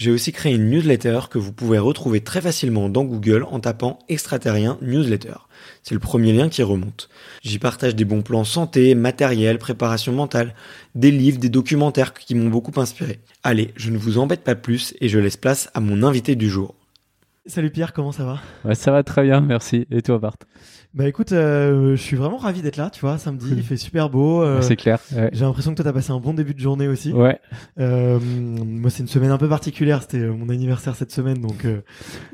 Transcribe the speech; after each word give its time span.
j'ai 0.00 0.10
aussi 0.10 0.32
créé 0.32 0.54
une 0.54 0.70
newsletter 0.70 1.20
que 1.28 1.36
vous 1.36 1.52
pouvez 1.52 1.78
retrouver 1.78 2.22
très 2.22 2.40
facilement 2.40 2.88
dans 2.88 3.04
Google 3.04 3.44
en 3.50 3.60
tapant 3.60 3.98
extraterrien 4.08 4.78
newsletter. 4.80 5.34
C'est 5.82 5.92
le 5.92 6.00
premier 6.00 6.32
lien 6.32 6.48
qui 6.48 6.62
remonte. 6.62 7.10
J'y 7.42 7.58
partage 7.58 7.94
des 7.94 8.06
bons 8.06 8.22
plans 8.22 8.44
santé, 8.44 8.94
matériel, 8.94 9.58
préparation 9.58 10.14
mentale, 10.14 10.54
des 10.94 11.10
livres, 11.10 11.38
des 11.38 11.50
documentaires 11.50 12.14
qui 12.14 12.34
m'ont 12.34 12.48
beaucoup 12.48 12.80
inspiré. 12.80 13.18
Allez, 13.42 13.74
je 13.76 13.90
ne 13.90 13.98
vous 13.98 14.16
embête 14.16 14.42
pas 14.42 14.54
plus 14.54 14.94
et 15.02 15.10
je 15.10 15.18
laisse 15.18 15.36
place 15.36 15.68
à 15.74 15.80
mon 15.80 16.02
invité 16.02 16.34
du 16.34 16.48
jour. 16.48 16.74
Salut 17.44 17.70
Pierre, 17.70 17.92
comment 17.92 18.12
ça 18.12 18.24
va? 18.24 18.40
Ouais, 18.64 18.74
ça 18.74 18.92
va 18.92 19.02
très 19.02 19.24
bien, 19.24 19.42
merci. 19.42 19.86
Et 19.90 20.00
toi, 20.00 20.18
Bart 20.18 20.36
Bah 20.92 21.06
écoute, 21.06 21.30
euh, 21.30 21.94
je 21.94 22.02
suis 22.02 22.16
vraiment 22.16 22.36
ravi 22.36 22.62
d'être 22.62 22.76
là, 22.76 22.90
tu 22.90 23.00
vois, 23.02 23.16
samedi, 23.16 23.46
il 23.56 23.62
fait 23.62 23.76
super 23.76 24.10
beau. 24.10 24.42
euh, 24.42 24.60
C'est 24.60 24.74
clair. 24.74 24.98
ouais. 25.14 25.30
J'ai 25.32 25.44
l'impression 25.44 25.70
que 25.70 25.76
toi, 25.76 25.84
t'as 25.84 25.92
passé 25.92 26.10
un 26.10 26.18
bon 26.18 26.34
début 26.34 26.52
de 26.52 26.58
journée 26.58 26.88
aussi. 26.88 27.12
Ouais, 27.12 27.38
Euh, 27.78 28.18
moi, 28.20 28.90
c'est 28.90 29.02
une 29.04 29.08
semaine 29.08 29.30
un 29.30 29.38
peu 29.38 29.48
particulière. 29.48 30.02
C'était 30.02 30.18
euh, 30.18 30.32
mon 30.32 30.48
anniversaire 30.48 30.96
cette 30.96 31.12
semaine, 31.12 31.38
donc 31.40 31.64
euh, 31.64 31.82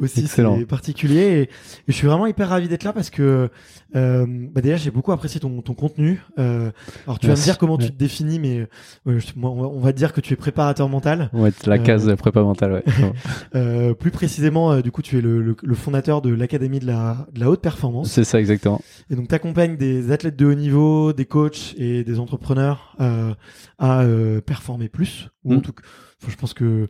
aussi 0.00 0.26
c'est 0.26 0.42
particulier. 0.66 1.20
Et, 1.20 1.40
et 1.42 1.48
je 1.88 1.92
suis 1.92 2.06
vraiment 2.06 2.26
hyper 2.26 2.48
ravi 2.48 2.66
d'être 2.66 2.84
là 2.84 2.94
parce 2.94 3.10
que 3.10 3.50
euh, 3.94 4.26
bah 4.54 4.62
déjà, 4.62 4.76
j'ai 4.76 4.90
beaucoup 4.90 5.12
apprécié 5.12 5.38
ton, 5.38 5.60
ton 5.60 5.74
contenu. 5.74 6.22
Alors, 6.38 7.18
tu 7.20 7.26
vas 7.26 7.34
me 7.34 7.42
dire 7.42 7.58
comment 7.58 7.76
tu 7.76 7.84
Ouais. 7.84 7.90
te 7.90 7.96
définis, 7.98 8.38
mais 8.38 8.66
euh, 9.06 9.18
je- 9.18 9.26
moi, 9.36 9.50
on 9.50 9.60
va- 9.60 9.68
on 9.68 9.80
va 9.80 9.92
te 9.92 9.98
dire 9.98 10.14
que 10.14 10.22
tu 10.22 10.32
es 10.32 10.36
préparateur 10.36 10.88
mental. 10.88 11.28
on 11.34 11.42
va 11.42 11.48
être 11.48 11.66
la 11.66 11.78
case 11.78 12.10
prépa 12.16 12.40
mentale, 12.42 12.72
ouais. 12.72 12.84
Euh, 13.54 13.92
plus 13.92 14.10
précisément, 14.10 14.80
du 14.80 14.90
coup, 14.90 15.02
tu 15.02 15.18
es 15.18 15.20
le, 15.20 15.42
le- 15.42 15.56
le 15.62 15.74
fondateur 15.74 16.22
de 16.22 16.32
l'académie 16.34 16.78
de 16.78 16.86
la, 16.86 17.26
de 17.34 17.40
la 17.40 17.50
haute 17.50 17.60
performance. 17.60 18.10
C'est 18.10 18.24
ça, 18.24 18.40
exactement. 18.50 18.80
Et 19.10 19.16
donc, 19.16 19.28
tu 19.28 19.34
accompagnes 19.34 19.76
des 19.76 20.10
athlètes 20.12 20.36
de 20.36 20.46
haut 20.46 20.54
niveau, 20.54 21.12
des 21.12 21.24
coachs 21.26 21.74
et 21.76 22.04
des 22.04 22.18
entrepreneurs 22.18 22.96
euh, 23.00 23.34
à 23.78 24.02
euh, 24.02 24.40
performer 24.40 24.88
plus. 24.88 25.28
Ou 25.44 25.54
en 25.54 25.56
Mm. 25.56 25.62
tout 25.62 25.72
cas, 25.72 25.82
je 26.28 26.36
pense 26.36 26.54
que 26.54 26.86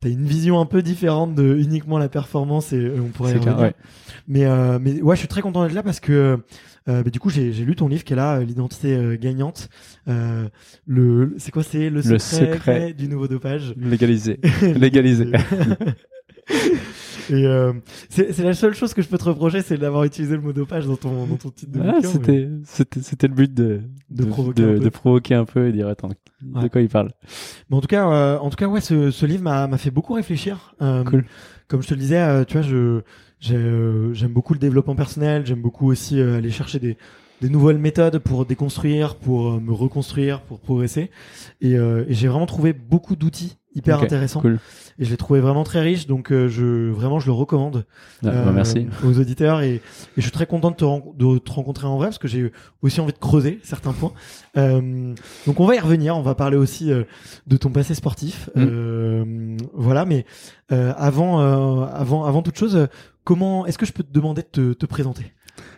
tu 0.00 0.08
as 0.08 0.10
une 0.10 0.24
vision 0.26 0.60
un 0.60 0.66
peu 0.66 0.80
différente 0.82 1.34
de 1.34 1.56
uniquement 1.56 1.98
la 1.98 2.08
performance 2.08 2.72
et 2.72 2.76
euh, 2.76 3.00
on 3.00 3.08
pourrait 3.08 3.36
y 3.36 3.40
clair, 3.40 3.58
ouais. 3.58 3.74
Mais, 4.28 4.44
euh, 4.44 4.78
mais 4.80 5.00
ouais, 5.02 5.16
je 5.16 5.20
suis 5.20 5.28
très 5.28 5.40
content 5.42 5.62
d'être 5.64 5.74
là 5.74 5.82
parce 5.82 6.00
que 6.00 6.38
bah, 6.86 7.02
du 7.02 7.20
coup, 7.20 7.28
j'ai 7.28 7.52
lu 7.52 7.76
ton 7.76 7.86
livre 7.86 8.02
qui 8.02 8.14
est 8.14 8.16
là, 8.16 8.40
L'identité 8.40 9.18
gagnante. 9.20 9.68
Le, 10.06 11.34
c'est 11.36 11.50
quoi 11.50 11.62
C'est 11.62 11.90
le 11.90 12.00
secret, 12.00 12.14
Le 12.14 12.18
secret. 12.54 12.92
du 12.94 13.08
nouveau 13.08 13.28
dopage? 13.28 13.74
Légalisé. 13.76 14.40
Légalisé. 14.62 15.26
Et 17.30 17.44
euh, 17.46 17.74
c'est 18.08 18.38
la 18.38 18.54
seule 18.54 18.74
chose 18.74 18.94
que 18.94 19.02
je 19.02 19.08
peux 19.08 19.18
te 19.18 19.24
reprocher, 19.24 19.60
c'est 19.60 19.76
d'avoir 19.76 20.04
utilisé 20.04 20.34
le 20.34 20.40
mot 20.40 20.54
dopage 20.54 20.86
dans 20.86 20.96
ton, 20.96 21.26
dans 21.26 21.36
ton 21.36 21.50
titre 21.50 21.72
de 21.72 21.80
Ah, 21.82 21.96
mais- 22.00 22.08
c'était, 22.08 22.48
c'était, 22.64 23.00
c'était 23.02 23.28
le 23.28 23.34
but 23.34 23.52
de, 23.52 23.82
De 24.08 24.24
provoquer 24.24 24.62
peu. 24.62 24.78
de 24.78 24.88
provoquer 24.88 25.34
un 25.34 25.44
peu 25.44 25.68
et 25.68 25.72
dire, 25.72 25.88
attends, 25.88 26.08
Ouais. 26.54 26.62
de 26.62 26.68
quoi 26.68 26.80
il 26.80 26.88
parle? 26.88 27.10
Mais 27.68 27.76
en 27.76 27.80
tout 27.82 27.86
cas, 27.86 28.08
euh, 28.10 28.38
en 28.38 28.48
tout 28.48 28.56
cas, 28.56 28.66
ouais, 28.66 28.80
ce, 28.80 29.10
ce 29.10 29.26
livre 29.26 29.42
m'a 29.42 29.66
m'a 29.66 29.76
fait 29.76 29.90
beaucoup 29.90 30.14
réfléchir. 30.14 30.74
Euh, 30.80 31.04
Cool. 31.04 31.24
Comme 31.66 31.82
je 31.82 31.88
te 31.88 31.94
le 31.94 32.00
disais, 32.00 32.18
euh, 32.18 32.44
tu 32.44 32.54
vois, 32.54 32.62
je 32.62 33.02
euh, 33.52 34.14
j'aime 34.14 34.32
beaucoup 34.32 34.54
le 34.54 34.58
développement 34.58 34.94
personnel. 34.96 35.44
J'aime 35.44 35.60
beaucoup 35.60 35.90
aussi 35.90 36.18
aller 36.20 36.50
chercher 36.50 36.78
des 36.78 36.96
des 37.40 37.48
nouvelles 37.48 37.78
méthodes 37.78 38.18
pour 38.18 38.44
déconstruire, 38.46 39.14
pour 39.14 39.48
euh, 39.48 39.60
me 39.60 39.72
reconstruire, 39.72 40.40
pour 40.40 40.58
progresser. 40.58 41.10
Et, 41.60 41.76
euh, 41.76 42.04
et 42.08 42.14
j'ai 42.14 42.28
vraiment 42.28 42.46
trouvé 42.46 42.72
beaucoup 42.72 43.14
d'outils 43.16 43.56
hyper 43.74 44.02
intéressants. 44.02 44.40
Cool. 44.40 44.58
Et 44.98 45.04
je 45.04 45.10
l'ai 45.10 45.16
trouvé 45.16 45.38
vraiment 45.38 45.62
très 45.62 45.80
riche. 45.80 46.08
Donc, 46.08 46.32
euh, 46.32 46.48
je 46.48 46.90
vraiment, 46.90 47.20
je 47.20 47.26
le 47.26 47.32
recommande. 47.32 47.86
Ah, 48.24 48.30
bah, 48.30 48.52
merci. 48.52 48.88
aux 49.04 49.20
auditeurs 49.20 49.60
et, 49.60 49.74
et 49.74 49.82
je 50.16 50.22
suis 50.22 50.32
très 50.32 50.46
content 50.46 50.72
de 50.72 50.76
te, 50.76 50.84
ren- 50.84 51.14
de 51.16 51.38
te 51.38 51.52
rencontrer 51.52 51.86
en 51.86 51.96
vrai 51.96 52.08
parce 52.08 52.18
que 52.18 52.26
j'ai 52.26 52.50
aussi 52.82 53.00
envie 53.00 53.12
de 53.12 53.18
creuser 53.18 53.60
certains 53.62 53.92
points. 53.92 54.12
Euh, 54.56 55.14
donc 55.46 55.60
on 55.60 55.66
va 55.66 55.76
y 55.76 55.78
revenir, 55.78 56.16
on 56.16 56.22
va 56.22 56.34
parler 56.34 56.56
aussi 56.56 56.90
de 56.90 57.56
ton 57.56 57.70
passé 57.70 57.94
sportif. 57.94 58.50
Mm. 58.56 58.60
Euh, 58.66 59.56
voilà, 59.74 60.04
mais 60.04 60.26
euh, 60.72 60.92
avant, 60.96 61.40
euh, 61.40 61.86
avant, 61.92 62.24
avant 62.24 62.42
toute 62.42 62.58
chose, 62.58 62.88
comment 63.22 63.64
est-ce 63.66 63.78
que 63.78 63.86
je 63.86 63.92
peux 63.92 64.02
te 64.02 64.12
demander 64.12 64.42
de 64.42 64.48
te, 64.48 64.72
te 64.72 64.86
présenter? 64.86 65.32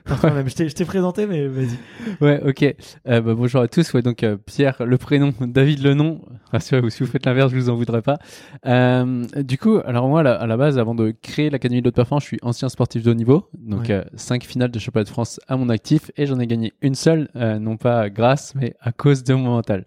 Je 0.06 0.72
t'ai 0.72 0.84
présenté, 0.84 1.26
mais 1.26 1.46
vas-y. 1.46 1.76
Ouais, 2.20 2.40
ok. 2.44 2.62
Euh, 3.08 3.20
bah, 3.20 3.34
bonjour 3.34 3.60
à 3.60 3.68
tous. 3.68 3.92
Ouais, 3.92 4.02
donc 4.02 4.22
euh, 4.22 4.36
Pierre, 4.36 4.76
le 4.84 4.98
prénom, 4.98 5.32
David 5.40 5.82
le 5.82 5.94
nom. 5.94 6.22
Rassurez-vous, 6.52 6.91
si 6.91 7.02
vous 7.02 7.10
faites 7.10 7.26
l'inverse, 7.26 7.52
je 7.52 7.56
vous 7.56 7.70
en 7.70 7.76
voudrais 7.76 8.02
pas. 8.02 8.18
Euh, 8.66 9.24
du 9.36 9.58
coup, 9.58 9.78
alors 9.84 10.08
moi, 10.08 10.20
à 10.20 10.47
la, 10.47 10.56
base, 10.56 10.78
avant 10.78 10.94
de 10.94 11.14
créer 11.22 11.50
l'académie 11.50 11.82
de 11.82 11.88
haute 11.88 11.94
performance, 11.94 12.24
je 12.24 12.28
suis 12.28 12.38
ancien 12.42 12.68
sportif 12.68 13.02
de 13.02 13.10
haut 13.10 13.14
niveau. 13.14 13.48
Donc, 13.58 13.88
Ouais. 13.88 14.04
cinq 14.14 14.44
finales 14.44 14.70
de 14.70 14.78
championnat 14.78 15.04
de 15.04 15.08
France 15.10 15.41
à 15.48 15.56
mon 15.56 15.68
actif 15.68 16.10
et 16.16 16.26
j'en 16.26 16.38
ai 16.38 16.46
gagné 16.46 16.72
une 16.82 16.94
seule, 16.94 17.28
non 17.34 17.76
pas 17.76 18.10
grâce, 18.10 18.54
mais 18.54 18.74
à 18.80 18.92
cause 18.92 19.24
de 19.24 19.34
mon 19.34 19.50
mental. 19.50 19.84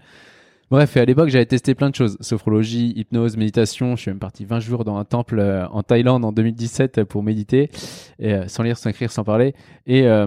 Bref, 0.74 0.98
à 0.98 1.06
l'époque, 1.06 1.30
j'avais 1.30 1.46
testé 1.46 1.75
plein 1.75 1.92
de 1.92 1.96
choses. 1.96 2.18
Sophrologie, 2.20 2.94
hypnose, 2.96 3.38
méditation. 3.38 3.96
Je 3.96 4.02
suis 4.02 4.10
même 4.10 4.18
parti 4.18 4.44
20 4.44 4.60
jours 4.60 4.84
dans 4.84 4.98
un 4.98 5.06
temple 5.06 5.38
euh, 5.38 5.68
en 5.68 5.84
Thaïlande 5.84 6.25
en 6.25 6.31
2017 6.31 7.04
pour 7.04 7.22
méditer, 7.22 7.70
euh, 8.24 8.48
sans 8.48 8.64
lire, 8.64 8.75
sans 8.75 8.90
écrire, 8.90 9.12
sans 9.12 9.24
parler. 9.24 9.54
Et, 9.86 10.08
euh, 10.08 10.25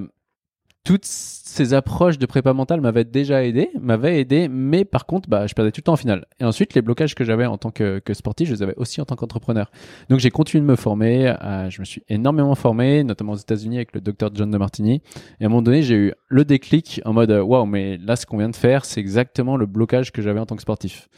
toutes 0.86 1.04
ces 1.04 1.74
approches 1.74 2.16
de 2.16 2.26
prépa 2.26 2.52
mentale 2.52 2.80
m'avaient 2.80 3.04
déjà 3.04 3.44
aidé, 3.44 3.70
m'avaient 3.80 4.20
aidé, 4.20 4.46
mais 4.48 4.84
par 4.84 5.04
contre, 5.04 5.28
bah, 5.28 5.48
je 5.48 5.54
perdais 5.54 5.72
tout 5.72 5.80
le 5.80 5.82
temps 5.82 5.94
en 5.94 5.96
finale. 5.96 6.26
Et 6.38 6.44
ensuite, 6.44 6.74
les 6.74 6.80
blocages 6.82 7.16
que 7.16 7.24
j'avais 7.24 7.44
en 7.44 7.58
tant 7.58 7.72
que, 7.72 7.98
que, 7.98 8.14
sportif, 8.14 8.48
je 8.48 8.54
les 8.54 8.62
avais 8.62 8.74
aussi 8.76 9.00
en 9.00 9.04
tant 9.04 9.16
qu'entrepreneur. 9.16 9.72
Donc, 10.10 10.20
j'ai 10.20 10.30
continué 10.30 10.60
de 10.60 10.66
me 10.66 10.76
former. 10.76 11.34
Euh, 11.42 11.68
je 11.70 11.80
me 11.80 11.84
suis 11.84 12.04
énormément 12.08 12.54
formé, 12.54 13.02
notamment 13.02 13.32
aux 13.32 13.36
États-Unis 13.36 13.78
avec 13.78 13.94
le 13.94 14.00
docteur 14.00 14.30
John 14.32 14.48
de 14.48 14.58
Martini. 14.58 15.02
Et 15.40 15.44
à 15.44 15.46
un 15.46 15.48
moment 15.48 15.62
donné, 15.62 15.82
j'ai 15.82 15.96
eu 15.96 16.12
le 16.28 16.44
déclic 16.44 17.00
en 17.04 17.12
mode, 17.12 17.32
waouh, 17.32 17.66
mais 17.66 17.98
là, 17.98 18.14
ce 18.14 18.24
qu'on 18.24 18.38
vient 18.38 18.48
de 18.48 18.56
faire, 18.56 18.84
c'est 18.84 19.00
exactement 19.00 19.56
le 19.56 19.66
blocage 19.66 20.12
que 20.12 20.22
j'avais 20.22 20.38
en 20.38 20.46
tant 20.46 20.54
que 20.54 20.62
sportif. 20.62 21.08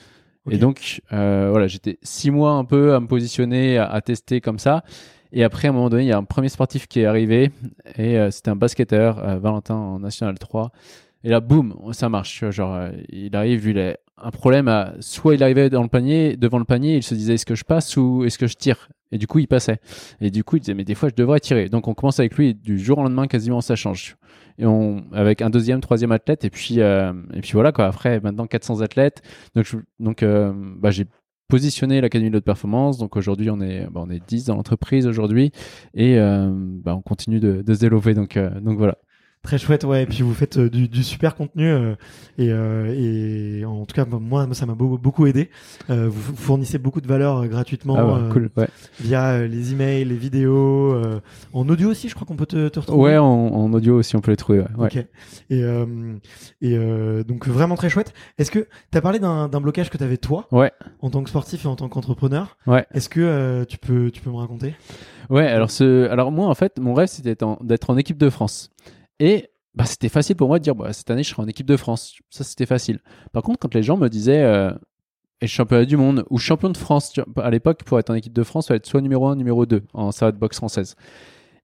Et 0.50 0.56
donc, 0.56 1.02
euh, 1.12 1.48
voilà, 1.50 1.66
j'étais 1.66 1.98
six 2.02 2.30
mois 2.30 2.52
un 2.52 2.64
peu 2.64 2.94
à 2.94 3.00
me 3.00 3.06
positionner, 3.06 3.76
à, 3.76 3.84
à 3.84 4.00
tester 4.00 4.40
comme 4.40 4.58
ça. 4.58 4.82
Et 5.32 5.44
après, 5.44 5.68
à 5.68 5.70
un 5.70 5.74
moment 5.74 5.90
donné, 5.90 6.04
il 6.04 6.08
y 6.08 6.12
a 6.12 6.18
un 6.18 6.24
premier 6.24 6.48
sportif 6.48 6.86
qui 6.86 7.00
est 7.00 7.04
arrivé 7.04 7.50
et 7.96 8.18
euh, 8.18 8.30
c'était 8.30 8.50
un 8.50 8.56
basketteur, 8.56 9.18
euh, 9.18 9.38
Valentin 9.38 9.74
en 9.74 9.98
National 10.00 10.38
3. 10.38 10.72
Et 11.24 11.28
là, 11.28 11.40
boum, 11.40 11.74
ça 11.92 12.08
marche. 12.08 12.48
Genre, 12.50 12.74
euh, 12.74 12.90
il 13.10 13.34
arrive, 13.36 13.66
il 13.66 13.78
a 13.78 13.96
un 14.20 14.30
problème 14.30 14.68
soit 15.00 15.34
il 15.34 15.42
arrivait 15.44 15.70
dans 15.70 15.82
le 15.82 15.88
panier, 15.88 16.36
devant 16.36 16.58
le 16.58 16.64
panier, 16.64 16.96
il 16.96 17.02
se 17.02 17.14
disait 17.14 17.34
est-ce 17.34 17.46
que 17.46 17.54
je 17.54 17.64
passe 17.64 17.96
ou 17.96 18.24
est-ce 18.24 18.38
que 18.38 18.46
je 18.46 18.54
tire? 18.54 18.88
Et 19.12 19.18
du 19.18 19.26
coup, 19.26 19.38
il 19.38 19.46
passait. 19.46 19.78
Et 20.20 20.30
du 20.30 20.44
coup, 20.44 20.56
il 20.56 20.60
disait 20.60 20.74
mais 20.74 20.84
des 20.84 20.94
fois, 20.94 21.08
je 21.08 21.14
devrais 21.14 21.40
tirer. 21.40 21.68
Donc, 21.68 21.88
on 21.88 21.94
commence 21.94 22.18
avec 22.18 22.36
lui 22.36 22.54
du 22.54 22.78
jour 22.78 22.98
au 22.98 23.02
lendemain, 23.02 23.26
quasiment, 23.26 23.60
ça 23.60 23.76
change. 23.76 24.16
Et 24.58 24.66
on, 24.66 25.04
avec 25.12 25.40
un 25.40 25.50
deuxième, 25.50 25.80
troisième 25.80 26.10
athlète, 26.10 26.44
et 26.44 26.50
puis, 26.50 26.80
et 26.80 27.40
puis 27.40 27.52
voilà. 27.52 27.72
Après, 27.76 28.20
maintenant 28.20 28.46
400 28.46 28.80
athlètes. 28.80 29.22
Donc, 29.54 29.66
donc, 30.00 30.24
bah, 30.24 30.90
j'ai 30.90 31.06
positionner 31.48 32.00
l'Académie 32.00 32.30
de 32.30 32.36
haute 32.36 32.44
performance. 32.44 32.98
Donc 32.98 33.16
aujourd'hui, 33.16 33.50
on 33.50 33.60
est, 33.60 33.86
bah, 33.90 34.02
on 34.04 34.10
est 34.10 34.22
10 34.26 34.46
dans 34.46 34.54
l'entreprise 34.54 35.06
aujourd'hui 35.06 35.50
et 35.94 36.18
euh, 36.18 36.50
bah, 36.52 36.94
on 36.94 37.02
continue 37.02 37.40
de, 37.40 37.62
de 37.62 37.74
se 37.74 37.80
développer. 37.80 38.14
Donc, 38.14 38.36
euh, 38.36 38.60
donc 38.60 38.78
voilà. 38.78 38.98
Très 39.42 39.56
chouette, 39.56 39.84
ouais. 39.84 40.02
Et 40.02 40.06
puis 40.06 40.22
vous 40.22 40.34
faites 40.34 40.58
euh, 40.58 40.68
du, 40.68 40.88
du, 40.88 41.04
super 41.04 41.36
contenu 41.36 41.64
euh, 41.64 41.94
et, 42.38 42.50
euh, 42.50 43.60
et, 43.60 43.64
en 43.64 43.86
tout 43.86 43.94
cas 43.94 44.04
moi, 44.04 44.46
ça 44.52 44.66
m'a 44.66 44.74
beaucoup 44.74 45.26
aidé. 45.26 45.48
vous 45.88 46.36
fournissez 46.36 46.78
beaucoup 46.78 47.00
de 47.00 47.06
valeur 47.06 47.46
gratuitement 47.46 47.96
ah 47.96 48.32
cool, 48.32 48.50
ouais. 48.56 48.68
via 49.00 49.46
les 49.46 49.72
emails, 49.72 50.04
les 50.04 50.16
vidéos, 50.16 51.00
en 51.52 51.68
audio 51.68 51.90
aussi. 51.90 52.08
Je 52.08 52.14
crois 52.14 52.26
qu'on 52.26 52.36
peut 52.36 52.46
te, 52.46 52.68
te, 52.68 52.80
retrouver. 52.80 53.02
Ouais, 53.02 53.16
en, 53.16 53.26
en, 53.26 53.72
audio 53.72 53.98
aussi 53.98 54.16
on 54.16 54.20
peut 54.20 54.32
les 54.32 54.36
trouver. 54.36 54.60
Ouais. 54.76 54.86
Ok. 54.86 55.06
Et, 55.50 55.62
et 56.60 56.78
donc 57.24 57.46
vraiment 57.46 57.76
très 57.76 57.90
chouette. 57.90 58.12
Est-ce 58.38 58.50
que 58.50 58.66
tu 58.90 58.98
as 58.98 59.00
parlé 59.00 59.18
d'un 59.18 59.60
blocage 59.60 59.88
que 59.88 59.98
tu 59.98 60.04
avais 60.04 60.18
toi, 60.18 60.46
ouais. 60.50 60.72
en 61.00 61.10
tant 61.10 61.22
que 61.22 61.30
sportif 61.30 61.64
et 61.64 61.68
en 61.68 61.76
tant 61.76 61.88
qu'entrepreneur 61.88 62.56
Ouais. 62.66 62.86
Est-ce 62.92 63.08
que 63.08 63.64
tu 63.64 63.78
peux 63.78 64.10
tu 64.10 64.20
peux 64.20 64.30
me 64.30 64.36
raconter? 64.36 64.74
Ouais. 65.30 65.46
Alors 65.46 65.70
ce, 65.70 66.08
alors 66.08 66.32
moi 66.32 66.48
en 66.48 66.54
fait 66.54 66.78
mon 66.78 66.94
rêve 66.94 67.08
c'était 67.08 67.36
d'être 67.62 67.90
en 67.90 67.96
équipe 67.96 68.18
de 68.18 68.30
France. 68.30 68.70
Et 69.20 69.50
bah, 69.74 69.84
c'était 69.84 70.08
facile 70.08 70.36
pour 70.36 70.48
moi 70.48 70.58
de 70.58 70.64
dire 70.64 70.74
bah, 70.74 70.92
cette 70.92 71.10
année 71.10 71.22
je 71.22 71.30
serai 71.30 71.42
en 71.42 71.46
équipe 71.46 71.66
de 71.66 71.76
France. 71.76 72.14
Ça 72.30 72.44
c'était 72.44 72.66
facile. 72.66 73.00
Par 73.32 73.42
contre, 73.42 73.58
quand 73.60 73.74
les 73.74 73.82
gens 73.82 73.96
me 73.96 74.08
disaient 74.08 74.42
euh, 74.42 74.72
et 75.40 75.46
championnat 75.46 75.84
du 75.84 75.96
monde 75.96 76.24
ou 76.30 76.38
champion 76.38 76.70
de 76.70 76.76
France, 76.76 77.12
à 77.36 77.50
l'époque 77.50 77.84
pour 77.84 77.98
être 77.98 78.10
en 78.10 78.14
équipe 78.14 78.32
de 78.32 78.42
France, 78.42 78.66
il 78.66 78.68
fallait 78.68 78.78
être 78.78 78.86
soit 78.86 79.00
numéro 79.00 79.28
1, 79.28 79.36
numéro 79.36 79.66
2 79.66 79.82
en 79.94 80.10
salle 80.10 80.32
de 80.32 80.38
boxe 80.38 80.56
française. 80.56 80.96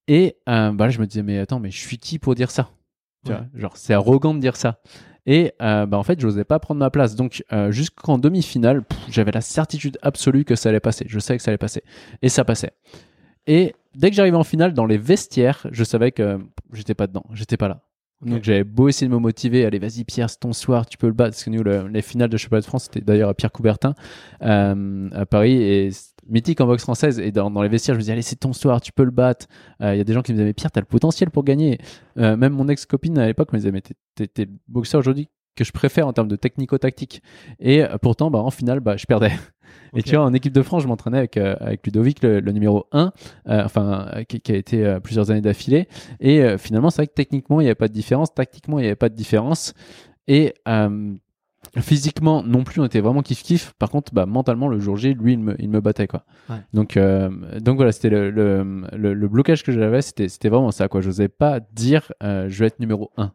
Et 0.06 0.36
euh, 0.48 0.72
bah, 0.72 0.86
là, 0.86 0.90
je 0.90 1.00
me 1.00 1.06
disais 1.06 1.22
mais 1.22 1.38
attends, 1.38 1.60
mais 1.60 1.70
je 1.70 1.78
suis 1.78 1.98
qui 1.98 2.18
pour 2.18 2.34
dire 2.34 2.50
ça? 2.50 2.70
Tu 3.24 3.32
vois, 3.32 3.46
Genre 3.54 3.76
c'est 3.76 3.94
arrogant 3.94 4.34
de 4.34 4.40
dire 4.40 4.56
ça. 4.56 4.80
Et 5.26 5.52
euh, 5.62 5.86
bah, 5.86 5.96
en 5.98 6.02
fait, 6.02 6.20
je 6.20 6.26
n'osais 6.26 6.44
pas 6.44 6.58
prendre 6.58 6.78
ma 6.78 6.90
place. 6.90 7.14
Donc, 7.14 7.42
euh, 7.52 7.70
jusqu'en 7.70 8.18
demi-finale, 8.18 8.84
j'avais 9.10 9.32
la 9.32 9.40
certitude 9.40 9.98
absolue 10.02 10.44
que 10.44 10.54
ça 10.54 10.68
allait 10.68 10.80
passer. 10.80 11.06
Je 11.08 11.18
savais 11.18 11.38
que 11.38 11.42
ça 11.42 11.50
allait 11.50 11.58
passer. 11.58 11.82
Et 12.20 12.28
ça 12.28 12.44
passait. 12.44 12.72
Et 13.46 13.74
dès 13.94 14.10
que 14.10 14.16
j'arrivais 14.16 14.36
en 14.36 14.44
finale, 14.44 14.74
dans 14.74 14.86
les 14.86 14.98
vestiaires, 14.98 15.66
je 15.70 15.84
savais 15.84 16.12
que 16.12 16.38
j'étais 16.72 16.94
pas 16.94 17.06
dedans, 17.06 17.24
j'étais 17.32 17.56
pas 17.56 17.68
là. 17.68 17.82
Donc 18.22 18.42
j'avais 18.42 18.64
beau 18.64 18.88
essayer 18.88 19.06
de 19.06 19.12
me 19.12 19.18
motiver, 19.18 19.66
allez 19.66 19.78
vas-y 19.78 20.04
Pierre, 20.04 20.30
c'est 20.30 20.40
ton 20.40 20.52
soir, 20.52 20.86
tu 20.86 20.96
peux 20.96 21.06
le 21.06 21.12
battre. 21.12 21.32
Parce 21.32 21.44
que 21.44 21.50
nous, 21.50 21.62
les 21.62 22.02
finales 22.02 22.30
de 22.30 22.36
championnat 22.36 22.60
de 22.60 22.66
France, 22.66 22.84
c'était 22.84 23.00
d'ailleurs 23.00 23.28
à 23.28 23.34
Pierre 23.34 23.52
Coubertin 23.52 23.94
euh, 24.42 25.10
à 25.12 25.26
Paris 25.26 25.62
et 25.62 25.90
mythique 26.26 26.60
en 26.60 26.66
boxe 26.66 26.82
française. 26.82 27.18
Et 27.18 27.32
dans, 27.32 27.50
les 27.62 27.68
vestiaires, 27.68 27.94
je 27.94 27.98
me 27.98 28.02
disais 28.02 28.12
allez 28.12 28.22
c'est 28.22 28.36
ton 28.36 28.52
soir, 28.52 28.80
tu 28.80 28.92
peux 28.92 29.04
le 29.04 29.10
battre. 29.10 29.46
Euh, 29.82 29.94
il 29.94 29.98
y 29.98 30.00
a 30.00 30.04
des 30.04 30.14
gens 30.14 30.22
qui 30.22 30.32
me 30.32 30.36
disaient 30.36 30.46
mais 30.46 30.54
Pierre, 30.54 30.70
t'as 30.70 30.80
le 30.80 30.86
potentiel 30.86 31.30
pour 31.30 31.44
gagner. 31.44 31.78
Euh, 32.16 32.36
même 32.36 32.54
mon 32.54 32.68
ex 32.68 32.86
copine 32.86 33.18
à 33.18 33.26
l'époque 33.26 33.52
me 33.52 33.58
disait 33.58 33.72
mais 33.72 33.82
t'es 33.82 34.48
boxeur 34.68 35.00
aujourd'hui 35.00 35.28
que 35.54 35.64
je 35.64 35.72
préfère 35.72 36.06
en 36.06 36.12
termes 36.12 36.28
de 36.28 36.36
technico-tactique. 36.36 37.22
Et 37.60 37.82
euh, 37.82 37.96
pourtant, 38.00 38.30
bah, 38.30 38.40
en 38.40 38.50
finale, 38.50 38.80
bah, 38.80 38.96
je 38.96 39.06
perdais. 39.06 39.32
Et 39.96 40.02
tu 40.02 40.16
vois, 40.16 40.24
en 40.24 40.32
équipe 40.32 40.52
de 40.52 40.62
France, 40.62 40.82
je 40.82 40.88
m'entraînais 40.88 41.18
avec, 41.18 41.36
euh, 41.36 41.54
avec 41.60 41.86
Ludovic, 41.86 42.22
le, 42.22 42.40
numéro 42.40 42.86
1, 42.92 43.12
euh, 43.48 43.64
enfin, 43.64 44.10
qui, 44.28 44.40
qui, 44.40 44.52
a 44.52 44.56
été 44.56 44.98
plusieurs 45.02 45.30
années 45.30 45.40
d'affilée. 45.40 45.88
Et 46.20 46.58
finalement, 46.58 46.90
c'est 46.90 47.02
vrai 47.02 47.06
que 47.06 47.14
techniquement, 47.14 47.60
il 47.60 47.64
n'y 47.64 47.68
avait 47.68 47.76
pas 47.76 47.88
de 47.88 47.92
différence. 47.92 48.34
Tactiquement, 48.34 48.78
il 48.78 48.82
n'y 48.82 48.88
avait 48.88 48.96
pas 48.96 49.08
de 49.08 49.14
différence. 49.14 49.72
Et 50.26 50.54
physiquement, 51.80 52.42
non 52.42 52.64
plus, 52.64 52.80
on 52.80 52.84
était 52.84 53.00
vraiment 53.00 53.22
kiff-kiff. 53.22 53.72
Par 53.78 53.90
contre, 53.90 54.12
bah, 54.12 54.26
mentalement, 54.26 54.68
le 54.68 54.80
jour 54.80 54.96
J, 54.96 55.14
lui, 55.14 55.34
il 55.34 55.38
me, 55.38 55.54
il 55.60 55.68
me 55.68 55.80
battait. 55.80 56.08
Quoi. 56.08 56.24
Ouais. 56.50 56.56
Donc, 56.72 56.98
donc 57.60 57.76
voilà, 57.76 57.92
c'était 57.92 58.10
le, 58.10 58.30
le, 58.30 59.14
le, 59.14 59.28
blocage 59.28 59.62
que 59.62 59.70
j'avais, 59.70 60.02
c'était, 60.02 60.28
c'était 60.28 60.48
vraiment 60.48 60.72
ça. 60.72 60.88
Quoi. 60.88 61.02
Je 61.02 61.06
n'osais 61.08 61.28
pas 61.28 61.60
dire 61.60 62.12
je 62.20 62.58
vais 62.58 62.66
être 62.66 62.80
numéro 62.80 63.12
1. 63.16 63.32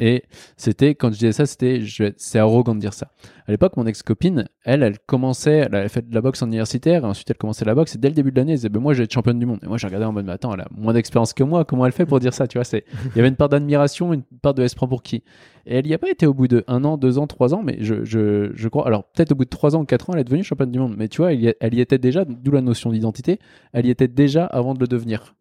Et 0.00 0.24
c'était, 0.56 0.94
quand 0.94 1.08
je 1.12 1.18
disais 1.18 1.32
ça, 1.32 1.46
c'était, 1.46 1.82
c'est 2.16 2.38
arrogant 2.38 2.74
de 2.74 2.80
dire 2.80 2.92
ça. 2.92 3.08
À 3.46 3.52
l'époque, 3.52 3.76
mon 3.76 3.86
ex-copine, 3.86 4.48
elle, 4.64 4.82
elle 4.82 4.98
commençait, 4.98 5.58
elle 5.58 5.74
avait 5.74 5.88
fait 5.88 6.08
de 6.08 6.14
la 6.14 6.20
boxe 6.20 6.42
en 6.42 6.46
universitaire, 6.46 7.04
et 7.04 7.06
ensuite 7.06 7.30
elle 7.30 7.36
commençait 7.36 7.64
la 7.64 7.74
boxe, 7.74 7.94
et 7.94 7.98
dès 7.98 8.08
le 8.08 8.14
début 8.14 8.32
de 8.32 8.36
l'année, 8.36 8.52
elle 8.52 8.58
disait, 8.58 8.68
ben, 8.68 8.80
moi, 8.80 8.92
je 8.92 8.98
vais 8.98 9.04
être 9.04 9.12
championne 9.12 9.38
du 9.38 9.46
monde. 9.46 9.60
Et 9.62 9.68
moi, 9.68 9.78
j'ai 9.78 9.86
regardé 9.86 10.06
en 10.06 10.12
mode, 10.12 10.26
mais 10.26 10.32
attends, 10.32 10.52
elle 10.54 10.62
a 10.62 10.68
moins 10.72 10.92
d'expérience 10.92 11.32
que 11.32 11.44
moi, 11.44 11.64
comment 11.64 11.86
elle 11.86 11.92
fait 11.92 12.06
pour 12.06 12.18
dire 12.18 12.34
ça, 12.34 12.48
tu 12.48 12.58
vois, 12.58 12.64
c'est, 12.64 12.84
il 13.14 13.16
y 13.16 13.20
avait 13.20 13.28
une 13.28 13.36
part 13.36 13.48
d'admiration, 13.48 14.12
une 14.12 14.22
part 14.42 14.54
de 14.54 14.62
elle 14.62 14.70
se 14.70 14.74
prend 14.74 14.88
pour 14.88 15.02
qui? 15.02 15.22
Et 15.66 15.76
elle 15.76 15.86
n'y 15.86 15.94
a 15.94 15.98
pas 15.98 16.10
été 16.10 16.26
au 16.26 16.34
bout 16.34 16.48
de 16.48 16.64
un 16.66 16.84
an, 16.84 16.96
deux 16.96 17.18
ans, 17.18 17.28
trois 17.28 17.54
ans, 17.54 17.62
mais 17.62 17.78
je, 17.80 18.04
je, 18.04 18.50
je 18.54 18.68
crois, 18.68 18.86
alors 18.86 19.04
peut-être 19.04 19.32
au 19.32 19.34
bout 19.36 19.44
de 19.44 19.50
trois 19.50 19.76
ans 19.76 19.84
quatre 19.84 20.10
ans, 20.10 20.14
elle 20.14 20.20
est 20.20 20.24
devenue 20.24 20.42
championne 20.42 20.72
du 20.72 20.78
monde. 20.78 20.94
Mais 20.96 21.08
tu 21.08 21.18
vois, 21.18 21.32
elle 21.32 21.44
y, 21.44 21.54
elle 21.60 21.74
y 21.74 21.80
était 21.80 21.98
déjà, 21.98 22.24
d'où 22.24 22.50
la 22.50 22.60
notion 22.60 22.90
d'identité, 22.90 23.38
elle 23.72 23.86
y 23.86 23.90
était 23.90 24.08
déjà 24.08 24.46
avant 24.46 24.74
de 24.74 24.80
le 24.80 24.88
devenir. 24.88 25.35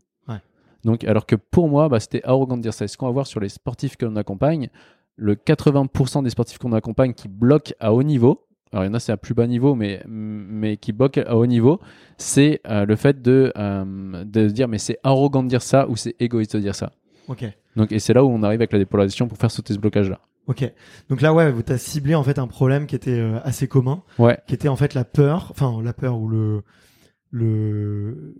Donc, 0.85 1.03
alors 1.03 1.25
que 1.25 1.35
pour 1.35 1.67
moi, 1.67 1.89
bah, 1.89 1.99
c'était 1.99 2.23
arrogant 2.23 2.55
de 2.55 2.61
dire 2.61 2.73
ça. 2.73 2.85
Et 2.85 2.87
ce 2.87 2.95
qu'on 2.95 3.07
va 3.07 3.11
voir 3.11 3.27
sur 3.27 3.39
les 3.39 3.49
sportifs 3.49 3.97
que 3.97 4.05
l'on 4.05 4.15
accompagne, 4.15 4.69
le 5.17 5.35
80% 5.35 6.23
des 6.23 6.29
sportifs 6.29 6.59
qu'on 6.59 6.73
accompagne 6.73 7.13
qui 7.13 7.27
bloquent 7.27 7.73
à 7.79 7.91
haut 7.91 8.03
niveau, 8.03 8.45
alors 8.71 8.83
il 8.85 8.87
y 8.87 8.89
en 8.91 8.93
a 8.93 8.99
c'est 8.99 9.11
à 9.11 9.17
plus 9.17 9.33
bas 9.33 9.47
niveau, 9.47 9.73
mais, 9.73 10.03
mais 10.07 10.77
qui 10.77 10.91
bloquent 10.93 11.23
à 11.25 11.35
haut 11.35 11.47
niveau, 11.47 11.79
c'est 12.17 12.61
euh, 12.67 12.85
le 12.85 12.95
fait 12.95 13.21
de, 13.21 13.51
euh, 13.57 14.23
de 14.23 14.47
dire 14.47 14.67
mais 14.67 14.77
c'est 14.77 14.99
arrogant 15.03 15.43
de 15.43 15.47
dire 15.47 15.61
ça 15.61 15.89
ou 15.89 15.95
c'est 15.95 16.15
égoïste 16.19 16.55
de 16.55 16.61
dire 16.61 16.75
ça. 16.75 16.91
Ok. 17.27 17.45
Donc, 17.75 17.91
et 17.91 17.99
c'est 17.99 18.13
là 18.13 18.23
où 18.23 18.29
on 18.29 18.43
arrive 18.43 18.59
avec 18.59 18.71
la 18.71 18.79
dépolarisation 18.79 19.27
pour 19.27 19.37
faire 19.37 19.51
sauter 19.51 19.73
ce 19.73 19.79
blocage-là. 19.79 20.19
Ok. 20.47 20.71
Donc 21.09 21.21
là, 21.21 21.33
ouais, 21.33 21.51
tu 21.65 21.71
as 21.71 21.79
ciblé 21.79 22.13
en 22.13 22.23
fait 22.23 22.37
un 22.37 22.47
problème 22.47 22.85
qui 22.85 22.95
était 22.95 23.19
euh, 23.19 23.39
assez 23.43 23.67
commun, 23.67 24.03
ouais. 24.19 24.37
qui 24.45 24.53
était 24.53 24.67
en 24.67 24.75
fait 24.75 24.93
la 24.93 25.03
peur, 25.03 25.47
enfin 25.49 25.81
la 25.81 25.93
peur 25.93 26.19
ou 26.19 26.27
le 26.27 26.61
le 27.31 28.35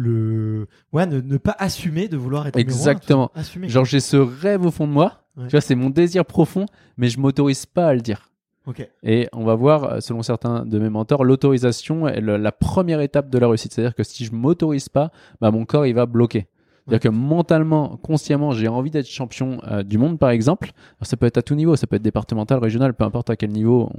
le 0.00 0.66
ouais 0.92 1.06
ne, 1.06 1.36
pas 1.36 1.54
assumer 1.58 2.08
de 2.08 2.16
vouloir 2.16 2.46
être 2.46 2.58
exactement. 2.58 3.30
genre 3.62 3.84
j'ai 3.84 4.00
ce 4.00 4.16
rêve 4.16 4.64
au 4.64 4.70
fond 4.70 4.86
de 4.86 4.92
moi. 4.92 5.24
Tu 5.36 5.52
vois 5.52 5.60
c'est 5.60 5.74
mon 5.74 5.90
désir 5.90 6.24
profond 6.24 6.66
mais 6.96 7.08
je 7.08 7.20
m'autorise 7.20 7.66
pas 7.66 7.88
à 7.88 7.94
le 7.94 8.00
dire. 8.00 8.26
Ok. 8.66 8.86
et 9.02 9.26
on 9.32 9.42
va 9.42 9.54
voir 9.54 9.84
euh, 9.84 10.00
selon 10.00 10.22
certains 10.22 10.66
de 10.66 10.78
mes 10.78 10.90
mentors 10.90 11.24
l'autorisation 11.24 12.06
est 12.06 12.20
la 12.20 12.52
première 12.52 13.00
étape 13.00 13.30
de 13.30 13.38
la 13.38 13.48
réussite. 13.48 13.72
C'est 13.72 13.80
à 13.80 13.84
dire 13.84 13.94
que 13.94 14.02
si 14.02 14.24
je 14.24 14.32
m'autorise 14.32 14.88
pas 14.88 15.12
bah 15.40 15.50
mon 15.50 15.64
corps 15.64 15.86
il 15.86 15.94
va 15.94 16.06
bloquer. 16.06 16.48
C'est-à-dire 16.86 17.10
que 17.10 17.14
mentalement, 17.14 17.98
consciemment, 17.98 18.50
j'ai 18.50 18.66
envie 18.66 18.90
d'être 18.90 19.06
champion 19.06 19.60
euh, 19.70 19.84
du 19.84 19.96
monde, 19.96 20.18
par 20.18 20.30
exemple. 20.30 20.72
Alors, 20.98 21.06
ça 21.06 21.16
peut 21.16 21.26
être 21.26 21.36
à 21.36 21.42
tout 21.42 21.54
niveau, 21.54 21.76
ça 21.76 21.86
peut 21.86 21.96
être 21.96 22.02
départemental, 22.02 22.58
régional, 22.58 22.94
peu 22.94 23.04
importe 23.04 23.30
à 23.30 23.36
quel 23.36 23.50
niveau 23.50 23.92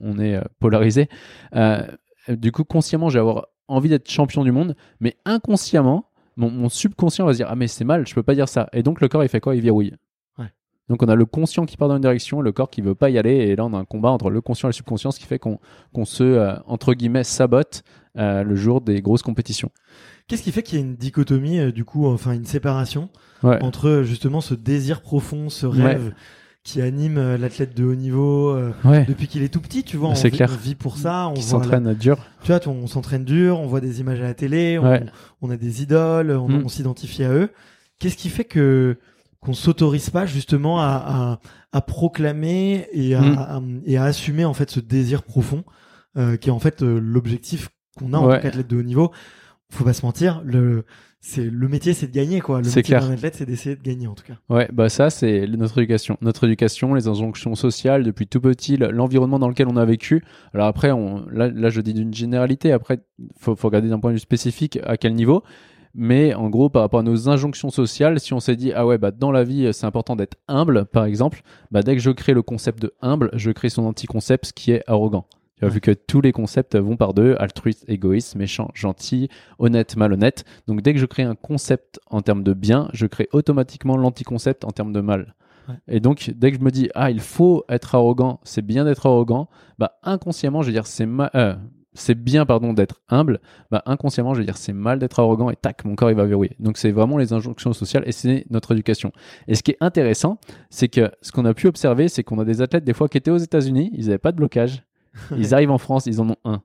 on, 0.00 0.18
est 0.18 0.34
euh, 0.34 0.40
polarisé. 0.58 1.08
du 2.28 2.50
coup, 2.50 2.64
consciemment, 2.64 3.10
j'ai 3.10 3.20
avoir 3.20 3.46
envie 3.68 3.88
d'être 3.88 4.10
champion 4.10 4.44
du 4.44 4.52
monde, 4.52 4.76
mais 5.00 5.16
inconsciemment, 5.24 6.10
mon, 6.36 6.68
subconscient 6.68 7.24
va 7.24 7.32
se 7.32 7.38
dire 7.38 7.48
Ah, 7.50 7.56
mais 7.56 7.66
c'est 7.66 7.84
mal, 7.84 8.06
je 8.06 8.14
peux 8.14 8.22
pas 8.22 8.34
dire 8.34 8.48
ça. 8.48 8.68
Et 8.72 8.82
donc, 8.82 9.00
le 9.00 9.08
corps, 9.08 9.24
il 9.24 9.28
fait 9.28 9.40
quoi? 9.40 9.56
Il 9.56 9.62
verrouille. 9.62 9.94
Donc, 10.88 11.02
on 11.02 11.08
a 11.08 11.16
le 11.16 11.24
conscient 11.24 11.66
qui 11.66 11.76
part 11.76 11.88
dans 11.88 11.96
une 11.96 12.02
direction, 12.02 12.40
le 12.40 12.52
corps 12.52 12.70
qui 12.70 12.80
veut 12.80 12.94
pas 12.94 13.10
y 13.10 13.18
aller. 13.18 13.34
Et 13.34 13.56
là, 13.56 13.64
on 13.64 13.74
a 13.74 13.78
un 13.78 13.84
combat 13.84 14.10
entre 14.10 14.30
le 14.30 14.40
conscient 14.40 14.68
et 14.68 14.70
le 14.70 14.74
subconscient, 14.74 15.10
ce 15.10 15.18
qui 15.18 15.26
fait 15.26 15.40
qu'on 15.40 15.58
se, 16.04 16.22
euh, 16.22 16.54
entre 16.66 16.94
guillemets, 16.94 17.24
sabote 17.24 17.82
euh, 18.16 18.44
le 18.44 18.54
jour 18.54 18.80
des 18.80 19.02
grosses 19.02 19.22
compétitions. 19.22 19.70
Qu'est-ce 20.28 20.42
qui 20.42 20.52
fait 20.52 20.62
qu'il 20.62 20.78
y 20.78 20.82
a 20.82 20.84
une 20.84 20.94
dichotomie, 20.94 21.58
euh, 21.58 21.72
du 21.72 21.84
coup, 21.84 22.06
enfin, 22.06 22.32
une 22.32 22.44
séparation 22.44 23.08
entre 23.42 24.02
justement 24.04 24.40
ce 24.40 24.54
désir 24.54 25.00
profond, 25.00 25.50
ce 25.50 25.66
rêve 25.66 26.14
qui 26.66 26.82
anime 26.82 27.16
euh, 27.16 27.38
l'athlète 27.38 27.76
de 27.76 27.84
haut 27.84 27.94
niveau 27.94 28.50
euh, 28.50 28.72
depuis 29.06 29.28
qu'il 29.28 29.44
est 29.44 29.48
tout 29.48 29.60
petit, 29.60 29.84
tu 29.84 29.96
vois. 29.96 30.16
C'est 30.16 30.32
clair. 30.32 30.50
on 30.52 30.56
vit 30.56 30.74
pour 30.74 30.96
ça. 30.96 31.28
On 31.28 31.36
s'entraîne 31.36 31.94
dur. 31.94 32.18
Tu 32.42 32.50
vois, 32.50 32.60
on 32.66 32.88
s'entraîne 32.88 33.24
dur, 33.24 33.60
on 33.60 33.68
voit 33.68 33.80
des 33.80 34.00
images 34.00 34.20
à 34.20 34.24
la 34.24 34.34
télé, 34.34 34.76
on, 35.40 35.50
a 35.50 35.56
des 35.56 35.82
idoles, 35.82 36.32
on, 36.32 36.48
mm. 36.48 36.68
s'identifie 36.68 37.22
à 37.22 37.30
eux. 37.32 37.50
Qu'est-ce 38.00 38.16
qui 38.16 38.28
fait 38.28 38.44
que 38.44 38.98
qu'on 39.40 39.54
s'autorise 39.54 40.10
pas 40.10 40.26
justement 40.26 40.80
à, 40.80 41.38
à, 41.70 41.80
proclamer 41.82 42.88
et 42.92 43.14
à, 43.14 43.60
mm. 43.60 43.82
et 43.86 43.96
à 43.96 44.04
assumer 44.04 44.44
en 44.44 44.54
fait 44.54 44.68
ce 44.68 44.80
désir 44.80 45.22
profond 45.22 45.62
euh, 46.16 46.36
qui 46.36 46.48
est 46.48 46.52
en 46.52 46.58
fait 46.58 46.82
l'objectif 46.82 47.68
qu'on 47.96 48.12
a 48.12 48.18
en 48.18 48.28
tant 48.28 48.40
qu'athlète 48.40 48.66
de 48.66 48.76
haut 48.76 48.82
niveau? 48.82 49.12
Faut 49.70 49.84
pas 49.84 49.92
se 49.92 50.04
mentir, 50.04 50.42
le 50.44 50.84
c'est 51.28 51.44
le 51.44 51.68
métier, 51.68 51.92
c'est 51.92 52.06
de 52.06 52.12
gagner 52.12 52.40
quoi. 52.40 52.60
Le 52.60 52.66
métier 52.66 52.82
d'un 52.98 53.10
athlète, 53.10 53.34
c'est 53.34 53.46
d'essayer 53.46 53.74
de 53.74 53.82
gagner 53.82 54.06
en 54.06 54.14
tout 54.14 54.22
cas. 54.24 54.34
Ouais, 54.48 54.68
bah 54.72 54.88
ça 54.88 55.10
c'est 55.10 55.46
notre 55.48 55.78
éducation. 55.78 56.16
Notre 56.20 56.44
éducation, 56.46 56.94
les 56.94 57.08
injonctions 57.08 57.54
sociales 57.56 58.04
depuis 58.04 58.26
tout 58.28 58.40
petit, 58.40 58.76
le- 58.76 58.90
l'environnement 58.92 59.38
dans 59.40 59.48
lequel 59.48 59.66
on 59.68 59.76
a 59.76 59.84
vécu. 59.84 60.22
Alors 60.54 60.66
après, 60.68 60.92
on, 60.92 61.26
là, 61.30 61.48
là 61.48 61.68
je 61.68 61.80
dis 61.80 61.94
d'une 61.94 62.14
généralité. 62.14 62.70
Après, 62.70 63.00
faut, 63.38 63.56
faut 63.56 63.68
regarder 63.68 63.88
d'un 63.88 63.98
point 63.98 64.10
de 64.10 64.16
vue 64.16 64.20
spécifique 64.20 64.78
à 64.84 64.96
quel 64.96 65.14
niveau. 65.14 65.42
Mais 65.98 66.34
en 66.34 66.50
gros, 66.50 66.68
par 66.68 66.82
rapport 66.82 67.00
à 67.00 67.02
nos 67.02 67.28
injonctions 67.30 67.70
sociales, 67.70 68.20
si 68.20 68.34
on 68.34 68.38
s'est 68.40 68.54
dit 68.56 68.70
ah 68.74 68.86
ouais 68.86 68.98
bah 68.98 69.10
dans 69.10 69.32
la 69.32 69.44
vie 69.44 69.70
c'est 69.72 69.86
important 69.86 70.14
d'être 70.14 70.36
humble, 70.46 70.84
par 70.84 71.06
exemple, 71.06 71.40
bah 71.70 71.82
dès 71.82 71.96
que 71.96 72.02
je 72.02 72.10
crée 72.10 72.34
le 72.34 72.42
concept 72.42 72.82
de 72.82 72.92
humble, 73.00 73.30
je 73.32 73.50
crée 73.50 73.70
son 73.70 73.84
anti-concept 73.86 74.52
qui 74.52 74.72
est 74.72 74.82
arrogant. 74.86 75.26
Tu 75.56 75.60
vois, 75.60 75.68
Ouais. 75.68 75.74
Vu 75.74 75.80
que 75.80 75.90
tous 75.92 76.20
les 76.20 76.32
concepts 76.32 76.76
vont 76.76 76.96
par 76.96 77.14
deux, 77.14 77.34
altruiste, 77.38 77.84
égoïste, 77.88 78.36
méchant, 78.36 78.70
gentil, 78.74 79.28
honnête, 79.58 79.96
malhonnête. 79.96 80.44
Donc 80.66 80.82
dès 80.82 80.92
que 80.92 80.98
je 81.00 81.06
crée 81.06 81.22
un 81.22 81.34
concept 81.34 81.98
en 82.10 82.20
termes 82.20 82.42
de 82.42 82.52
bien, 82.52 82.88
je 82.92 83.06
crée 83.06 83.28
automatiquement 83.32 83.96
l'anti-concept 83.96 84.64
en 84.64 84.70
termes 84.70 84.92
de 84.92 85.00
mal. 85.00 85.34
Ouais. 85.68 85.74
Et 85.88 86.00
donc 86.00 86.30
dès 86.36 86.52
que 86.52 86.58
je 86.58 86.62
me 86.62 86.70
dis 86.70 86.90
ah 86.94 87.10
il 87.10 87.20
faut 87.20 87.64
être 87.68 87.94
arrogant, 87.94 88.38
c'est 88.44 88.62
bien 88.62 88.84
d'être 88.84 89.06
arrogant, 89.06 89.48
bah 89.78 89.98
inconsciemment 90.02 90.62
je 90.62 90.66
vais 90.68 90.72
dire 90.74 90.86
c'est 90.86 91.06
ma- 91.06 91.30
euh, 91.34 91.54
c'est 91.94 92.14
bien 92.14 92.44
pardon 92.46 92.72
d'être 92.74 93.00
humble, 93.08 93.40
bah 93.70 93.82
inconsciemment 93.86 94.34
je 94.34 94.40
vais 94.40 94.44
dire 94.44 94.58
c'est 94.58 94.74
mal 94.74 94.98
d'être 94.98 95.18
arrogant 95.18 95.48
et 95.50 95.56
tac 95.56 95.84
mon 95.86 95.94
corps 95.96 96.10
il 96.10 96.16
va 96.16 96.24
verrouiller. 96.26 96.54
Donc 96.60 96.76
c'est 96.76 96.92
vraiment 96.92 97.16
les 97.16 97.32
injonctions 97.32 97.72
sociales 97.72 98.04
et 98.06 98.12
c'est 98.12 98.44
notre 98.50 98.72
éducation. 98.72 99.10
Et 99.48 99.54
ce 99.54 99.62
qui 99.62 99.70
est 99.72 99.78
intéressant, 99.80 100.38
c'est 100.70 100.88
que 100.88 101.10
ce 101.22 101.32
qu'on 101.32 101.46
a 101.46 101.54
pu 101.54 101.66
observer, 101.66 102.08
c'est 102.08 102.22
qu'on 102.22 102.38
a 102.38 102.44
des 102.44 102.60
athlètes 102.60 102.84
des 102.84 102.92
fois 102.92 103.08
qui 103.08 103.16
étaient 103.18 103.30
aux 103.32 103.38
États-Unis, 103.38 103.90
ils 103.94 104.04
n'avaient 104.06 104.18
pas 104.18 104.32
de 104.32 104.36
blocage, 104.36 104.84
ils 105.36 105.54
arrivent 105.54 105.70
en 105.70 105.78
France, 105.78 106.06
ils 106.06 106.20
en 106.20 106.30
ont 106.30 106.36
un. 106.44 106.62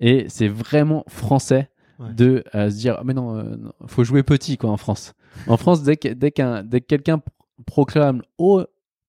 Et 0.00 0.26
c'est 0.28 0.48
vraiment 0.48 1.04
français 1.08 1.68
Ouais. 2.00 2.12
de 2.12 2.42
euh, 2.56 2.68
se 2.70 2.74
dire 2.76 3.00
mais 3.04 3.14
non, 3.14 3.36
euh, 3.36 3.54
non, 3.56 3.70
faut 3.86 4.02
jouer 4.02 4.24
petit 4.24 4.56
quoi 4.56 4.68
en 4.70 4.76
France. 4.76 5.12
En 5.46 5.56
France, 5.56 5.84
dès 5.84 5.96
que, 5.96 6.08
dès 6.08 6.32
qu'un 6.32 6.64
dès 6.64 6.80
que 6.80 6.86
quelqu'un 6.86 7.18
pro- 7.18 7.32
proclame 7.66 8.20
haut, 8.36 8.64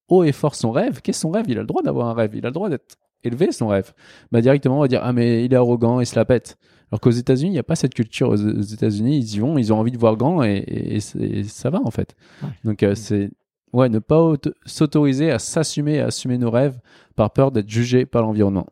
haut 0.08 0.24
et 0.24 0.32
fort 0.32 0.54
son 0.54 0.70
rêve, 0.72 1.01
qu'est-ce 1.01 1.22
son 1.22 1.32
rêve? 1.32 1.46
Il 1.48 1.58
a 1.58 1.62
le 1.62 1.65
droit 1.68 1.82
d'avoir 1.82 2.10
un 2.10 2.13
rêve, 2.13 2.36
il 2.36 2.46
a 2.46 2.50
le 2.50 2.54
droit 2.54 2.70
d'être 2.70 2.98
élevé 3.24 3.51
son 3.51 3.70
rêve. 3.70 3.92
Bah 4.32 4.39
directement 4.39 4.77
on 4.77 4.82
va 4.82 4.88
dire 4.88 5.01
ah 5.04 5.13
mais 5.13 5.44
il 5.46 5.51
est 5.51 5.56
arrogant, 5.56 6.00
il 6.00 6.06
se 6.06 6.15
la 6.15 6.25
pète. 6.25 6.58
Alors 6.92 7.00
qu'aux 7.01 7.10
États-Unis, 7.10 7.50
il 7.50 7.54
n'y 7.54 7.60
a 7.60 7.63
pas 7.63 7.75
cette 7.75 7.96
culture. 7.96 8.30
Aux 8.30 8.38
aux 8.38 8.62
États-Unis, 8.62 9.18
ils 9.18 9.34
y 9.36 9.39
vont, 9.39 9.58
ils 9.58 9.74
ont 9.74 9.80
envie 9.80 9.92
de 9.92 9.98
voir 9.98 10.15
grand 10.15 10.44
et, 10.44 10.58
et- 10.58 10.96
et 10.98 11.00
c'est- 11.00 11.18
et 11.20 11.44
ça 11.44 11.72
va 11.72 11.82
en 11.84 11.89
fait. 11.89 12.15
Ouais. 12.44 12.50
Donc 12.65 12.84
euh, 12.84 12.94
c'est 12.94 13.32
ouais 13.75 13.89
ne 13.89 14.00
pas 14.00 14.20
auto- 14.22 14.53
s'autoriser 14.65 15.29
à 15.32 15.39
s'assumer, 15.39 16.00
à 16.00 16.08
assumer 16.08 16.38
nos 16.38 16.50
rêves 16.50 16.79
par 17.15 17.32
peur 17.32 17.51
d'être 17.51 17.70
jugé 17.70 18.05
par 18.05 18.22
l'environnement. 18.24 18.67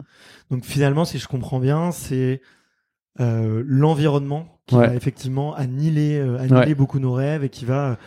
Donc 0.49 0.63
finalement, 0.65 1.05
si 1.05 1.19
je 1.19 1.27
comprends 1.27 1.59
bien, 1.59 1.91
c'est 1.91 2.41
euh, 3.19 3.63
l'environnement 3.65 4.47
qui 4.65 4.75
Ouais. 4.75 4.87
va 4.87 4.95
effectivement 4.95 5.53
annihiler, 5.55 6.17
euh, 6.17 6.37
annihiler 6.39 6.55
Ouais. 6.69 6.75
beaucoup 6.75 6.99
nos 6.99 7.13
rêves 7.13 7.43
et 7.43 7.49
qui 7.49 7.65
va 7.65 7.97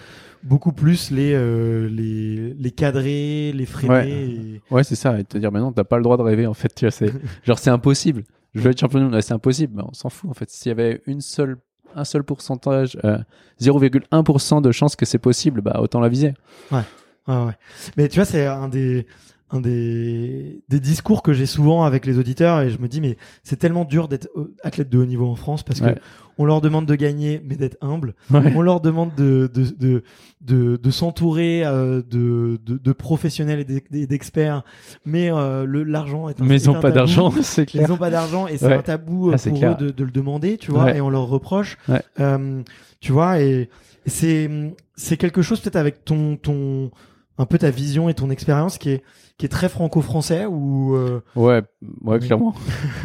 beaucoup 0.42 0.72
plus 0.72 1.10
les, 1.10 1.32
euh, 1.34 1.88
les, 1.88 2.54
les 2.54 2.70
cadrer, 2.70 3.52
les 3.52 3.66
freiner. 3.66 3.92
Ouais. 3.94 4.08
et- 4.10 4.60
Ouais, 4.70 4.84
c'est 4.84 4.94
ça. 4.96 5.18
Et 5.18 5.24
te 5.24 5.38
dire, 5.38 5.52
mais 5.52 5.60
non, 5.60 5.72
t'as 5.72 5.84
pas 5.84 5.96
le 5.96 6.02
droit 6.02 6.16
de 6.16 6.22
rêver, 6.22 6.46
en 6.46 6.54
fait. 6.54 6.74
Tu 6.74 6.86
vois, 6.88 7.08
genre, 7.44 7.58
c'est 7.58 7.70
impossible. 7.70 8.24
Je 8.54 8.60
veux 8.60 8.70
être 8.70 8.80
champion 8.80 9.00
du 9.00 9.04
monde, 9.06 9.20
c'est 9.20 9.34
impossible. 9.34 9.74
Mais 9.76 9.82
on 9.86 9.92
s'en 9.92 10.08
fout, 10.08 10.30
en 10.30 10.34
fait. 10.34 10.48
S'il 10.50 10.70
y 10.70 10.72
avait 10.72 11.02
une 11.06 11.20
seule, 11.20 11.58
un 11.96 12.04
seul 12.04 12.22
pourcentage, 12.22 12.98
euh, 13.04 13.18
0,1% 13.60 14.60
de 14.60 14.70
chance 14.70 14.94
que 14.96 15.06
c'est 15.06 15.18
possible, 15.18 15.60
bah, 15.62 15.78
autant 15.80 16.00
la 16.00 16.08
viser. 16.08 16.34
Ouais, 16.70 16.82
ouais. 17.26 17.52
Mais 17.96 18.08
tu 18.08 18.16
vois, 18.16 18.24
c'est 18.26 18.46
un 18.46 18.68
des 18.68 19.06
un 19.50 19.60
des, 19.60 20.60
des 20.68 20.80
discours 20.80 21.22
que 21.22 21.32
j'ai 21.32 21.46
souvent 21.46 21.84
avec 21.84 22.04
les 22.04 22.18
auditeurs 22.18 22.62
et 22.62 22.70
je 22.70 22.78
me 22.78 22.88
dis 22.88 23.00
mais 23.00 23.16
c'est 23.44 23.56
tellement 23.56 23.84
dur 23.84 24.08
d'être 24.08 24.28
euh, 24.36 24.52
athlète 24.64 24.88
de 24.90 24.98
haut 24.98 25.04
niveau 25.06 25.26
en 25.26 25.36
France 25.36 25.62
parce 25.62 25.80
que 25.80 25.86
Ouais. 25.86 25.94
on 26.36 26.44
leur 26.44 26.60
demande 26.60 26.84
de 26.86 26.94
gagner 26.96 27.40
mais 27.44 27.54
d'être 27.54 27.76
humble 27.80 28.14
Ouais. 28.32 28.52
on 28.56 28.60
leur 28.62 28.80
demande 28.80 29.14
de 29.14 29.48
de 29.54 29.64
de 29.78 30.02
de, 30.40 30.76
de 30.82 30.90
s'entourer 30.90 31.64
euh, 31.64 32.02
de, 32.02 32.58
de 32.66 32.76
de 32.76 32.92
professionnels 32.92 33.60
et 33.60 33.64
d'ex- 33.64 33.86
et 33.92 34.06
d'experts 34.08 34.64
mais 35.04 35.30
euh, 35.30 35.64
le 35.64 35.84
l'argent 35.84 36.28
est 36.28 36.40
un 36.40 36.44
Mais 36.44 36.56
ils 36.60 36.68
ont 36.68 36.76
un 36.76 36.80
pas 36.80 36.90
d'argent, 36.90 37.30
c'est 37.42 37.66
clair. 37.66 37.86
ils 37.88 37.92
ont 37.92 37.96
pas 37.98 38.10
d'argent 38.10 38.48
et 38.48 38.58
c'est 38.58 38.66
Ouais. 38.66 38.74
un 38.74 38.82
tabou 38.82 39.28
euh, 39.28 39.32
Ah, 39.34 39.38
c'est 39.38 39.50
pour 39.50 39.60
clair. 39.60 39.76
eux 39.80 39.84
de, 39.86 39.90
de 39.90 40.04
le 40.04 40.10
demander 40.10 40.56
tu 40.56 40.72
vois 40.72 40.92
et 40.96 41.00
on 41.00 41.08
leur 41.10 41.26
reproche. 41.28 41.78
Euh, 42.18 42.62
tu 42.98 43.12
vois 43.12 43.40
et 43.40 43.70
c'est 44.06 44.50
c'est 44.96 45.16
quelque 45.16 45.42
chose 45.42 45.60
peut-être 45.60 45.76
avec 45.76 46.04
ton 46.04 46.36
ton 46.36 46.90
un 47.38 47.46
peu 47.46 47.58
ta 47.58 47.70
vision 47.70 48.08
et 48.08 48.14
ton 48.14 48.30
expérience 48.30 48.78
qui 48.78 48.90
est 48.90 49.02
qui 49.38 49.44
est 49.44 49.50
très 49.50 49.68
franco-français 49.68 50.46
ou 50.46 50.94
euh, 50.94 51.20
Ouais, 51.34 51.62
ouais, 52.02 52.18
clairement. 52.18 52.54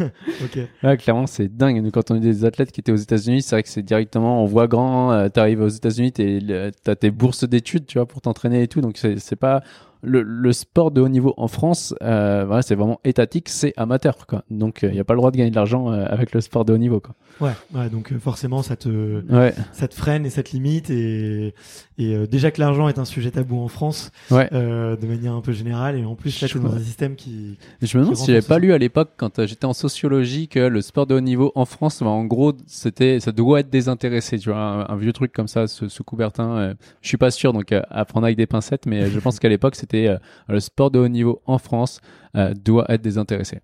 ok 0.42 0.58
Ouais, 0.82 0.96
clairement, 0.96 1.26
c'est 1.26 1.54
dingue. 1.54 1.82
Nous, 1.82 1.90
quand 1.90 2.10
on 2.10 2.14
est 2.14 2.20
des 2.20 2.46
athlètes 2.46 2.72
qui 2.72 2.80
étaient 2.80 2.92
aux 2.92 2.96
États-Unis, 2.96 3.42
c'est 3.42 3.54
vrai 3.54 3.62
que 3.62 3.68
c'est 3.68 3.82
directement, 3.82 4.42
on 4.42 4.46
voit 4.46 4.66
grand, 4.66 5.12
euh, 5.12 5.28
t'arrives 5.28 5.60
aux 5.60 5.68
États-Unis, 5.68 6.12
t'as 6.12 6.94
tes 6.94 7.10
bourses 7.10 7.44
d'études, 7.44 7.84
tu 7.84 7.98
vois, 7.98 8.06
pour 8.06 8.22
t'entraîner 8.22 8.62
et 8.62 8.68
tout. 8.68 8.80
Donc, 8.80 8.96
c'est 8.96 9.36
pas, 9.36 9.62
le, 10.02 10.22
le 10.22 10.52
sport 10.52 10.90
de 10.90 11.00
haut 11.00 11.08
niveau 11.08 11.34
en 11.36 11.48
France, 11.48 11.94
euh, 12.02 12.44
voilà, 12.46 12.62
c'est 12.62 12.74
vraiment 12.74 13.00
étatique, 13.04 13.48
c'est 13.48 13.72
amateur, 13.76 14.26
quoi. 14.26 14.44
Donc, 14.50 14.80
il 14.82 14.90
n'y 14.90 15.00
a 15.00 15.04
pas 15.04 15.14
le 15.14 15.18
droit 15.18 15.30
de 15.30 15.36
gagner 15.36 15.50
de 15.50 15.56
l'argent 15.56 15.92
euh, 15.92 16.04
avec 16.08 16.32
le 16.32 16.40
sport 16.40 16.64
de 16.64 16.72
haut 16.72 16.78
niveau, 16.78 17.00
quoi. 17.00 17.14
ouais 17.40 17.52
ouais 17.74 17.88
donc 17.88 18.12
euh, 18.12 18.18
forcément 18.18 18.62
ça 18.62 18.76
te 18.76 19.22
Ouais, 19.32 19.54
ça 19.72 19.88
te 19.88 19.94
freine 19.94 20.26
et 20.26 20.30
ça 20.30 20.42
te 20.42 20.50
limite 20.52 20.90
et 20.90 21.54
et 21.98 22.14
euh, 22.14 22.26
déjà 22.26 22.50
que 22.50 22.60
l'argent 22.60 22.88
est 22.88 22.98
un 22.98 23.04
sujet 23.04 23.30
tabou 23.30 23.58
en 23.60 23.68
France 23.68 24.10
ouais. 24.30 24.48
euh, 24.52 24.96
de 24.96 25.06
manière 25.06 25.32
un 25.34 25.40
peu 25.40 25.52
générale 25.52 25.96
et 25.98 26.04
en 26.04 26.14
plus 26.14 26.40
là 26.40 26.48
t'es 26.48 26.58
dans 26.58 26.74
un 26.74 26.78
système 26.80 27.16
qui 27.16 27.56
je 27.80 27.96
me 27.98 28.02
demande 28.02 28.16
si 28.16 28.26
j'avais 28.26 28.42
pas 28.42 28.58
lu 28.58 28.72
à 28.72 28.78
l'époque, 28.78 29.10
quand 29.16 29.38
euh, 29.38 29.46
j'étais 29.46 29.64
en 29.64 29.72
sociologie, 29.72 30.48
que 30.48 30.58
le 30.60 30.80
sport 30.82 31.06
de 31.06 31.14
haut 31.14 31.20
niveau 31.20 31.52
en 31.54 31.64
France, 31.64 32.02
bah, 32.02 32.08
en 32.10 32.24
gros, 32.24 32.52
c'était, 32.66 33.20
ça 33.20 33.32
doit 33.32 33.60
être 33.60 33.70
désintéressé, 33.70 34.38
tu 34.38 34.50
vois, 34.50 34.58
un, 34.58 34.88
un 34.88 34.96
vieux 34.96 35.12
truc 35.12 35.32
comme 35.32 35.48
ça, 35.48 35.66
ce, 35.66 35.88
ce 35.88 36.02
Coubertin. 36.02 36.56
euh, 36.56 36.74
je 37.02 37.08
suis 37.08 37.16
pas 37.16 37.30
sûr, 37.30 37.52
donc 37.52 37.72
euh, 37.72 37.82
à 37.90 38.04
prendre 38.04 38.24
avec 38.26 38.36
des 38.36 38.46
pincettes, 38.46 38.86
mais 38.86 39.02
euh, 39.02 39.10
je 39.10 39.18
pense 39.20 39.38
qu'à 39.38 39.48
l'époque, 39.48 39.74
c'était 39.76 39.91
euh, 40.08 40.18
le 40.48 40.60
sport 40.60 40.90
de 40.90 40.98
haut 40.98 41.08
niveau 41.08 41.42
en 41.46 41.58
France 41.58 42.00
euh, 42.36 42.54
doit 42.54 42.86
être 42.90 43.02
désintéressé. 43.02 43.60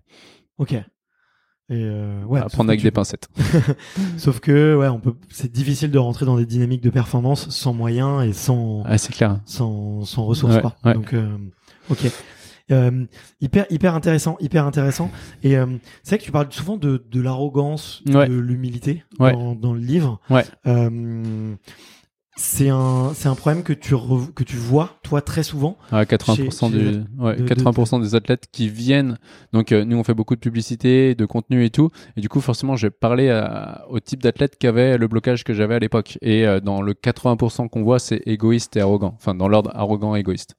ok 0.57 0.73
et 1.71 1.83
euh, 1.83 2.23
ouais 2.23 2.41
prendre 2.51 2.71
avec 2.71 2.79
tu- 2.79 2.85
des 2.85 2.91
pincettes. 2.91 3.27
sauf 4.17 4.39
que 4.39 4.75
ouais 4.75 4.87
on 4.87 4.99
peut 4.99 5.13
c'est 5.29 5.51
difficile 5.51 5.91
de 5.91 5.99
rentrer 5.99 6.25
dans 6.25 6.35
des 6.35 6.47
dynamiques 6.47 6.81
de 6.81 6.89
performance 6.89 7.49
sans 7.51 7.73
moyens 7.75 8.23
et 8.25 8.33
sans 8.33 8.81
Ah, 8.87 8.97
c'est 8.97 9.13
clair. 9.13 9.39
sans, 9.45 10.03
sans 10.03 10.25
ressources 10.25 10.55
Ouais, 10.55 10.61
quoi. 10.61 10.75
ouais. 10.83 10.95
Donc 10.95 11.13
euh, 11.13 11.37
ok. 11.91 12.11
Euh, 12.71 13.05
hyper 13.41 13.65
hyper 13.71 13.93
intéressant 13.95 14.35
hyper 14.39 14.65
intéressant 14.65 15.11
et 15.43 15.55
c'est 16.03 16.09
vrai 16.09 16.17
que 16.19 16.23
tu 16.23 16.31
parles 16.31 16.47
souvent 16.51 16.77
de, 16.77 17.03
de 17.11 17.21
l'arrogance 17.21 18.03
de 18.05 18.33
l'humilité 18.33 19.03
dans, 19.19 19.53
dans 19.55 19.73
le 19.73 19.79
livre 19.79 20.19
Ouais. 20.31 20.45
Euh, 22.39 22.41
c'est 22.41 22.69
un 22.69 23.11
c'est 23.13 23.27
un 23.27 23.35
problème 23.35 23.63
que 23.63 23.73
tu 23.73 23.95
que 24.35 24.43
tu 24.43 24.55
vois 24.55 24.97
toi 25.03 25.21
très 25.21 25.43
souvent 25.43 25.77
À 25.91 26.05
80% 26.05 26.35
Chez- 26.35 26.49
chez 26.49 26.69
du, 26.77 26.91
les 26.91 26.97
ouais, 27.19 27.35
de- 27.35 27.43
de- 27.43 27.47
80% 27.53 27.99
des 28.01 28.15
athlètes 28.15 28.45
qui 28.51 28.69
viennent. 28.69 29.17
Donc, 29.53 29.71
euh, 29.71 29.83
nous, 29.83 29.97
on 29.97 30.03
fait 30.03 30.13
beaucoup 30.13 30.35
de 30.35 30.39
publicité, 30.39 31.15
de 31.15 31.25
contenu 31.25 31.65
et 31.65 31.69
tout. 31.69 31.89
Et 32.17 32.21
du 32.21 32.29
coup, 32.29 32.39
forcément, 32.41 32.75
j'ai 32.75 32.89
parlé 32.89 33.29
à- 33.29 33.85
au 33.89 33.99
type 33.99 34.23
d'athlète 34.23 34.57
qui 34.57 34.67
avait 34.67 34.97
le 34.97 35.07
blocage 35.07 35.43
que 35.43 35.53
j'avais 35.53 35.75
à 35.75 35.79
l'époque. 35.79 36.17
Et 36.21 36.47
euh, 36.47 36.59
dans 36.59 36.81
le 36.81 36.93
80% 36.93 37.67
qu'on 37.67 37.83
voit, 37.83 37.99
c'est 37.99 38.21
égoïste 38.25 38.75
et 38.77 38.81
arrogant. 38.81 39.13
Enfin, 39.17 39.35
dans 39.35 39.47
l'ordre 39.47 39.71
arrogant 39.75 40.15
et 40.15 40.19
égoïste. 40.19 40.55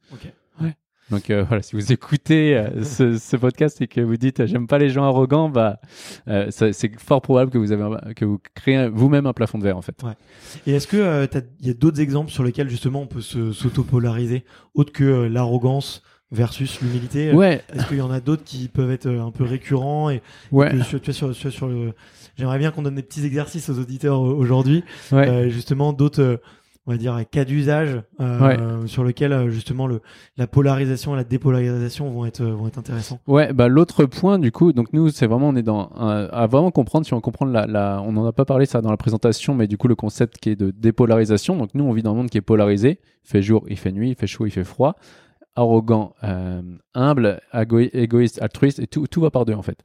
Donc 1.11 1.29
euh, 1.31 1.45
voilà, 1.49 1.62
si 1.62 1.75
vous 1.76 1.93
écoutez 1.93 2.57
euh, 2.57 2.85
ce, 2.85 3.19
ce 3.19 3.37
podcast 3.37 3.81
et 3.83 3.88
que 3.88 4.00
vous 4.00 4.17
dites 4.17 4.40
euh, 4.40 4.47
j'aime 4.47 4.67
pas 4.67 4.79
les 4.79 4.90
gens 4.90 5.05
arrogants, 5.05 5.49
bah 5.49 5.81
euh, 6.29 6.47
c'est 6.50 6.99
fort 7.00 7.21
probable 7.21 7.50
que 7.50 7.59
vous 7.59 7.73
avez 7.73 7.83
un- 7.83 8.12
que 8.14 8.25
vous 8.25 8.38
créez 8.55 8.88
vous-même 8.88 9.26
un 9.26 9.33
plafond 9.33 9.59
de 9.59 9.64
verre 9.64 9.76
en 9.76 9.83
fait. 9.83 9.97
et 10.67 10.73
est-ce 10.73 10.87
que 10.87 11.29
il 11.61 11.67
y 11.67 11.71
a 11.71 11.75
d'autres 11.75 12.00
exemples 12.00 12.31
sur 12.31 12.45
lesquels 12.45 12.69
justement 12.71 13.02
on 13.02 13.07
peut 13.07 13.21
se 13.23 13.52
s'auto-polariser 13.52 14.45
autre 14.75 14.93
que 14.93 15.05
l'arrogance 15.26 16.02
versus 16.33 16.81
l'humilité? 16.81 17.33
Ouais, 17.33 17.61
est-ce 17.75 17.87
qu'il 17.88 17.97
y 17.99 18.02
en 18.02 18.11
a 18.12 18.21
d'autres 18.21 18.45
qui 18.45 18.69
peuvent 18.69 18.93
être 18.93 19.09
un 19.09 19.33
peu 19.33 19.43
récurrents 19.45 20.11
et 20.11 20.23
ouais, 20.52 20.71
sur, 20.85 21.00
tu 21.00 21.12
sur, 21.12 21.35
sur, 21.35 21.50
sur 21.52 21.67
le 21.67 21.93
j'aimerais 22.38 22.59
bien 22.59 22.71
qu'on 22.71 22.83
donne 22.83 22.95
des 22.95 23.02
petits 23.02 23.25
exercices 23.26 23.69
aux 23.69 23.79
auditeurs 23.81 24.21
aujourd'hui. 24.21 24.85
Ouais. 25.11 25.50
Justement 25.50 25.93
d'autres 25.93 26.40
on 26.91 26.95
va 26.95 26.99
dire 26.99 27.17
cas 27.31 27.45
d'usage 27.45 28.03
euh, 28.21 28.85
sur 28.89 29.05
lesquels 29.05 29.33
euh, 29.33 29.49
justement 29.49 29.87
le 29.87 30.01
la 30.37 30.49
polarisation 30.49 31.15
et 31.15 31.17
la 31.17 31.23
dépolarisation 31.25 32.11
vont 32.11 32.27
être 32.27 32.41
euh, 32.41 32.53
vont 32.53 32.67
être 32.67 32.79
intéressants 32.79 33.21
Ouais, 33.29 33.53
bah 33.53 33.69
l'autre 33.69 34.07
point 34.07 34.41
du 34.41 34.51
coup, 34.51 34.73
donc 34.73 34.93
nous 34.93 35.11
c'est 35.11 35.29
vraiment 35.29 35.51
on 35.51 35.57
est 35.57 35.63
dans 35.63 35.93
un- 35.97 36.25
à 36.33 36.47
vraiment 36.49 36.73
comprendre 36.73 37.07
si 37.07 37.15
on 37.15 37.21
comprend 37.21 37.45
la, 37.47 37.67
la 37.69 38.03
on 38.05 38.11
n'en 38.13 38.27
a 38.27 38.33
pas 38.33 38.45
parlé 38.45 38.67
ça 38.67 38.81
dans 38.81 38.91
la 38.91 38.97
présentation, 38.97 39.55
mais 39.55 39.69
du 39.69 39.77
coup 39.79 39.87
le 39.87 39.95
concept 39.95 40.39
qui 40.39 40.51
est 40.51 40.57
de 40.57 40.73
dépolarisation. 40.73 41.57
Donc 41.57 41.71
nous 41.75 41.85
on 41.85 41.93
vit 41.93 42.03
dans 42.03 42.11
un 42.11 42.15
monde 42.17 42.31
qui 42.31 42.39
est 42.39 42.43
polarisé, 42.43 42.99
il 43.25 43.29
fait 43.31 43.43
jour, 43.43 43.65
il 43.69 43.79
fait 43.79 43.93
nuit, 43.93 44.09
il 44.11 44.17
fait 44.17 44.27
chaud, 44.27 44.47
il 44.47 44.51
fait 44.51 44.65
froid, 44.65 44.97
arrogant, 45.57 46.15
euh, 46.25 46.63
humble, 46.95 47.41
égoïste, 47.93 48.41
altruiste 48.43 48.79
et 48.81 48.87
tout 48.87 49.07
tout 49.07 49.21
va 49.21 49.31
par 49.31 49.45
deux 49.45 49.55
en 49.55 49.63
fait. 49.63 49.79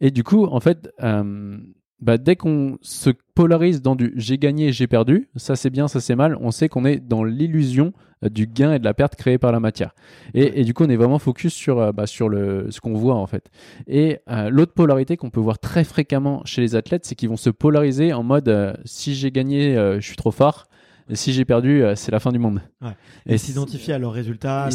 Et 0.00 0.10
du 0.10 0.24
coup 0.24 0.44
en 0.46 0.60
fait 0.60 0.90
euh, 1.02 1.58
bah, 2.00 2.16
dès 2.18 2.36
qu'on 2.36 2.78
se 2.80 3.10
polarise 3.34 3.82
dans 3.82 3.96
du 3.96 4.12
j'ai 4.16 4.38
gagné, 4.38 4.72
j'ai 4.72 4.86
perdu, 4.86 5.28
ça 5.36 5.56
c'est 5.56 5.70
bien, 5.70 5.88
ça 5.88 6.00
c'est 6.00 6.16
mal, 6.16 6.36
on 6.40 6.50
sait 6.50 6.68
qu'on 6.68 6.84
est 6.84 6.98
dans 6.98 7.24
l'illusion 7.24 7.92
euh, 8.24 8.28
du 8.28 8.46
gain 8.46 8.74
et 8.74 8.78
de 8.78 8.84
la 8.84 8.94
perte 8.94 9.16
créée 9.16 9.38
par 9.38 9.52
la 9.52 9.60
matière. 9.60 9.94
Et, 10.34 10.60
et 10.60 10.64
du 10.64 10.74
coup, 10.74 10.84
on 10.84 10.88
est 10.88 10.96
vraiment 10.96 11.18
focus 11.18 11.54
sur, 11.54 11.80
euh, 11.80 11.92
bah, 11.92 12.06
sur 12.06 12.28
le, 12.28 12.70
ce 12.70 12.80
qu'on 12.80 12.94
voit 12.94 13.16
en 13.16 13.26
fait. 13.26 13.50
Et 13.86 14.18
euh, 14.30 14.48
l'autre 14.50 14.74
polarité 14.74 15.16
qu'on 15.16 15.30
peut 15.30 15.40
voir 15.40 15.58
très 15.58 15.84
fréquemment 15.84 16.42
chez 16.44 16.60
les 16.60 16.76
athlètes, 16.76 17.04
c'est 17.04 17.14
qu'ils 17.14 17.28
vont 17.28 17.36
se 17.36 17.50
polariser 17.50 18.12
en 18.12 18.22
mode 18.22 18.48
euh, 18.48 18.74
si 18.84 19.14
j'ai 19.14 19.32
gagné, 19.32 19.76
euh, 19.76 20.00
je 20.00 20.06
suis 20.06 20.16
trop 20.16 20.30
fort. 20.30 20.67
Si 21.14 21.32
j'ai 21.32 21.44
perdu, 21.44 21.82
euh, 21.82 21.94
c'est 21.96 22.12
la 22.12 22.20
fin 22.20 22.32
du 22.32 22.38
monde. 22.38 22.60
Ouais. 22.82 22.90
Et, 23.26 23.38
s'identifier 23.38 23.94
à 23.94 23.98
leurs 23.98 24.12
résultats, 24.12 24.64
à 24.64 24.66
à 24.68 24.70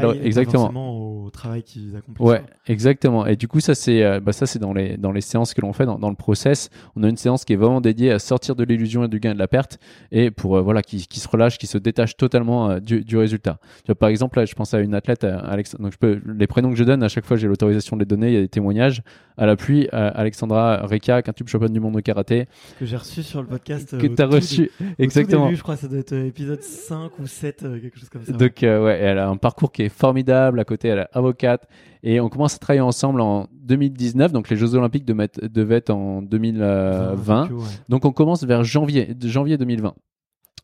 leur- 0.00 0.14
pas 0.14 0.20
exactement. 0.24 0.70
au 1.24 1.30
travail 1.30 1.62
qu'ils 1.62 1.94
accomplissent. 1.96 2.26
Ouais, 2.28 2.42
exactement. 2.66 3.26
Et 3.26 3.36
du 3.36 3.48
coup, 3.48 3.60
ça 3.60 3.74
c'est 3.74 4.02
euh, 4.02 4.20
bah, 4.20 4.32
ça 4.32 4.46
c'est 4.46 4.58
dans 4.58 4.72
les 4.72 4.96
dans 4.96 5.12
les 5.12 5.20
séances 5.20 5.54
que 5.54 5.60
l'on 5.60 5.72
fait 5.72 5.86
dans, 5.86 5.98
dans 5.98 6.10
le 6.10 6.16
process. 6.16 6.70
On 6.96 7.02
a 7.02 7.08
une 7.08 7.16
séance 7.16 7.44
qui 7.44 7.52
est 7.52 7.56
vraiment 7.56 7.80
dédiée 7.80 8.12
à 8.12 8.18
sortir 8.18 8.56
de 8.56 8.64
l'illusion 8.64 9.04
et 9.04 9.08
du 9.08 9.20
gain 9.20 9.30
et 9.30 9.34
de 9.34 9.38
la 9.38 9.48
perte 9.48 9.78
et 10.12 10.30
pour 10.30 10.56
euh, 10.56 10.62
voilà 10.62 10.82
qui, 10.82 11.06
qui 11.06 11.20
se 11.20 11.28
relâche, 11.28 11.58
qui 11.58 11.66
se 11.66 11.78
détache 11.78 12.16
totalement 12.16 12.70
euh, 12.70 12.80
du, 12.80 13.02
du 13.04 13.16
résultat. 13.16 13.58
Tu 13.78 13.86
vois, 13.86 13.94
par 13.94 14.08
exemple, 14.08 14.38
là, 14.38 14.44
je 14.44 14.54
pense 14.54 14.74
à 14.74 14.80
une 14.80 14.94
athlète, 14.94 15.24
Alex. 15.24 15.76
Donc 15.78 15.92
je 15.92 15.98
peux 15.98 16.20
les 16.26 16.46
prénoms 16.46 16.70
que 16.70 16.76
je 16.76 16.84
donne 16.84 17.02
à 17.02 17.08
chaque 17.08 17.24
fois, 17.24 17.36
j'ai 17.36 17.46
l'autorisation 17.48 17.96
de 17.96 18.02
les 18.02 18.06
donner. 18.06 18.28
Il 18.28 18.34
y 18.34 18.38
a 18.38 18.40
des 18.40 18.48
témoignages 18.48 19.02
à 19.36 19.46
l'appui. 19.46 19.88
euh, 19.92 20.10
Alexandra 20.14 20.78
Reka, 20.86 21.22
quintuple 21.22 21.50
championne 21.50 21.72
du 21.72 21.80
monde 21.80 21.94
de 21.94 22.00
karaté, 22.00 22.46
Que 22.78 22.86
j'ai 22.86 22.96
reçu 22.96 23.22
sur 23.22 23.40
le 23.42 23.48
podcast. 23.48 23.96
que 23.98 24.06
tu 24.06 24.22
as 24.22 24.26
reçu 24.26 24.70
exactement. 24.98 25.44
début, 25.46 25.56
je 25.56 25.62
crois, 25.62 25.75
ça 25.76 25.88
doit 25.88 25.98
être 25.98 26.12
euh, 26.12 26.26
épisode 26.26 26.62
5 26.62 27.18
ou 27.18 27.26
7, 27.26 27.62
euh, 27.62 27.80
quelque 27.80 27.98
chose 27.98 28.08
comme 28.08 28.24
ça. 28.24 28.32
Donc 28.32 28.62
euh, 28.62 28.84
ouais, 28.84 28.98
elle 28.98 29.18
a 29.18 29.28
un 29.28 29.36
parcours 29.36 29.72
qui 29.72 29.82
est 29.82 29.88
formidable. 29.88 30.60
À 30.60 30.64
côté, 30.64 30.88
elle 30.88 31.00
est 31.00 31.08
avocate 31.12 31.68
et 32.02 32.20
on 32.20 32.28
commence 32.28 32.54
à 32.54 32.58
travailler 32.58 32.80
ensemble 32.80 33.20
en 33.20 33.46
2019. 33.52 34.32
Donc 34.32 34.48
les 34.48 34.56
Jeux 34.56 34.74
Olympiques 34.74 35.04
devaient 35.04 35.76
être 35.76 35.90
en 35.90 36.22
2020. 36.22 37.42
Tokyo, 37.42 37.58
ouais. 37.58 37.64
Donc 37.88 38.04
on 38.04 38.12
commence 38.12 38.44
vers 38.44 38.64
janvier, 38.64 39.14
janvier 39.22 39.56
2020. 39.56 39.94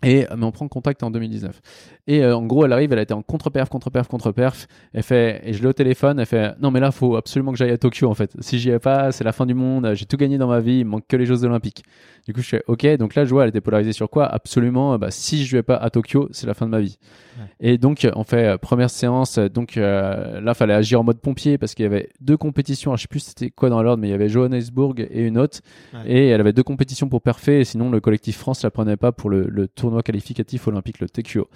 Et 0.04 0.26
mais 0.36 0.44
on 0.44 0.50
prend 0.52 0.66
contact 0.68 1.02
en 1.02 1.10
2019. 1.10 1.60
Et 2.08 2.24
euh, 2.24 2.36
en 2.36 2.44
gros, 2.44 2.64
elle 2.64 2.72
arrive, 2.72 2.92
elle 2.92 2.98
a 2.98 3.02
été 3.02 3.14
en 3.14 3.22
contre-perf, 3.22 3.68
contre-perf, 3.68 4.08
contre-perf. 4.08 4.66
Elle 4.92 5.02
fait, 5.02 5.40
et 5.44 5.52
je 5.52 5.62
l'ai 5.62 5.68
au 5.68 5.72
téléphone, 5.72 6.18
elle 6.18 6.26
fait, 6.26 6.54
non 6.60 6.70
mais 6.70 6.80
là, 6.80 6.90
faut 6.90 7.16
absolument 7.16 7.52
que 7.52 7.58
j'aille 7.58 7.70
à 7.70 7.78
Tokyo 7.78 8.08
en 8.10 8.14
fait. 8.14 8.34
Si 8.40 8.58
j'y 8.58 8.70
vais 8.70 8.78
pas, 8.80 9.12
c'est 9.12 9.24
la 9.24 9.32
fin 9.32 9.46
du 9.46 9.54
monde. 9.54 9.92
J'ai 9.94 10.06
tout 10.06 10.16
gagné 10.16 10.38
dans 10.38 10.48
ma 10.48 10.60
vie, 10.60 10.80
il 10.80 10.84
me 10.84 10.90
manque 10.90 11.06
que 11.06 11.16
les 11.16 11.26
Jeux 11.26 11.44
Olympiques. 11.44 11.84
Du 12.26 12.32
coup, 12.32 12.40
je 12.40 12.48
fais, 12.48 12.62
ok. 12.68 12.86
Donc 12.98 13.14
là, 13.14 13.24
je 13.24 13.30
vois, 13.30 13.42
elle 13.44 13.48
était 13.48 13.60
polarisée 13.60 13.92
sur 13.92 14.08
quoi? 14.08 14.26
Absolument. 14.26 14.94
euh, 14.94 14.98
Bah, 14.98 15.10
si 15.10 15.44
je 15.44 15.56
vais 15.56 15.62
pas 15.64 15.76
à 15.76 15.90
Tokyo, 15.90 16.28
c'est 16.30 16.46
la 16.46 16.54
fin 16.54 16.66
de 16.66 16.70
ma 16.70 16.80
vie. 16.80 16.98
Ouais. 17.38 17.46
Et 17.72 17.78
donc, 17.78 18.04
euh, 18.04 18.12
on 18.14 18.22
fait 18.22 18.46
euh, 18.46 18.58
première 18.58 18.90
séance. 18.90 19.38
euh, 19.38 19.48
Donc 19.48 19.76
euh, 19.76 20.40
là, 20.40 20.54
fallait 20.54 20.74
agir 20.74 21.00
en 21.00 21.04
mode 21.04 21.18
pompier 21.20 21.58
parce 21.58 21.74
qu'il 21.74 21.82
y 21.82 21.86
avait 21.86 22.10
deux 22.20 22.36
compétitions. 22.36 22.90
Alors, 22.92 22.96
je 22.98 23.02
sais 23.02 23.08
plus 23.08 23.20
c'était 23.20 23.50
quoi 23.50 23.70
dans 23.70 23.82
l'ordre, 23.82 24.00
mais 24.00 24.08
il 24.08 24.12
y 24.12 24.14
avait 24.14 24.28
Johannesburg 24.28 24.94
et 25.00 25.22
une 25.26 25.36
autre. 25.38 25.58
Ouais. 25.94 26.00
Et 26.06 26.28
elle 26.28 26.40
avait 26.40 26.52
deux 26.52 26.62
compétitions 26.62 27.08
pour 27.08 27.22
et 27.48 27.64
sinon 27.64 27.90
le 27.90 28.00
collectif 28.00 28.36
France 28.38 28.62
la 28.62 28.70
prenait 28.70 28.96
pas 28.96 29.10
pour 29.12 29.30
le, 29.30 29.46
le 29.48 29.66
tournoi 29.68 29.91
qualificatif 30.00 30.66
olympique, 30.68 31.00
le 31.00 31.08
TQO. 31.10 31.48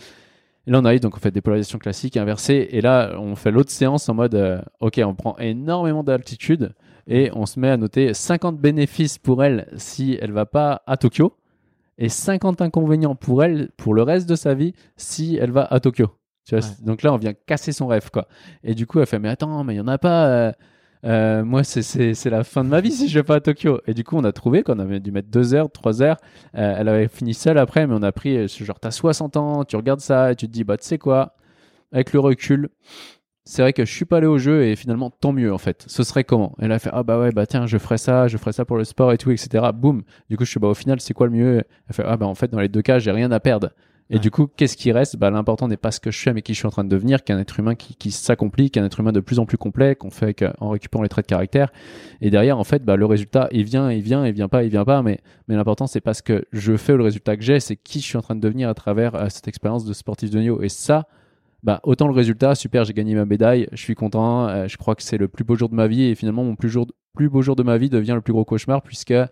Et 0.67 0.71
là 0.73 0.81
on 0.81 0.85
arrive, 0.85 1.01
donc 1.01 1.17
on 1.17 1.21
fait 1.21 1.31
des 1.31 1.41
polarisations 1.41 1.79
classiques 1.79 2.17
inversées, 2.19 2.69
et 2.73 2.81
là 2.83 3.17
on 3.19 3.37
fait 3.37 3.51
l'autre 3.51 3.71
séance 3.71 4.09
en 4.09 4.15
mode, 4.15 4.35
euh, 4.35 4.61
ok, 4.81 5.01
on 5.05 5.15
prend 5.15 5.37
énormément 5.39 6.03
d'altitude, 6.03 6.75
et 7.07 7.31
on 7.35 7.47
se 7.47 7.59
met 7.61 7.71
à 7.71 7.77
noter 7.77 8.13
50 8.13 8.59
bénéfices 8.59 9.17
pour 9.17 9.45
elle 9.45 9.69
si 9.77 10.19
elle 10.21 10.33
va 10.33 10.45
pas 10.45 10.83
à 10.87 10.97
Tokyo, 10.97 11.37
et 11.99 12.09
50 12.09 12.61
inconvénients 12.61 13.15
pour 13.15 13.43
elle 13.45 13.71
pour 13.77 13.95
le 13.95 14.03
reste 14.03 14.29
de 14.29 14.35
sa 14.35 14.55
vie 14.55 14.75
si 14.97 15.37
elle 15.41 15.53
va 15.53 15.65
à 15.65 15.81
Tokyo. 15.81 16.11
Tu 16.45 16.55
vois, 16.57 16.65
Ouais. 16.65 16.75
c'est- 16.77 16.85
Donc 16.85 17.03
là 17.03 17.13
on 17.13 17.17
vient 17.17 17.33
casser 17.33 17.73
son 17.73 17.87
rêve, 17.87 18.11
quoi. 18.11 18.27
Et 18.65 18.75
du 18.75 18.87
coup 18.87 18.99
elle 19.01 19.07
fait, 19.07 19.19
mais 19.21 19.29
attends, 19.29 19.63
mais 19.65 19.75
il 19.75 19.79
y 19.79 19.81
en 19.81 19.89
a 19.89 19.99
pas... 19.99 20.27
euh, 20.27 20.53
euh, 21.05 21.45
moi, 21.45 21.63
c'est- 21.65 22.25
la 22.31 22.45
fin 22.45 22.65
de 22.65 22.69
ma 22.69 22.81
vie 22.81 22.91
si 22.91 23.09
je 23.09 23.19
vais 23.19 23.23
pas 23.23 23.37
à 23.37 23.41
Tokyo. 23.41 23.81
Et 23.87 23.95
du 23.95 24.03
coup, 24.05 24.17
on 24.17 24.25
a 24.25 24.33
trouvé 24.33 24.63
qu'on 24.63 24.79
avait 24.79 25.01
dû 25.01 25.13
mettre 25.13 25.29
deux 25.31 25.55
heures, 25.55 25.71
trois 25.71 26.03
heures. 26.03 26.17
Euh, 26.57 26.75
elle 26.79 26.89
avait 26.89 27.09
fini 27.09 27.35
seule 27.35 27.59
après, 27.59 27.87
mais 27.87 27.95
on 27.97 28.03
a 28.03 28.13
pris 28.13 28.37
euh, 28.37 28.49
ce 28.49 28.65
genre, 28.65 28.81
t'as 28.81 28.91
60 28.91 29.37
ans, 29.37 29.65
tu 29.65 29.77
regardes 29.77 30.01
ça 30.01 30.33
et 30.33 30.37
tu 30.37 30.47
te 30.47 30.53
dis, 30.53 30.65
bah, 30.65 30.77
tu 30.77 30.85
sais 30.87 30.99
quoi, 30.99 31.35
avec 31.93 32.13
le 32.13 32.21
recul, 32.21 32.71
c'est 33.45 33.63
vrai 33.63 33.73
que 33.73 33.85
je 33.85 33.93
suis 33.93 34.05
pas 34.05 34.17
allé 34.19 34.27
au 34.27 34.39
jeu 34.39 34.65
et 34.65 34.75
finalement, 34.77 35.11
tant 35.11 35.33
mieux 35.33 35.53
en 35.55 35.59
fait. 35.59 35.85
Ce 35.89 36.03
serait 36.03 36.25
comment? 36.25 36.55
Elle 36.61 36.73
a 36.73 36.79
fait, 36.81 36.91
ah 36.93 37.03
bah 37.05 37.19
ouais, 37.21 37.31
bah 37.33 37.47
tiens, 37.47 37.67
je 37.67 37.79
ferai 37.79 37.99
ça, 37.99 38.27
je 38.29 38.37
ferai 38.39 38.53
ça 38.53 38.65
pour 38.65 38.77
le 38.77 38.85
sport 38.85 39.13
et 39.13 39.19
tout, 39.19 39.31
etc. 39.31 39.65
Boum. 39.73 40.03
Du 40.31 40.37
coup, 40.37 40.45
je 40.45 40.51
suis, 40.51 40.61
bah 40.61 40.69
au 40.69 40.75
final, 40.75 41.01
c'est 41.01 41.15
quoi 41.15 41.27
le 41.29 41.33
mieux? 41.33 41.63
Elle 41.89 41.95
fait, 41.95 42.03
ah 42.07 42.17
bah 42.17 42.27
en 42.27 42.35
fait, 42.35 42.49
dans 42.51 42.61
les 42.61 42.69
deux 42.69 42.83
cas, 42.83 42.99
j'ai 42.99 43.13
rien 43.13 43.31
à 43.31 43.39
perdre. 43.41 43.71
Et 44.09 44.15
Ouais. 44.15 44.21
du 44.21 44.31
coup, 44.31 44.47
qu'est-ce 44.47 44.77
qui 44.77 44.93
reste? 44.93 45.17
Bah, 45.17 45.31
L'important 45.31 45.67
n'est 45.67 45.77
pas 45.77 45.91
ce 45.91 45.99
que 45.99 46.11
je 46.13 46.19
fais, 46.21 46.33
mais 46.33 46.41
qui 46.43 46.55
je 46.55 46.59
suis 46.59 46.67
en 46.67 46.71
train 46.71 46.85
de 46.85 46.89
devenir, 46.89 47.25
qu'un 47.25 47.39
être 47.41 47.59
humain 47.59 47.75
qui, 47.75 47.97
qui 47.97 48.13
s'accomplit, 48.13 48.71
qu'un 48.71 48.85
être 48.85 49.01
humain 49.01 49.11
de 49.13 49.19
plus 49.21 49.39
en 49.41 49.47
plus 49.47 49.59
complet, 49.59 49.97
qu'on 49.97 50.11
fait 50.11 50.45
en 50.61 50.71
récupérant 50.71 51.03
les 51.03 51.09
traits 51.09 51.27
de 51.27 51.29
caractère. 51.31 51.73
Et 52.21 52.31
derrière, 52.31 52.59
en 52.59 52.65
fait, 52.65 52.85
bah, 52.85 52.95
le 52.97 53.05
résultat, 53.07 53.49
il 53.51 53.65
vient, 53.65 53.91
il 53.91 54.03
vient, 54.03 54.25
il 54.25 54.33
vient 54.33 54.49
pas, 54.49 54.63
il 54.63 54.71
vient 54.71 54.85
pas. 54.85 55.03
Mais, 55.03 55.19
mais 55.49 55.57
l'important, 55.57 55.87
c'est 55.89 56.01
pas 56.01 56.15
ce 56.15 56.23
que 56.23 56.45
je 56.53 56.77
fais 56.77 56.93
ou 56.93 56.99
le 56.99 57.05
résultat 57.05 57.37
que 57.37 57.43
j'ai, 57.43 57.59
c'est 57.59 57.75
qui 57.77 57.99
je 58.01 58.05
suis 58.05 58.17
en 58.17 58.23
train 58.23 58.37
de 58.37 58.41
devenir 58.41 58.69
à 58.69 58.75
travers 58.75 59.15
euh, 59.17 59.27
cette 59.29 59.49
expérience 59.49 59.85
de 59.85 59.93
sportif 59.93 60.31
de 60.31 60.39
niveau. 60.39 60.63
Et 60.63 60.69
ça, 60.69 61.09
bah, 61.67 61.81
autant 61.83 62.07
le 62.07 62.15
résultat, 62.15 62.55
super, 62.55 62.85
j'ai 62.85 62.93
gagné 62.93 63.17
ma 63.17 63.25
médaille, 63.25 63.67
je 63.73 63.83
suis 63.83 63.97
content, 63.97 64.47
euh, 64.47 64.69
je 64.69 64.77
crois 64.77 64.95
que 64.95 65.03
c'est 65.03 65.19
le 65.19 65.27
plus 65.27 65.43
beau 65.43 65.57
jour 65.57 65.69
de 65.69 65.75
ma 65.75 65.89
vie. 65.89 66.05
Et 66.05 66.15
finalement, 66.15 66.45
mon 66.45 66.55
plus, 66.55 66.69
jour, 66.69 66.87
plus 67.17 67.29
beau 67.29 67.43
jour 67.43 67.57
de 67.57 67.65
ma 67.65 67.77
vie 67.77 67.91
devient 67.91 68.13
le 68.15 68.21
plus 68.21 68.33
gros 68.33 68.45
cauchemar, 68.45 68.83
puisque 68.83 69.11
euh, 69.11 69.27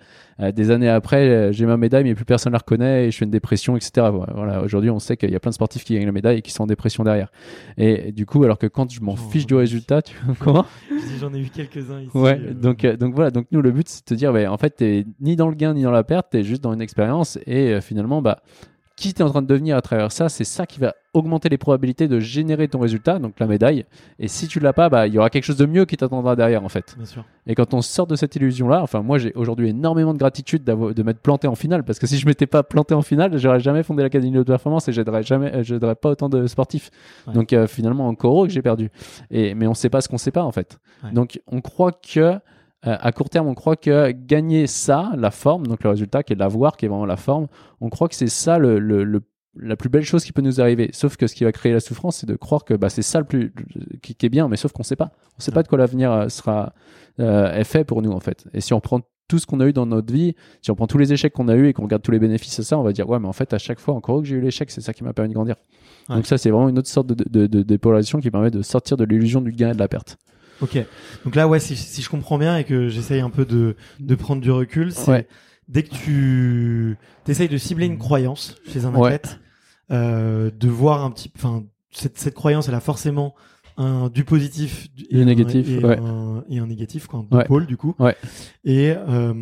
des 0.52 0.72
années 0.72 0.88
après, 0.88 1.28
euh, 1.28 1.52
j'ai 1.52 1.64
ma 1.64 1.76
médaille, 1.76 2.02
mais 2.02 2.16
plus 2.16 2.24
personne 2.24 2.52
la 2.52 2.58
reconnaît 2.58 3.06
et 3.06 3.10
je 3.12 3.18
fais 3.18 3.24
une 3.24 3.30
dépression, 3.30 3.76
etc. 3.76 4.08
Voilà, 4.34 4.62
aujourd'hui, 4.62 4.90
on 4.90 4.98
sait 4.98 5.16
qu'il 5.16 5.30
y 5.30 5.36
a 5.36 5.38
plein 5.38 5.50
de 5.50 5.54
sportifs 5.54 5.84
qui 5.84 5.94
gagnent 5.94 6.06
la 6.06 6.10
médaille 6.10 6.38
et 6.38 6.42
qui 6.42 6.50
sont 6.50 6.64
en 6.64 6.66
dépression 6.66 7.04
derrière. 7.04 7.30
Et, 7.76 8.10
du 8.10 8.26
coup, 8.26 8.42
alors 8.42 8.58
que 8.58 8.66
quand 8.66 8.90
je 8.90 9.00
m'en 9.00 9.14
fiche 9.14 9.46
du 9.46 9.54
résultat, 9.54 10.02
tu 10.02 10.16
comment 10.40 10.66
Je 10.90 11.06
dis, 11.06 11.18
J'en 11.20 11.32
ai 11.32 11.38
eu 11.38 11.50
quelques-uns 11.50 12.00
ici. 12.00 12.16
Ouais, 12.16 12.40
euh, 12.40 12.52
donc, 12.52 12.84
donc 12.84 13.14
voilà, 13.14 13.30
donc 13.30 13.46
nous 13.52 13.62
le 13.62 13.70
but 13.70 13.88
c'est 13.88 14.00
de 14.00 14.06
te 14.06 14.14
dire, 14.14 14.32
bah, 14.32 14.50
en 14.50 14.58
fait, 14.58 14.70
t'es 14.70 15.06
ni 15.20 15.36
dans 15.36 15.48
le 15.48 15.54
gain 15.54 15.72
ni 15.74 15.84
dans 15.84 15.92
la 15.92 16.02
perte, 16.02 16.30
t'es 16.30 16.42
juste 16.42 16.64
dans 16.64 16.72
une 16.72 16.82
expérience 16.82 17.38
et 17.46 17.80
finalement, 17.80 18.22
bah, 18.22 18.42
qui 18.96 19.12
t'es 19.12 19.22
en 19.22 19.30
train 19.30 19.42
de 19.42 19.46
devenir 19.46 19.76
à 19.76 19.82
travers 19.82 20.12
ça, 20.12 20.28
c'est 20.28 20.44
ça 20.44 20.66
qui 20.66 20.78
va 20.78 20.94
augmenter 21.14 21.48
les 21.48 21.58
probabilités 21.58 22.06
de 22.06 22.20
générer 22.20 22.68
ton 22.68 22.78
résultat, 22.78 23.18
donc 23.18 23.38
la 23.40 23.46
médaille. 23.46 23.84
Et 24.18 24.28
si 24.28 24.46
tu 24.46 24.60
l'as 24.60 24.72
pas, 24.72 24.88
bah, 24.88 25.06
il 25.06 25.14
y 25.14 25.18
aura 25.18 25.30
quelque 25.30 25.44
chose 25.44 25.56
de 25.56 25.66
mieux 25.66 25.84
qui 25.84 25.96
t'attendra 25.96 26.36
derrière 26.36 26.64
en 26.64 26.68
fait. 26.68 26.94
Bien 26.96 27.06
sûr. 27.06 27.24
Et 27.46 27.54
quand 27.54 27.74
on 27.74 27.82
sort 27.82 28.06
de 28.06 28.14
cette 28.14 28.36
illusion-là, 28.36 28.82
enfin 28.82 29.02
moi 29.02 29.18
j'ai 29.18 29.32
aujourd'hui 29.34 29.68
énormément 29.68 30.12
de 30.12 30.18
gratitude 30.18 30.64
de 30.64 31.02
m'être 31.02 31.20
planté 31.20 31.48
en 31.48 31.54
finale 31.54 31.84
parce 31.84 31.98
que 31.98 32.06
si 32.06 32.18
je 32.18 32.26
m'étais 32.26 32.46
pas 32.46 32.62
planté 32.62 32.94
en 32.94 33.02
finale, 33.02 33.36
j'aurais 33.38 33.60
jamais 33.60 33.82
fondé 33.82 34.02
l'académie 34.02 34.36
de 34.36 34.42
performance 34.42 34.88
et 34.88 34.92
j'aiderais 34.92 35.22
jamais, 35.22 35.52
euh, 35.54 35.62
j'aiderais 35.62 35.96
pas 35.96 36.10
autant 36.10 36.28
de 36.28 36.46
sportifs. 36.46 36.90
Ouais. 37.26 37.34
Donc 37.34 37.52
euh, 37.52 37.66
finalement 37.66 38.08
encore 38.08 38.32
heureux 38.34 38.46
que 38.46 38.52
j'ai 38.52 38.62
perdu. 38.62 38.90
Et 39.30 39.54
mais 39.54 39.66
on 39.66 39.74
sait 39.74 39.90
pas 39.90 40.00
ce 40.00 40.08
qu'on 40.08 40.18
sait 40.18 40.30
pas 40.30 40.44
en 40.44 40.52
fait. 40.52 40.78
Ouais. 41.02 41.12
Donc 41.12 41.40
on 41.48 41.60
croit 41.60 41.92
que 41.92 42.38
euh, 42.86 42.96
à 43.00 43.12
court 43.12 43.30
terme, 43.30 43.46
on 43.48 43.54
croit 43.54 43.76
que 43.76 44.10
gagner 44.12 44.66
ça, 44.66 45.10
la 45.16 45.30
forme, 45.30 45.66
donc 45.66 45.82
le 45.84 45.90
résultat 45.90 46.22
qui 46.22 46.32
est 46.32 46.36
de 46.36 46.40
l'avoir, 46.40 46.76
qui 46.76 46.84
est 46.86 46.88
vraiment 46.88 47.06
la 47.06 47.16
forme, 47.16 47.46
on 47.80 47.88
croit 47.90 48.08
que 48.08 48.14
c'est 48.14 48.26
ça 48.28 48.58
le, 48.58 48.78
le- 48.78 49.04
le- 49.04 49.22
la 49.56 49.76
plus 49.76 49.88
belle 49.88 50.02
chose 50.02 50.24
qui 50.24 50.32
peut 50.32 50.42
nous 50.42 50.60
arriver. 50.60 50.90
Sauf 50.92 51.16
que 51.16 51.26
ce 51.28 51.34
qui 51.34 51.44
va 51.44 51.52
créer 51.52 51.72
la 51.72 51.78
souffrance, 51.80 52.16
c'est 52.16 52.28
de 52.28 52.34
croire 52.34 52.64
que 52.64 52.74
bah, 52.74 52.88
c'est 52.88 53.02
ça 53.02 53.20
le 53.20 53.24
plus 53.24 53.54
qui, 54.02 54.14
qui 54.16 54.26
est 54.26 54.28
bien, 54.28 54.48
mais 54.48 54.56
sauf 54.56 54.72
qu'on 54.72 54.82
sait 54.82 54.96
pas. 54.96 55.12
On 55.38 55.40
sait 55.40 55.52
pas 55.52 55.62
de 55.62 55.68
quoi 55.68 55.78
l'avenir 55.78 56.10
euh, 56.12 56.28
sera 56.28 56.72
euh, 57.20 57.52
est 57.54 57.62
fait 57.64 57.84
pour 57.84 58.02
nous 58.02 58.10
en 58.10 58.18
fait. 58.20 58.46
Et 58.52 58.60
si 58.60 58.74
on 58.74 58.80
prend 58.80 59.00
tout 59.28 59.38
ce 59.38 59.46
qu'on 59.46 59.60
a 59.60 59.66
eu 59.66 59.72
dans 59.72 59.86
notre 59.86 60.12
vie, 60.12 60.34
si 60.60 60.70
on 60.72 60.74
prend 60.74 60.86
tous 60.88 60.98
les 60.98 61.12
échecs 61.12 61.32
qu'on 61.32 61.46
a 61.48 61.54
eu 61.54 61.68
et 61.68 61.72
qu'on 61.72 61.84
regarde 61.84 62.02
tous 62.02 62.10
les 62.10 62.18
bénéfices 62.18 62.58
de 62.58 62.62
ça, 62.64 62.78
on 62.78 62.82
va 62.82 62.92
dire 62.92 63.08
ouais, 63.08 63.18
mais 63.20 63.28
en 63.28 63.32
fait 63.32 63.54
à 63.54 63.58
chaque 63.58 63.78
fois, 63.78 63.94
encore 63.94 64.20
que 64.20 64.26
j'ai 64.26 64.34
eu 64.36 64.40
l'échec, 64.40 64.70
c'est 64.72 64.80
ça 64.80 64.92
qui 64.92 65.04
m'a 65.04 65.12
permis 65.12 65.28
de 65.30 65.34
grandir. 65.34 65.54
Ouais. 66.08 66.16
Donc 66.16 66.26
ça, 66.26 66.36
c'est 66.36 66.50
vraiment 66.50 66.68
une 66.68 66.78
autre 66.78 66.88
sorte 66.88 67.06
de, 67.06 67.14
de, 67.30 67.46
de- 67.46 67.62
de 67.62 67.76
polarisation 67.76 68.18
qui 68.20 68.30
permet 68.30 68.50
de 68.50 68.60
sortir 68.60 68.96
de 68.96 69.04
l'illusion 69.04 69.40
du 69.40 69.52
gain 69.52 69.70
et 69.70 69.74
de 69.74 69.78
la 69.78 69.88
perte. 69.88 70.18
Ok. 70.60 70.78
Donc 71.24 71.34
là, 71.34 71.48
ouais, 71.48 71.60
si, 71.60 71.76
si 71.76 72.02
je 72.02 72.08
comprends 72.08 72.38
bien 72.38 72.56
et 72.58 72.64
que 72.64 72.88
j'essaye 72.88 73.20
un 73.20 73.30
peu 73.30 73.44
de, 73.44 73.76
de 74.00 74.14
prendre 74.14 74.40
du 74.42 74.50
recul, 74.50 74.92
c'est 74.92 75.10
Ouais. 75.10 75.28
dès 75.68 75.82
que 75.82 75.94
tu 75.94 76.96
essayes 77.26 77.48
de 77.48 77.58
cibler 77.58 77.86
une 77.86 77.98
croyance 77.98 78.56
chez 78.72 78.84
un 78.84 78.94
Ouais. 78.94 79.06
athlète, 79.14 79.40
euh, 79.90 80.50
de 80.50 80.68
voir 80.68 81.04
un 81.04 81.10
petit, 81.10 81.30
enfin, 81.36 81.64
cette, 81.90 82.18
cette 82.18 82.34
croyance, 82.34 82.68
elle 82.68 82.74
a 82.74 82.80
forcément 82.80 83.34
un 83.76 84.08
du 84.08 84.24
positif 84.24 84.88
Du 84.94 85.04
un- 85.20 85.24
négatif, 85.24 85.68
et, 85.68 85.84
ouais. 85.84 85.98
un, 85.98 86.44
et 86.48 86.58
un 86.58 86.66
négatif, 86.66 87.06
quoi, 87.08 87.26
pôles 87.46 87.66
du 87.66 87.76
coup. 87.76 87.94
Ouais. 87.98 88.16
Et 88.64 88.92
euh, 88.96 89.34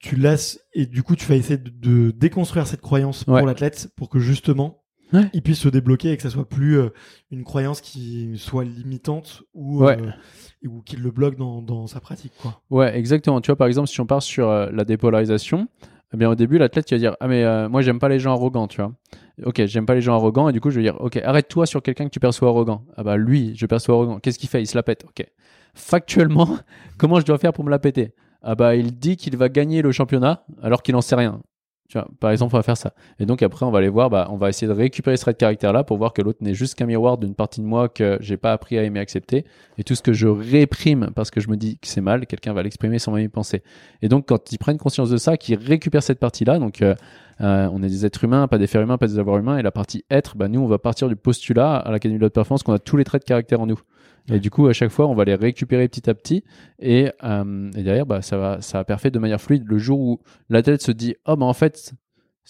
tu 0.00 0.16
laisses 0.16 0.60
et 0.74 0.86
du 0.86 1.02
coup, 1.02 1.16
tu 1.16 1.26
vas 1.26 1.34
essayer 1.36 1.58
de, 1.58 1.70
de 1.70 2.10
déconstruire 2.10 2.66
cette 2.66 2.80
croyance 2.80 3.24
Ouais. 3.26 3.38
pour 3.38 3.46
l'athlète 3.46 3.90
pour 3.96 4.08
que 4.08 4.18
justement 4.18 4.77
Ouais. 5.12 5.30
il 5.32 5.42
puisse 5.42 5.60
se 5.60 5.68
débloquer 5.68 6.12
et 6.12 6.16
que 6.16 6.22
ça 6.22 6.30
soit 6.30 6.48
plus 6.48 6.78
euh, 6.78 6.90
une 7.30 7.44
croyance 7.44 7.80
qui 7.80 8.32
soit 8.36 8.64
limitante 8.64 9.42
ou 9.54 9.82
Ouais. 9.84 9.96
euh, 10.00 10.10
ou 10.68 10.82
qui 10.82 10.96
le 10.96 11.10
bloque 11.10 11.36
dans, 11.36 11.62
dans 11.62 11.86
sa 11.86 12.00
pratique 12.00 12.32
quoi. 12.42 12.60
Ouais, 12.70 12.96
exactement. 12.98 13.40
Tu 13.40 13.46
vois, 13.46 13.56
par 13.56 13.66
exemple, 13.68 13.88
si 13.88 14.00
on 14.00 14.06
part 14.06 14.22
sur 14.22 14.48
euh, 14.50 14.68
la 14.72 14.84
dépolarisation, 14.84 15.68
eh 16.12 16.16
bien, 16.16 16.28
au 16.30 16.34
début, 16.34 16.58
l'athlète 16.58 16.90
il 16.90 16.94
va 16.94 16.98
dire 16.98 17.16
Ah, 17.20 17.28
mais 17.28 17.68
moi, 17.68 17.82
j'aime 17.82 17.98
pas 17.98 18.08
les 18.08 18.18
gens 18.18 18.32
arrogants, 18.32 18.66
tu 18.66 18.80
vois. 18.80 18.92
Ok, 19.44 19.64
j'aime 19.66 19.84
pas 19.86 19.94
les 19.94 20.00
gens 20.00 20.14
arrogants, 20.14 20.48
et 20.48 20.52
du 20.52 20.60
coup, 20.60 20.70
je 20.70 20.76
vais 20.76 20.82
dire 20.82 20.98
Ok, 21.00 21.16
arrête-toi 21.16 21.66
sur 21.66 21.82
quelqu'un 21.82 22.04
que 22.06 22.10
tu 22.10 22.18
perçois 22.20 22.48
arrogant. 22.48 22.84
Ah, 22.96 23.02
bah, 23.04 23.16
lui, 23.18 23.54
je 23.56 23.66
perçois 23.66 23.94
arrogant. 23.94 24.18
Qu'est-ce 24.18 24.38
qu'il 24.38 24.48
fait? 24.48 24.62
Il 24.62 24.66
se 24.66 24.74
la 24.76 24.82
pète. 24.82 25.04
Ok. 25.04 25.26
Factuellement, 25.74 26.58
comment 26.98 27.20
je 27.20 27.24
dois 27.26 27.38
faire 27.38 27.52
pour 27.52 27.64
me 27.64 27.70
la 27.70 27.78
péter? 27.78 28.14
Ah, 28.42 28.54
bah, 28.54 28.74
il 28.74 28.96
dit 28.98 29.16
qu'il 29.16 29.36
va 29.36 29.48
gagner 29.48 29.82
le 29.82 29.92
championnat 29.92 30.44
alors 30.62 30.82
qu'il 30.82 30.96
en 30.96 31.00
sait 31.00 31.14
rien. 31.16 31.40
Par 32.20 32.30
exemple, 32.30 32.54
on 32.54 32.58
va 32.58 32.62
faire 32.62 32.76
ça. 32.76 32.92
Et 33.18 33.24
donc 33.24 33.42
après, 33.42 33.64
on 33.64 33.70
va 33.70 33.78
aller 33.78 33.88
voir, 33.88 34.10
bah, 34.10 34.28
on 34.30 34.36
va 34.36 34.50
essayer 34.50 34.66
de 34.66 34.72
récupérer 34.72 35.16
ce 35.16 35.22
trait 35.22 35.32
de 35.32 35.38
caractère-là 35.38 35.84
pour 35.84 35.96
voir 35.96 36.12
que 36.12 36.20
l'autre 36.20 36.40
n'est 36.42 36.52
juste 36.52 36.74
qu'un 36.74 36.84
miroir 36.84 37.16
d'une 37.16 37.34
partie 37.34 37.62
de 37.62 37.66
moi 37.66 37.88
que 37.88 38.18
j'ai 38.20 38.36
pas 38.36 38.52
appris 38.52 38.76
à 38.76 38.82
aimer 38.82 39.00
accepter. 39.00 39.46
Et 39.78 39.84
tout 39.84 39.94
ce 39.94 40.02
que 40.02 40.12
je 40.12 40.28
réprime 40.28 41.10
parce 41.14 41.30
que 41.30 41.40
je 41.40 41.48
me 41.48 41.56
dis 41.56 41.78
que 41.78 41.88
c'est 41.88 42.02
mal, 42.02 42.26
quelqu'un 42.26 42.52
va 42.52 42.62
l'exprimer 42.62 42.98
sans 42.98 43.12
même 43.12 43.24
y 43.24 43.28
penser. 43.28 43.62
Et 44.02 44.08
donc, 44.08 44.26
quand 44.28 44.52
ils 44.52 44.58
prennent 44.58 44.76
conscience 44.76 45.08
de 45.08 45.16
ça, 45.16 45.38
qu'ils 45.38 45.58
récupèrent 45.58 46.02
cette 46.02 46.18
partie-là, 46.18 46.58
donc 46.58 46.82
euh, 46.82 46.94
euh, 47.40 47.70
on 47.72 47.82
est 47.82 47.88
des 47.88 48.04
êtres 48.04 48.22
humains, 48.24 48.48
pas 48.48 48.58
des 48.58 48.66
fers 48.66 48.82
humains, 48.82 48.98
pas 48.98 49.06
des 49.06 49.18
avoirs 49.18 49.38
humains, 49.38 49.56
et 49.56 49.62
la 49.62 49.70
partie 49.70 50.04
être, 50.10 50.36
bah, 50.36 50.48
nous, 50.48 50.60
on 50.60 50.66
va 50.66 50.78
partir 50.78 51.08
du 51.08 51.16
postulat 51.16 51.76
à 51.76 51.90
l'Académie 51.90 52.18
de 52.18 52.24
l'Haute 52.24 52.34
Performance 52.34 52.62
qu'on 52.64 52.74
a 52.74 52.78
tous 52.78 52.98
les 52.98 53.04
traits 53.04 53.22
de 53.22 53.28
caractère 53.28 53.60
en 53.62 53.66
nous. 53.66 53.80
Et 54.30 54.40
du 54.40 54.50
coup, 54.50 54.66
à 54.66 54.72
chaque 54.72 54.90
fois, 54.90 55.06
on 55.06 55.14
va 55.14 55.24
les 55.24 55.34
récupérer 55.34 55.88
petit 55.88 56.08
à 56.08 56.14
petit. 56.14 56.44
Et, 56.78 57.10
euh, 57.24 57.70
et 57.76 57.82
derrière, 57.82 58.06
bah, 58.06 58.22
ça 58.22 58.36
va, 58.36 58.60
ça 58.60 58.78
va 58.78 58.84
parfait 58.84 59.10
de 59.10 59.18
manière 59.18 59.40
fluide. 59.40 59.64
Le 59.66 59.78
jour 59.78 59.98
où 59.98 60.20
l'athlète 60.48 60.82
se 60.82 60.92
dit, 60.92 61.14
oh, 61.26 61.36
bah, 61.36 61.46
en 61.46 61.54
fait, 61.54 61.94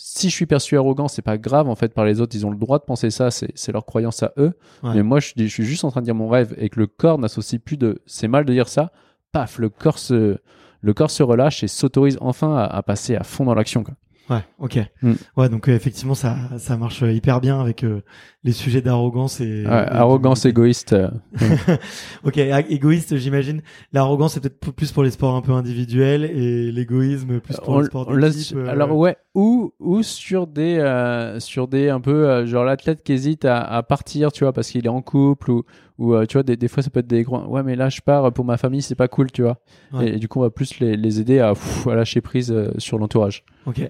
si 0.01 0.31
je 0.31 0.35
suis 0.35 0.47
perçu 0.47 0.77
arrogant, 0.77 1.09
c'est 1.09 1.23
pas 1.23 1.39
grave 1.39 1.69
en 1.69 1.75
fait 1.75 1.93
par 1.93 2.05
les 2.05 2.21
autres, 2.21 2.37
ils 2.37 2.47
ont 2.47 2.51
le 2.51 2.57
droit 2.57 2.79
de 2.79 2.85
penser 2.85 3.11
ça, 3.11 3.33
c'est 3.33 3.73
leur 3.73 3.85
croyance 3.85 4.23
à 4.23 4.33
eux. 4.39 4.53
Mais 4.85 5.03
moi, 5.03 5.19
je, 5.19 5.33
je, 5.37 5.47
suis 5.47 5.65
juste 5.65 5.83
en 5.85 5.91
train 5.91 6.01
de 6.01 6.05
dire 6.05 6.15
mon 6.15 6.29
rêve 6.29 6.55
et 6.57 6.69
que 6.69 6.79
le 6.79 6.87
corps 6.87 7.19
n'associe 7.19 7.61
plus 7.61 7.77
de 7.77 8.01
c'est 8.07 8.29
mal 8.29 8.45
de 8.45 8.53
dire 8.53 8.69
ça. 8.69 8.93
Paf, 9.33 9.59
le 9.59 9.69
corps 9.69 9.99
se, 9.99 10.39
le 10.83 10.95
corps 10.95 11.11
se 11.11 11.25
relâche 11.25 11.65
et 11.65 11.69
s'autorise 11.69 12.17
enfin 12.21 12.57
à, 12.57 12.65
à, 12.65 12.83
passer 12.85 13.17
à 13.17 13.25
fond 13.25 13.45
dans 13.45 13.55
l'action. 13.55 13.83
Ouais, 14.31 14.45
ok. 14.59 14.79
Mm. 15.03 15.13
Ouais, 15.37 15.49
donc 15.49 15.69
euh, 15.69 15.75
effectivement, 15.75 16.15
ça, 16.15 16.37
ça 16.59 16.77
marche 16.77 17.03
hyper 17.03 17.41
bien 17.41 17.61
avec 17.61 17.83
euh, 17.83 18.03
les 18.45 18.53
sujets 18.53 18.83
d'arrogance 18.83 19.41
et, 19.41 19.65
arrogance 19.67 20.45
égoïste. 20.45 20.93
Euh, 20.93 21.09
ok, 22.25 22.37
égoïste, 22.37 23.17
j'imagine. 23.17 23.63
L'arrogance 23.93 24.35
c'est 24.35 24.41
peut-être 24.41 24.73
plus 24.73 24.93
pour 24.93 25.03
les 25.03 25.11
sports 25.11 25.35
un 25.35 25.41
peu 25.41 25.53
individuels 25.53 26.25
et 26.25 26.71
l'égoïsme 26.71 27.41
plus 27.41 27.57
pour 27.57 27.81
les 27.81 27.87
sports 27.87 28.15
d'équipe. 28.15 28.59
Alors 28.69 28.95
ouais, 28.97 29.17
ou 29.35 29.73
ou 29.79 30.03
sur 30.03 30.47
des 30.47 31.37
sur 31.39 31.69
des 31.69 31.89
un 31.89 32.01
peu 32.01 32.45
genre 32.47 32.65
l'athlète 32.65 33.03
qui 33.03 33.13
hésite 33.13 33.45
à, 33.45 33.63
à, 33.63 33.83
partir, 33.83 34.31
tu 34.33 34.45
vois, 34.45 34.53
parce 34.53 34.69
qu'il 34.71 34.85
est 34.85 34.91
en 34.91 35.03
couple 35.03 35.51
ou 35.51 35.65
ou 35.99 36.25
tu 36.27 36.35
vois 36.35 36.45
des, 36.45 36.57
des, 36.57 36.69
fois 36.69 36.83
ça 36.83 36.91
peut 36.91 37.01
être 37.01 37.09
des 37.09 37.25
grands 37.25 37.47
ouais 37.47 37.63
mais 37.65 37.75
là 37.75 37.89
je 37.89 38.01
pars 38.01 38.33
pour 38.33 38.45
ma 38.45 38.57
famille 38.57 38.83
c'est 38.83 38.95
pas 38.95 39.09
cool 39.09 39.33
tu 39.33 39.43
vois. 39.43 39.59
Et, 40.01 40.17
du 40.17 40.29
coup 40.29 40.39
on 40.39 40.43
va 40.43 40.51
plus 40.51 40.79
les, 40.79 40.97
les 40.97 41.21
aider 41.21 41.41
à, 41.41 41.55
à 41.87 41.95
lâcher 41.95 42.21
prise 42.21 42.55
sur 42.79 42.99
l'entourage. 42.99 43.45
Ok. 43.67 43.81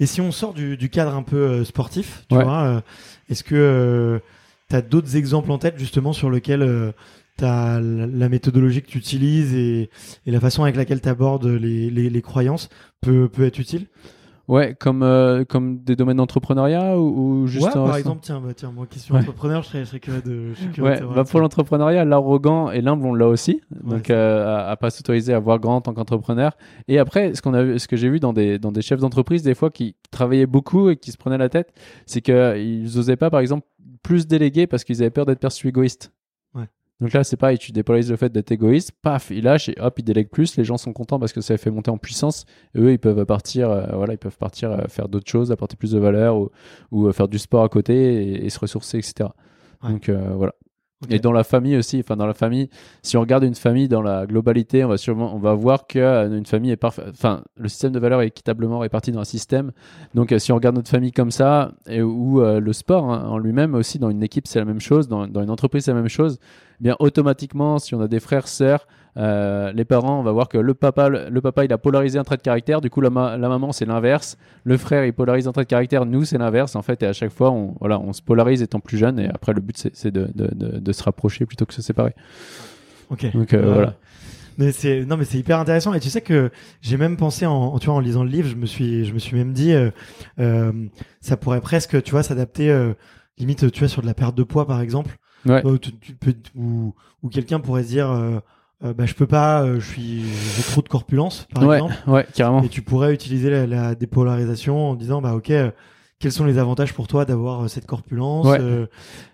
Et 0.00 0.06
si 0.06 0.20
on 0.20 0.32
sort 0.32 0.54
du, 0.54 0.76
du 0.76 0.88
cadre 0.88 1.14
un 1.14 1.22
peu 1.22 1.64
sportif 1.64 2.24
tu 2.28 2.34
vois 2.34 2.82
est-ce 3.28 3.44
que 3.44 3.54
euh, 3.54 4.18
tu 4.70 4.76
as 4.76 4.82
d'autres 4.82 5.16
exemples 5.16 5.50
en 5.50 5.58
tête 5.58 5.78
justement 5.78 6.12
sur 6.12 6.30
lesquels 6.30 6.62
euh, 6.62 6.92
tu 7.36 7.44
as 7.44 7.80
la, 7.80 8.28
méthodologie 8.28 8.82
que 8.82 8.88
tu 8.88 8.98
utilises 8.98 9.54
et, 9.54 9.90
la 10.26 10.40
façon 10.40 10.62
avec 10.62 10.76
laquelle 10.76 11.00
tu 11.00 11.08
abordes 11.08 11.46
les, 11.46 11.90
les, 11.90 12.22
croyances 12.22 12.68
peut, 13.00 13.28
peut 13.28 13.44
être 13.44 13.58
utile? 13.58 13.86
Ouais, 14.48 14.74
comme 14.74 15.02
euh, 15.02 15.44
comme 15.44 15.82
des 15.84 15.94
domaines 15.94 16.16
d'entrepreneuriat 16.16 16.98
ou, 16.98 17.42
ou, 17.42 17.46
juste 17.46 17.66
ouais, 17.66 17.72
par 17.72 17.96
exemple, 17.98 18.20
tiens, 18.22 18.40
bah, 18.40 18.54
tiens, 18.56 18.72
moi 18.74 18.86
question 18.86 19.14
entrepreneur, 19.14 19.62
je 19.62 19.68
serais, 19.68 19.80
je 19.80 19.84
serais 19.84 20.00
curieux 20.00 20.22
de. 20.22 20.54
Je 20.54 20.80
ouais, 20.80 21.02
bah 21.14 21.24
pour 21.24 21.40
l'entrepreneuriat, 21.40 22.06
l'arrogant 22.06 22.70
et 22.70 22.80
l'humble 22.80 23.04
on 23.04 23.12
l'a 23.12 23.28
aussi, 23.28 23.60
donc 23.84 24.08
euh, 24.08 24.46
à, 24.46 24.70
à, 24.70 24.76
pas 24.76 24.88
s'autoriser 24.88 25.34
à 25.34 25.38
voir 25.38 25.58
grand 25.58 25.76
en 25.76 25.80
tant 25.82 25.92
qu'entrepreneur. 25.92 26.56
Et 26.88 26.98
après, 26.98 27.34
ce 27.34 27.42
qu'on 27.42 27.52
a, 27.52 27.78
ce 27.78 27.86
que 27.86 27.98
j'ai 27.98 28.08
vu 28.08 28.20
dans 28.20 28.32
des 28.32 28.58
dans 28.58 28.72
des 28.72 28.80
chefs 28.80 29.00
d'entreprise 29.00 29.42
des 29.42 29.54
fois 29.54 29.68
qui 29.70 29.96
travaillaient 30.10 30.46
beaucoup 30.46 30.88
et 30.88 30.96
qui 30.96 31.12
se 31.12 31.18
prenaient 31.18 31.36
la 31.36 31.50
tête, 31.50 31.74
c'est 32.06 32.22
qu'ils 32.22 32.98
osaient 32.98 33.16
pas, 33.16 33.28
par 33.28 33.40
exemple, 33.40 33.66
plus 34.02 34.26
déléguer 34.26 34.66
parce 34.66 34.82
qu'ils 34.82 35.02
avaient 35.02 35.10
peur 35.10 35.26
d'être 35.26 35.40
perçus 35.40 35.68
égoïstes. 35.68 36.10
Donc 37.00 37.12
là, 37.12 37.22
c'est 37.22 37.36
pareil, 37.36 37.58
tu 37.58 37.70
dépolarises 37.70 38.10
le 38.10 38.16
fait 38.16 38.32
d'être 38.32 38.50
égoïste, 38.50 38.90
paf, 39.02 39.30
il 39.30 39.44
lâche 39.44 39.68
et 39.68 39.76
hop, 39.78 39.98
il 39.98 40.02
délègue 40.02 40.30
plus. 40.30 40.56
Les 40.56 40.64
gens 40.64 40.76
sont 40.76 40.92
contents 40.92 41.20
parce 41.20 41.32
que 41.32 41.40
ça 41.40 41.56
fait 41.56 41.70
monter 41.70 41.92
en 41.92 41.98
puissance. 41.98 42.44
Et 42.74 42.80
eux, 42.80 42.92
ils 42.92 42.98
peuvent 42.98 43.24
partir, 43.24 43.70
euh, 43.70 43.86
voilà, 43.94 44.14
ils 44.14 44.18
peuvent 44.18 44.36
partir 44.36 44.72
euh, 44.72 44.82
faire 44.88 45.08
d'autres 45.08 45.30
choses, 45.30 45.52
apporter 45.52 45.76
plus 45.76 45.92
de 45.92 45.98
valeur 45.98 46.36
ou, 46.36 46.50
ou 46.90 47.06
euh, 47.06 47.12
faire 47.12 47.28
du 47.28 47.38
sport 47.38 47.62
à 47.62 47.68
côté 47.68 48.44
et, 48.44 48.50
se 48.50 48.58
ressourcer, 48.58 48.98
etc. 48.98 49.30
Donc 49.82 50.10
voilà. 50.10 50.54
Et 51.10 51.20
dans 51.20 51.30
la 51.30 51.44
famille 51.44 51.76
aussi, 51.76 52.00
enfin 52.00 52.16
dans 52.16 52.26
la 52.26 52.34
famille, 52.34 52.68
si 53.02 53.16
on 53.16 53.20
regarde 53.20 53.44
une 53.44 53.54
famille 53.54 53.86
dans 53.86 54.02
la 54.02 54.26
globalité, 54.26 54.84
on 54.84 54.88
va 54.88 54.96
sûrement, 54.96 55.32
on 55.34 55.38
va 55.38 55.54
voir 55.54 55.86
que 55.86 55.98
une 56.36 56.46
famille 56.46 56.72
est 56.72 56.76
parfaite. 56.76 57.06
Enfin, 57.10 57.44
le 57.56 57.68
système 57.68 57.92
de 57.92 58.00
valeurs 58.00 58.20
est 58.22 58.26
équitablement 58.26 58.80
réparti 58.80 59.12
dans 59.12 59.20
un 59.20 59.24
système. 59.24 59.70
Donc, 60.14 60.34
si 60.38 60.50
on 60.50 60.56
regarde 60.56 60.74
notre 60.74 60.90
famille 60.90 61.12
comme 61.12 61.30
ça, 61.30 61.72
et 61.86 62.02
où 62.02 62.40
le 62.40 62.72
sport 62.72 63.12
hein, 63.12 63.28
en 63.28 63.38
lui-même 63.38 63.74
aussi, 63.74 64.00
dans 64.00 64.10
une 64.10 64.24
équipe, 64.24 64.48
c'est 64.48 64.58
la 64.58 64.64
même 64.64 64.80
chose, 64.80 65.06
dans, 65.06 65.28
dans 65.28 65.42
une 65.42 65.50
entreprise, 65.50 65.84
c'est 65.84 65.92
la 65.92 66.00
même 66.00 66.08
chose 66.08 66.40
bien 66.80 66.96
automatiquement, 66.98 67.78
si 67.78 67.94
on 67.94 68.00
a 68.00 68.08
des 68.08 68.20
frères, 68.20 68.48
sœurs, 68.48 68.86
euh, 69.18 69.72
les 69.72 69.84
parents, 69.84 70.20
on 70.20 70.22
va 70.22 70.32
voir 70.32 70.48
que 70.48 70.58
le 70.58 70.74
papa, 70.74 71.08
le, 71.08 71.40
papa, 71.40 71.64
il 71.64 71.72
a 71.72 71.78
polarisé 71.78 72.18
un 72.18 72.24
trait 72.24 72.36
de 72.36 72.42
caractère. 72.42 72.80
Du 72.80 72.88
coup, 72.90 73.00
la, 73.00 73.10
la 73.10 73.48
maman, 73.48 73.72
c'est 73.72 73.84
l'inverse. 73.84 74.36
Le 74.64 74.76
frère, 74.76 75.04
il 75.04 75.12
polarise 75.12 75.48
un 75.48 75.52
trait 75.52 75.64
de 75.64 75.68
caractère. 75.68 76.06
Nous, 76.06 76.24
c'est 76.24 76.38
l'inverse, 76.38 76.76
en 76.76 76.82
fait. 76.82 77.02
Et 77.02 77.06
à 77.06 77.12
chaque 77.12 77.32
fois, 77.32 77.50
on, 77.50 77.74
voilà, 77.80 77.98
on 77.98 78.12
se 78.12 78.22
polarise 78.22 78.62
étant 78.62 78.80
plus 78.80 78.96
jeune. 78.96 79.18
Et 79.18 79.28
après, 79.28 79.52
le 79.52 79.60
but, 79.60 79.90
c'est 79.92 80.10
de, 80.10 80.28
de, 80.34 80.48
de, 80.54 80.78
de, 80.78 80.92
se 80.92 81.02
rapprocher 81.02 81.46
plutôt 81.46 81.64
que 81.64 81.70
de 81.70 81.76
se 81.76 81.82
séparer. 81.82 82.14
Ok. 83.10 83.32
Donc, 83.32 83.54
euh, 83.54 83.72
voilà. 83.72 83.94
Mais 84.56 84.72
c'est 84.72 85.04
non 85.04 85.16
mais 85.16 85.24
c'est 85.24 85.38
hyper 85.38 85.60
intéressant 85.60 85.94
et 85.94 86.00
tu 86.00 86.10
sais 86.10 86.20
que 86.20 86.50
j'ai 86.82 86.96
même 86.96 87.16
pensé 87.16 87.46
en 87.46 87.78
tu 87.78 87.86
vois 87.86 87.94
en 87.94 88.00
lisant 88.00 88.24
le 88.24 88.28
livre 88.28 88.48
je 88.48 88.56
me 88.56 88.66
suis 88.66 89.04
je 89.04 89.14
me 89.14 89.20
suis 89.20 89.36
même 89.36 89.52
dit 89.52 89.72
euh, 89.72 89.92
euh 90.40 90.72
ça 91.20 91.36
pourrait 91.36 91.60
presque 91.60 92.02
tu 92.02 92.10
vois 92.10 92.24
s'adapter 92.24 92.68
euh, 92.68 92.92
limite 93.38 93.70
tu 93.70 93.78
vois 93.78 93.88
sur 93.88 94.02
de 94.02 94.08
la 94.08 94.14
perte 94.14 94.34
de 94.34 94.42
poids 94.42 94.66
par 94.66 94.80
exemple 94.80 95.16
Ouais. 95.46 95.62
Euh, 95.64 95.78
ou 97.22 97.28
quelqu'un 97.30 97.60
pourrait 97.60 97.82
se 97.82 97.88
dire, 97.88 98.40
euh, 98.84 98.88
euh, 98.88 98.94
bah, 98.94 99.06
je 99.06 99.14
peux 99.14 99.26
pas, 99.26 99.66
je 99.78 99.84
suis, 99.84 100.22
j'ai 100.56 100.62
trop 100.62 100.82
de 100.82 100.88
corpulence, 100.88 101.46
par 101.54 101.66
ouais, 101.66 101.76
exemple. 101.76 101.94
Ouais, 102.06 102.26
carrément. 102.34 102.62
Et 102.62 102.68
tu 102.68 102.82
pourrais 102.82 103.12
utiliser 103.12 103.50
la, 103.50 103.66
la 103.66 103.94
dépolarisation 103.94 104.90
en 104.90 104.94
disant, 104.94 105.20
bah, 105.20 105.34
ok, 105.34 105.52
quels 106.20 106.32
sont 106.32 106.44
les 106.44 106.58
avantages 106.58 106.92
pour 106.94 107.06
toi 107.06 107.24
d'avoir 107.24 107.70
cette 107.70 107.86
corpulence 107.86 108.46
ouais. 108.46 108.58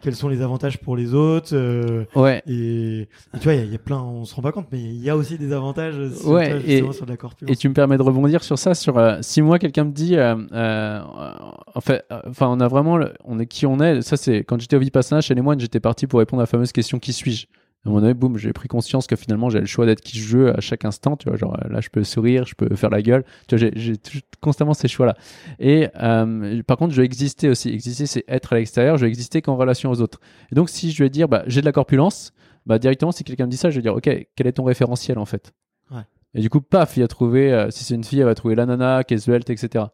Quels 0.02 0.14
sont 0.14 0.28
les 0.28 0.42
avantages 0.42 0.78
pour 0.78 0.96
les 0.96 1.14
autres 1.14 1.56
Ouais. 2.14 2.42
Et, 2.46 3.00
et 3.00 3.38
tu 3.38 3.44
vois, 3.44 3.54
il 3.54 3.66
y, 3.66 3.72
y, 3.72 3.74
a 3.74 3.78
plein, 3.78 4.02
on 4.02 4.26
se 4.26 4.34
rend 4.34 4.42
pas 4.42 4.52
compte, 4.52 4.66
mais 4.70 4.80
il 4.80 5.02
y 5.02 5.08
a 5.08 5.16
aussi 5.16 5.38
des 5.38 5.52
avantages 5.52 5.94
sur, 6.14 6.28
ouais, 6.28 6.50
toi, 6.50 6.60
et, 6.66 6.92
sur 6.92 7.06
de 7.06 7.10
la 7.10 7.16
corpulence. 7.16 7.50
Et 7.50 7.56
tu 7.56 7.68
me 7.70 7.74
permets 7.74 7.96
de 7.96 8.02
rebondir 8.02 8.44
sur 8.44 8.58
ça, 8.58 8.74
sur 8.74 9.00
si 9.22 9.40
moi 9.40 9.58
quelqu'un 9.58 9.84
me 9.84 9.92
dit, 9.92 10.16
en 10.18 11.80
fait, 11.80 12.04
enfin, 12.28 12.48
on 12.48 12.60
a 12.60 12.68
vraiment, 12.68 12.98
on 13.24 13.38
est 13.38 13.46
qui 13.46 13.64
on 13.66 13.80
est. 13.80 14.02
Ça, 14.02 14.16
c'est 14.18 14.38
quand 14.44 14.60
j'étais 14.60 14.76
au 14.76 14.80
Vipassana 14.80 15.22
chez 15.22 15.34
les 15.34 15.42
moines, 15.42 15.60
j'étais 15.60 15.80
parti 15.80 16.06
pour 16.06 16.18
répondre 16.18 16.40
à 16.40 16.44
la 16.44 16.46
fameuse 16.46 16.72
question 16.72 16.98
qui 16.98 17.12
suis-je? 17.12 17.46
À 17.84 17.88
un 17.88 17.92
moment 17.92 18.00
donné, 18.00 18.14
boum, 18.14 18.38
j'ai 18.38 18.52
pris 18.54 18.66
conscience 18.66 19.06
que 19.06 19.14
finalement, 19.14 19.50
j'ai 19.50 19.60
le 19.60 19.66
choix 19.66 19.84
d'être 19.84 20.00
qui 20.00 20.18
je 20.18 20.38
veux 20.38 20.56
à 20.56 20.60
chaque 20.60 20.86
instant. 20.86 21.16
Tu 21.16 21.28
vois, 21.28 21.36
genre 21.36 21.54
là, 21.68 21.82
je 21.82 21.90
peux 21.90 22.02
sourire, 22.02 22.46
je 22.46 22.54
peux 22.54 22.74
faire 22.76 22.88
la 22.88 23.02
gueule. 23.02 23.24
Tu 23.46 23.56
vois, 23.56 23.68
j'ai 23.74 23.94
constamment 24.40 24.72
ces 24.72 24.88
choix-là. 24.88 25.16
Et 25.58 25.88
euh, 26.00 26.62
par 26.62 26.78
contre, 26.78 26.94
je 26.94 27.02
vais 27.02 27.04
exister 27.04 27.50
aussi. 27.50 27.68
Exister, 27.68 28.06
c'est 28.06 28.24
être 28.26 28.54
à 28.54 28.56
l'extérieur. 28.56 28.96
Je 28.96 29.04
vais 29.04 29.10
exister 29.10 29.42
qu'en 29.42 29.56
relation 29.56 29.90
aux 29.90 30.00
autres. 30.00 30.18
Et 30.50 30.54
donc, 30.54 30.70
si 30.70 30.92
je 30.92 31.02
vais 31.02 31.10
dire, 31.10 31.28
bah, 31.28 31.42
j'ai 31.46 31.60
de 31.60 31.66
la 31.66 31.72
corpulence, 31.72 32.32
bah, 32.64 32.78
directement, 32.78 33.12
si 33.12 33.22
quelqu'un 33.22 33.44
me 33.44 33.50
dit 33.50 33.58
ça, 33.58 33.68
je 33.68 33.76
vais 33.76 33.82
dire, 33.82 33.94
ok, 33.94 34.08
quel 34.34 34.46
est 34.46 34.52
ton 34.52 34.64
référentiel 34.64 35.18
en 35.18 35.26
fait? 35.26 35.52
Ouais. 35.90 36.02
Et 36.34 36.40
du 36.40 36.48
coup, 36.48 36.62
paf, 36.62 36.96
il 36.96 37.02
a 37.02 37.08
trouvé, 37.08 37.52
euh, 37.52 37.70
si 37.70 37.84
c'est 37.84 37.94
une 37.94 38.04
fille, 38.04 38.20
elle 38.20 38.26
va 38.26 38.34
trouver 38.34 38.54
la 38.54 38.64
nana, 38.64 39.04
qui 39.04 39.14
est 39.14 39.18
svelte, 39.18 39.50
etc. 39.50 39.84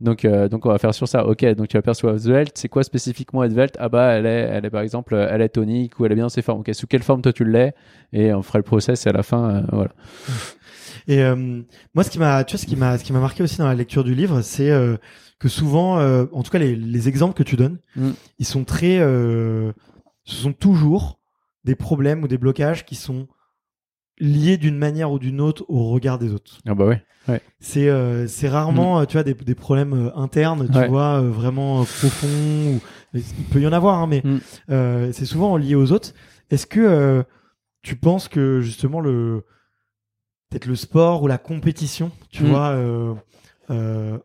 Donc, 0.00 0.24
euh, 0.24 0.48
donc 0.48 0.64
on 0.64 0.68
va 0.68 0.78
faire 0.78 0.94
sur 0.94 1.08
ça. 1.08 1.26
Ok, 1.26 1.44
donc 1.54 1.68
tu 1.68 1.76
aperçois 1.76 2.18
svelte. 2.18 2.56
C'est 2.56 2.68
quoi 2.68 2.84
spécifiquement 2.84 3.42
être 3.42 3.76
Ah 3.80 3.88
bah 3.88 4.12
elle 4.12 4.26
est, 4.26 4.48
elle 4.52 4.64
est 4.64 4.70
par 4.70 4.82
exemple, 4.82 5.14
elle 5.14 5.42
est 5.42 5.48
tonique 5.48 5.98
ou 5.98 6.06
elle 6.06 6.12
est 6.12 6.14
bien 6.14 6.24
dans 6.24 6.28
ses 6.28 6.42
formes. 6.42 6.60
Ok, 6.60 6.70
sous 6.72 6.86
quelle 6.86 7.02
forme 7.02 7.22
toi 7.22 7.32
tu 7.32 7.44
l'es? 7.44 7.74
Et 8.12 8.32
on 8.32 8.42
fera 8.42 8.58
le 8.58 8.64
process 8.64 9.06
et 9.06 9.10
à 9.10 9.12
la 9.12 9.22
fin, 9.22 9.50
euh, 9.50 9.62
voilà. 9.72 9.90
Et 11.08 11.22
euh, 11.22 11.62
moi, 11.94 12.04
ce 12.04 12.10
qui 12.10 12.18
m'a, 12.18 12.44
tu 12.44 12.54
vois, 12.54 12.60
ce 12.60 12.66
qui 12.66 12.76
m'a, 12.76 12.98
ce 12.98 13.04
qui 13.04 13.12
m'a 13.12 13.20
marqué 13.20 13.42
aussi 13.42 13.58
dans 13.58 13.66
la 13.66 13.74
lecture 13.74 14.04
du 14.04 14.14
livre, 14.14 14.42
c'est 14.42 14.70
euh, 14.70 14.96
que 15.38 15.48
souvent, 15.48 15.98
euh, 15.98 16.26
en 16.32 16.42
tout 16.42 16.50
cas, 16.50 16.58
les, 16.58 16.76
les, 16.76 17.08
exemples 17.08 17.34
que 17.34 17.42
tu 17.42 17.56
donnes, 17.56 17.78
mm. 17.96 18.10
ils 18.38 18.46
sont 18.46 18.64
très, 18.64 18.98
ce 18.98 19.72
sont 20.24 20.52
toujours 20.52 21.18
des 21.64 21.74
problèmes 21.74 22.22
ou 22.22 22.28
des 22.28 22.38
blocages 22.38 22.84
qui 22.84 22.94
sont 22.94 23.26
liés 24.20 24.56
d'une 24.56 24.76
manière 24.76 25.10
ou 25.12 25.18
d'une 25.18 25.40
autre 25.40 25.64
au 25.68 25.90
regard 25.90 26.18
des 26.18 26.32
autres. 26.32 26.58
Ah 26.66 26.74
bah 26.74 26.86
ouais. 26.86 27.02
Ouais. 27.28 27.42
C'est 27.60 27.88
euh, 27.88 28.26
c'est 28.26 28.48
rarement 28.48 29.02
mm. 29.02 29.06
tu 29.06 29.12
vois 29.14 29.22
des, 29.22 29.34
des 29.34 29.54
problèmes 29.54 29.92
euh, 29.92 30.16
internes 30.16 30.66
tu 30.66 30.78
ouais. 30.78 30.88
vois 30.88 31.20
euh, 31.20 31.28
vraiment 31.30 31.84
profonds 31.84 32.26
ou 32.26 32.80
il 33.12 33.44
peut 33.50 33.60
y 33.60 33.66
en 33.66 33.72
avoir 33.72 33.98
hein, 33.98 34.06
mais 34.06 34.22
mm. 34.24 35.12
c'est 35.12 35.26
souvent 35.26 35.56
lié 35.58 35.74
aux 35.74 35.92
autres 35.92 36.14
est-ce 36.50 36.66
que 36.66 37.22
tu 37.82 37.96
penses 37.96 38.28
que 38.28 38.60
justement 38.60 39.00
le 39.00 39.44
peut-être 40.48 40.64
le 40.64 40.74
sport 40.74 41.22
ou 41.22 41.26
la 41.26 41.36
compétition 41.36 42.12
tu 42.30 42.44
mm. 42.44 42.46
vois 42.46 42.76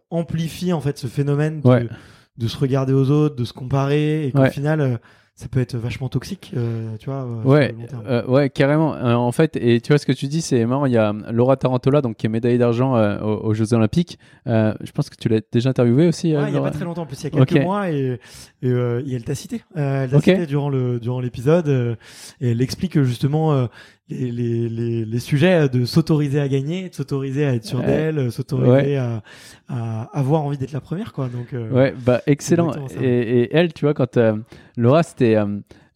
amplifie 0.10 0.72
en 0.72 0.80
fait 0.80 0.98
ce 0.98 1.08
phénomène 1.08 1.60
de, 1.60 1.68
ouais. 1.68 1.90
de, 2.38 2.48
se 2.48 2.58
regarder 2.58 2.94
aux 2.94 3.12
autres 3.12 3.36
de 3.36 3.44
se 3.44 3.54
comparer 3.54 4.28
et 4.28 4.32
qu'au 4.32 4.46
final 4.46 5.02
ça 5.36 5.48
peut 5.48 5.60
être 5.60 5.76
vachement 5.78 6.10
toxique, 6.10 6.52
euh, 6.56 6.96
tu 7.00 7.10
vois. 7.10 7.24
euh, 7.26 7.42
Ouais, 7.44 7.76
euh, 8.06 8.24
ouais, 8.28 8.50
carrément. 8.52 8.94
Euh, 8.96 9.14
en 9.16 9.32
fait, 9.32 9.56
et 9.56 9.82
tu 9.82 9.88
vois 9.92 9.98
ce 9.98 10.06
que 10.06 10.12
tu 10.12 10.28
dis, 10.28 10.42
c'est 10.42 10.64
marrant. 10.66 10.86
Il 10.86 10.94
y 10.94 10.98
a 10.98 11.12
Laura 11.32 11.58
Tarantola, 11.58 12.02
donc 12.02 12.18
qui 12.18 12.28
est 12.28 12.30
médaillée 12.30 12.60
d'argent 12.60 12.94
aux, 13.22 13.46
aux 13.48 13.54
Jeux 13.56 13.74
Olympiques. 13.74 14.20
Je 14.46 14.92
pense 14.94 15.10
que 15.10 15.16
tu 15.16 15.30
l'as 15.30 15.42
déjà 15.52 15.72
interviewée 15.72 16.08
aussi. 16.08 16.30
il 16.30 16.38
n'y 16.38 16.58
a 16.58 16.62
pas 16.62 16.70
très 16.72 16.86
longtemps, 16.86 17.02
en 17.02 17.06
plus, 17.08 17.20
il 17.22 17.24
y 17.24 17.28
a 17.42 17.46
quelques 17.46 17.64
mois, 17.64 17.90
et, 17.90 18.20
et, 18.62 18.68
et 18.70 19.14
elle 19.16 19.24
t'a 19.24 19.36
cité. 19.36 19.64
Elle 19.76 20.10
t'a 20.12 20.20
cité 20.20 20.46
durant 20.46 20.70
le 20.70 21.00
durant 21.00 21.20
l'épisode, 21.20 21.98
et 22.40 22.52
elle 22.52 22.62
explique 22.62 23.02
justement 23.02 23.68
les, 24.10 24.32
les, 24.32 24.70
les, 24.70 25.06
les 25.06 25.20
sujets 25.20 25.70
de 25.70 25.86
s'autoriser 25.86 26.40
à 26.42 26.48
gagner, 26.48 26.90
de 26.90 26.94
s'autoriser 26.94 27.46
à 27.46 27.54
être 27.56 27.66
sûr 27.66 27.80
Ouais. 27.80 27.86
d'elle, 27.86 28.18
euh, 28.20 28.30
s'autoriser 28.32 28.98
à, 28.98 29.24
à 29.70 30.04
avoir 30.18 30.44
envie 30.44 30.58
d'être 30.58 30.74
la 30.74 30.82
première, 30.82 31.14
quoi. 31.14 31.30
Donc, 31.30 31.54
euh, 31.54 31.70
Ouais, 31.72 31.94
bah 32.06 32.22
excellent. 32.28 32.72
Et, 33.02 33.06
et 33.44 33.56
elle, 33.56 33.74
tu 33.74 33.86
vois, 33.86 33.94
quand 33.94 34.18
euh, 34.18 34.36
Laura, 34.78 35.04
c'était 35.04 35.36
euh, 35.36 35.46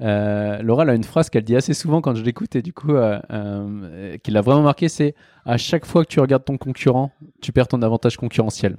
euh, 0.01 0.61
Laura, 0.61 0.83
elle 0.83 0.89
a 0.91 0.95
une 0.95 1.03
phrase 1.03 1.29
qu'elle 1.29 1.43
dit 1.43 1.55
assez 1.55 1.73
souvent 1.73 1.99
quand 2.01 2.15
je 2.15 2.23
l'écoute 2.23 2.55
et 2.55 2.61
du 2.61 2.71
coup, 2.73 2.95
euh, 2.95 4.17
qui 4.23 4.31
l'a 4.31 4.41
vraiment 4.41 4.61
marqué, 4.63 4.87
c'est 4.89 5.13
à 5.45 5.57
chaque 5.57 5.85
fois 5.85 6.03
que 6.05 6.09
tu 6.09 6.19
regardes 6.19 6.45
ton 6.45 6.57
concurrent, 6.57 7.11
tu 7.41 7.51
perds 7.51 7.67
ton 7.67 7.81
avantage 7.81 8.15
concurrentiel. 8.17 8.77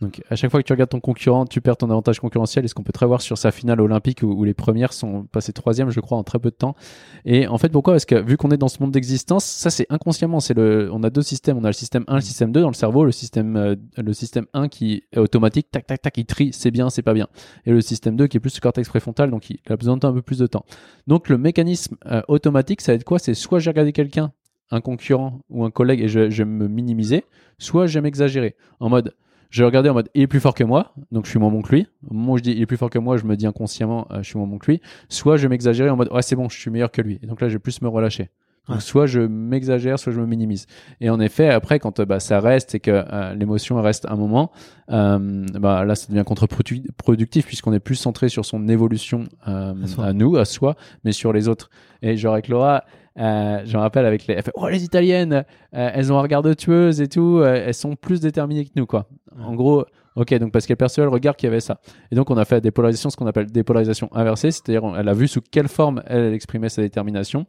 Donc, 0.00 0.22
à 0.30 0.36
chaque 0.36 0.50
fois 0.52 0.62
que 0.62 0.66
tu 0.66 0.72
regardes 0.72 0.90
ton 0.90 1.00
concurrent, 1.00 1.44
tu 1.44 1.60
perds 1.60 1.76
ton 1.76 1.90
avantage 1.90 2.20
concurrentiel. 2.20 2.64
Et 2.64 2.68
ce 2.68 2.74
qu'on 2.74 2.84
peut 2.84 2.92
très 2.92 3.06
voir 3.06 3.20
sur 3.20 3.36
sa 3.36 3.50
finale 3.50 3.80
olympique 3.80 4.22
où, 4.22 4.44
les 4.44 4.54
premières 4.54 4.92
sont 4.92 5.24
passées 5.24 5.52
troisième, 5.52 5.90
je 5.90 5.98
crois, 5.98 6.16
en 6.16 6.22
très 6.22 6.38
peu 6.38 6.50
de 6.50 6.54
temps? 6.54 6.76
Et 7.24 7.48
en 7.48 7.58
fait, 7.58 7.70
pourquoi? 7.70 7.94
Parce 7.94 8.04
que 8.04 8.14
vu 8.14 8.36
qu'on 8.36 8.50
est 8.50 8.56
dans 8.56 8.68
ce 8.68 8.80
monde 8.80 8.92
d'existence, 8.92 9.44
ça 9.44 9.70
c'est 9.70 9.86
inconsciemment. 9.90 10.38
Le, 10.54 10.88
on 10.92 11.02
a 11.02 11.10
deux 11.10 11.22
systèmes. 11.22 11.58
On 11.58 11.64
a 11.64 11.68
le 11.68 11.72
système 11.72 12.04
1, 12.06 12.14
le 12.14 12.20
système 12.20 12.52
2 12.52 12.60
dans 12.60 12.68
le 12.68 12.74
cerveau. 12.74 13.04
Le 13.04 13.10
système, 13.10 13.56
euh, 13.56 13.74
le 13.96 14.12
système 14.12 14.46
1 14.54 14.68
qui 14.68 15.02
est 15.12 15.18
automatique, 15.18 15.68
tac, 15.72 15.86
tac, 15.86 16.00
tac, 16.00 16.16
il 16.16 16.26
trie, 16.26 16.52
c'est 16.52 16.70
bien, 16.70 16.90
c'est 16.90 17.02
pas 17.02 17.14
bien. 17.14 17.26
Et 17.66 17.72
le 17.72 17.80
système 17.80 18.16
2 18.16 18.28
qui 18.28 18.36
est 18.36 18.40
plus 18.40 18.54
le 18.54 18.60
cortex 18.60 18.88
préfrontal, 18.88 19.30
donc 19.30 19.50
il 19.50 19.58
a 19.68 19.76
besoin 19.76 19.96
d'un 19.96 20.12
peu 20.12 20.22
plus 20.22 20.38
de 20.38 20.46
temps. 20.46 20.64
Donc 21.08 21.28
le 21.28 21.38
mécanisme 21.38 21.96
euh, 22.06 22.22
automatique, 22.28 22.82
ça 22.82 22.92
va 22.92 22.96
être 22.96 23.04
quoi? 23.04 23.18
C'est 23.18 23.34
soit 23.34 23.58
j'ai 23.58 23.70
regardé 23.70 23.92
quelqu'un, 23.92 24.32
un 24.70 24.80
concurrent 24.80 25.40
ou 25.50 25.64
un 25.64 25.70
collègue, 25.70 26.02
et 26.02 26.08
je, 26.08 26.30
je 26.30 26.42
vais 26.44 26.48
me 26.48 26.68
minimiser, 26.68 27.24
soit 27.58 27.86
j'aime 27.88 28.06
exagérer. 28.06 28.54
En 28.78 28.88
mode, 28.88 29.12
je 29.50 29.64
regarder 29.64 29.88
en 29.88 29.94
mode, 29.94 30.10
il 30.14 30.22
est 30.22 30.26
plus 30.26 30.40
fort 30.40 30.54
que 30.54 30.64
moi, 30.64 30.92
donc 31.10 31.24
je 31.24 31.30
suis 31.30 31.38
moins 31.38 31.50
bon 31.50 31.62
que 31.62 31.74
lui. 31.74 31.86
Au 32.08 32.14
moment 32.14 32.32
où 32.32 32.38
je 32.38 32.42
dis 32.42 32.52
il 32.52 32.60
est 32.60 32.66
plus 32.66 32.76
fort 32.76 32.90
que 32.90 32.98
moi, 32.98 33.16
je 33.16 33.24
me 33.24 33.36
dis 33.36 33.46
inconsciemment, 33.46 34.06
euh, 34.10 34.18
je 34.22 34.28
suis 34.28 34.38
moins 34.38 34.46
bon 34.46 34.58
que 34.58 34.70
lui. 34.70 34.80
Soit 35.08 35.36
je 35.36 35.48
m'exagérer 35.48 35.88
en 35.90 35.96
mode, 35.96 36.12
ouais, 36.12 36.22
c'est 36.22 36.36
bon, 36.36 36.48
je 36.48 36.58
suis 36.58 36.70
meilleur 36.70 36.90
que 36.90 37.00
lui. 37.00 37.18
Et 37.22 37.26
donc 37.26 37.40
là, 37.40 37.48
je 37.48 37.54
vais 37.54 37.58
plus 37.58 37.80
me 37.80 37.88
relâcher. 37.88 38.30
Donc 38.68 38.76
Ouais. 38.76 38.80
soit 38.80 39.06
je 39.06 39.20
m'exagère, 39.20 39.98
soit 39.98 40.12
je 40.12 40.20
me 40.20 40.26
minimise. 40.26 40.66
Et 41.00 41.10
en 41.10 41.20
effet, 41.20 41.48
après, 41.48 41.78
quand 41.78 42.00
bah, 42.02 42.20
ça 42.20 42.40
reste 42.40 42.74
et 42.74 42.80
que 42.80 42.90
euh, 42.90 43.34
l'émotion 43.34 43.80
reste 43.80 44.06
un 44.08 44.16
moment, 44.16 44.50
euh, 44.90 45.46
bah, 45.54 45.84
là, 45.84 45.94
ça 45.94 46.06
devient 46.08 46.24
contre-productif 46.24 47.46
puisqu'on 47.46 47.72
est 47.72 47.80
plus 47.80 47.96
centré 47.96 48.28
sur 48.28 48.44
son 48.44 48.68
évolution 48.68 49.24
euh, 49.46 49.74
À 49.98 50.12
nous, 50.12 50.36
à 50.36 50.44
soi, 50.44 50.76
mais 51.04 51.12
sur 51.12 51.32
les 51.32 51.48
autres. 51.48 51.70
Et 52.02 52.16
genre 52.16 52.34
avec 52.34 52.48
Laura, 52.48 52.84
je 53.16 53.72
me 53.72 53.78
rappelle 53.78 54.06
avec 54.06 54.26
les, 54.26 54.34
elle 54.34 54.42
fait, 54.42 54.52
oh 54.54 54.68
les 54.68 54.84
Italiennes, 54.84 55.44
elles 55.72 56.12
ont 56.12 56.18
un 56.18 56.22
regard 56.22 56.42
de 56.42 56.52
tueuse 56.52 57.00
et 57.00 57.08
tout, 57.08 57.42
elles 57.42 57.74
sont 57.74 57.96
plus 57.96 58.20
déterminées 58.20 58.64
que 58.64 58.70
nous 58.76 58.86
quoi. 58.86 59.08
En 59.42 59.54
gros, 59.56 59.84
ok, 60.14 60.34
donc 60.34 60.52
parce 60.52 60.66
qu'elle 60.66 60.76
percevait 60.76 61.04
le 61.04 61.10
regard 61.10 61.34
qu'il 61.36 61.48
y 61.48 61.50
avait 61.50 61.58
ça. 61.60 61.80
Et 62.12 62.14
donc 62.14 62.30
on 62.30 62.36
a 62.36 62.44
fait 62.44 62.56
la 62.56 62.60
dépolarisation, 62.60 63.10
ce 63.10 63.16
qu'on 63.16 63.26
appelle 63.26 63.46
dépolarisation 63.46 64.08
inversée, 64.12 64.52
c'est-à-dire 64.52 64.82
elle 64.96 65.08
a 65.08 65.14
vu 65.14 65.26
sous 65.26 65.40
quelle 65.40 65.66
forme 65.66 66.02
elle, 66.06 66.24
elle 66.26 66.34
exprimait 66.34 66.68
sa 66.68 66.82
détermination. 66.82 67.44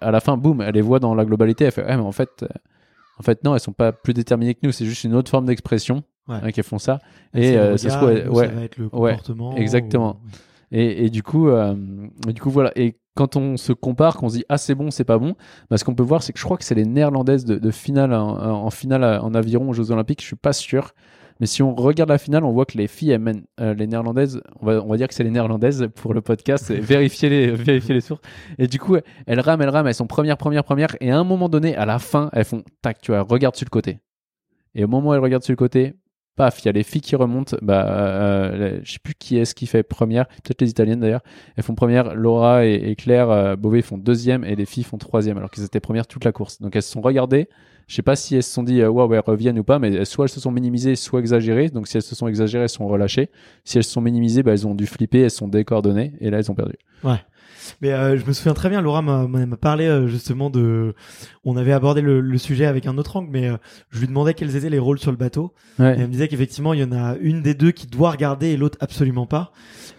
À 0.00 0.10
la 0.10 0.20
fin, 0.20 0.36
boum, 0.36 0.60
elle 0.60 0.74
les 0.74 0.80
voit 0.82 0.98
dans 1.00 1.14
la 1.14 1.24
globalité. 1.24 1.64
Elle 1.64 1.72
fait, 1.72 1.84
ouais, 1.84 1.96
mais 1.96 2.02
en 2.02 2.12
fait, 2.12 2.42
euh, 2.42 2.46
en 3.18 3.22
fait 3.22 3.42
non, 3.44 3.54
elles 3.54 3.60
sont 3.60 3.72
pas 3.72 3.92
plus 3.92 4.12
déterminées 4.14 4.54
que 4.54 4.60
nous. 4.62 4.72
C'est 4.72 4.84
juste 4.84 5.04
une 5.04 5.14
autre 5.14 5.30
forme 5.30 5.46
d'expression 5.46 6.02
Ouais. 6.28 6.36
hein, 6.42 6.52
qu'elles 6.52 6.64
font 6.64 6.78
ça. 6.78 6.98
Et 7.34 7.52
le 7.52 7.58
euh, 7.58 7.76
ça 7.76 7.90
se 7.90 7.96
trouve, 7.96 8.08
ouais, 8.36 8.46
ça 8.46 8.52
va 8.54 8.62
être 8.62 8.76
le 8.76 8.84
ouais, 8.84 8.90
comportement. 9.12 9.56
exactement. 9.56 10.20
ou- 10.22 10.28
et, 10.72 11.06
et 11.06 11.10
du 11.10 11.22
coup, 11.24 11.48
euh, 11.48 11.74
et 12.28 12.32
du 12.32 12.40
coup 12.40 12.50
voilà. 12.50 12.70
Et 12.76 12.96
quand 13.16 13.34
on 13.36 13.56
se 13.56 13.72
compare, 13.72 14.16
qu'on 14.16 14.28
se 14.28 14.36
dit 14.36 14.44
ah 14.48 14.56
c'est 14.58 14.76
bon, 14.76 14.90
c'est 14.92 15.02
pas 15.04 15.18
bon, 15.18 15.34
bah, 15.68 15.78
ce 15.78 15.84
qu'on 15.84 15.94
peut 15.96 16.04
voir, 16.04 16.22
c'est 16.22 16.32
que 16.32 16.38
je 16.38 16.44
crois 16.44 16.56
que 16.56 16.62
c'est 16.64 16.76
les 16.76 16.84
Néerlandaises 16.84 17.44
de, 17.44 17.56
de 17.58 17.70
finale 17.72 18.12
en, 18.14 18.36
en 18.38 18.70
finale 18.70 19.02
en 19.20 19.34
aviron 19.34 19.70
aux 19.70 19.72
Jeux 19.72 19.90
Olympiques. 19.90 20.20
Je 20.20 20.26
suis 20.26 20.36
pas 20.36 20.52
sûr. 20.52 20.92
Mais 21.40 21.46
si 21.46 21.62
on 21.62 21.74
regarde 21.74 22.10
la 22.10 22.18
finale, 22.18 22.44
on 22.44 22.52
voit 22.52 22.66
que 22.66 22.76
les 22.76 22.86
filles, 22.86 23.12
elles 23.12 23.20
mènent 23.20 23.44
euh, 23.60 23.72
les 23.72 23.86
Néerlandaises. 23.86 24.42
On 24.60 24.66
va, 24.66 24.96
dire 24.98 25.08
que 25.08 25.14
c'est 25.14 25.24
les 25.24 25.30
Néerlandaises 25.30 25.88
pour 25.96 26.12
le 26.12 26.20
podcast. 26.20 26.70
et 26.70 26.78
vérifier 26.80 27.30
les, 27.30 27.50
vérifier 27.50 27.94
les 27.94 28.02
sources. 28.02 28.20
Et 28.58 28.66
du 28.66 28.78
coup, 28.78 28.96
elles 29.26 29.40
rament, 29.40 29.62
elles 29.62 29.70
rament, 29.70 29.86
elles 29.86 29.94
sont 29.94 30.06
premières, 30.06 30.36
premières, 30.36 30.64
premières. 30.64 30.94
Et 31.00 31.10
à 31.10 31.18
un 31.18 31.24
moment 31.24 31.48
donné, 31.48 31.74
à 31.76 31.86
la 31.86 31.98
fin, 31.98 32.28
elles 32.34 32.44
font 32.44 32.62
tac, 32.82 33.00
tu 33.00 33.12
vois, 33.12 33.22
regarde 33.22 33.56
sur 33.56 33.64
le 33.64 33.70
côté. 33.70 33.98
Et 34.74 34.84
au 34.84 34.88
moment 34.88 35.10
où 35.10 35.14
elles 35.14 35.20
regardent 35.20 35.42
sur 35.42 35.52
le 35.52 35.56
côté, 35.56 35.94
paf, 36.36 36.62
il 36.62 36.66
y 36.66 36.68
a 36.68 36.72
les 36.72 36.82
filles 36.82 37.00
qui 37.00 37.16
remontent. 37.16 37.56
Bah, 37.62 37.86
euh, 37.88 38.80
je 38.82 38.92
sais 38.92 38.98
plus 39.02 39.14
qui 39.14 39.36
est-ce 39.36 39.54
qui 39.54 39.66
fait 39.66 39.82
première. 39.82 40.26
Peut-être 40.26 40.60
les 40.62 40.70
Italiennes 40.70 41.00
d'ailleurs. 41.00 41.22
Elles 41.56 41.64
font 41.64 41.74
première. 41.74 42.14
Laura 42.14 42.64
et, 42.64 42.94
Claire 42.96 43.30
euh, 43.30 43.56
Beauvais 43.56 43.82
font 43.82 43.98
deuxième 43.98 44.44
et 44.44 44.56
les 44.56 44.66
filles 44.66 44.84
font 44.84 44.98
troisième 44.98 45.36
alors 45.36 45.50
qu'elles 45.50 45.64
étaient 45.64 45.80
premières 45.80 46.06
toute 46.06 46.24
la 46.24 46.32
course. 46.32 46.60
Donc 46.60 46.76
elles 46.76 46.82
se 46.82 46.92
sont 46.92 47.00
regardées. 47.00 47.48
Je 47.86 47.96
sais 47.96 48.02
pas 48.02 48.14
si 48.14 48.36
elles 48.36 48.42
se 48.42 48.52
sont 48.52 48.62
dit 48.62 48.80
euh, 48.80 48.88
waouh, 48.88 49.12
elles 49.14 49.20
reviennent 49.20 49.58
ou 49.58 49.64
pas, 49.64 49.78
mais 49.78 50.04
soit 50.04 50.26
elles 50.26 50.30
se 50.30 50.40
sont 50.40 50.52
minimisées, 50.52 50.96
soit 50.96 51.20
exagérées. 51.20 51.68
Donc 51.68 51.88
si 51.88 51.96
elles 51.96 52.02
se 52.02 52.14
sont 52.14 52.28
exagérées, 52.28 52.64
elles 52.64 52.68
sont 52.68 52.86
relâchées. 52.86 53.30
Si 53.64 53.78
elles 53.78 53.84
se 53.84 53.90
sont 53.90 54.00
minimisées, 54.00 54.42
bah, 54.42 54.52
elles 54.52 54.66
ont 54.66 54.74
dû 54.74 54.86
flipper, 54.86 55.20
elles 55.20 55.30
sont 55.30 55.48
décoordonnées 55.48 56.12
et 56.20 56.30
là 56.30 56.38
elles 56.38 56.50
ont 56.50 56.54
perdu. 56.54 56.76
Mais 57.80 57.92
euh, 57.92 58.16
je 58.16 58.24
me 58.26 58.32
souviens 58.32 58.54
très 58.54 58.68
bien, 58.68 58.80
Laura 58.80 59.02
m'a 59.02 59.28
parlé 59.56 59.86
euh, 59.86 60.06
justement 60.06 60.50
de. 60.50 60.94
On 61.44 61.56
avait 61.56 61.72
abordé 61.72 62.00
le, 62.00 62.20
le 62.20 62.38
sujet 62.38 62.66
avec 62.66 62.86
un 62.86 62.98
autre 62.98 63.16
angle, 63.16 63.28
mais 63.30 63.48
euh, 63.48 63.56
je 63.90 64.00
lui 64.00 64.06
demandais 64.08 64.34
quels 64.34 64.56
étaient 64.56 64.68
les 64.70 64.78
rôles 64.78 64.98
sur 64.98 65.10
le 65.10 65.16
bateau. 65.16 65.52
Et 65.78 65.82
Ouais. 65.82 65.94
elle 65.98 66.06
me 66.06 66.12
disait 66.12 66.28
qu'effectivement, 66.28 66.74
il 66.74 66.80
y 66.80 66.84
en 66.84 66.92
a 66.92 67.16
une 67.20 67.42
des 67.42 67.54
deux 67.54 67.70
qui 67.70 67.86
doit 67.86 68.10
regarder 68.10 68.48
et 68.48 68.56
l'autre 68.56 68.76
absolument 68.80 69.26
pas. 69.26 69.52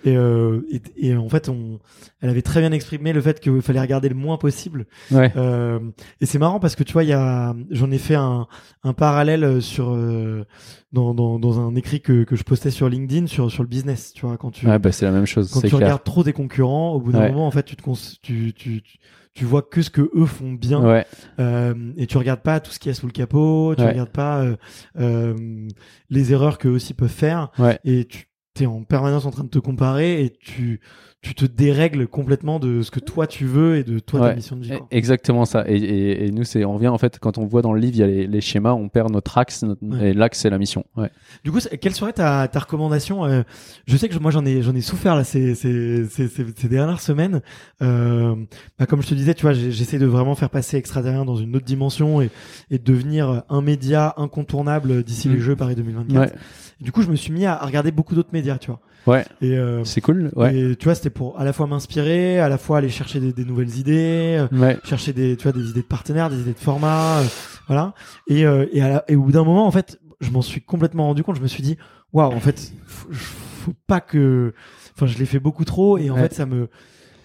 Et, 0.03 0.15
euh, 0.17 0.61
et, 0.71 0.81
et 1.09 1.15
en 1.15 1.29
fait, 1.29 1.49
on, 1.49 1.79
elle 2.21 2.29
avait 2.29 2.41
très 2.41 2.59
bien 2.61 2.71
exprimé 2.71 3.13
le 3.13 3.21
fait 3.21 3.39
qu'il 3.39 3.61
fallait 3.61 3.81
regarder 3.81 4.09
le 4.09 4.15
moins 4.15 4.37
possible. 4.37 4.85
Ouais. 5.11 5.31
Euh, 5.35 5.79
et 6.21 6.25
c'est 6.25 6.39
marrant 6.39 6.59
parce 6.59 6.75
que 6.75 6.83
tu 6.83 6.93
vois, 6.93 7.03
il 7.03 7.09
y 7.09 7.13
a, 7.13 7.55
j'en 7.69 7.91
ai 7.91 7.97
fait 7.99 8.15
un, 8.15 8.47
un 8.83 8.93
parallèle 8.93 9.61
sur 9.61 9.91
euh, 9.91 10.45
dans, 10.91 11.13
dans, 11.13 11.37
dans 11.39 11.59
un 11.59 11.75
écrit 11.75 12.01
que, 12.01 12.23
que 12.23 12.35
je 12.35 12.43
postais 12.43 12.71
sur 12.71 12.89
LinkedIn 12.89 13.27
sur 13.27 13.51
sur 13.51 13.61
le 13.63 13.69
business. 13.69 14.11
Tu 14.13 14.25
vois, 14.25 14.37
quand 14.37 14.49
tu 14.51 14.67
Ouais, 14.67 14.79
bah, 14.79 14.91
c'est 14.91 15.05
la 15.05 15.11
même 15.11 15.25
chose. 15.27 15.51
quand 15.51 15.61
tu 15.61 15.67
clair. 15.67 15.79
regardes 15.81 16.03
trop 16.03 16.23
tes 16.23 16.33
concurrents, 16.33 16.93
au 16.93 16.99
bout 16.99 17.11
d'un 17.11 17.19
Ouais. 17.21 17.31
moment, 17.31 17.45
en 17.47 17.51
fait, 17.51 17.60
tu 17.63 17.75
te 17.75 17.81
cons- 17.81 18.17
tu, 18.21 18.53
tu, 18.53 18.81
tu, 18.81 18.97
tu 19.33 19.45
vois 19.45 19.61
que 19.61 19.81
ce 19.81 19.89
que 19.89 20.09
eux 20.15 20.25
font 20.25 20.51
bien 20.53 20.81
Ouais. 20.83 21.05
euh, 21.39 21.93
et 21.97 22.07
tu 22.07 22.17
regardes 22.17 22.41
pas 22.41 22.59
tout 22.59 22.71
ce 22.71 22.79
qu'il 22.79 22.89
y 22.89 22.91
a 22.91 22.95
sous 22.95 23.05
le 23.07 23.11
capot, 23.13 23.73
tu 23.75 23.81
Ouais. 23.83 23.89
regardes 23.91 24.11
pas 24.11 24.41
euh, 24.43 24.55
euh, 24.99 25.67
les 26.09 26.33
erreurs 26.33 26.57
qu'eux 26.57 26.69
aussi 26.69 26.93
peuvent 26.93 27.09
faire 27.09 27.49
Ouais. 27.59 27.79
et 27.85 28.05
tu 28.05 28.27
es 28.59 28.65
en 28.65 28.83
permanence 28.83 29.25
en 29.25 29.31
train 29.31 29.43
de 29.45 29.49
te 29.49 29.59
comparer 29.59 30.23
et 30.23 30.29
tu 30.31 30.81
tu 31.21 31.35
te 31.35 31.45
dérègles 31.45 32.07
complètement 32.07 32.59
de 32.59 32.81
ce 32.81 32.89
que 32.89 32.99
toi 32.99 33.27
tu 33.27 33.45
veux 33.45 33.77
et 33.77 33.83
de 33.83 33.99
toi 33.99 34.21
ta 34.29 34.33
mission 34.35 34.55
de 34.55 34.63
vie. 34.63 34.73
E- 34.73 34.77
quoi. 34.79 34.87
Exactement 34.89 35.45
ça. 35.45 35.63
Et, 35.67 35.75
et, 35.75 36.25
et 36.25 36.31
nous, 36.31 36.43
c'est, 36.43 36.65
on 36.65 36.73
revient 36.73 36.87
en 36.87 36.97
fait 36.97 37.19
quand 37.19 37.37
on 37.37 37.45
voit 37.45 37.61
dans 37.61 37.73
le 37.73 37.79
livre, 37.79 37.93
il 37.95 37.99
y 37.99 38.03
a 38.03 38.07
les, 38.07 38.25
les 38.25 38.41
schémas, 38.41 38.71
on 38.73 38.89
perd 38.89 39.11
notre 39.11 39.37
axe, 39.37 39.61
notre- 39.61 39.85
Ouais. 39.85 40.09
et 40.09 40.13
l'axe 40.13 40.39
c'est 40.39 40.49
la 40.49 40.57
mission. 40.57 40.83
Ouais. 40.97 41.11
Du 41.43 41.51
coup, 41.51 41.59
quelle 41.79 41.93
serait 41.93 42.13
ta, 42.13 42.47
ta 42.47 42.59
recommandation 42.59 43.23
euh, 43.25 43.43
Je 43.85 43.97
sais 43.97 44.07
que 44.09 44.15
je- 44.15 44.19
moi 44.19 44.31
j'en 44.31 44.43
ai 44.47 44.63
j'en 44.63 44.73
ai 44.73 44.81
souffert 44.81 45.15
là 45.15 45.23
ces 45.23 45.53
ces, 45.53 46.07
ces, 46.07 46.67
dernières 46.67 47.01
semaines. 47.01 47.41
Euh, 47.83 48.35
bah, 48.79 48.87
comme 48.87 49.03
je 49.03 49.07
te 49.07 49.13
disais, 49.13 49.35
tu 49.35 49.43
vois, 49.43 49.53
j'essaie 49.53 49.99
de 49.99 50.07
vraiment 50.07 50.33
faire 50.33 50.49
passer 50.49 50.77
extraterrien 50.77 51.23
dans 51.23 51.35
une 51.35 51.55
autre 51.55 51.65
dimension 51.65 52.21
et, 52.21 52.31
et 52.71 52.79
de 52.79 52.83
devenir 52.83 53.43
un 53.47 53.61
média 53.61 54.15
incontournable 54.17 55.03
d'ici 55.03 55.29
Mm. 55.29 55.33
les 55.33 55.39
Jeux 55.39 55.55
Paris 55.55 55.75
2024. 55.75 56.19
Ouais. 56.33 56.39
Du 56.79 56.91
coup, 56.91 57.03
je 57.03 57.09
me 57.11 57.15
suis 57.15 57.31
mis 57.31 57.45
à, 57.45 57.53
à 57.61 57.65
regarder 57.67 57.91
beaucoup 57.91 58.15
d'autres 58.15 58.33
médias, 58.33 58.57
tu 58.57 58.71
vois. 58.71 58.79
Ouais. 59.07 59.25
Et, 59.41 59.57
euh, 59.57 59.83
C'est 59.83 60.01
cool. 60.01 60.31
Ouais. 60.35 60.55
et 60.55 60.75
tu 60.75 60.85
vois, 60.85 60.95
c'était 60.95 61.09
pour 61.09 61.39
à 61.39 61.43
la 61.43 61.53
fois 61.53 61.65
m'inspirer, 61.67 62.39
à 62.39 62.49
la 62.49 62.57
fois 62.57 62.77
aller 62.77 62.89
chercher 62.89 63.19
des, 63.19 63.33
des 63.33 63.45
nouvelles 63.45 63.75
idées, 63.77 64.37
euh, 64.51 64.55
Ouais. 64.57 64.77
chercher 64.83 65.11
des, 65.13 65.35
tu 65.37 65.43
vois, 65.43 65.51
des 65.53 65.69
idées 65.69 65.81
de 65.81 65.85
partenaires, 65.87 66.29
des 66.29 66.39
idées 66.41 66.53
de 66.53 66.59
format, 66.59 67.19
euh, 67.19 67.23
voilà. 67.67 67.93
Et, 68.27 68.45
euh, 68.45 68.65
et, 68.71 68.81
à 68.81 68.89
la- 68.89 69.05
et 69.07 69.15
au 69.15 69.23
bout 69.23 69.31
d'un 69.31 69.43
moment, 69.43 69.65
en 69.65 69.71
fait, 69.71 69.99
je 70.19 70.29
m'en 70.29 70.41
suis 70.43 70.61
complètement 70.61 71.07
rendu 71.07 71.23
compte. 71.23 71.35
Je 71.37 71.41
me 71.41 71.47
suis 71.47 71.63
dit, 71.63 71.77
waouh, 72.13 72.31
en 72.31 72.39
fait, 72.39 72.73
faut, 72.85 73.07
faut 73.11 73.73
pas 73.87 74.01
que, 74.01 74.53
enfin, 74.95 75.07
je 75.07 75.17
l'ai 75.17 75.25
fait 75.25 75.39
beaucoup 75.39 75.65
trop, 75.65 75.97
et 75.97 76.09
en 76.11 76.15
Ouais. 76.15 76.21
fait, 76.23 76.33
ça 76.33 76.45
me, 76.45 76.69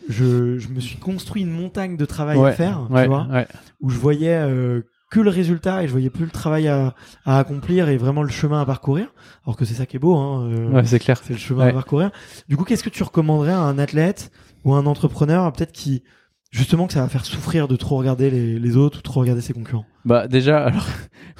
je, 0.08 0.56
je 0.58 0.68
me 0.68 0.80
suis 0.80 0.96
construit 0.96 1.42
une 1.42 1.50
montagne 1.50 1.96
de 1.96 2.04
travail 2.06 2.38
à 2.42 2.52
faire, 2.52 2.86
tu 2.88 3.06
vois, 3.06 3.26
ouais. 3.30 3.46
où 3.80 3.90
je 3.90 3.98
voyais 3.98 4.34
que 5.10 5.20
le 5.20 5.30
résultat 5.30 5.82
et 5.82 5.86
je 5.86 5.92
voyais 5.92 6.10
plus 6.10 6.24
le 6.24 6.30
travail 6.30 6.66
à, 6.68 6.94
à 7.24 7.38
accomplir 7.38 7.88
et 7.88 7.96
vraiment 7.96 8.22
le 8.22 8.28
chemin 8.28 8.60
à 8.60 8.66
parcourir. 8.66 9.08
Alors 9.44 9.56
que 9.56 9.64
c'est 9.64 9.74
ça 9.74 9.86
qui 9.86 9.96
est 9.96 10.00
beau, 10.00 10.16
hein. 10.16 10.48
euh, 10.50 10.70
Ouais, 10.70 10.84
c'est 10.84 10.98
clair. 10.98 11.20
c'est 11.22 11.32
le 11.34 11.38
chemin 11.38 11.64
Ouais. 11.64 11.70
à 11.70 11.74
parcourir. 11.74 12.10
Du 12.48 12.56
coup, 12.56 12.64
qu'est-ce 12.64 12.82
que 12.84 12.90
tu 12.90 13.02
recommanderais 13.02 13.52
à 13.52 13.60
un 13.60 13.78
athlète 13.78 14.30
ou 14.64 14.74
à 14.74 14.78
un 14.78 14.86
entrepreneur, 14.86 15.50
peut-être 15.52 15.70
qui, 15.72 16.02
justement, 16.50 16.88
que 16.88 16.92
ça 16.92 17.02
va 17.02 17.08
faire 17.08 17.24
souffrir 17.24 17.68
de 17.68 17.76
trop 17.76 17.96
regarder 17.98 18.30
les, 18.30 18.58
les 18.58 18.76
autres 18.76 18.98
ou 18.98 19.02
trop 19.02 19.20
regarder 19.20 19.42
ses 19.42 19.52
concurrents? 19.52 19.86
Bah 20.04 20.26
déjà, 20.26 20.58
alors, 20.66 20.86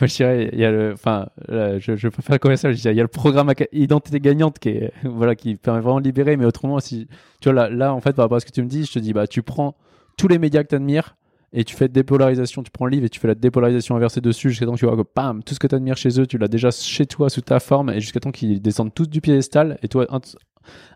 moi 0.00 0.06
je 0.06 0.14
dirais, 0.14 0.50
il 0.52 0.60
y 0.60 0.64
a 0.64 0.70
le, 0.70 0.92
enfin, 0.92 1.26
je, 1.48 1.96
je 1.96 2.08
peux 2.08 2.22
faire 2.22 2.38
commercial, 2.38 2.72
je 2.72 2.80
dirais, 2.80 2.94
il 2.94 2.96
y 2.96 3.00
a 3.00 3.04
le 3.04 3.08
programme 3.08 3.52
Identité 3.72 4.20
gagnante 4.20 4.60
qui 4.60 4.68
est, 4.68 4.92
voilà, 5.04 5.34
qui 5.34 5.56
permet 5.56 5.80
vraiment 5.80 6.00
de 6.00 6.04
libérer, 6.04 6.36
mais 6.36 6.44
autrement, 6.44 6.78
si, 6.78 7.08
tu 7.40 7.50
vois, 7.50 7.68
là, 7.68 7.68
là, 7.68 7.92
en 7.94 8.00
fait, 8.00 8.12
par 8.12 8.24
rapport 8.26 8.36
à 8.36 8.40
ce 8.40 8.46
que 8.46 8.52
tu 8.52 8.62
me 8.62 8.68
dis, 8.68 8.84
je 8.84 8.92
te 8.92 8.98
dis, 9.00 9.12
bah, 9.12 9.26
tu 9.26 9.42
prends 9.42 9.74
tous 10.16 10.28
les 10.28 10.38
médias 10.38 10.62
que 10.62 10.68
tu 10.68 10.74
admires 10.76 11.16
et 11.52 11.64
tu 11.64 11.74
fais 11.74 11.88
dépolarisation, 11.88 12.62
tu 12.62 12.70
prends 12.70 12.86
le 12.86 12.92
livre 12.92 13.06
et 13.06 13.08
tu 13.08 13.20
fais 13.20 13.28
la 13.28 13.34
dépolarisation 13.34 13.96
inversée 13.96 14.20
dessus 14.20 14.50
jusqu'à 14.50 14.66
temps 14.66 14.74
que 14.74 14.78
tu 14.78 14.86
vois 14.86 14.96
que, 14.96 15.08
bam, 15.14 15.42
tout 15.42 15.54
ce 15.54 15.58
que 15.58 15.66
tu 15.66 15.74
admires 15.74 15.96
chez 15.96 16.20
eux, 16.20 16.26
tu 16.26 16.38
l'as 16.38 16.48
déjà 16.48 16.70
chez 16.70 17.06
toi 17.06 17.30
sous 17.30 17.40
ta 17.40 17.60
forme 17.60 17.90
et 17.90 18.00
jusqu'à 18.00 18.20
temps 18.20 18.32
qu'ils 18.32 18.60
descendent 18.60 18.94
tous 18.94 19.08
du 19.08 19.20
piédestal 19.20 19.78
et 19.82 19.88
toi, 19.88 20.06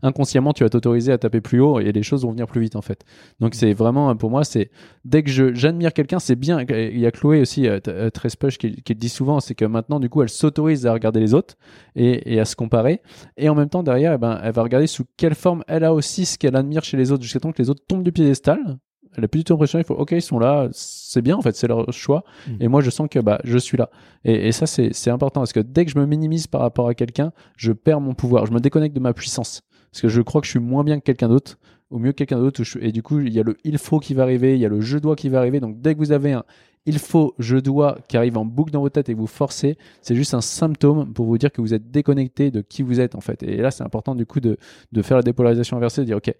inconsciemment, 0.02 0.52
tu 0.52 0.64
vas 0.64 0.70
t'autoriser 0.70 1.12
à 1.12 1.18
taper 1.18 1.40
plus 1.40 1.60
haut 1.60 1.80
et 1.80 1.92
les 1.92 2.02
choses 2.02 2.24
vont 2.24 2.30
venir 2.30 2.46
plus 2.46 2.60
vite 2.60 2.76
en 2.76 2.82
fait. 2.82 3.04
Donc 3.40 3.54
c'est 3.54 3.72
vraiment 3.72 4.14
pour 4.16 4.30
moi, 4.30 4.44
c'est 4.44 4.70
dès 5.04 5.22
que 5.22 5.30
j'admire 5.54 5.92
quelqu'un, 5.92 6.18
c'est 6.18 6.36
bien. 6.36 6.60
Il 6.68 6.98
y 6.98 7.06
a 7.06 7.10
Chloé 7.10 7.40
aussi, 7.40 7.68
euh, 7.68 7.78
euh, 7.88 8.10
très 8.10 8.28
Push, 8.38 8.58
qui, 8.58 8.68
le 8.68 8.94
dit 8.94 9.08
souvent, 9.08 9.40
c'est 9.40 9.54
que 9.54 9.64
maintenant 9.64 10.00
du 10.00 10.08
coup, 10.08 10.22
elle 10.22 10.28
s'autorise 10.28 10.86
à 10.86 10.92
regarder 10.92 11.20
les 11.20 11.34
autres 11.34 11.56
et, 11.94 12.34
et, 12.34 12.40
à 12.40 12.44
se 12.44 12.56
comparer, 12.56 13.02
et 13.36 13.48
en 13.48 13.54
même 13.54 13.68
temps 13.68 13.82
derrière, 13.82 14.14
eh 14.14 14.18
ben, 14.18 14.40
elle 14.42 14.52
va 14.52 14.62
regarder 14.62 14.86
sous 14.86 15.04
quelle 15.16 15.34
forme 15.34 15.64
elle 15.68 15.84
a 15.84 15.92
aussi 15.92 16.26
ce 16.26 16.38
qu'elle 16.38 16.56
admire 16.56 16.84
chez 16.84 16.96
les 16.96 17.12
autres, 17.12 17.22
jusqu'à 17.22 17.40
temps 17.40 17.52
que 17.52 17.62
les 17.62 17.70
autres 17.70 17.82
tombent 17.86 18.02
du 18.02 18.12
piédestal. 18.12 18.78
Elle 19.20 19.26
a 19.26 19.28
plus 19.28 19.40
du 19.40 19.44
tout 19.44 19.52
l'impression, 19.52 19.78
il 19.78 19.84
faut, 19.84 19.94
ok, 19.94 20.12
ils 20.12 20.22
sont 20.22 20.38
là, 20.38 20.68
c'est 20.72 21.22
bien 21.22 21.36
en 21.36 21.42
fait, 21.42 21.54
c'est 21.54 21.68
leur 21.68 21.92
choix. 21.92 22.24
Mm. 22.48 22.52
Et 22.60 22.68
moi, 22.68 22.80
je 22.80 22.90
sens 22.90 23.08
que 23.10 23.18
bah, 23.18 23.38
je 23.44 23.58
suis 23.58 23.76
là. 23.76 23.90
Et, 24.24 24.48
et 24.48 24.52
ça, 24.52 24.66
c'est 24.66 25.10
important 25.10 25.40
parce 25.40 25.52
que 25.52 25.60
dès 25.60 25.84
que 25.84 25.90
je 25.90 25.98
me 25.98 26.06
minimise 26.06 26.46
par 26.46 26.62
rapport 26.62 26.88
à 26.88 26.94
quelqu'un, 26.94 27.32
je 27.56 27.72
perds 27.72 28.00
mon 28.00 28.14
pouvoir, 28.14 28.46
je 28.46 28.52
me 28.52 28.60
déconnecte 28.60 28.94
de 28.94 29.00
ma 29.00 29.12
puissance. 29.12 29.62
Parce 29.92 30.02
que 30.02 30.08
je 30.08 30.22
crois 30.22 30.40
que 30.40 30.46
je 30.46 30.52
suis 30.52 30.60
moins 30.60 30.84
bien 30.84 30.98
que 30.98 31.04
quelqu'un 31.04 31.28
d'autre, 31.28 31.58
ou 31.90 31.98
mieux 31.98 32.12
que 32.12 32.16
quelqu'un 32.18 32.38
d'autre. 32.38 32.62
Et 32.80 32.92
du 32.92 33.02
coup, 33.02 33.20
il 33.20 33.32
y 33.32 33.40
a 33.40 33.42
le 33.42 33.56
il 33.64 33.78
faut 33.78 33.98
qui 33.98 34.14
va 34.14 34.22
arriver, 34.22 34.54
il 34.54 34.60
y 34.60 34.66
a 34.66 34.68
le 34.68 34.80
je 34.80 34.98
dois 34.98 35.16
qui 35.16 35.28
va 35.28 35.38
arriver. 35.38 35.60
Donc 35.60 35.80
dès 35.80 35.94
que 35.94 35.98
vous 35.98 36.12
avez 36.12 36.32
un 36.32 36.44
il 36.86 36.98
faut, 36.98 37.34
je 37.38 37.58
dois 37.58 37.98
qui 38.08 38.16
arrive 38.16 38.38
en 38.38 38.44
boucle 38.44 38.72
dans 38.72 38.80
votre 38.80 38.94
tête 38.94 39.10
et 39.10 39.14
vous 39.14 39.26
forcez, 39.26 39.76
c'est 40.00 40.14
juste 40.14 40.32
un 40.32 40.40
symptôme 40.40 41.12
pour 41.12 41.26
vous 41.26 41.36
dire 41.36 41.52
que 41.52 41.60
vous 41.60 41.74
êtes 41.74 41.90
déconnecté 41.90 42.50
de 42.50 42.62
qui 42.62 42.82
vous 42.82 43.00
êtes 43.00 43.14
en 43.14 43.20
fait. 43.20 43.42
Et 43.42 43.58
là, 43.58 43.70
c'est 43.70 43.84
important 43.84 44.14
du 44.14 44.24
coup 44.24 44.40
de, 44.40 44.56
de 44.92 45.02
faire 45.02 45.16
la 45.16 45.22
dépolarisation 45.22 45.76
inversée, 45.76 46.00
de 46.02 46.06
dire 46.06 46.16
ok, 46.16 46.34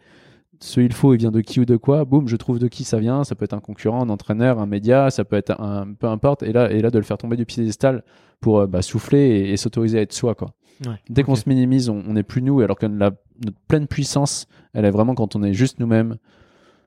ce 0.63 0.81
il 0.81 0.93
faut, 0.93 1.15
il 1.15 1.19
vient 1.19 1.31
de 1.31 1.41
qui 1.41 1.61
ou 1.61 1.65
de 1.65 1.77
quoi, 1.77 2.05
boum, 2.05 2.29
je 2.29 2.37
trouve 2.37 2.59
de 2.59 2.69
qui 2.69 2.85
ça 2.85 2.99
vient, 2.99 3.25
ça 3.25 3.35
peut 3.35 3.45
être 3.45 3.55
un 3.55 3.61
concurrent, 3.61 4.03
un 4.03 4.11
entraîneur, 4.11 4.59
un 4.59 4.67
média, 4.67 5.11
ça 5.11 5.25
peut 5.25 5.37
être 5.37 5.59
un, 5.61 5.93
peu 5.95 6.07
importe, 6.07 6.43
et 6.43 6.53
là, 6.53 6.71
et 6.71 6.81
là 6.81 6.91
de 6.91 6.99
le 6.99 7.05
faire 7.05 7.19
tomber 7.19 7.37
du 7.37 7.47
piédestal 7.47 8.05
pour 8.41 8.61
euh, 8.61 8.67
bah, 8.67 8.83
souffler 8.83 9.51
et, 9.51 9.57
s'autoriser 9.57 9.99
à 9.99 10.03
être 10.03 10.13
soi, 10.13 10.35
quoi. 10.35 10.53
Dès 11.11 11.25
qu'on 11.25 11.35
se 11.35 11.47
minimise, 11.47 11.91
on 11.91 12.15
n'est 12.15 12.23
plus 12.23 12.41
nous, 12.41 12.61
alors 12.63 12.79
que 12.79 12.87
la, 12.87 13.11
notre 13.45 13.59
pleine 13.69 13.87
puissance, 13.87 14.47
elle 14.73 14.87
est 14.87 14.91
vraiment 14.91 15.15
quand 15.15 15.37
on 15.37 15.43
est 15.43 15.53
juste 15.53 15.79
nous-mêmes, 15.79 16.17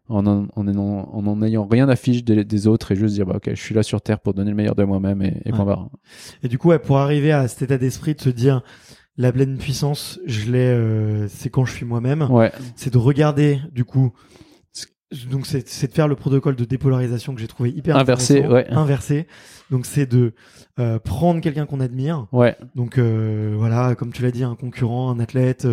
en 0.09 0.25
en, 0.25 0.47
en, 0.55 1.41
ayant 1.43 1.65
rien 1.65 1.87
à 1.87 1.95
fiche 1.95 2.23
des, 2.23 2.67
autres 2.67 2.91
et 2.91 2.95
juste 2.95 3.15
dire 3.15 3.25
bah, 3.25 3.35
ok 3.37 3.51
je 3.51 3.61
suis 3.61 3.73
là 3.73 3.83
sur 3.83 4.01
terre 4.01 4.19
pour 4.19 4.33
donner 4.33 4.49
le 4.49 4.55
meilleur 4.55 4.75
de 4.75 4.83
moi-même 4.83 5.21
et, 5.21 5.41
et 5.45 5.51
point 5.51 5.63
barre. 5.63 5.89
Et 6.43 6.49
du 6.49 6.57
coup 6.57 6.71
pour 6.83 6.97
arriver 6.97 7.31
à 7.31 7.47
cet 7.47 7.63
état 7.63 7.77
d'esprit 7.77 8.13
de 8.13 8.21
se 8.21 8.29
dire 8.29 8.63
la 9.17 9.31
pleine 9.31 9.57
puissance 9.57 10.19
je 10.25 10.51
l'ai 10.51 10.59
euh, 10.59 11.27
c'est 11.27 11.49
quand 11.49 11.65
je 11.65 11.73
suis 11.73 11.85
moi-même 11.85 12.27
ouais. 12.29 12.51
c'est 12.75 12.91
de 12.91 12.97
regarder 12.97 13.59
du 13.71 13.85
coup 13.85 14.13
donc 15.29 15.45
c'est 15.45 15.87
de 15.87 15.93
faire 15.93 16.07
le 16.07 16.15
protocole 16.15 16.55
de 16.55 16.65
dépolarisation 16.65 17.35
que 17.35 17.41
j'ai 17.41 17.47
trouvé 17.47 17.69
hyper 17.69 17.97
inversé 17.97 18.45
ouais. 18.47 18.67
inversé 18.69 19.27
donc 19.69 19.85
c'est 19.85 20.05
de 20.05 20.33
euh, 20.79 20.99
prendre 20.99 21.41
quelqu'un 21.41 21.65
qu'on 21.65 21.79
admire 21.79 22.27
ouais 22.31 22.57
donc 22.75 22.97
euh, 22.97 23.53
voilà 23.55 23.95
comme 23.95 24.11
tu 24.11 24.23
l'as 24.23 24.31
dit 24.31 24.43
un 24.43 24.55
concurrent 24.55 25.11
un 25.11 25.19
athlète 25.19 25.67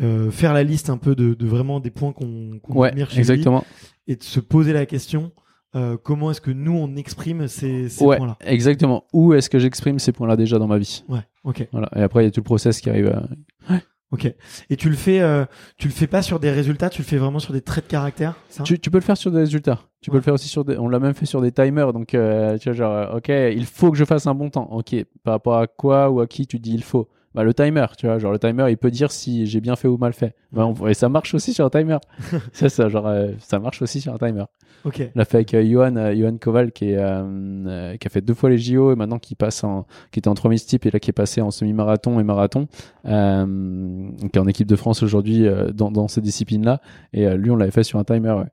euh, 0.00 0.30
faire 0.32 0.52
la 0.54 0.64
liste 0.64 0.90
un 0.90 0.96
peu 0.96 1.14
de, 1.14 1.34
de 1.34 1.46
vraiment 1.46 1.78
des 1.78 1.90
points 1.90 2.12
qu'on 2.12 2.58
qu 2.58 2.84
admire 2.84 3.10
chez 3.10 3.20
exactement. 3.20 3.64
lui 4.08 4.12
et 4.14 4.16
de 4.16 4.24
se 4.24 4.40
poser 4.40 4.72
la 4.72 4.86
question 4.86 5.30
euh, 5.74 5.96
comment 6.02 6.30
est-ce 6.30 6.40
que 6.40 6.50
nous 6.50 6.76
on 6.76 6.96
exprime 6.96 7.48
ces, 7.48 7.88
ces 7.88 8.04
ouais, 8.04 8.16
points-là 8.16 8.36
Exactement. 8.44 9.04
Où 9.12 9.34
est-ce 9.34 9.50
que 9.50 9.58
j'exprime 9.58 9.98
ces 9.98 10.12
points-là 10.12 10.36
déjà 10.36 10.58
dans 10.58 10.68
ma 10.68 10.78
vie? 10.78 11.04
Ouais. 11.08 11.20
Ok. 11.42 11.66
Voilà. 11.72 11.88
Et 11.96 12.02
après 12.02 12.22
il 12.22 12.26
y 12.26 12.28
a 12.28 12.30
tout 12.30 12.40
le 12.40 12.44
process 12.44 12.80
qui 12.80 12.90
arrive. 12.90 13.08
À... 13.08 13.72
Ouais. 13.72 13.80
Ok. 14.14 14.32
Et 14.70 14.76
tu 14.76 14.88
le 14.88 14.94
fais, 14.94 15.20
euh, 15.20 15.44
tu 15.76 15.88
le 15.88 15.92
fais 15.92 16.06
pas 16.06 16.22
sur 16.22 16.38
des 16.38 16.52
résultats, 16.52 16.88
tu 16.88 17.02
le 17.02 17.06
fais 17.06 17.16
vraiment 17.16 17.40
sur 17.40 17.52
des 17.52 17.62
traits 17.62 17.86
de 17.86 17.90
caractère. 17.90 18.36
Ça? 18.48 18.62
Tu, 18.62 18.78
tu, 18.78 18.88
peux 18.88 18.98
le 18.98 19.02
faire 19.02 19.16
sur 19.16 19.32
des 19.32 19.38
résultats. 19.38 19.80
Tu 20.00 20.10
ouais. 20.10 20.12
peux 20.12 20.18
le 20.18 20.22
faire 20.22 20.34
aussi 20.34 20.46
sur 20.46 20.64
des. 20.64 20.78
On 20.78 20.88
l'a 20.88 21.00
même 21.00 21.14
fait 21.14 21.26
sur 21.26 21.40
des 21.40 21.50
timers. 21.50 21.92
Donc 21.92 22.14
euh, 22.14 22.56
tu 22.58 22.68
vois 22.68 22.76
genre, 22.76 23.16
ok, 23.16 23.28
il 23.28 23.66
faut 23.66 23.90
que 23.90 23.98
je 23.98 24.04
fasse 24.04 24.26
un 24.28 24.34
bon 24.34 24.50
temps. 24.50 24.68
Ok. 24.70 24.94
Par 25.24 25.34
rapport 25.34 25.58
à 25.58 25.66
quoi 25.66 26.10
ou 26.10 26.20
à 26.20 26.28
qui 26.28 26.46
tu 26.46 26.60
dis 26.60 26.74
il 26.74 26.84
faut 26.84 27.08
bah, 27.34 27.44
le 27.44 27.52
timer, 27.52 27.86
tu 27.98 28.06
vois, 28.06 28.18
genre 28.18 28.32
le 28.32 28.38
timer, 28.38 28.66
il 28.70 28.76
peut 28.76 28.90
dire 28.90 29.10
si 29.10 29.46
j'ai 29.46 29.60
bien 29.60 29.76
fait 29.76 29.88
ou 29.88 29.96
mal 29.96 30.12
fait. 30.12 30.34
Bah, 30.52 30.66
on, 30.66 30.86
et 30.86 30.94
ça 30.94 31.08
marche 31.08 31.34
aussi 31.34 31.52
sur 31.52 31.64
un 31.64 31.70
timer. 31.70 31.98
c'est 32.52 32.68
ça, 32.68 32.88
genre 32.88 33.06
euh, 33.06 33.32
ça 33.38 33.58
marche 33.58 33.82
aussi 33.82 34.00
sur 34.00 34.14
un 34.14 34.18
timer. 34.18 34.44
Ok. 34.84 35.02
L'a 35.14 35.24
fait 35.24 35.38
avec 35.38 35.54
euh, 35.54 35.64
Johan, 35.66 35.96
euh, 35.96 36.14
Johan 36.14 36.36
Koval 36.36 36.70
qui 36.70 36.90
est 36.90 36.98
euh, 36.98 37.96
qui 37.96 38.06
a 38.06 38.10
fait 38.10 38.20
deux 38.20 38.34
fois 38.34 38.50
les 38.50 38.58
JO 38.58 38.92
et 38.92 38.96
maintenant 38.96 39.18
qui 39.18 39.34
passe 39.34 39.64
en 39.64 39.86
qui 40.12 40.18
était 40.18 40.28
en 40.28 40.34
3000 40.34 40.58
steep 40.58 40.84
et 40.84 40.90
là 40.90 41.00
qui 41.00 41.10
est 41.10 41.14
passé 41.14 41.40
en 41.40 41.50
semi-marathon 41.50 42.20
et 42.20 42.22
marathon, 42.22 42.66
qui 43.04 43.10
est 43.10 44.38
en 44.38 44.46
équipe 44.46 44.68
de 44.68 44.76
France 44.76 45.02
aujourd'hui 45.02 45.46
dans, 45.72 45.90
dans 45.90 46.06
ces 46.06 46.20
disciplines-là. 46.20 46.80
Et 47.12 47.28
lui, 47.36 47.50
on 47.50 47.56
l'avait 47.56 47.70
fait 47.70 47.82
sur 47.82 47.98
un 47.98 48.04
timer. 48.04 48.32
Ouais. 48.32 48.46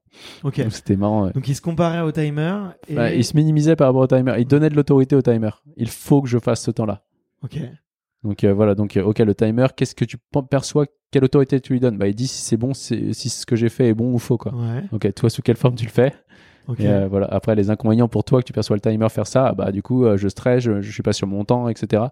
Ok. 0.44 0.62
Donc 0.62 0.72
c'était 0.72 0.96
marrant. 0.96 1.26
Ouais. 1.26 1.32
Donc 1.34 1.48
il 1.48 1.56
se 1.56 1.62
comparait 1.62 2.02
au 2.02 2.12
timer. 2.12 2.56
Et... 2.88 2.96
Bah, 2.96 3.14
il 3.14 3.26
se 3.26 3.36
minimisait 3.36 3.76
par 3.76 3.88
rapport 3.88 4.02
au 4.02 4.08
timer. 4.08 4.36
Il 4.40 4.48
donnait 4.48 4.70
de 4.70 4.76
l'autorité 4.76 5.16
au 5.16 5.22
timer. 5.22 5.50
Il 5.76 5.90
faut 5.90 6.22
que 6.22 6.30
je 6.30 6.40
fasse 6.40 6.62
ce 6.62 6.72
temps-là. 6.72 7.04
Ok. 7.44 7.58
Donc 8.24 8.44
euh, 8.44 8.54
voilà, 8.54 8.76
donc 8.76 8.98
euh, 8.98 9.04
ok 9.04 9.20
le 9.20 9.34
timer, 9.34 9.68
qu'est-ce 9.76 9.96
que 9.96 10.06
tu 10.06 10.18
perçois, 10.50 10.86
quelle 11.12 11.24
autorité 11.24 11.60
tu 11.60 11.74
lui 11.74 11.80
donnes? 11.80 11.98
Bah 11.98 12.08
il 12.08 12.16
dit 12.16 12.28
si 12.28 12.42
c'est 12.42 12.58
bon, 12.58 12.74
si 12.74 13.14
ce 13.14 13.46
que 13.46 13.56
j'ai 13.56 13.70
fait 13.70 13.88
est 13.88 13.94
bon 13.94 14.14
ou 14.14 14.20
faux 14.20 14.38
quoi. 14.38 14.54
Ouais. 14.54 14.84
Ok, 14.92 15.12
toi 15.16 15.30
sous 15.30 15.42
quelle 15.42 15.58
forme 15.58 15.76
tu 15.76 15.86
le 15.86 15.92
fais? 15.92 16.14
Okay. 16.68 16.84
Et, 16.84 16.88
euh, 16.88 17.08
voilà. 17.08 17.26
Après 17.28 17.56
les 17.56 17.72
inconvénients 17.72 18.08
pour 18.08 18.24
toi 18.24 18.42
que 18.42 18.46
tu 18.46 18.54
perçois 18.54 18.76
le 18.76 18.82
timer 18.82 19.10
faire 19.10 19.26
ça, 19.26 19.54
bah 19.54 19.72
du 19.72 19.82
coup 19.82 20.06
euh, 20.06 20.18
je 20.18 20.28
stresse, 20.28 20.64
je, 20.64 20.82
je 20.82 20.92
suis 20.92 21.02
pas 21.02 21.14
sur 21.14 21.26
mon 21.26 21.44
temps, 21.46 21.68
etc. 21.68 22.04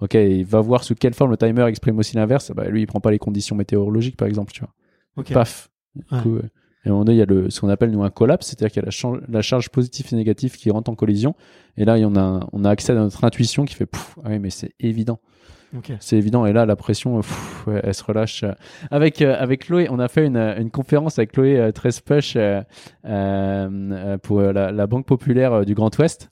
Ok, 0.00 0.14
il 0.14 0.44
va 0.44 0.60
voir 0.60 0.84
sous 0.84 0.94
quelle 0.94 1.14
forme 1.14 1.32
le 1.32 1.36
timer 1.36 1.64
exprime 1.66 1.98
aussi 1.98 2.14
l'inverse. 2.14 2.52
Bah 2.54 2.68
lui 2.68 2.82
il 2.82 2.86
prend 2.86 3.00
pas 3.00 3.10
les 3.10 3.18
conditions 3.18 3.56
météorologiques 3.56 4.16
par 4.16 4.28
exemple, 4.28 4.52
tu 4.52 4.60
vois. 4.60 4.72
Okay. 5.16 5.34
Paf. 5.34 5.70
Ouais. 6.12 6.22
Coup, 6.22 6.38
et 6.86 6.88
à 6.88 6.92
un 6.92 6.92
moment 6.92 7.04
donné, 7.04 7.16
il 7.16 7.18
y 7.18 7.22
a 7.22 7.26
le, 7.26 7.50
ce 7.50 7.60
qu'on 7.60 7.68
appelle 7.68 7.90
nous 7.90 8.04
un 8.04 8.10
collapse, 8.10 8.46
c'est-à-dire 8.46 8.68
qu'il 8.68 8.80
y 8.80 8.84
a 8.84 8.86
la, 8.86 8.92
charge, 8.92 9.20
la 9.28 9.42
charge 9.42 9.70
positive 9.70 10.06
et 10.12 10.14
négative 10.14 10.56
qui 10.56 10.70
rentre 10.70 10.88
en 10.88 10.94
collision. 10.94 11.34
Et 11.76 11.84
là, 11.84 11.96
on 11.98 12.14
a, 12.14 12.46
on 12.52 12.64
a 12.64 12.70
accès 12.70 12.92
à 12.92 12.94
notre 12.94 13.24
intuition 13.24 13.64
qui 13.64 13.74
fait, 13.74 13.86
pouf, 13.86 14.16
ah 14.22 14.28
oui, 14.28 14.38
mais 14.38 14.50
c'est 14.50 14.72
évident. 14.78 15.18
C'est 16.00 16.16
évident. 16.16 16.46
Et 16.46 16.52
là, 16.52 16.66
la 16.66 16.76
pression, 16.76 17.20
ouais, 17.66 17.80
elle 17.82 17.94
se 17.94 18.04
relâche. 18.04 18.44
Avec, 18.90 19.22
euh, 19.22 19.36
avec 19.38 19.66
Chloé, 19.66 19.88
on 19.90 19.98
a 19.98 20.08
fait 20.08 20.26
une, 20.26 20.36
une 20.36 20.70
conférence 20.70 21.18
avec 21.18 21.32
Chloé 21.32 21.58
euh, 21.58 21.70
euh, 22.36 22.62
euh, 23.04 24.18
pour 24.18 24.40
la, 24.40 24.86
Banque 24.86 25.06
Populaire 25.06 25.64
du 25.64 25.74
Grand 25.74 25.96
Ouest. 25.98 26.30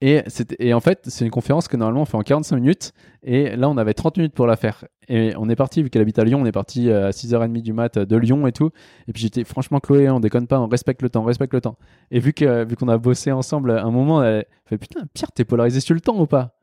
Et, 0.00 0.22
et 0.60 0.74
en 0.74 0.80
fait, 0.80 1.00
c'est 1.08 1.24
une 1.24 1.32
conférence 1.32 1.66
que 1.66 1.76
normalement 1.76 2.02
on 2.02 2.04
fait 2.04 2.16
en 2.16 2.22
45 2.22 2.56
minutes. 2.56 2.92
Et 3.24 3.56
là, 3.56 3.68
on 3.68 3.76
avait 3.76 3.94
30 3.94 4.16
minutes 4.16 4.34
pour 4.34 4.46
la 4.46 4.56
faire. 4.56 4.84
Et 5.08 5.32
on 5.36 5.48
est 5.48 5.56
parti, 5.56 5.82
vu 5.82 5.90
qu'elle 5.90 6.02
habite 6.02 6.20
à 6.20 6.24
Lyon, 6.24 6.40
on 6.40 6.46
est 6.46 6.52
parti 6.52 6.90
à 6.90 7.10
6h30 7.10 7.62
du 7.62 7.72
mat 7.72 7.98
de 7.98 8.16
Lyon 8.16 8.46
et 8.46 8.52
tout. 8.52 8.70
Et 9.08 9.12
puis 9.12 9.22
j'étais, 9.22 9.42
franchement, 9.42 9.80
Chloé, 9.80 10.08
on 10.08 10.20
déconne 10.20 10.46
pas, 10.46 10.60
on 10.60 10.68
respecte 10.68 11.02
le 11.02 11.10
temps, 11.10 11.22
on 11.22 11.26
respecte 11.26 11.52
le 11.52 11.60
temps. 11.60 11.76
Et 12.12 12.20
vu 12.20 12.32
que 12.32 12.64
vu 12.64 12.76
qu'on 12.76 12.88
a 12.88 12.98
bossé 12.98 13.32
ensemble 13.32 13.72
un 13.72 13.90
moment, 13.90 14.22
elle 14.22 14.44
fait 14.66 14.78
Putain, 14.78 15.00
Pierre, 15.14 15.32
t'es 15.32 15.44
polarisé 15.44 15.80
sur 15.80 15.94
le 15.94 16.00
temps 16.00 16.18
ou 16.18 16.26
pas? 16.26 16.61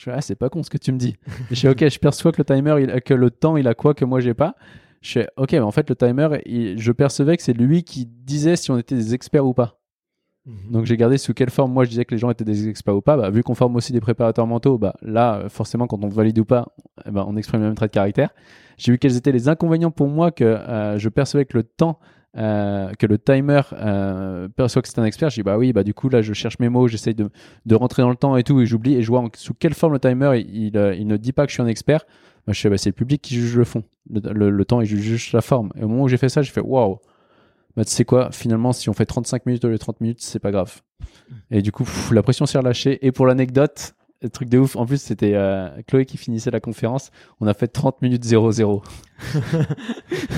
Je 0.00 0.04
fais, 0.04 0.12
ah, 0.12 0.22
c'est 0.22 0.34
pas 0.34 0.48
con 0.48 0.62
ce 0.62 0.70
que 0.70 0.78
tu 0.78 0.92
me 0.92 0.98
dis. 0.98 1.16
je 1.50 1.60
fais, 1.60 1.68
ok, 1.68 1.86
je 1.86 1.98
perçois 1.98 2.32
que 2.32 2.38
le 2.38 2.44
timer, 2.46 2.76
il, 2.80 3.02
que 3.02 3.12
le 3.12 3.30
temps, 3.30 3.58
il 3.58 3.68
a 3.68 3.74
quoi 3.74 3.92
que 3.92 4.06
moi 4.06 4.20
j'ai 4.20 4.32
pas. 4.32 4.56
Je 5.02 5.12
fais, 5.12 5.28
ok, 5.36 5.52
mais 5.52 5.58
en 5.58 5.70
fait, 5.70 5.90
le 5.90 5.94
timer, 5.94 6.40
il, 6.46 6.78
je 6.78 6.90
percevais 6.90 7.36
que 7.36 7.42
c'est 7.42 7.52
lui 7.52 7.84
qui 7.84 8.06
disait 8.06 8.56
si 8.56 8.70
on 8.70 8.78
était 8.78 8.94
des 8.94 9.12
experts 9.12 9.44
ou 9.44 9.52
pas. 9.52 9.78
Mmh. 10.46 10.70
Donc 10.70 10.86
j'ai 10.86 10.96
gardé 10.96 11.18
sous 11.18 11.34
quelle 11.34 11.50
forme 11.50 11.74
moi 11.74 11.84
je 11.84 11.90
disais 11.90 12.06
que 12.06 12.14
les 12.14 12.18
gens 12.18 12.30
étaient 12.30 12.46
des 12.46 12.66
experts 12.70 12.96
ou 12.96 13.02
pas. 13.02 13.18
Bah, 13.18 13.28
vu 13.28 13.42
qu'on 13.42 13.54
forme 13.54 13.76
aussi 13.76 13.92
des 13.92 14.00
préparateurs 14.00 14.46
mentaux, 14.46 14.78
bah, 14.78 14.94
là, 15.02 15.44
forcément, 15.50 15.86
quand 15.86 16.02
on 16.02 16.08
valide 16.08 16.38
ou 16.38 16.46
pas, 16.46 16.68
eh 17.04 17.10
ben, 17.10 17.26
on 17.28 17.36
exprime 17.36 17.60
le 17.60 17.66
même 17.66 17.74
trait 17.74 17.88
de 17.88 17.92
caractère. 17.92 18.30
J'ai 18.78 18.92
vu 18.92 18.98
quels 18.98 19.18
étaient 19.18 19.32
les 19.32 19.50
inconvénients 19.50 19.90
pour 19.90 20.08
moi 20.08 20.30
que 20.30 20.44
euh, 20.44 20.96
je 20.96 21.10
percevais 21.10 21.44
que 21.44 21.58
le 21.58 21.64
temps 21.64 21.98
euh, 22.36 22.92
que 22.98 23.06
le 23.06 23.18
timer 23.18 23.62
euh, 23.72 24.48
perçoit 24.48 24.82
que 24.82 24.88
c'est 24.88 24.98
un 25.00 25.04
expert, 25.04 25.30
je 25.30 25.36
dis 25.36 25.42
bah 25.42 25.58
oui, 25.58 25.72
bah 25.72 25.82
du 25.82 25.94
coup 25.94 26.08
là 26.08 26.22
je 26.22 26.32
cherche 26.32 26.58
mes 26.60 26.68
mots, 26.68 26.86
j'essaye 26.86 27.14
de, 27.14 27.28
de 27.66 27.74
rentrer 27.74 28.02
dans 28.02 28.10
le 28.10 28.16
temps 28.16 28.36
et 28.36 28.44
tout, 28.44 28.60
et 28.60 28.66
j'oublie, 28.66 28.94
et 28.94 29.02
je 29.02 29.08
vois 29.08 29.24
sous 29.34 29.54
quelle 29.54 29.74
forme 29.74 29.94
le 29.94 29.98
timer 29.98 30.38
il, 30.38 30.66
il, 30.66 30.94
il, 30.98 31.06
ne 31.06 31.16
dit 31.16 31.32
pas 31.32 31.44
que 31.44 31.50
je 31.50 31.54
suis 31.54 31.62
un 31.62 31.66
expert. 31.66 32.04
Bah, 32.46 32.52
je 32.52 32.60
sais, 32.60 32.70
bah, 32.70 32.78
c'est 32.78 32.90
le 32.90 32.94
public 32.94 33.20
qui 33.20 33.34
juge 33.34 33.56
le 33.56 33.64
fond, 33.64 33.82
le, 34.08 34.64
temps 34.64 34.80
il 34.80 34.86
juge 34.86 35.32
la 35.32 35.40
forme. 35.40 35.72
Et 35.76 35.82
au 35.82 35.88
moment 35.88 36.04
où 36.04 36.08
j'ai 36.08 36.16
fait 36.18 36.28
ça, 36.28 36.42
j'ai 36.42 36.52
fait 36.52 36.62
waouh, 36.62 36.98
bah 37.76 37.84
tu 37.84 37.90
sais 37.90 38.04
quoi, 38.04 38.30
finalement 38.32 38.72
si 38.72 38.88
on 38.88 38.92
fait 38.92 39.06
35 39.06 39.46
minutes 39.46 39.64
au 39.64 39.68
lieu 39.68 39.74
de 39.74 39.78
30 39.78 40.00
minutes, 40.00 40.20
c'est 40.20 40.38
pas 40.38 40.52
grave. 40.52 40.80
Et 41.50 41.62
du 41.62 41.72
coup, 41.72 41.86
la 42.12 42.22
pression 42.22 42.46
s'est 42.46 42.58
relâchée. 42.58 43.04
Et 43.04 43.12
pour 43.12 43.26
l'anecdote, 43.26 43.94
truc 44.28 44.48
de 44.48 44.58
ouf. 44.58 44.76
En 44.76 44.86
plus, 44.86 45.00
c'était 45.00 45.34
euh, 45.34 45.68
Chloé 45.86 46.04
qui 46.04 46.16
finissait 46.16 46.50
la 46.50 46.60
conférence. 46.60 47.10
On 47.40 47.46
a 47.46 47.54
fait 47.54 47.68
30 47.68 48.02
minutes 48.02 48.24
0-0. 48.24 48.82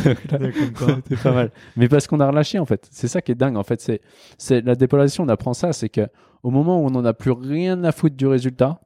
c'était 0.04 1.16
pas 1.22 1.32
mal. 1.32 1.50
Mais 1.76 1.88
parce 1.88 2.06
qu'on 2.06 2.20
a 2.20 2.26
relâché, 2.26 2.58
en 2.58 2.66
fait. 2.66 2.88
C'est 2.90 3.08
ça 3.08 3.20
qui 3.20 3.32
est 3.32 3.34
dingue, 3.36 3.56
en 3.56 3.64
fait. 3.64 3.80
C'est, 3.80 4.00
c'est 4.38 4.60
la 4.60 4.74
dépolarisation. 4.74 5.24
On 5.24 5.28
apprend 5.28 5.54
ça. 5.54 5.72
C'est 5.72 5.88
que 5.88 6.06
au 6.42 6.50
moment 6.50 6.80
où 6.80 6.86
on 6.86 6.90
n'en 6.90 7.04
a 7.04 7.14
plus 7.14 7.32
rien 7.32 7.82
à 7.84 7.92
foutre 7.92 8.16
du 8.16 8.26
résultat, 8.26 8.80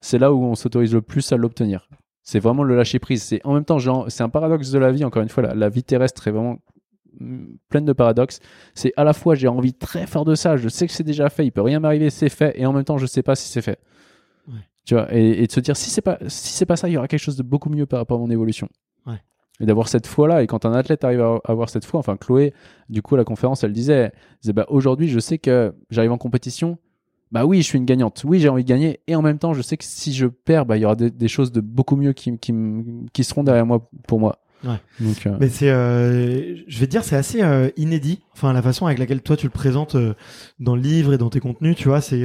c'est 0.00 0.18
là 0.18 0.32
où 0.32 0.42
on 0.42 0.54
s'autorise 0.54 0.92
le 0.92 1.02
plus 1.02 1.32
à 1.32 1.36
l'obtenir. 1.36 1.88
C'est 2.22 2.38
vraiment 2.38 2.62
le 2.62 2.76
lâcher 2.76 2.98
prise. 2.98 3.22
C'est 3.22 3.40
en 3.44 3.54
même 3.54 3.64
temps, 3.64 3.78
genre, 3.78 4.06
c'est 4.08 4.22
un 4.22 4.28
paradoxe 4.28 4.70
de 4.70 4.78
la 4.78 4.92
vie. 4.92 5.04
Encore 5.04 5.22
une 5.22 5.28
fois, 5.28 5.42
la, 5.42 5.54
la 5.54 5.68
vie 5.68 5.82
terrestre 5.82 6.28
est 6.28 6.30
vraiment 6.30 6.58
pleine 7.68 7.84
de 7.84 7.92
paradoxes. 7.92 8.40
C'est 8.74 8.92
à 8.96 9.04
la 9.04 9.12
fois 9.12 9.34
j'ai 9.34 9.48
envie 9.48 9.74
très 9.74 10.06
fort 10.06 10.24
de 10.24 10.34
ça, 10.34 10.56
je 10.56 10.68
sais 10.68 10.86
que 10.86 10.92
c'est 10.92 11.04
déjà 11.04 11.28
fait, 11.30 11.44
il 11.44 11.50
peut 11.50 11.62
rien 11.62 11.80
m'arriver, 11.80 12.10
c'est 12.10 12.28
fait, 12.28 12.58
et 12.58 12.66
en 12.66 12.72
même 12.72 12.84
temps 12.84 12.98
je 12.98 13.06
sais 13.06 13.22
pas 13.22 13.34
si 13.34 13.48
c'est 13.48 13.62
fait. 13.62 13.78
Tu 14.84 14.94
vois, 14.94 15.14
et, 15.14 15.42
et, 15.42 15.46
de 15.46 15.52
se 15.52 15.60
dire 15.60 15.76
si 15.76 15.90
c'est 15.90 16.00
pas 16.00 16.18
si 16.26 16.52
c'est 16.52 16.66
pas 16.66 16.76
ça, 16.76 16.88
il 16.88 16.92
y 16.92 16.96
aura 16.96 17.08
quelque 17.08 17.20
chose 17.20 17.36
de 17.36 17.42
beaucoup 17.42 17.70
mieux 17.70 17.86
par 17.86 18.00
rapport 18.00 18.18
à 18.18 18.20
mon 18.20 18.30
évolution. 18.30 18.68
Ouais. 19.06 19.20
Et 19.60 19.66
d'avoir 19.66 19.88
cette 19.88 20.06
foi 20.06 20.26
là, 20.26 20.42
et 20.42 20.46
quand 20.46 20.64
un 20.64 20.72
athlète 20.72 21.04
arrive 21.04 21.20
à 21.20 21.40
avoir 21.44 21.70
cette 21.70 21.84
foi, 21.84 22.00
enfin 22.00 22.16
Chloé, 22.16 22.52
du 22.88 23.00
coup 23.00 23.14
à 23.14 23.18
la 23.18 23.24
conférence, 23.24 23.62
elle 23.62 23.72
disait, 23.72 23.94
elle 23.94 24.12
disait 24.42 24.52
bah 24.52 24.66
aujourd'hui 24.68 25.08
je 25.08 25.20
sais 25.20 25.38
que 25.38 25.74
j'arrive 25.90 26.12
en 26.12 26.18
compétition. 26.18 26.78
Bah 27.30 27.46
oui, 27.46 27.62
je 27.62 27.66
suis 27.66 27.78
une 27.78 27.86
gagnante. 27.86 28.24
Oui, 28.26 28.40
j'ai 28.40 28.50
envie 28.50 28.62
de 28.62 28.68
gagner. 28.68 29.00
Et 29.06 29.16
en 29.16 29.22
même 29.22 29.38
temps, 29.38 29.54
je 29.54 29.62
sais 29.62 29.78
que 29.78 29.84
si 29.84 30.12
je 30.12 30.26
perds, 30.26 30.66
bah, 30.66 30.76
il 30.76 30.80
y 30.80 30.84
aura 30.84 30.96
des, 30.96 31.10
des 31.10 31.28
choses 31.28 31.50
de 31.50 31.62
beaucoup 31.62 31.96
mieux 31.96 32.12
qui, 32.12 32.38
qui, 32.38 32.52
qui 33.14 33.24
seront 33.24 33.42
derrière 33.42 33.64
moi 33.64 33.88
pour 34.06 34.20
moi. 34.20 34.41
Ouais. 34.64 34.76
Donc, 35.00 35.26
euh, 35.26 35.36
Mais 35.40 35.48
c'est, 35.48 35.70
euh, 35.70 36.56
je 36.68 36.78
vais 36.78 36.86
te 36.86 36.90
dire, 36.90 37.02
c'est 37.04 37.16
assez 37.16 37.42
euh, 37.42 37.68
inédit. 37.76 38.20
Enfin, 38.34 38.52
la 38.52 38.62
façon 38.62 38.86
avec 38.86 38.98
laquelle 38.98 39.20
toi 39.22 39.36
tu 39.36 39.46
le 39.46 39.50
présentes 39.50 39.94
euh, 39.96 40.14
dans 40.60 40.76
le 40.76 40.82
livre 40.82 41.12
et 41.14 41.18
dans 41.18 41.30
tes 41.30 41.40
contenus, 41.40 41.74
tu 41.76 41.88
vois, 41.88 42.00
c'est, 42.00 42.24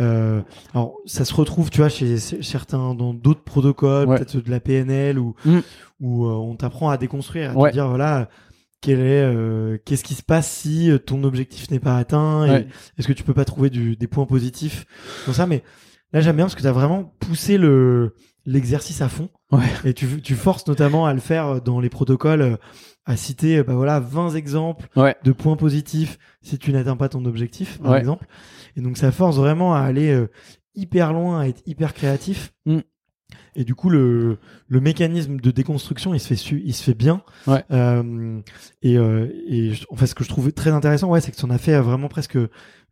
euh, 0.00 0.40
alors 0.72 0.96
ça 1.06 1.24
se 1.24 1.34
retrouve, 1.34 1.70
tu 1.70 1.78
vois, 1.78 1.88
chez 1.88 2.18
chez 2.18 2.42
certains 2.42 2.94
dans 2.94 3.12
d'autres 3.14 3.42
protocoles, 3.44 4.08
Ouais. 4.08 4.16
peut-être 4.18 4.36
de 4.44 4.50
la 4.50 4.60
PNL 4.60 5.18
ou 5.18 5.34
Mm. 5.44 5.58
où 6.00 6.26
euh, 6.26 6.30
on 6.32 6.54
t'apprend 6.56 6.90
à 6.90 6.96
déconstruire, 6.96 7.50
à 7.50 7.54
Ouais. 7.54 7.70
te 7.70 7.74
dire 7.74 7.88
voilà. 7.88 8.28
Quel 8.80 9.00
est, 9.00 9.22
euh, 9.22 9.78
qu'est-ce 9.86 10.04
qui 10.04 10.12
se 10.14 10.22
passe 10.22 10.46
si 10.50 10.90
ton 11.06 11.24
objectif 11.24 11.70
n'est 11.70 11.78
pas 11.80 11.96
atteint 11.96 12.44
et. 12.46 12.66
Est-ce 12.98 13.08
que 13.08 13.14
tu 13.14 13.22
peux 13.24 13.32
pas 13.32 13.46
trouver 13.46 13.70
du, 13.70 13.96
des 13.96 14.06
points 14.06 14.26
positifs 14.26 14.84
dans 15.26 15.32
ça 15.32 15.46
Mais 15.46 15.62
là, 16.12 16.20
j'aime 16.20 16.36
bien 16.36 16.44
parce 16.44 16.54
que 16.54 16.60
tu 16.60 16.66
as 16.66 16.72
vraiment 16.72 17.14
poussé 17.18 17.56
le 17.56 18.14
l'exercice 18.46 19.00
à 19.02 19.08
fond. 19.08 19.28
Ouais. 19.52 19.60
Et 19.84 19.94
tu, 19.94 20.20
tu 20.22 20.34
forces 20.34 20.66
notamment 20.66 21.06
à 21.06 21.14
le 21.14 21.20
faire 21.20 21.60
dans 21.62 21.80
les 21.80 21.88
protocoles, 21.88 22.42
euh, 22.42 22.56
à 23.06 23.16
citer 23.16 23.58
euh, 23.58 23.64
bah 23.64 23.74
voilà 23.74 24.00
20 24.00 24.34
exemples 24.34 24.86
ouais, 24.96 25.14
de 25.24 25.32
points 25.32 25.56
positifs 25.56 26.18
si 26.42 26.58
tu 26.58 26.72
n'atteins 26.72 26.96
pas 26.96 27.08
ton 27.08 27.24
objectif, 27.24 27.78
par 27.78 27.92
Ouais. 27.92 27.98
exemple. 27.98 28.26
Et 28.76 28.80
donc 28.80 28.96
ça 28.98 29.12
force 29.12 29.36
vraiment 29.36 29.74
à 29.74 29.80
aller 29.80 30.10
euh, 30.12 30.30
hyper 30.74 31.12
loin, 31.12 31.40
à 31.40 31.46
être 31.48 31.62
hyper 31.66 31.94
créatif. 31.94 32.52
Mm. 32.66 32.78
Et 33.56 33.64
du 33.64 33.74
coup, 33.74 33.88
le, 33.88 34.38
le 34.68 34.80
mécanisme 34.80 35.38
de 35.38 35.50
déconstruction, 35.50 36.12
il 36.12 36.18
se 36.20 36.26
fait, 36.26 36.36
su- 36.36 36.62
il 36.64 36.74
se 36.74 36.82
fait 36.82 36.94
bien. 36.94 37.22
Ouais. 37.46 37.64
Euh, 37.70 38.40
et 38.82 38.98
euh, 38.98 39.28
et 39.48 39.72
en 39.90 39.96
fait, 39.96 40.06
ce 40.06 40.14
que 40.14 40.24
je 40.24 40.28
trouvais 40.28 40.50
très 40.52 40.70
intéressant, 40.70 41.08
ouais, 41.08 41.20
c'est 41.20 41.30
que 41.30 41.36
tu 41.36 41.44
en 41.44 41.50
as 41.50 41.58
fait 41.58 41.74
euh, 41.74 41.82
vraiment 41.82 42.08
presque 42.08 42.36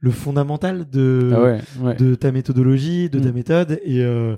le 0.04 0.10
fondamental 0.10 0.90
de, 0.90 1.30
ah 1.32 1.42
ouais, 1.42 1.60
ouais. 1.80 1.94
de 1.94 2.14
ta 2.16 2.32
méthodologie, 2.32 3.08
de 3.08 3.18
ta 3.20 3.30
Mm. 3.30 3.34
méthode. 3.34 3.80
Et, 3.84 4.02
euh, 4.02 4.36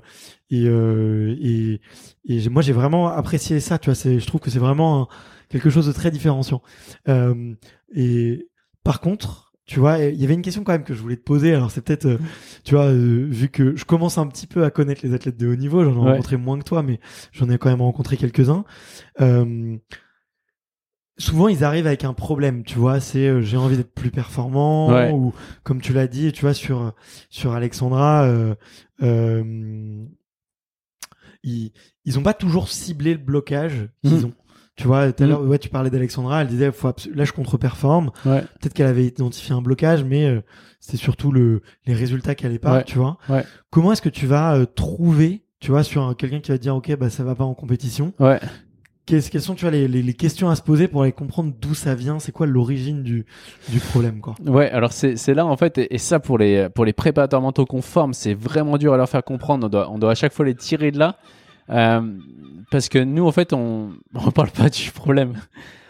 et, 0.51 0.65
euh, 0.67 1.35
et, 1.41 1.81
et 2.29 2.49
moi, 2.49 2.61
j'ai 2.61 2.71
vraiment 2.71 3.07
apprécié 3.09 3.59
ça. 3.59 3.77
Tu 3.79 3.87
vois, 3.89 3.95
c'est, 3.95 4.19
je 4.19 4.27
trouve 4.27 4.39
que 4.39 4.49
c'est 4.51 4.59
vraiment 4.59 5.09
quelque 5.49 5.69
chose 5.71 5.87
de 5.87 5.91
très 5.91 6.11
différenciant. 6.11 6.61
Euh, 7.09 7.53
et 7.93 8.47
par 8.83 9.01
contre, 9.01 9.53
tu 9.65 9.79
vois, 9.79 9.97
il 9.97 10.21
y 10.21 10.23
avait 10.23 10.35
une 10.35 10.43
question 10.43 10.63
quand 10.63 10.73
même 10.73 10.83
que 10.83 10.93
je 10.93 11.01
voulais 11.01 11.15
te 11.17 11.23
poser. 11.23 11.55
Alors 11.55 11.71
c'est 11.71 11.81
peut-être, 11.81 12.05
euh, 12.05 12.17
tu 12.63 12.75
vois, 12.75 12.85
euh, 12.91 13.25
vu 13.27 13.49
que 13.49 13.75
je 13.75 13.83
commence 13.85 14.19
un 14.19 14.27
petit 14.27 14.45
peu 14.45 14.63
à 14.63 14.69
connaître 14.69 15.01
les 15.03 15.15
athlètes 15.15 15.37
de 15.37 15.47
haut 15.47 15.55
niveau, 15.55 15.83
j'en 15.83 15.93
ai 15.95 15.97
Ouais. 15.97 16.11
rencontré 16.11 16.37
moins 16.37 16.59
que 16.59 16.63
toi, 16.63 16.83
mais 16.83 16.99
j'en 17.31 17.49
ai 17.49 17.57
quand 17.57 17.69
même 17.71 17.81
rencontré 17.81 18.15
quelques-uns. 18.17 18.63
Souvent, 21.17 21.47
ils 21.47 21.63
arrivent 21.63 21.87
avec 21.87 22.03
un 22.03 22.13
problème, 22.13 22.63
tu 22.63 22.77
vois. 22.77 22.99
C'est 22.99 23.27
euh, 23.27 23.41
j'ai 23.41 23.55
envie 23.57 23.77
d'être 23.77 23.93
plus 23.93 24.11
performant, 24.11 24.89
Ouais. 24.89 25.11
ou 25.13 25.33
comme 25.63 25.79
tu 25.81 25.93
l'as 25.93 26.07
dit, 26.07 26.31
tu 26.33 26.41
vois, 26.41 26.53
sur 26.53 26.93
sur 27.29 27.53
Alexandra. 27.53 28.23
Euh, 28.25 28.55
euh, 29.01 30.03
ils, 31.43 31.71
ils 32.05 32.19
ont 32.19 32.23
pas 32.23 32.33
toujours 32.33 32.67
ciblé 32.69 33.13
le 33.13 33.19
blocage 33.19 33.87
qu'ils 34.03 34.15
Mhm. 34.17 34.25
ont. 34.25 34.33
Tu 34.75 34.87
vois, 34.87 35.13
tout 35.13 35.23
à 35.23 35.25
Mhm. 35.25 35.31
l'heure, 35.31 35.41
ouais, 35.43 35.57
tu 35.59 35.69
parlais 35.69 35.89
d'Alexandra, 35.89 36.41
elle 36.41 36.47
disait, 36.47 36.69
faut 36.73 36.91
là, 37.13 37.23
je 37.23 37.31
contre-performe. 37.31 38.11
ouais. 38.25 38.41
Peut-être 38.59 38.73
qu'elle 38.73 38.87
avait 38.87 39.05
identifié 39.05 39.55
un 39.55 39.61
blocage, 39.61 40.03
mais 40.03 40.25
euh, 40.25 40.41
c'était 40.81 40.97
surtout 40.97 41.31
le, 41.31 41.61
les 41.85 41.93
résultats 41.93 42.35
qui 42.35 42.45
allaient 42.45 42.59
pas, 42.59 42.77
Ouais. 42.77 42.83
tu 42.83 42.97
vois. 42.97 43.17
Ouais. 43.29 43.45
Comment 43.69 43.93
est-ce 43.93 44.01
que 44.01 44.09
tu 44.09 44.27
vas 44.27 44.55
euh, 44.57 44.65
trouver, 44.65 45.45
tu 45.61 45.71
vois, 45.71 45.83
sur 45.83 46.03
un- 46.03 46.13
quelqu'un 46.13 46.41
qui 46.41 46.51
va 46.51 46.57
te 46.57 46.63
dire, 46.63 46.75
ok, 46.75 46.93
bah 46.97 47.09
ça 47.09 47.23
va 47.23 47.35
pas 47.35 47.45
en 47.45 47.53
compétition. 47.53 48.13
Ouais. 48.19 48.39
Quelles, 49.05 49.21
sont, 49.21 49.55
les, 49.71 50.13
questions 50.13 50.49
à 50.49 50.55
se 50.55 50.63
poser 50.63 50.87
pour 50.87 51.03
aller 51.03 51.11
comprendre 51.11 51.53
d'où 51.61 51.75
ça 51.75 51.93
vient, 51.93 52.17
c'est 52.17 52.31
quoi 52.31 52.47
l'origine 52.47 53.03
du, 53.03 53.25
problème, 53.91 54.19
quoi? 54.19 54.33
Ouais, 54.43 54.69
alors 54.71 54.91
c'est 54.93 55.33
là 55.33 55.45
en 55.45 55.57
fait, 55.57 55.77
et, 55.77 55.97
ça 55.99 56.19
pour 56.19 56.39
les, 56.39 56.69
pour 56.69 56.85
les 56.85 56.93
préparateurs 56.93 57.41
mentaux 57.41 57.65
qu'on 57.65 57.83
forme, 57.83 58.13
c'est 58.13 58.33
vraiment 58.33 58.77
dur 58.77 58.93
à 58.93 58.97
leur 58.97 59.07
faire 59.07 59.23
comprendre. 59.23 59.69
On 59.89 59.99
doit, 59.99 60.11
à 60.11 60.15
chaque 60.15 60.33
fois 60.33 60.45
les 60.45 60.55
tirer 60.55 60.91
de 60.91 60.97
là. 60.97 61.17
Euh, 61.69 62.01
parce 62.71 62.89
que 62.89 62.99
nous, 62.99 63.25
en 63.25 63.31
fait, 63.31 63.53
on 63.53 63.91
on 64.15 64.31
parle 64.31 64.51
pas 64.51 64.69
du 64.69 64.91
problème. 64.91 65.33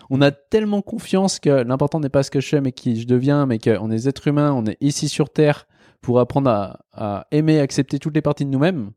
On 0.09 0.21
a 0.21 0.31
tellement 0.31 0.81
confiance 0.81 1.39
que 1.39 1.49
l'important 1.49 1.99
n'est 1.99 2.09
pas 2.09 2.23
ce 2.23 2.31
que 2.31 2.41
je 2.41 2.47
fais, 2.47 2.61
mais 2.61 2.73
qui 2.73 2.99
je 2.99 3.07
deviens, 3.07 3.45
mais 3.45 3.59
qu'on 3.59 3.91
est 3.91 4.07
êtres 4.07 4.27
humains, 4.27 4.51
on 4.53 4.65
est 4.65 4.77
ici 4.81 5.07
sur 5.09 5.29
Terre 5.29 5.67
pour 6.01 6.19
apprendre 6.19 6.49
à, 6.49 6.79
à 6.93 7.27
aimer, 7.31 7.59
accepter 7.59 7.97
toutes 7.97 8.13
les 8.13 8.21
parties 8.21 8.45
de 8.45 8.51
nous-mêmes. 8.51 8.91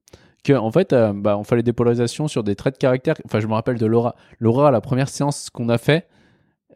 Que 0.45 0.53
en 0.53 0.70
fait, 0.70 0.93
euh, 0.93 1.12
bah, 1.14 1.36
on 1.36 1.45
fait 1.45 1.57
les 1.57 1.62
dépolarisations 1.62 2.28
sur 2.28 2.45
des 2.45 2.55
traits 2.55 2.74
de 2.74 2.78
caractère. 2.78 3.14
Enfin, 3.24 3.41
je 3.41 3.47
me 3.47 3.55
rappelle 3.55 3.78
de 3.78 3.86
Laura. 3.86 4.14
Laura, 4.39 4.70
la 4.70 4.80
première 4.80 5.09
séance 5.09 5.51
qu'on 5.51 5.68
a 5.68 5.78
fait, 5.78 6.07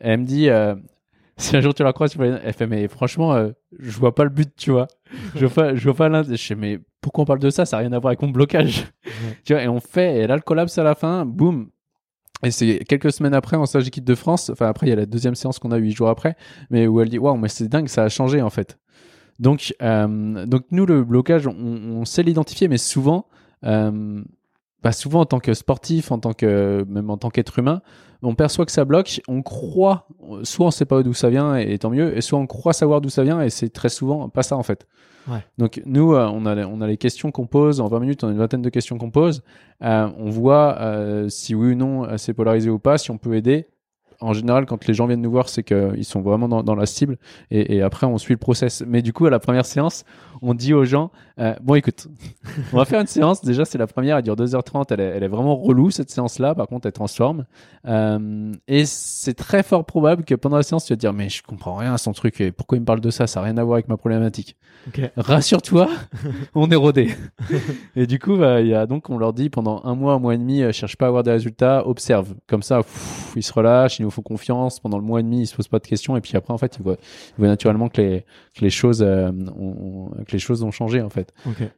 elle 0.00 0.20
me 0.20 0.24
dit, 0.24 0.48
euh, 0.48 0.74
si 1.36 1.56
un 1.56 1.60
jour 1.60 1.74
tu 1.74 1.82
la 1.82 1.92
croises, 1.92 2.12
tu 2.12 2.18
vas- 2.18 2.40
elle 2.44 2.52
fait, 2.52 2.66
mais 2.66 2.88
franchement, 2.88 3.34
euh, 3.34 3.50
je 3.78 3.98
vois 3.98 4.14
pas 4.14 4.24
le 4.24 4.30
but, 4.30 4.50
tu 4.56 4.70
vois. 4.72 4.88
Je 5.36 5.46
vois 5.46 5.54
pas, 5.64 5.74
je 5.74 5.84
vois 5.84 5.94
pas 5.94 6.08
l'intérêt. 6.08 6.36
Je 6.36 6.44
fais, 6.46 6.54
mais 6.54 6.80
pourquoi 7.00 7.22
on 7.22 7.24
parle 7.24 7.38
de 7.40 7.50
ça? 7.50 7.64
Ça 7.64 7.76
n'a 7.76 7.82
rien 7.82 7.92
à 7.92 7.98
voir 7.98 8.10
avec 8.10 8.22
mon 8.22 8.30
blocage. 8.30 8.86
tu 9.44 9.52
vois, 9.54 9.62
et 9.62 9.68
on 9.68 9.80
fait, 9.80 10.18
et 10.18 10.26
là, 10.26 10.36
le 10.36 10.42
collapse 10.42 10.76
à 10.78 10.82
la 10.82 10.94
fin, 10.94 11.24
boum. 11.24 11.68
Et 12.44 12.50
c'est 12.50 12.80
quelques 12.88 13.12
semaines 13.12 13.34
après, 13.34 13.56
en 13.56 13.66
stage 13.66 13.84
d'équipe 13.84 14.04
de 14.04 14.14
France. 14.16 14.50
Enfin, 14.50 14.66
après, 14.66 14.86
il 14.88 14.90
y 14.90 14.92
a 14.92 14.96
la 14.96 15.06
deuxième 15.06 15.36
séance 15.36 15.60
qu'on 15.60 15.70
a 15.70 15.76
huit 15.76 15.92
jours 15.92 16.08
après, 16.08 16.36
mais 16.70 16.88
où 16.88 17.00
elle 17.00 17.08
dit, 17.08 17.18
waouh, 17.18 17.36
mais 17.36 17.48
c'est 17.48 17.68
dingue, 17.68 17.86
ça 17.88 18.02
a 18.04 18.08
changé, 18.08 18.42
en 18.42 18.50
fait. 18.50 18.78
Donc, 19.38 19.74
euh, 19.82 20.46
donc 20.46 20.64
nous, 20.72 20.84
le 20.86 21.04
blocage, 21.04 21.46
on, 21.46 21.54
on 21.54 22.04
sait 22.04 22.22
l'identifier, 22.24 22.66
mais 22.68 22.78
souvent, 22.78 23.26
euh, 23.64 24.22
bah 24.82 24.92
souvent 24.92 25.20
en 25.20 25.26
tant 25.26 25.38
que 25.38 25.54
sportif, 25.54 26.10
en 26.10 26.18
tant 26.18 26.32
que 26.32 26.84
même 26.88 27.08
en 27.10 27.16
tant 27.16 27.30
qu'être 27.30 27.58
humain, 27.58 27.82
on 28.22 28.34
perçoit 28.34 28.66
que 28.66 28.72
ça 28.72 28.84
bloque, 28.84 29.20
on 29.28 29.42
croit, 29.42 30.06
soit 30.42 30.66
on 30.66 30.70
sait 30.72 30.84
pas 30.84 31.02
d'où 31.02 31.14
ça 31.14 31.30
vient 31.30 31.56
et, 31.56 31.78
tant 31.78 31.90
mieux, 31.90 32.16
et 32.16 32.20
soit 32.20 32.38
on 32.38 32.46
croit 32.46 32.72
savoir 32.72 33.00
d'où 33.00 33.08
ça 33.08 33.22
vient 33.22 33.40
et 33.42 33.50
c'est 33.50 33.68
très 33.68 33.88
souvent 33.88 34.28
pas 34.28 34.42
ça 34.42 34.56
en 34.56 34.62
fait. 34.62 34.86
Ouais. 35.28 35.44
Donc 35.56 35.80
nous, 35.86 36.14
euh, 36.14 36.26
on 36.32 36.46
a 36.46 36.54
les- 36.56 36.64
on 36.64 36.80
a 36.80 36.86
les 36.88 36.96
questions 36.96 37.30
qu'on 37.30 37.46
pose 37.46 37.80
en 37.80 37.86
20 37.86 38.00
minutes, 38.00 38.24
on 38.24 38.28
a 38.28 38.32
une 38.32 38.38
vingtaine 38.38 38.62
de 38.62 38.70
questions 38.70 38.98
qu'on 38.98 39.10
pose, 39.12 39.42
Euh, 39.84 40.08
on 40.18 40.30
voit 40.30 40.76
euh, 40.80 41.28
si 41.28 41.54
oui 41.54 41.72
ou 41.72 41.74
non 41.76 42.16
c'est 42.18 42.34
polarisé 42.34 42.70
ou 42.70 42.78
pas, 42.80 42.98
si 42.98 43.10
on 43.12 43.18
peut 43.18 43.34
aider. 43.34 43.66
En 44.22 44.32
général, 44.32 44.66
quand 44.66 44.86
les 44.86 44.94
gens 44.94 45.06
viennent 45.06 45.20
nous 45.20 45.30
voir, 45.30 45.48
c'est 45.48 45.62
qu'ils 45.62 46.04
sont 46.04 46.20
vraiment 46.20 46.48
dans, 46.48 46.62
dans 46.62 46.74
la 46.74 46.86
cible 46.86 47.18
et, 47.50 47.76
et 47.76 47.82
après 47.82 48.06
on 48.06 48.18
suit 48.18 48.34
le 48.34 48.38
process. 48.38 48.82
Mais 48.86 49.02
du 49.02 49.12
coup, 49.12 49.26
à 49.26 49.30
la 49.30 49.38
première 49.38 49.66
séance, 49.66 50.04
on 50.40 50.54
dit 50.54 50.74
aux 50.74 50.84
gens 50.84 51.10
euh, 51.38 51.54
bon, 51.62 51.74
écoute, 51.74 52.08
on 52.72 52.76
va 52.76 52.84
faire 52.84 53.00
une 53.00 53.06
séance. 53.06 53.42
Déjà, 53.42 53.64
c'est 53.64 53.78
la 53.78 53.86
première, 53.86 54.18
elle 54.18 54.22
dure 54.22 54.36
2h30. 54.36 54.86
Elle 54.90 55.00
est, 55.00 55.04
elle 55.04 55.22
est 55.22 55.28
vraiment 55.28 55.56
relou, 55.56 55.90
cette 55.90 56.10
séance-là. 56.10 56.54
Par 56.54 56.66
contre, 56.66 56.86
elle 56.86 56.92
transforme. 56.92 57.46
Euh, 57.86 58.52
et 58.68 58.84
c'est 58.84 59.34
très 59.34 59.62
fort 59.62 59.84
probable 59.84 60.24
que 60.24 60.34
pendant 60.34 60.56
la 60.56 60.62
séance, 60.62 60.84
tu 60.84 60.92
vas 60.92 60.96
te 60.96 61.00
dire, 61.00 61.12
mais 61.12 61.28
je 61.28 61.42
comprends 61.42 61.76
rien 61.76 61.94
à 61.94 61.98
son 61.98 62.12
truc. 62.12 62.40
Et 62.40 62.52
pourquoi 62.52 62.76
il 62.76 62.82
me 62.82 62.86
parle 62.86 63.00
de 63.00 63.10
ça? 63.10 63.26
Ça 63.26 63.40
n'a 63.40 63.46
rien 63.46 63.56
à 63.56 63.64
voir 63.64 63.76
avec 63.76 63.88
ma 63.88 63.96
problématique. 63.96 64.56
Rassure-toi, 65.16 65.88
on 66.54 66.70
est 66.70 66.76
rodé. 66.76 67.14
et 67.96 68.06
du 68.06 68.18
coup, 68.18 68.36
bah, 68.36 68.60
y 68.60 68.74
a 68.74 68.86
donc, 68.86 69.10
on 69.10 69.18
leur 69.18 69.32
dit 69.32 69.48
pendant 69.48 69.80
un 69.84 69.94
mois, 69.94 70.14
un 70.14 70.18
mois 70.18 70.34
et 70.34 70.38
demi, 70.38 70.62
euh, 70.62 70.72
cherche 70.72 70.96
pas 70.96 71.06
à 71.06 71.08
avoir 71.08 71.22
des 71.22 71.30
résultats, 71.30 71.86
observe. 71.86 72.34
Comme 72.48 72.62
ça, 72.62 72.78
pff, 72.78 73.32
ils 73.36 73.42
se 73.42 73.52
relâchent, 73.52 74.00
ils 74.00 74.02
nous 74.02 74.10
font 74.12 74.22
confiance. 74.22 74.80
Pendant 74.80 74.98
le 74.98 75.04
mois 75.04 75.20
et 75.20 75.22
demi, 75.22 75.40
ils 75.40 75.46
se 75.46 75.56
posent 75.56 75.68
pas 75.68 75.78
de 75.78 75.86
questions. 75.86 76.16
Et 76.16 76.20
puis 76.20 76.36
après, 76.36 76.52
en 76.52 76.58
fait, 76.58 76.76
ils 76.78 76.82
voient, 76.82 76.96
ils 77.30 77.34
voient 77.38 77.48
naturellement 77.48 77.88
que 77.88 78.00
les, 78.00 78.20
que 78.54 78.60
les 78.60 78.70
choses, 78.70 79.02
euh, 79.02 79.30
ont, 79.58 80.10
ont- 80.10 80.24
que 80.24 80.32
les 80.32 80.38
choses 80.38 80.62
ont 80.62 80.70
changé, 80.70 81.00
en 81.02 81.10
fait. 81.10 81.32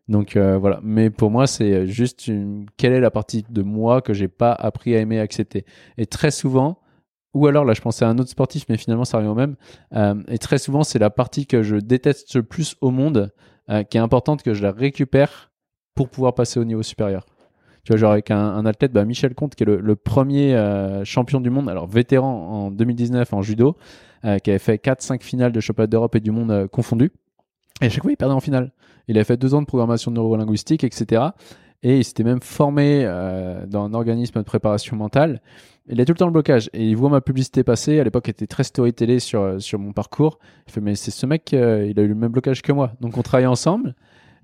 Donc 0.08 0.36
euh, 0.36 0.58
voilà, 0.58 0.80
mais 0.82 1.10
pour 1.10 1.30
moi 1.30 1.46
c'est 1.46 1.86
juste 1.86 2.26
une... 2.28 2.66
quelle 2.76 2.92
est 2.92 3.00
la 3.00 3.10
partie 3.10 3.44
de 3.48 3.62
moi 3.62 4.02
que 4.02 4.12
j'ai 4.12 4.28
pas 4.28 4.52
appris 4.52 4.94
à 4.94 5.00
aimer 5.00 5.16
et 5.16 5.20
accepter? 5.20 5.64
Et 5.98 6.06
très 6.06 6.30
souvent, 6.30 6.78
ou 7.34 7.46
alors 7.46 7.64
là 7.64 7.74
je 7.74 7.80
pensais 7.80 8.04
à 8.04 8.08
un 8.08 8.18
autre 8.18 8.30
sportif, 8.30 8.64
mais 8.68 8.76
finalement 8.76 9.04
ça 9.04 9.18
revient 9.18 9.28
au 9.28 9.34
même. 9.34 9.56
euh, 9.94 10.14
et 10.28 10.38
très 10.38 10.58
souvent 10.58 10.82
c'est 10.84 10.98
la 10.98 11.10
partie 11.10 11.46
que 11.46 11.62
je 11.62 11.76
déteste 11.76 12.34
le 12.36 12.42
plus 12.42 12.76
au 12.80 12.90
monde, 12.90 13.32
euh, 13.70 13.82
qui 13.82 13.96
est 13.96 14.00
importante 14.00 14.42
que 14.42 14.54
je 14.54 14.62
la 14.62 14.72
récupère 14.72 15.52
pour 15.94 16.08
pouvoir 16.08 16.34
passer 16.34 16.58
au 16.60 16.64
niveau 16.64 16.82
supérieur. 16.82 17.24
Tu 17.84 17.92
vois, 17.92 17.98
genre 17.98 18.12
avec 18.12 18.30
un, 18.30 18.64
athlète, 18.64 18.92
bah, 18.92 19.04
Michel 19.04 19.34
Comte, 19.34 19.54
qui 19.54 19.62
est 19.62 19.66
le, 19.66 19.96
premier 19.96 20.54
euh, 20.54 21.04
champion 21.04 21.40
du 21.40 21.50
monde, 21.50 21.68
alors 21.68 21.86
vétéran 21.86 22.66
en 22.66 22.70
2019 22.70 23.32
en 23.34 23.42
judo, 23.42 23.76
euh, 24.24 24.38
qui 24.38 24.48
avait 24.48 24.58
fait 24.58 24.82
4-5 24.82 25.22
finales 25.22 25.52
de 25.52 25.60
championnat 25.60 25.86
d'Europe 25.86 26.14
et 26.16 26.20
du 26.20 26.30
monde 26.30 26.50
euh, 26.50 26.66
confondus. 26.66 27.12
Et 27.82 27.86
à 27.86 27.88
chaque 27.90 28.02
fois, 28.02 28.10
il 28.10 28.16
perdait 28.16 28.32
en 28.34 28.40
finale. 28.40 28.72
Il 29.06 29.18
a 29.18 29.24
fait 29.24 29.36
deux 29.36 29.54
ans 29.54 29.60
de 29.60 29.66
programmation 29.66 30.10
neurolinguistique, 30.10 30.82
etc. 30.82 31.24
Et 31.82 31.98
il 31.98 32.04
s'était 32.04 32.24
même 32.24 32.40
formé 32.40 33.02
euh, 33.04 33.66
dans 33.66 33.84
un 33.84 33.92
organisme 33.92 34.38
de 34.38 34.44
préparation 34.44 34.96
mentale. 34.96 35.42
Il 35.88 36.00
a 36.00 36.06
tout 36.06 36.12
le 36.12 36.16
temps 36.16 36.24
le 36.24 36.32
blocage. 36.32 36.70
Et 36.72 36.88
il 36.88 36.96
voit 36.96 37.10
ma 37.10 37.20
publicité 37.20 37.64
passer. 37.64 38.00
À 38.00 38.04
l'époque, 38.04 38.28
il 38.28 38.30
était 38.30 38.46
très 38.46 38.64
storytellé 38.64 39.18
sur, 39.18 39.60
sur 39.60 39.78
mon 39.78 39.92
parcours. 39.92 40.38
Il 40.68 40.72
fait, 40.72 40.80
mais 40.80 40.94
c'est 40.94 41.10
ce 41.10 41.26
mec, 41.26 41.52
il 41.52 41.58
a 41.58 42.02
eu 42.02 42.08
le 42.08 42.14
même 42.14 42.32
blocage 42.32 42.62
que 42.62 42.72
moi. 42.72 42.92
Donc, 43.02 43.18
on 43.18 43.22
travaillait 43.22 43.46
ensemble. 43.46 43.94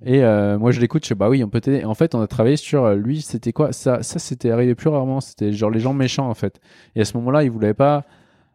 Et 0.04 0.24
euh, 0.24 0.58
moi, 0.58 0.70
je 0.70 0.80
l'écoute. 0.80 1.04
Je 1.04 1.08
sais, 1.08 1.14
bah 1.14 1.28
oui, 1.28 1.44
on 1.44 1.48
peut 1.48 1.60
t'aider. 1.60 1.84
En 1.84 1.94
fait, 1.94 2.14
on 2.14 2.20
a 2.20 2.26
travaillé 2.26 2.56
sur 2.56 2.84
euh, 2.84 2.94
lui. 2.94 3.20
C'était 3.20 3.52
quoi? 3.52 3.72
Ça, 3.72 4.02
ça 4.02 4.18
c'était 4.18 4.50
arrivé 4.50 4.74
plus 4.74 4.88
rarement. 4.88 5.20
C'était 5.20 5.52
genre 5.52 5.70
les 5.70 5.80
gens 5.80 5.92
méchants, 5.92 6.28
en 6.28 6.34
fait. 6.34 6.60
Et 6.96 7.02
à 7.02 7.04
ce 7.04 7.16
moment-là, 7.18 7.44
il 7.44 7.50
voulait 7.50 7.74
pas. 7.74 8.04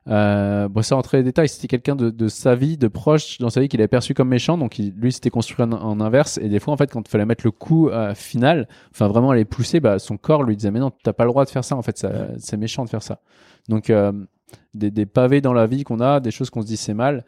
Euh, 0.07 0.67
bon, 0.67 0.83
ça 0.83 0.95
rentrer 0.95 1.17
les 1.17 1.23
détails, 1.23 1.49
c'était 1.49 1.67
quelqu'un 1.67 1.95
de, 1.95 2.27
sa 2.27 2.53
vie, 2.53 2.77
de 2.77 2.87
proche 2.87 3.39
dans 3.39 3.49
sa 3.49 3.59
vie 3.59 3.67
qu'il 3.67 3.81
avait 3.81 3.87
perçu 3.87 4.13
comme 4.13 4.27
méchant, 4.27 4.55
donc 4.55 4.77
il, 4.77 4.93
lui 4.95 5.11
c'était 5.11 5.31
construit 5.31 5.65
en, 5.65 5.99
inverse. 5.99 6.37
Et 6.37 6.47
des 6.47 6.59
fois, 6.59 6.75
en 6.75 6.77
fait, 6.77 6.91
quand 6.91 7.01
il 7.07 7.09
fallait 7.09 7.25
mettre 7.25 7.43
le 7.43 7.49
coup 7.49 7.89
final, 8.13 8.67
enfin 8.91 9.07
vraiment 9.07 9.31
aller 9.31 9.45
pousser, 9.45 9.79
bah, 9.79 9.97
son 9.97 10.17
corps 10.17 10.43
lui 10.43 10.55
disait 10.55 10.69
mais 10.69 10.79
non, 10.79 10.91
t'as 10.91 11.11
pas 11.13 11.23
le 11.23 11.31
droit 11.31 11.43
de 11.43 11.49
faire 11.49 11.63
ça. 11.63 11.75
En 11.75 11.81
fait, 11.81 11.97
ça- 11.97 12.27
c'est 12.37 12.55
méchant 12.55 12.85
de 12.85 12.89
faire 12.89 13.01
ça. 13.01 13.19
Donc 13.67 13.91
des, 14.75 14.91
des 14.91 15.05
pavés 15.07 15.41
dans 15.41 15.53
la 15.53 15.65
vie 15.65 15.83
qu'on 15.83 15.99
a, 15.99 16.19
des 16.19 16.29
choses 16.29 16.51
qu'on 16.51 16.61
se 16.61 16.67
dit 16.67 16.77
c'est 16.77 16.93
mal, 16.93 17.25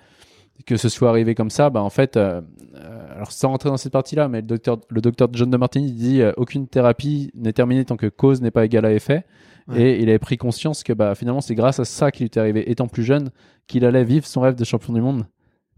que 0.66 0.76
ce 0.76 0.90
soit 0.90 1.10
arrivé 1.10 1.36
comme 1.36 1.50
ça, 1.50 1.70
bah 1.70 1.82
en 1.82 1.90
fait, 1.90 2.18
euh, 2.18 2.42
euh, 2.76 3.16
alors 3.16 3.32
sans 3.32 3.50
rentrer 3.50 3.70
dans 3.70 3.78
cette 3.78 3.94
partie-là, 3.94 4.28
mais 4.28 4.42
le 4.42 4.48
docteur, 4.48 4.80
le 4.90 5.02
docteur 5.02 5.30
John 5.32 5.50
de 5.50 5.58
Martini 5.58 5.92
dit 5.92 6.22
euh, 6.22 6.32
aucune 6.38 6.68
thérapie 6.68 7.32
n'est 7.36 7.54
terminée 7.54 7.86
tant 7.86 7.96
que 7.98 8.08
cause 8.08 8.42
n'est 8.42 8.52
pas 8.52 8.66
égale 8.66 8.86
à 8.86 8.94
effet. 8.94 9.26
Ouais. 9.68 9.82
Et 9.82 10.02
il 10.02 10.10
avait 10.10 10.20
pris 10.20 10.38
conscience 10.38 10.84
que 10.84 10.94
bah, 10.94 11.14
finalement, 11.16 11.42
c'est 11.42 11.56
grâce 11.56 11.80
à 11.80 11.86
ça 11.86 12.10
qu'il 12.12 12.26
était 12.26 12.40
arrivé, 12.40 12.70
étant 12.72 12.88
plus 12.88 13.04
jeune, 13.04 13.30
qu'il 13.68 13.84
allait 13.86 14.06
vivre 14.06 14.26
son 14.26 14.42
rêve 14.42 14.56
de 14.56 14.64
champion 14.64 14.94
du 14.94 15.02
monde. 15.02 15.26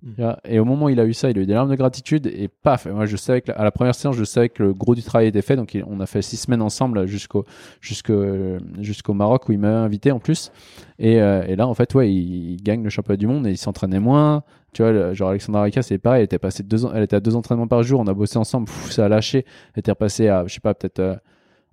Mm. 0.03 0.23
Et 0.45 0.59
au 0.59 0.65
moment 0.65 0.85
où 0.85 0.89
il 0.89 0.99
a 0.99 1.05
eu 1.05 1.13
ça, 1.13 1.29
il 1.29 1.37
a 1.37 1.41
eu 1.41 1.45
des 1.45 1.53
larmes 1.53 1.71
de 1.71 1.75
gratitude 1.75 2.27
et 2.27 2.47
paf. 2.47 2.85
Et 2.85 2.91
moi, 2.91 3.05
je 3.05 3.17
savais 3.17 3.41
que 3.41 3.51
la- 3.51 3.57
à 3.57 3.63
la 3.63 3.71
première 3.71 3.95
séance, 3.95 4.15
je 4.15 4.23
savais 4.23 4.47
que 4.49 4.63
le 4.63 4.73
gros 4.73 4.95
du 4.95 5.01
travail 5.03 5.27
était 5.27 5.41
fait. 5.41 5.55
Donc, 5.55 5.77
on 5.87 5.99
a 5.99 6.05
fait 6.05 6.21
six 6.21 6.37
semaines 6.37 6.61
ensemble 6.61 7.05
jusqu'au 7.07 7.45
jusqu'au 7.81 8.57
jusqu'au 8.79 9.13
Maroc 9.13 9.49
où 9.49 9.51
il 9.51 9.59
m'avait 9.59 9.75
invité 9.75 10.11
en 10.11 10.19
plus. 10.19 10.51
Et, 10.99 11.19
euh, 11.21 11.43
et 11.47 11.55
là, 11.55 11.67
en 11.67 11.73
fait, 11.73 11.93
ouais, 11.95 12.13
il, 12.13 12.51
il 12.51 12.63
gagne 12.63 12.83
le 12.83 12.89
championnat 12.89 13.17
du 13.17 13.27
monde 13.27 13.47
et 13.47 13.51
il 13.51 13.57
s'entraînait 13.57 13.99
moins. 13.99 14.43
Tu 14.73 14.81
vois, 14.83 15.13
genre 15.13 15.29
Alexandra 15.29 15.63
Rika, 15.63 15.81
c'est 15.81 15.97
pareil. 15.97 16.19
Elle 16.19 16.25
était 16.25 16.39
passée 16.39 16.63
deux, 16.63 16.79
elle 16.93 17.03
était 17.03 17.15
à 17.15 17.19
deux 17.19 17.35
entraînements 17.35 17.67
par 17.67 17.83
jour. 17.83 17.99
On 17.99 18.07
a 18.07 18.13
bossé 18.13 18.37
ensemble. 18.37 18.65
Pff, 18.67 18.91
ça 18.91 19.05
a 19.05 19.09
lâché. 19.09 19.45
Elle 19.73 19.79
était 19.79 19.91
repassée 19.91 20.27
à, 20.27 20.45
je 20.47 20.53
sais 20.53 20.59
pas, 20.59 20.73
peut-être. 20.73 20.99
euh, 20.99 21.15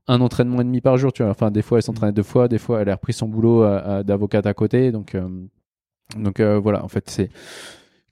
un 0.08 0.20
entraînement 0.20 0.60
et 0.60 0.64
demi 0.64 0.80
par 0.80 0.96
jour, 0.98 1.12
tu 1.12 1.22
vois. 1.24 1.32
Enfin, 1.32 1.50
des 1.50 1.62
fois, 1.62 1.78
elle 1.78 1.82
s'entraînait 1.82 2.12
deux 2.12 2.22
fois, 2.22 2.46
des 2.46 2.58
fois, 2.58 2.80
elle 2.80 2.88
a 2.88 2.94
repris 2.94 3.12
son 3.12 3.26
boulot 3.26 3.64
euh, 3.64 4.04
d'avocate 4.04 4.46
à 4.46 4.54
côté. 4.54 4.92
Donc, 4.92 5.14
euh, 5.16 5.28
donc 6.16 6.40
voilà, 6.40 6.84
en 6.84 6.88
fait, 6.88 7.10
c'est 7.10 7.28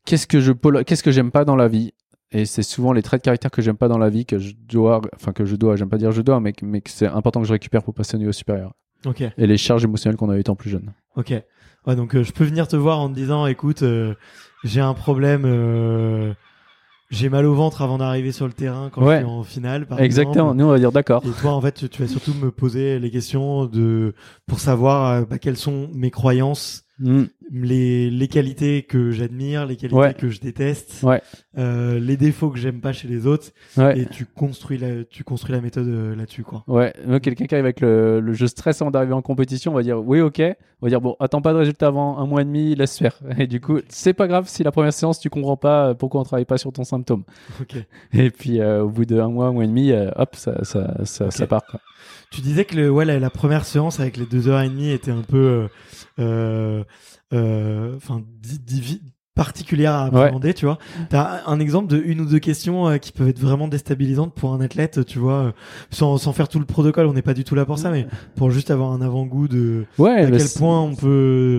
qu'est-ce 0.04 0.26
que 0.26 0.40
je 0.40 0.52
qu'est-ce 0.82 1.02
que 1.02 1.12
j'aime 1.12 1.30
pas 1.30 1.44
dans 1.44 1.56
la 1.56 1.68
vie? 1.68 1.92
Et 2.32 2.46
c'est 2.46 2.64
souvent 2.64 2.92
les 2.92 3.02
traits 3.02 3.20
de 3.20 3.24
caractère 3.24 3.50
que 3.52 3.62
j'aime 3.62 3.76
pas 3.76 3.86
dans 3.86 3.98
la 3.98 4.08
vie 4.10 4.26
que 4.26 4.38
je 4.38 4.54
dois 4.68 5.00
enfin 5.14 5.32
que 5.32 5.44
je 5.44 5.54
dois 5.54 5.76
j'aime 5.76 5.88
pas 5.88 5.98
dire 5.98 6.10
je 6.10 6.20
dois 6.20 6.40
mais 6.40 6.52
que, 6.52 6.64
mais 6.64 6.80
que 6.80 6.90
c'est 6.90 7.06
important 7.06 7.40
que 7.40 7.46
je 7.46 7.52
récupère 7.52 7.84
pour 7.84 7.94
passer 7.94 8.16
au 8.16 8.18
niveau 8.18 8.32
supérieur 8.32 8.72
Ok. 9.06 9.20
et 9.20 9.46
les 9.46 9.56
charges 9.56 9.84
émotionnelles 9.84 10.16
qu'on 10.16 10.30
a 10.30 10.38
étant 10.38 10.56
plus 10.56 10.70
jeune 10.70 10.92
Ok. 11.14 11.32
Ouais, 11.86 11.94
donc 11.94 12.16
euh, 12.16 12.24
je 12.24 12.32
peux 12.32 12.42
venir 12.42 12.66
te 12.66 12.74
voir 12.74 12.98
en 12.98 13.08
te 13.10 13.14
disant, 13.14 13.46
écoute, 13.46 13.82
euh, 13.82 14.14
j'ai 14.64 14.80
un 14.80 14.94
problème, 14.94 15.42
euh, 15.44 16.32
j'ai 17.10 17.28
mal 17.28 17.46
au 17.46 17.54
ventre 17.54 17.82
avant 17.82 17.98
d'arriver 17.98 18.32
sur 18.32 18.46
le 18.46 18.52
terrain 18.52 18.90
quand 18.92 19.02
Ouais. 19.04 19.16
je 19.20 19.24
suis 19.24 19.30
en 19.30 19.42
finale. 19.44 19.86
Par 19.86 20.00
exactement 20.00 20.32
exemple. 20.46 20.56
nous 20.56 20.64
on 20.64 20.70
va 20.70 20.78
dire 20.78 20.90
d'accord 20.92 21.22
Et 21.26 21.30
toi, 21.40 21.52
en 21.52 21.60
fait, 21.60 21.72
tu, 21.72 21.88
tu 21.88 22.02
vas 22.02 22.08
surtout 22.08 22.34
me 22.34 22.50
poser 22.50 22.98
les 22.98 23.10
questions 23.10 23.66
de 23.66 24.14
pour 24.46 24.58
savoir 24.58 25.10
euh, 25.10 25.24
bah, 25.28 25.38
quelles 25.38 25.56
sont 25.58 25.88
mes 25.94 26.10
croyances, 26.10 26.80
Mm. 27.00 27.24
Les, 27.50 28.10
les 28.10 28.28
qualités 28.28 28.82
que 28.82 29.10
j'admire, 29.10 29.66
les 29.66 29.76
qualités 29.76 29.98
Ouais. 29.98 30.14
que 30.14 30.28
je 30.28 30.40
déteste, 30.40 31.00
Ouais. 31.02 31.20
euh, 31.58 31.98
les 31.98 32.16
défauts 32.16 32.50
que 32.50 32.58
j'aime 32.58 32.80
pas 32.80 32.92
chez 32.92 33.08
les 33.08 33.26
autres, 33.26 33.48
ouais 33.76 33.98
et 34.00 34.06
tu 34.06 34.24
construis 34.26 34.78
la, 34.78 35.04
tu 35.04 35.24
construis 35.24 35.52
la 35.54 35.60
méthode 35.60 35.88
euh, 35.88 36.16
là-dessus, 36.16 36.42
quoi. 36.42 36.64
Ouais, 36.66 36.92
quelqu'un 37.22 37.46
qui 37.46 37.54
arrive 37.54 37.64
avec 37.66 37.80
le, 37.80 38.20
le 38.20 38.32
jeu 38.32 38.46
stress 38.46 38.80
avant 38.82 38.90
d'arriver 38.90 39.12
en 39.14 39.22
compétition, 39.22 39.72
on 39.72 39.74
va 39.74 39.82
dire 39.82 40.00
oui, 40.04 40.20
ok. 40.20 40.42
On 40.82 40.86
va 40.86 40.90
dire 40.90 41.00
bon, 41.00 41.16
attends 41.20 41.40
pas 41.40 41.52
de 41.54 41.58
résultat 41.58 41.86
avant 41.86 42.18
un 42.18 42.26
mois 42.26 42.42
et 42.42 42.44
demi, 42.44 42.74
laisse 42.74 42.98
faire. 42.98 43.18
Et 43.38 43.46
du 43.46 43.60
coup, 43.60 43.78
c'est 43.88 44.12
pas 44.12 44.26
grave 44.26 44.48
si 44.48 44.62
la 44.62 44.70
première 44.72 44.92
séance 44.92 45.18
tu 45.18 45.30
comprends 45.30 45.56
pas 45.56 45.88
euh, 45.90 45.94
pourquoi 45.94 46.20
on 46.20 46.24
travaille 46.24 46.44
pas 46.44 46.58
sur 46.58 46.72
ton 46.72 46.84
symptôme. 46.84 47.24
Ok. 47.60 47.76
Et 48.12 48.30
puis 48.30 48.60
euh, 48.60 48.82
au 48.82 48.88
bout 48.90 49.06
d'un 49.06 49.28
mois, 49.28 49.46
un 49.46 49.52
mois 49.52 49.64
et 49.64 49.68
demi, 49.68 49.92
euh, 49.92 50.10
hop, 50.16 50.34
ça, 50.36 50.62
ça, 50.64 50.94
ça, 51.04 51.46
part. 51.46 51.64
Quoi. 51.70 51.80
Tu 52.30 52.42
disais 52.42 52.64
que 52.66 52.76
le, 52.76 52.90
ouais, 52.90 53.04
la, 53.06 53.18
la 53.18 53.30
première 53.30 53.64
séance 53.64 53.98
avec 54.00 54.16
les 54.18 54.26
deux 54.26 54.48
heures 54.48 54.60
et 54.60 54.68
demie 54.68 54.90
était 54.90 55.10
un 55.12 55.22
peu, 55.22 55.36
euh, 55.38 55.68
euh, 56.18 56.24
euh, 56.24 56.84
enfin, 57.96 58.22
di- 58.42 58.58
divi- 58.58 59.00
particulière 59.34 59.92
à 59.94 60.04
appréhender, 60.04 60.54
tu 60.54 60.64
vois. 60.64 60.78
T'as 61.10 61.40
un 61.46 61.58
exemple 61.58 61.88
de 61.88 62.00
une 62.00 62.20
ou 62.20 62.24
deux 62.24 62.38
questions 62.38 62.86
euh, 62.88 62.98
qui 62.98 63.10
peuvent 63.10 63.28
être 63.28 63.40
vraiment 63.40 63.66
déstabilisantes 63.66 64.32
pour 64.32 64.54
un 64.54 64.60
athlète, 64.60 65.04
tu 65.06 65.18
vois, 65.18 65.32
euh, 65.46 65.52
sans, 65.90 66.18
sans 66.18 66.32
faire 66.32 66.48
tout 66.48 66.60
le 66.60 66.66
protocole. 66.66 67.06
On 67.06 67.12
n'est 67.14 67.22
pas 67.22 67.34
du 67.34 67.42
tout 67.42 67.56
là 67.56 67.64
pour 67.64 67.78
ça, 67.78 67.90
mais 67.90 68.06
pour 68.36 68.52
juste 68.52 68.70
avoir 68.70 68.92
un 68.92 69.00
avant-goût 69.00 69.48
de 69.48 69.86
Ouais, 69.98 70.20
à 70.20 70.30
bah, 70.30 70.36
quel 70.38 70.46
point 70.56 70.80
on 70.82 70.94
peut. 70.94 71.58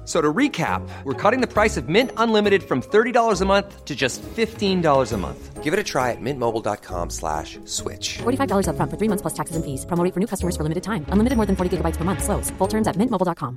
F- 0.00 0.06
So 0.06 0.20
to 0.20 0.32
recap, 0.32 0.82
we're 1.04 1.14
cutting 1.14 1.40
the 1.40 1.46
price 1.46 1.76
of 1.76 1.88
Mint 1.88 2.10
Unlimited 2.16 2.62
from 2.62 2.80
$30 2.82 3.40
a 3.42 3.44
month 3.44 3.84
to 3.84 3.94
just 3.94 4.22
$15 4.36 5.12
a 5.12 5.16
month. 5.16 5.62
Give 5.62 5.72
it 5.72 5.78
a 5.78 5.84
try 5.84 6.10
at 6.10 6.20
mintmobile.com 6.20 7.10
slash 7.10 7.58
switch. 7.64 8.18
$45 8.18 8.66
upfront 8.66 8.90
for 8.90 8.96
three 8.98 9.08
months 9.08 9.22
plus 9.22 9.34
taxes 9.34 9.54
and 9.56 9.64
fees. 9.64 9.84
Promo 9.86 10.02
rate 10.02 10.12
for 10.14 10.18
new 10.20 10.26
customers 10.26 10.56
for 10.56 10.64
limited 10.64 10.82
time. 10.82 11.04
Unlimited 11.12 11.36
more 11.36 11.46
than 11.46 11.54
40 11.54 11.76
gigabytes 11.76 11.96
per 11.96 12.04
month. 12.04 12.24
Slows. 12.24 12.50
Full 12.58 12.68
terms 12.68 12.88
at 12.88 12.96
mintmobile.com. 12.96 13.56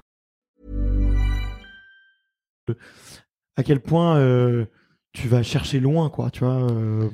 À 3.55 3.63
quel 3.63 3.79
point 3.79 4.17
euh, 4.17 4.65
tu 5.13 5.27
vas 5.27 5.43
chercher 5.43 5.79
loin, 5.79 6.09
quoi, 6.09 6.29
tu 6.31 6.43
vois, 6.43 6.53
euh, 6.71 7.09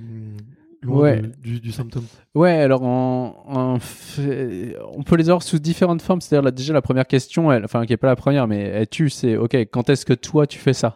loin 0.81 1.01
Ouais. 1.01 1.21
de- 1.21 1.27
du, 1.41 1.59
du 1.59 1.71
symptôme. 1.71 2.05
Ouais, 2.35 2.51
alors 2.51 2.81
fait, 3.79 4.75
on 4.95 5.03
peut 5.03 5.15
les 5.15 5.29
avoir 5.29 5.43
sous 5.43 5.59
différentes 5.59 6.01
formes. 6.01 6.21
C'est-à-dire 6.21 6.43
là, 6.43 6.51
déjà 6.51 6.73
la 6.73 6.81
première 6.81 7.07
question, 7.07 7.51
elle, 7.51 7.65
enfin 7.65 7.85
qui 7.85 7.93
est 7.93 7.97
pas 7.97 8.07
la 8.07 8.15
première, 8.15 8.47
mais 8.47 8.59
elle 8.59 8.87
tue, 8.87 9.09
c'est 9.09 9.37
ok, 9.37 9.55
quand 9.71 9.89
est-ce 9.89 10.05
que 10.05 10.13
toi 10.13 10.47
tu 10.47 10.59
fais 10.59 10.73
ça? 10.73 10.95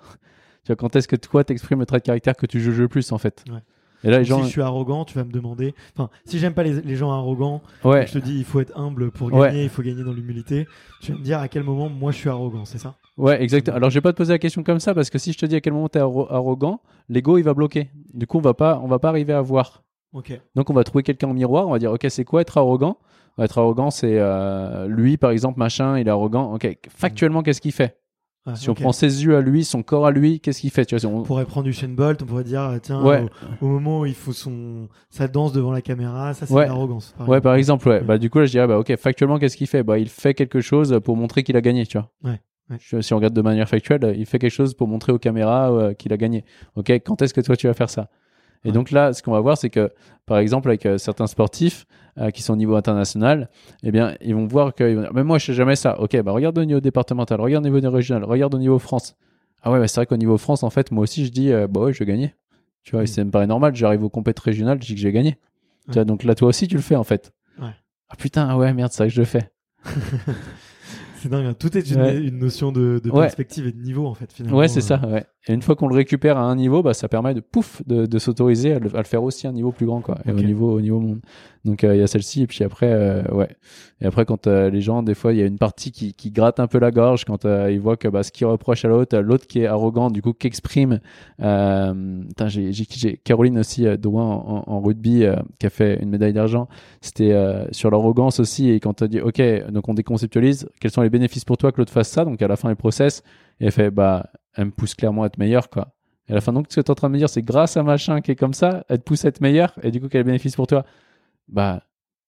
Tu 0.64 0.68
vois, 0.68 0.76
quand 0.76 0.96
est-ce 0.96 1.08
que 1.08 1.16
toi 1.16 1.44
t'exprimes 1.44 1.80
le 1.80 1.86
trait 1.86 2.00
de 2.00 2.04
caractère 2.04 2.36
que 2.36 2.46
tu 2.46 2.62
juges 2.62 2.80
le 2.80 2.88
plus 2.88 3.12
en 3.12 3.18
fait? 3.18 3.44
Ouais. 3.50 3.60
Et 4.06 4.10
là 4.10 4.20
les 4.20 4.26
gens, 4.26 4.40
Si 4.40 4.46
je 4.48 4.50
suis 4.52 4.62
arrogant, 4.62 5.06
tu 5.06 5.16
vas 5.16 5.24
me 5.24 5.32
demander. 5.32 5.74
Enfin, 5.96 6.10
si 6.26 6.38
j'aime 6.40 6.54
pas 6.54 6.64
les, 6.64 6.82
les 6.82 6.96
gens 6.98 7.12
arrogants, 7.12 7.62
ouais, 7.86 8.06
je 8.08 8.14
te 8.14 8.18
dis 8.20 8.38
il 8.38 8.44
faut 8.44 8.60
être 8.60 8.78
humble 8.78 9.12
pour 9.12 9.32
Ouais. 9.32 9.48
gagner, 9.50 9.64
il 9.64 9.70
faut 9.70 9.82
gagner 9.82 10.04
dans 10.04 10.12
l'humilité. 10.14 10.68
Tu 11.02 11.12
vas 11.14 11.18
me 11.18 11.24
dire 11.24 11.40
à 11.40 11.48
quel 11.48 11.64
moment 11.64 11.88
moi 11.90 12.12
je 12.12 12.18
suis 12.18 12.30
arrogant, 12.30 12.66
c'est 12.66 12.80
ça? 12.80 12.96
Ouais, 13.18 13.42
exactement. 13.44 13.78
Alors 13.78 13.90
je 13.90 13.96
vais 13.96 14.02
pas 14.02 14.12
te 14.12 14.18
poser 14.18 14.34
la 14.34 14.40
question 14.40 14.64
comme 14.64 14.80
ça 14.80 14.94
parce 14.94 15.10
que 15.10 15.18
si 15.18 15.34
je 15.34 15.38
te 15.38 15.46
dis 15.46 15.56
à 15.56 15.62
quel 15.62 15.74
moment 15.74 15.90
t'es 15.90 16.00
arro- 16.00 16.28
arrogant, 16.32 16.82
l'ego 17.10 17.38
il 17.38 17.44
va 17.44 17.54
bloquer. 17.54 17.90
Du 18.14 18.28
coup 18.28 18.38
on 18.38 18.42
va 18.42 18.54
pas, 18.54 18.80
on 18.84 18.88
va 18.88 19.00
pas 19.00 19.10
arriver 19.10 19.34
à 19.34 19.42
voir. 19.42 19.84
Ok. 20.14 20.40
Donc 20.56 20.70
on 20.70 20.74
va 20.74 20.84
trouver 20.84 21.04
quelqu'un 21.04 21.30
au 21.30 21.34
miroir, 21.34 21.68
on 21.68 21.72
va 21.72 21.80
dire 21.80 21.92
ok 21.92 22.06
c'est 22.10 22.24
quoi 22.26 22.42
être 22.42 22.58
arrogant? 22.58 22.98
Être 23.40 23.58
arrogant 23.58 23.90
c'est 23.90 24.20
euh, 24.20 24.88
lui 24.88 25.18
par 25.18 25.32
exemple 25.32 25.60
machin, 25.60 25.98
il 25.98 26.08
est 26.08 26.12
arrogant. 26.12 26.54
Ok, 26.54 26.68
factuellement 26.90 27.42
qu'est-ce 27.44 27.62
qu'il 27.62 27.72
fait? 27.72 27.98
Ouais, 28.46 28.58
Si 28.58 28.70
on 28.70 28.74
prend 28.74 28.92
ses 28.92 29.24
yeux 29.24 29.38
à 29.38 29.42
lui, 29.42 29.64
son 29.64 29.84
corps 29.84 30.06
à 30.06 30.12
lui, 30.12 30.42
qu'est-ce 30.42 30.60
qu'il 30.60 30.70
fait? 30.70 30.86
Tu 30.86 30.96
vois, 30.96 31.00
si 31.00 31.06
on- 31.06 31.20
On 31.20 31.24
pourrait 31.24 31.46
prendre 31.46 31.64
du 31.64 31.72
Shane 31.72 31.96
Bolt, 31.96 32.22
on 32.22 32.26
pourrait 32.26 32.44
dire 32.44 32.78
tiens 32.82 33.02
Ouais. 33.02 33.24
au, 33.62 33.66
au 33.66 33.70
moment 33.70 34.02
où 34.02 34.06
il 34.06 34.14
faut 34.14 34.34
son 34.34 34.90
sa 35.10 35.30
danse 35.30 35.54
devant 35.54 35.72
la 35.72 35.82
caméra, 35.82 36.34
ça 36.34 36.46
c'est 36.46 36.54
Ouais. 36.54 36.66
l'arrogance. 36.68 37.16
Ouais, 37.20 37.24
exemple. 37.24 37.42
par 37.42 37.56
exemple, 37.56 37.88
ouais. 37.88 38.00
Ouais. 38.00 38.04
Bah, 38.04 38.18
du 38.18 38.30
coup, 38.30 38.40
là, 38.40 38.46
je 38.46 38.52
dirais, 38.52 38.68
bah, 38.68 38.78
ok, 38.80 38.94
factuellement, 38.98 39.40
qu'est-ce 39.40 39.56
qu'il 39.56 39.68
fait? 39.68 39.82
Bah, 39.82 39.98
il 39.98 40.10
fait 40.10 40.34
quelque 40.34 40.60
chose 40.60 41.00
pour 41.06 41.16
montrer 41.16 41.44
qu'il 41.44 41.56
a 41.56 41.62
gagné, 41.62 41.86
tu 41.86 41.98
vois. 41.98 42.12
Ouais, 42.26 42.42
ouais. 42.94 43.02
Si 43.02 43.14
on 43.14 43.18
regarde 43.18 43.34
de 43.34 43.42
manière 43.42 43.68
factuelle, 43.70 44.14
il 44.18 44.26
fait 44.26 44.40
quelque 44.40 44.52
chose 44.52 44.74
pour 44.74 44.88
montrer 44.88 45.12
aux 45.12 45.20
caméras 45.20 45.72
euh, 45.72 45.94
qu'il 45.94 46.12
a 46.14 46.18
gagné. 46.18 46.46
Ok, 46.76 46.90
quand 46.90 47.22
est-ce 47.22 47.34
que 47.34 47.42
toi, 47.42 47.56
tu 47.56 47.68
vas 47.68 47.74
faire 47.74 47.90
ça? 47.90 48.10
Et 48.66 48.70
Ouais. 48.70 48.74
donc 48.74 48.92
là, 48.92 49.12
ce 49.14 49.22
qu'on 49.22 49.32
va 49.32 49.42
voir, 49.42 49.58
c'est 49.58 49.70
que, 49.70 49.92
par 50.26 50.38
exemple, 50.38 50.70
avec 50.70 50.86
euh, 50.86 50.98
certains 50.98 51.28
sportifs 51.28 51.86
euh, 52.18 52.30
qui 52.32 52.42
sont 52.42 52.54
au 52.54 52.56
niveau 52.58 52.76
international, 52.76 53.50
eh 53.84 53.92
bien, 53.92 54.16
ils 54.22 54.34
vont 54.36 54.46
voir 54.46 54.74
que, 54.74 54.84
ils 54.90 54.96
vont 54.96 55.02
dire, 55.02 55.12
mais 55.14 55.24
moi, 55.24 55.38
je 55.38 55.48
sais 55.48 55.54
jamais 55.54 55.76
ça. 55.76 56.00
Ok, 56.00 56.16
bah, 56.22 56.32
regarde 56.32 56.58
au 56.58 56.64
niveau 56.66 56.80
départemental, 56.80 57.42
regarde 57.42 57.66
au 57.66 57.70
niveau 57.70 57.92
régional, 57.92 58.24
regarde 58.24 58.54
au 58.56 58.60
niveau 58.60 58.80
France. 58.80 59.16
Ah 59.64 59.72
ouais, 59.72 59.80
bah, 59.80 59.88
c'est 59.88 60.00
vrai 60.00 60.06
qu'au 60.06 60.18
niveau 60.18 60.38
France, 60.38 60.64
en 60.64 60.70
fait, 60.70 60.92
moi 60.92 61.04
aussi, 61.04 61.26
je 61.26 61.32
dis, 61.32 61.52
bah 61.70 61.82
ouais, 61.82 61.94
je 61.94 62.00
vais 62.00 62.06
gagner. 62.06 62.34
Tu 62.84 62.92
vois, 62.92 63.04
Mm. 63.04 63.08
ça 63.08 63.24
me 63.24 63.32
paraît 63.32 63.48
normal, 63.48 63.76
j'arrive 63.76 64.04
aux 64.04 64.10
compétitions 64.10 64.46
régionales, 64.50 64.78
je 64.82 64.88
dis 64.88 64.96
que 64.96 65.00
je 65.02 65.08
vais 65.08 65.14
gagner. 65.14 65.38
Tu 65.88 65.94
vois, 65.94 66.06
donc 66.06 66.24
là, 66.24 66.36
toi 66.36 66.48
aussi, 66.50 66.68
tu 66.68 66.76
le 66.76 66.82
fais, 66.82 66.96
en 66.96 67.04
fait. 67.04 67.34
Ouais. 67.62 67.68
Ah 68.10 68.16
putain, 68.18 68.48
ah 68.50 68.58
ouais, 68.58 68.74
merde, 68.74 68.92
c'est 68.92 69.04
vrai 69.04 69.08
que 69.10 69.14
je 69.14 69.20
le 69.22 69.26
fais. 69.26 69.50
C'est 71.24 71.30
dingue, 71.30 71.46
hein. 71.46 71.56
tout 71.58 71.78
est 71.78 71.90
une, 71.90 72.02
Ouais. 72.02 72.18
une 72.22 72.38
notion 72.40 72.72
de, 72.72 73.00
de 73.04 73.10
Ouais. 73.10 73.22
perspective 73.22 73.66
et 73.66 73.72
de 73.72 73.82
niveau 73.82 74.06
en 74.08 74.14
fait 74.14 74.32
finalement. 74.32 74.58
Ouais, 74.58 74.68
c'est 74.68 74.80
euh. 74.80 74.98
ça, 75.00 75.08
ouais. 75.08 75.26
Et 75.48 75.54
une 75.54 75.62
fois 75.62 75.76
qu'on 75.76 75.88
le 75.88 75.96
récupère 75.96 76.38
à 76.38 76.42
un 76.44 76.56
niveau, 76.56 76.82
bah, 76.84 76.94
ça 76.94 77.10
permet 77.10 77.34
de 77.34 77.42
pouf, 77.42 77.82
de, 77.86 78.06
de 78.06 78.20
s'autoriser 78.20 78.74
à, 78.74 78.80
le- 78.80 78.94
à 78.96 79.00
le 79.00 79.04
faire 79.04 79.24
aussi 79.24 79.46
à 79.46 79.50
un 79.50 79.54
niveau 79.54 79.72
plus 79.74 79.86
grand, 79.86 80.00
quoi. 80.00 80.18
Et 80.26 80.32
au 80.32 80.36
niveau, 80.36 80.72
au 80.72 80.80
niveau 80.82 81.00
monde. 81.02 81.20
Donc, 81.66 81.84
euh, 81.84 81.96
il 81.96 82.00
y 82.00 82.02
a 82.04 82.08
celle-ci, 82.08 82.44
et 82.44 82.48
puis 82.48 82.64
après, 82.64 82.92
euh, 82.92 83.24
ouais. 83.34 83.50
Et 84.00 84.06
après, 84.06 84.24
quand 84.26 84.48
euh, 84.48 84.70
les 84.70 84.80
gens, 84.80 85.04
des 85.04 85.14
fois, 85.16 85.34
il 85.34 85.40
y 85.40 85.42
a 85.42 85.46
une 85.46 85.58
partie 85.58 85.92
qui, 85.92 86.14
qui 86.14 86.32
gratte 86.32 86.62
un 86.62 86.68
peu 86.68 86.80
la 86.80 86.92
gorge 86.92 87.26
quand 87.26 87.44
ils 87.46 87.80
voient 87.80 87.98
que 87.98 88.08
bah, 88.08 88.24
ce 88.24 88.32
qu'ils 88.32 88.48
reprochent 88.48 88.86
à 88.86 88.88
l'autre, 88.88 89.18
l'autre 89.20 89.46
qui 89.48 89.60
est 89.60 89.66
arrogant, 89.66 90.10
du 90.12 90.22
coup, 90.22 90.32
qui 90.34 90.48
exprime. 90.48 91.00
J'ai, 92.48 92.72
j'ai, 92.74 93.18
Caroline 93.24 93.60
aussi, 93.60 93.86
Drouin, 93.98 94.24
en, 94.26 94.64
en 94.66 94.80
rugby, 94.82 95.26
qui 95.60 95.66
a 95.66 95.70
fait 95.70 96.02
une 96.02 96.10
médaille 96.10 96.34
d'argent. 96.34 96.68
C'était 97.02 97.34
sur 97.72 97.92
l'arrogance 97.92 98.40
aussi. 98.40 98.70
Et 98.70 98.80
quand 98.80 98.94
tu 98.94 99.08
dit, 99.10 99.20
OK, 99.22 99.42
donc 99.72 99.88
on 99.90 99.94
déconceptualise, 99.94 100.70
quels 100.80 100.92
sont 100.92 101.02
les 101.02 101.10
bénéfices 101.14 101.46
pour 101.46 101.58
toi 101.58 101.72
que 101.72 101.78
l'autre 101.78 101.94
fasse 101.94 102.10
ça 102.10 102.26
Donc, 102.26 102.42
à 102.42 102.48
la 102.50 102.58
fin, 102.58 102.70
il 102.70 102.76
process. 102.76 103.24
Et 103.62 103.66
elle 103.68 103.72
fait, 103.72 103.90
bah, 103.90 104.30
elle 104.56 104.66
me 104.66 104.72
pousse 104.72 104.94
clairement 104.96 105.24
à 105.24 105.28
être 105.28 105.38
meilleur, 105.38 105.70
quoi. 105.70 105.94
Et 106.28 106.32
à 106.34 106.36
la 106.36 106.42
fin, 106.42 106.52
donc, 106.52 106.66
ce 106.70 106.76
que 106.76 106.82
tu 106.82 106.86
es 106.88 106.92
en 106.92 106.96
train 106.96 107.08
de 107.08 107.14
me 107.14 107.18
dire, 107.18 107.30
c'est 107.30 107.42
grâce 107.42 107.78
à 107.78 107.84
machin 107.84 108.20
qui 108.22 108.32
est 108.32 108.36
comme 108.36 108.54
ça, 108.54 108.86
elle 108.90 108.98
te 109.00 109.04
pousse 109.04 109.24
à 109.24 109.30
être 109.30 109.40
meilleur. 109.42 109.74
Et 109.82 109.92
du 109.92 110.02
coup, 110.02 110.08
quel 110.10 110.24
bénéfice 110.26 110.56
pour 110.58 110.68
toi? 110.68 110.86
Bah, 111.48 111.84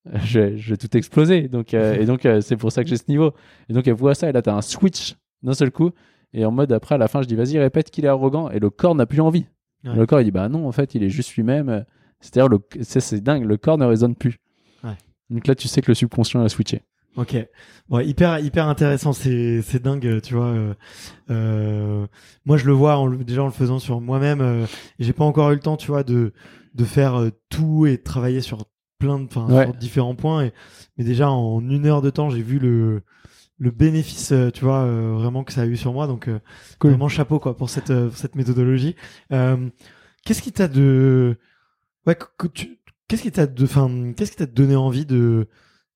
je, 0.24 0.40
vais- 0.40 0.58
je 0.58 0.70
vais 0.72 0.78
tout 0.78 0.96
exploser. 0.96 1.48
Donc, 1.50 1.74
euh, 1.74 1.96
et 2.00 2.06
donc, 2.06 2.26
euh, 2.26 2.40
c'est 2.42 2.56
pour 2.58 2.72
ça 2.72 2.84
que 2.84 2.90
j'ai 2.90 2.98
ce 2.98 3.06
niveau. 3.10 3.34
Et 3.70 3.74
donc, 3.74 3.88
elle 3.88 3.94
voit 3.94 4.16
ça, 4.16 4.30
et 4.30 4.32
là, 4.32 4.42
tu 4.42 4.50
as 4.50 4.56
un 4.56 4.62
switch 4.62 5.16
d'un 5.44 5.54
seul 5.54 5.72
coup. 5.72 5.92
Et 6.34 6.46
en 6.46 6.52
mode, 6.52 6.72
après, 6.72 6.96
à 6.96 6.98
la 6.98 7.08
fin, 7.08 7.22
je 7.22 7.28
dis, 7.28 7.36
vas-y, 7.36 7.58
répète 7.60 7.90
qu'il 7.92 8.06
est 8.06 8.10
arrogant. 8.10 8.50
Et 8.50 8.60
le 8.60 8.70
corps 8.70 8.96
n'a 8.96 9.06
plus 9.06 9.22
envie. 9.22 9.46
Ouais. 9.84 9.96
Le 9.96 10.06
corps, 10.06 10.20
il 10.22 10.26
dit, 10.26 10.32
bah 10.32 10.50
non, 10.50 10.68
en 10.68 10.72
fait, 10.72 10.96
il 10.96 11.04
est 11.04 11.10
juste 11.10 11.34
lui-même. 11.36 11.86
C'est-à-dire, 12.20 12.58
c'est 12.82 13.00
c'est 13.02 13.22
dingue, 13.22 13.46
le 13.46 13.56
corps 13.58 13.78
ne 13.78 13.86
résonne 13.86 14.16
plus. 14.16 14.38
Ouais. 14.84 14.96
Donc 15.30 15.46
là, 15.48 15.54
tu 15.56 15.68
sais 15.68 15.82
que 15.82 15.92
le 15.92 15.96
subconscient 15.96 16.42
a 16.44 16.50
switché. 16.50 16.82
Ok. 17.18 17.36
Bon, 17.90 18.00
hyper 18.00 18.40
hyper 18.40 18.68
intéressant. 18.68 19.14
C'est 19.14 19.62
c'est 19.62 19.82
dingue, 19.82 20.20
tu 20.22 20.34
vois. 20.34 20.48
Euh, 20.48 20.74
euh, 21.30 22.08
moi, 22.46 22.58
je 22.58 22.66
le 22.66 22.74
vois 22.74 22.98
en, 22.98 23.10
déjà 23.10 23.44
en 23.44 23.46
le 23.48 23.52
faisant 23.52 23.80
sur 23.80 24.02
moi-même. 24.02 24.42
Euh, 24.42 24.66
J'ai 25.00 25.14
pas 25.14 25.24
encore 25.26 25.52
eu 25.52 25.56
le 25.56 25.62
temps, 25.62 25.78
tu 25.78 25.88
vois, 25.88 26.04
de 26.04 26.34
de 26.74 26.84
faire 26.84 27.16
euh, 27.20 27.30
tout 27.50 27.86
et 27.86 27.98
de 27.98 28.04
travailler 28.04 28.42
sur 28.42 28.66
plein 29.00 29.20
de, 29.20 29.26
enfin, 29.26 29.48
Ouais. 29.50 29.72
différents 29.80 30.16
points. 30.16 30.46
Et, 30.46 30.54
mais 30.98 31.04
déjà 31.06 31.30
en 31.30 31.62
une 31.62 31.86
heure 31.86 32.02
de 32.02 32.10
temps, 32.10 32.30
j'ai 32.30 32.42
vu 32.42 32.60
le 32.60 33.02
le 33.58 33.72
bénéfice, 33.72 34.34
euh, 34.34 34.50
tu 34.52 34.66
vois, 34.66 34.80
euh, 34.84 35.14
vraiment 35.14 35.46
que 35.46 35.54
ça 35.54 35.62
a 35.62 35.66
eu 35.66 35.78
sur 35.78 35.94
moi. 35.94 36.08
Donc 36.08 36.28
euh, 36.28 36.40
Cool. 36.80 36.92
vraiment 36.92 37.08
chapeau 37.08 37.40
quoi 37.40 37.56
pour 37.56 37.70
cette 37.70 37.94
pour 37.94 38.18
cette 38.18 38.36
méthodologie. 38.36 38.96
Euh, 39.32 39.70
qu'est-ce 40.26 40.42
qui 40.42 40.52
t'a 40.52 40.68
de 40.68 41.38
ouais 42.06 42.18
qu'est-ce 43.08 43.22
qui 43.22 43.32
t'a 43.32 43.48
de 43.48 43.64
enfin 43.64 44.12
qu'est-ce 44.18 44.32
qui 44.32 44.38
t'a 44.38 44.46
donné 44.48 44.76
envie 44.76 45.06
de 45.06 45.48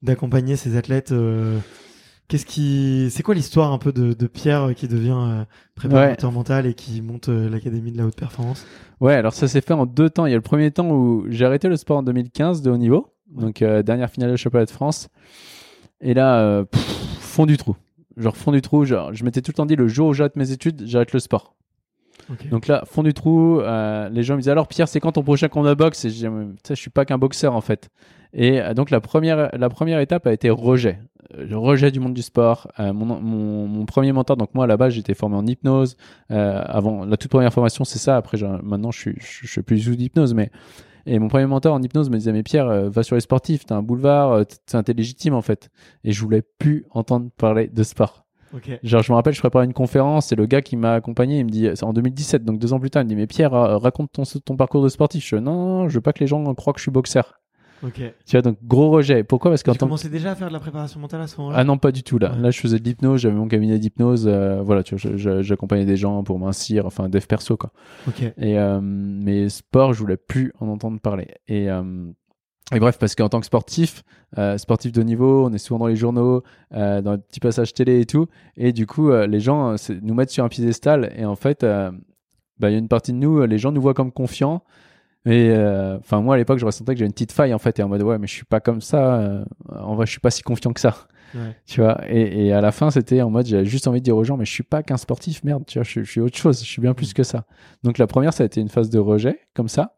d'accompagner 0.01 0.55
ces 0.55 0.77
athlètes 0.77 1.11
euh, 1.11 1.59
Qu'est-ce 2.29 2.45
qui, 2.45 3.07
c'est 3.09 3.23
quoi 3.23 3.33
l'histoire 3.33 3.73
un 3.73 3.79
peu 3.79 3.91
de, 3.91 4.13
de 4.13 4.27
Pierre 4.27 4.69
euh, 4.69 4.73
qui 4.73 4.87
devient 4.87 5.17
euh, 5.17 5.45
préparateur 5.73 6.31
mental 6.31 6.67
et 6.67 6.75
qui 6.75 7.01
monte 7.01 7.27
euh, 7.27 7.49
l'académie 7.49 7.91
de 7.91 7.97
la 7.97 8.05
haute 8.05 8.15
performance? 8.15 8.67
Ouais, 8.99 9.15
alors 9.15 9.33
ça 9.33 9.47
s'est 9.47 9.61
fait 9.61 9.73
en 9.73 9.87
deux 9.87 10.11
temps. 10.11 10.27
Il 10.27 10.29
y 10.29 10.33
a 10.33 10.37
le 10.37 10.43
premier 10.43 10.69
temps 10.69 10.91
où 10.91 11.25
j'ai 11.29 11.43
arrêté 11.45 11.67
le 11.67 11.75
sport 11.75 11.97
en 11.97 12.03
2015 12.03 12.61
de 12.61 12.69
haut 12.69 12.77
niveau, 12.77 13.07
donc 13.31 13.63
euh, 13.63 13.81
dernière 13.81 14.11
finale 14.11 14.29
de 14.29 14.35
championnat 14.35 14.65
de 14.65 14.69
France. 14.69 15.09
Et 16.01 16.13
là, 16.13 16.63
pff, 16.65 16.81
fond 17.19 17.47
du 17.47 17.57
trou. 17.57 17.75
Genre 18.15 18.37
fond 18.37 18.51
du 18.51 18.61
trou. 18.61 18.85
Genre, 18.85 19.11
je 19.11 19.23
m'étais 19.23 19.41
tout 19.41 19.49
le 19.49 19.55
temps 19.55 19.65
dit 19.65 19.75
le 19.75 19.87
jour 19.87 20.09
où 20.09 20.13
j'arrête 20.13 20.35
mes 20.35 20.51
études, 20.51 20.83
j'arrête 20.85 21.13
le 21.13 21.19
sport. 21.19 21.55
Donc 22.51 22.67
là, 22.67 22.83
fond 22.85 23.01
du 23.01 23.15
trou, 23.15 23.59
les 23.59 24.21
gens 24.23 24.35
me 24.35 24.39
disaient 24.39 24.51
alors 24.51 24.67
Pierre, 24.67 24.87
c'est 24.87 24.99
quand 24.99 25.13
ton 25.13 25.23
prochain 25.23 25.47
combat 25.47 25.69
de 25.69 25.73
boxe? 25.73 26.05
Et 26.05 26.11
je 26.11 26.15
dis, 26.15 26.29
Mais, 26.29 26.45
tu 26.45 26.59
sais, 26.63 26.75
je 26.75 26.79
suis 26.79 26.91
pas 26.91 27.05
qu'un 27.05 27.17
boxeur 27.17 27.55
en 27.55 27.61
fait. 27.61 27.89
Et 28.33 28.61
euh, 28.61 28.73
donc 28.73 28.91
la 28.91 29.01
première, 29.01 29.49
la 29.57 29.69
première 29.69 29.99
étape 29.99 30.27
a 30.27 30.33
été 30.33 30.49
rejet. 30.49 30.99
Euh, 31.35 31.45
Le 31.47 31.57
rejet 31.57 31.91
du 31.91 31.99
monde 31.99 32.13
du 32.13 32.21
sport. 32.21 32.67
Euh, 32.79 32.93
mon, 32.93 33.05
mon, 33.05 33.67
mon 33.67 33.85
premier 33.85 34.11
mentor, 34.11 34.37
donc 34.37 34.53
moi 34.53 34.65
à 34.65 34.67
la 34.67 34.77
base 34.77 34.93
j'étais 34.93 35.13
formé 35.13 35.35
en 35.35 35.45
hypnose. 35.45 35.97
Euh, 36.31 36.61
avant 36.65 37.05
la 37.05 37.17
toute 37.17 37.31
première 37.31 37.53
formation 37.53 37.83
c'est 37.85 37.99
ça. 37.99 38.17
Après 38.17 38.37
maintenant 38.63 38.91
je 38.91 38.99
suis, 38.99 39.15
je, 39.19 39.47
je 39.47 39.51
suis 39.51 39.61
plus 39.63 39.79
sous 39.79 39.95
d'hypnose, 39.95 40.33
mais 40.33 40.51
et 41.05 41.17
mon 41.17 41.27
premier 41.27 41.47
mentor 41.47 41.73
en 41.73 41.81
hypnose 41.81 42.09
me 42.09 42.17
disait 42.17 42.31
mais 42.33 42.43
Pierre, 42.43 42.67
euh, 42.67 42.89
va 42.89 43.01
sur 43.03 43.15
les 43.15 43.21
sportifs, 43.21 43.65
t'as 43.65 43.75
un 43.75 43.81
boulevard, 43.81 44.45
t'es 44.45 44.93
légitime 44.93 45.33
en 45.33 45.41
fait. 45.41 45.69
Et 46.03 46.11
je 46.11 46.21
voulais 46.21 46.43
plus 46.59 46.85
entendre 46.91 47.29
parler 47.37 47.67
de 47.67 47.83
sport. 47.83 48.25
Genre, 48.81 49.03
je 49.03 49.11
me 49.11 49.15
rappelle, 49.15 49.33
je 49.33 49.39
préparais 49.39 49.65
une 49.65 49.73
conférence 49.73 50.31
et 50.31 50.35
le 50.35 50.47
gars 50.47 50.61
qui 50.63 50.75
m'a 50.75 50.93
accompagné, 50.93 51.37
il 51.37 51.45
me 51.45 51.51
dit, 51.51 51.69
c'est 51.75 51.83
en 51.83 51.93
2017, 51.93 52.43
donc 52.43 52.57
deux 52.59 52.73
ans 52.73 52.79
plus 52.79 52.89
tard, 52.89 53.03
il 53.03 53.05
me 53.05 53.09
dit, 53.09 53.15
mais 53.15 53.27
Pierre, 53.27 53.51
raconte 53.51 54.11
ton, 54.11 54.23
ton 54.23 54.55
parcours 54.55 54.83
de 54.83 54.89
sportif. 54.89 55.23
Je 55.27 55.35
dis, 55.35 55.41
non, 55.43 55.87
je 55.87 55.93
veux 55.95 56.01
pas 56.01 56.13
que 56.13 56.19
les 56.19 56.25
gens 56.27 56.43
croient 56.55 56.73
que 56.73 56.79
je 56.79 56.83
suis 56.83 56.91
boxeur. 56.91 57.39
Tu 58.25 58.31
vois, 58.31 58.41
donc 58.41 58.57
gros 58.63 58.89
rejet. 58.89 59.23
Pourquoi? 59.23 59.51
Parce 59.51 59.63
qu'en 59.63 59.73
Tu 59.73 59.79
commençais 59.79 60.09
déjà 60.09 60.31
à 60.31 60.35
faire 60.35 60.49
de 60.49 60.53
la 60.53 60.59
préparation 60.59 60.99
mentale 60.99 61.21
à 61.21 61.27
ce 61.27 61.37
moment-là? 61.37 61.57
Ah 61.59 61.63
non, 61.63 61.77
pas 61.77 61.91
du 61.91 62.03
tout 62.03 62.19
là. 62.19 62.33
Ouais. 62.33 62.39
Là, 62.39 62.51
je 62.51 62.59
faisais 62.59 62.79
de 62.79 62.83
l'hypnose, 62.83 63.21
j'avais 63.21 63.35
mon 63.35 63.47
cabinet 63.47 63.79
d'hypnose. 63.79 64.25
euh, 64.27 64.61
voilà, 64.61 64.83
tu 64.83 64.95
vois, 64.95 65.41
j'accompagnais 65.41 65.85
des 65.85 65.97
gens 65.97 66.23
pour 66.23 66.39
mincir, 66.39 66.85
enfin, 66.85 67.09
dev 67.09 67.25
perso 67.25 67.57
quoi. 67.57 67.71
Ok. 68.07 68.21
Et 68.21 68.59
euh, 68.59 68.79
mais 68.81 69.49
sport, 69.49 69.93
je 69.93 69.99
voulais 69.99 70.17
plus 70.17 70.51
en 70.59 70.67
entendre 70.67 70.99
parler. 70.99 71.27
Et, 71.47 71.69
euh, 71.69 72.11
et 72.73 72.79
bref, 72.79 72.99
parce 72.99 73.15
qu'en 73.15 73.29
tant 73.29 73.39
que 73.39 73.45
sportif, 73.45 74.03
euh, 74.37 74.57
sportif 74.57 74.91
de 74.91 75.01
haut 75.01 75.05
niveau, 75.05 75.47
on 75.47 75.53
est 75.53 75.57
souvent 75.57 75.79
dans 75.79 75.87
les 75.87 75.95
journaux, 75.95 76.43
euh, 76.73 77.01
dans 77.01 77.13
les 77.13 77.17
petits 77.17 77.39
passages 77.39 77.73
télé 77.73 78.01
et 78.01 78.05
tout. 78.05 78.27
Et 78.57 78.73
du 78.73 78.85
coup, 78.85 79.09
euh, 79.09 79.25
les 79.25 79.39
gens 79.39 79.75
nous 80.03 80.13
mettent 80.13 80.29
sur 80.29 80.43
un 80.43 80.49
piédestal. 80.49 81.11
Et 81.15 81.25
en 81.25 81.35
fait, 81.35 81.63
bah, 81.63 81.91
il 82.69 82.71
y 82.71 82.75
a 82.75 82.77
une 82.77 82.89
partie 82.89 83.13
de 83.13 83.17
nous, 83.17 83.41
les 83.45 83.57
gens 83.57 83.71
nous 83.71 83.81
voient 83.81 83.93
comme 83.95 84.11
confiants. 84.11 84.63
Et 85.25 85.49
euh, 85.51 85.97
enfin, 85.97 86.21
moi 86.21 86.35
à 86.35 86.37
l'époque, 86.37 86.59
je 86.59 86.65
ressentais 86.65 86.93
que 86.93 86.99
j'avais 86.99 87.07
une 87.07 87.13
petite 87.13 87.31
faille 87.31 87.53
en 87.53 87.59
fait. 87.59 87.79
Et 87.79 87.83
en 87.83 87.89
mode, 87.89 88.01
ouais, 88.03 88.17
mais 88.17 88.27
je 88.27 88.33
suis 88.33 88.45
pas 88.45 88.59
comme 88.59 88.81
ça. 88.81 89.19
euh, 89.19 89.45
en 89.69 89.95
vrai, 89.95 90.05
je 90.05 90.11
suis 90.11 90.19
pas 90.21 90.31
si 90.31 90.41
confiant 90.43 90.71
que 90.73 90.79
ça. 90.79 90.95
Ouais. 91.35 91.55
Tu 91.67 91.81
vois, 91.81 91.99
et, 92.09 92.47
et 92.47 92.53
à 92.53 92.61
la 92.61 92.71
fin, 92.71 92.89
c'était 92.89 93.21
en 93.21 93.29
mode, 93.29 93.45
j'avais 93.45 93.65
juste 93.65 93.87
envie 93.87 93.99
de 93.99 94.05
dire 94.05 94.17
aux 94.17 94.23
gens, 94.23 94.35
mais 94.37 94.45
je 94.45 94.51
suis 94.51 94.63
pas 94.63 94.81
qu'un 94.81 94.97
sportif, 94.97 95.43
merde, 95.43 95.63
tu 95.67 95.77
vois, 95.77 95.83
je, 95.83 96.01
je 96.01 96.09
suis 96.09 96.21
autre 96.21 96.37
chose, 96.37 96.59
je 96.59 96.65
suis 96.65 96.81
bien 96.81 96.95
plus 96.95 97.13
que 97.13 97.21
ça. 97.21 97.45
Donc 97.83 97.99
la 97.99 98.07
première, 98.07 98.33
ça 98.33 98.41
a 98.43 98.45
été 98.47 98.61
une 98.61 98.69
phase 98.69 98.89
de 98.89 98.97
rejet, 98.97 99.39
comme 99.53 99.67
ça. 99.67 99.95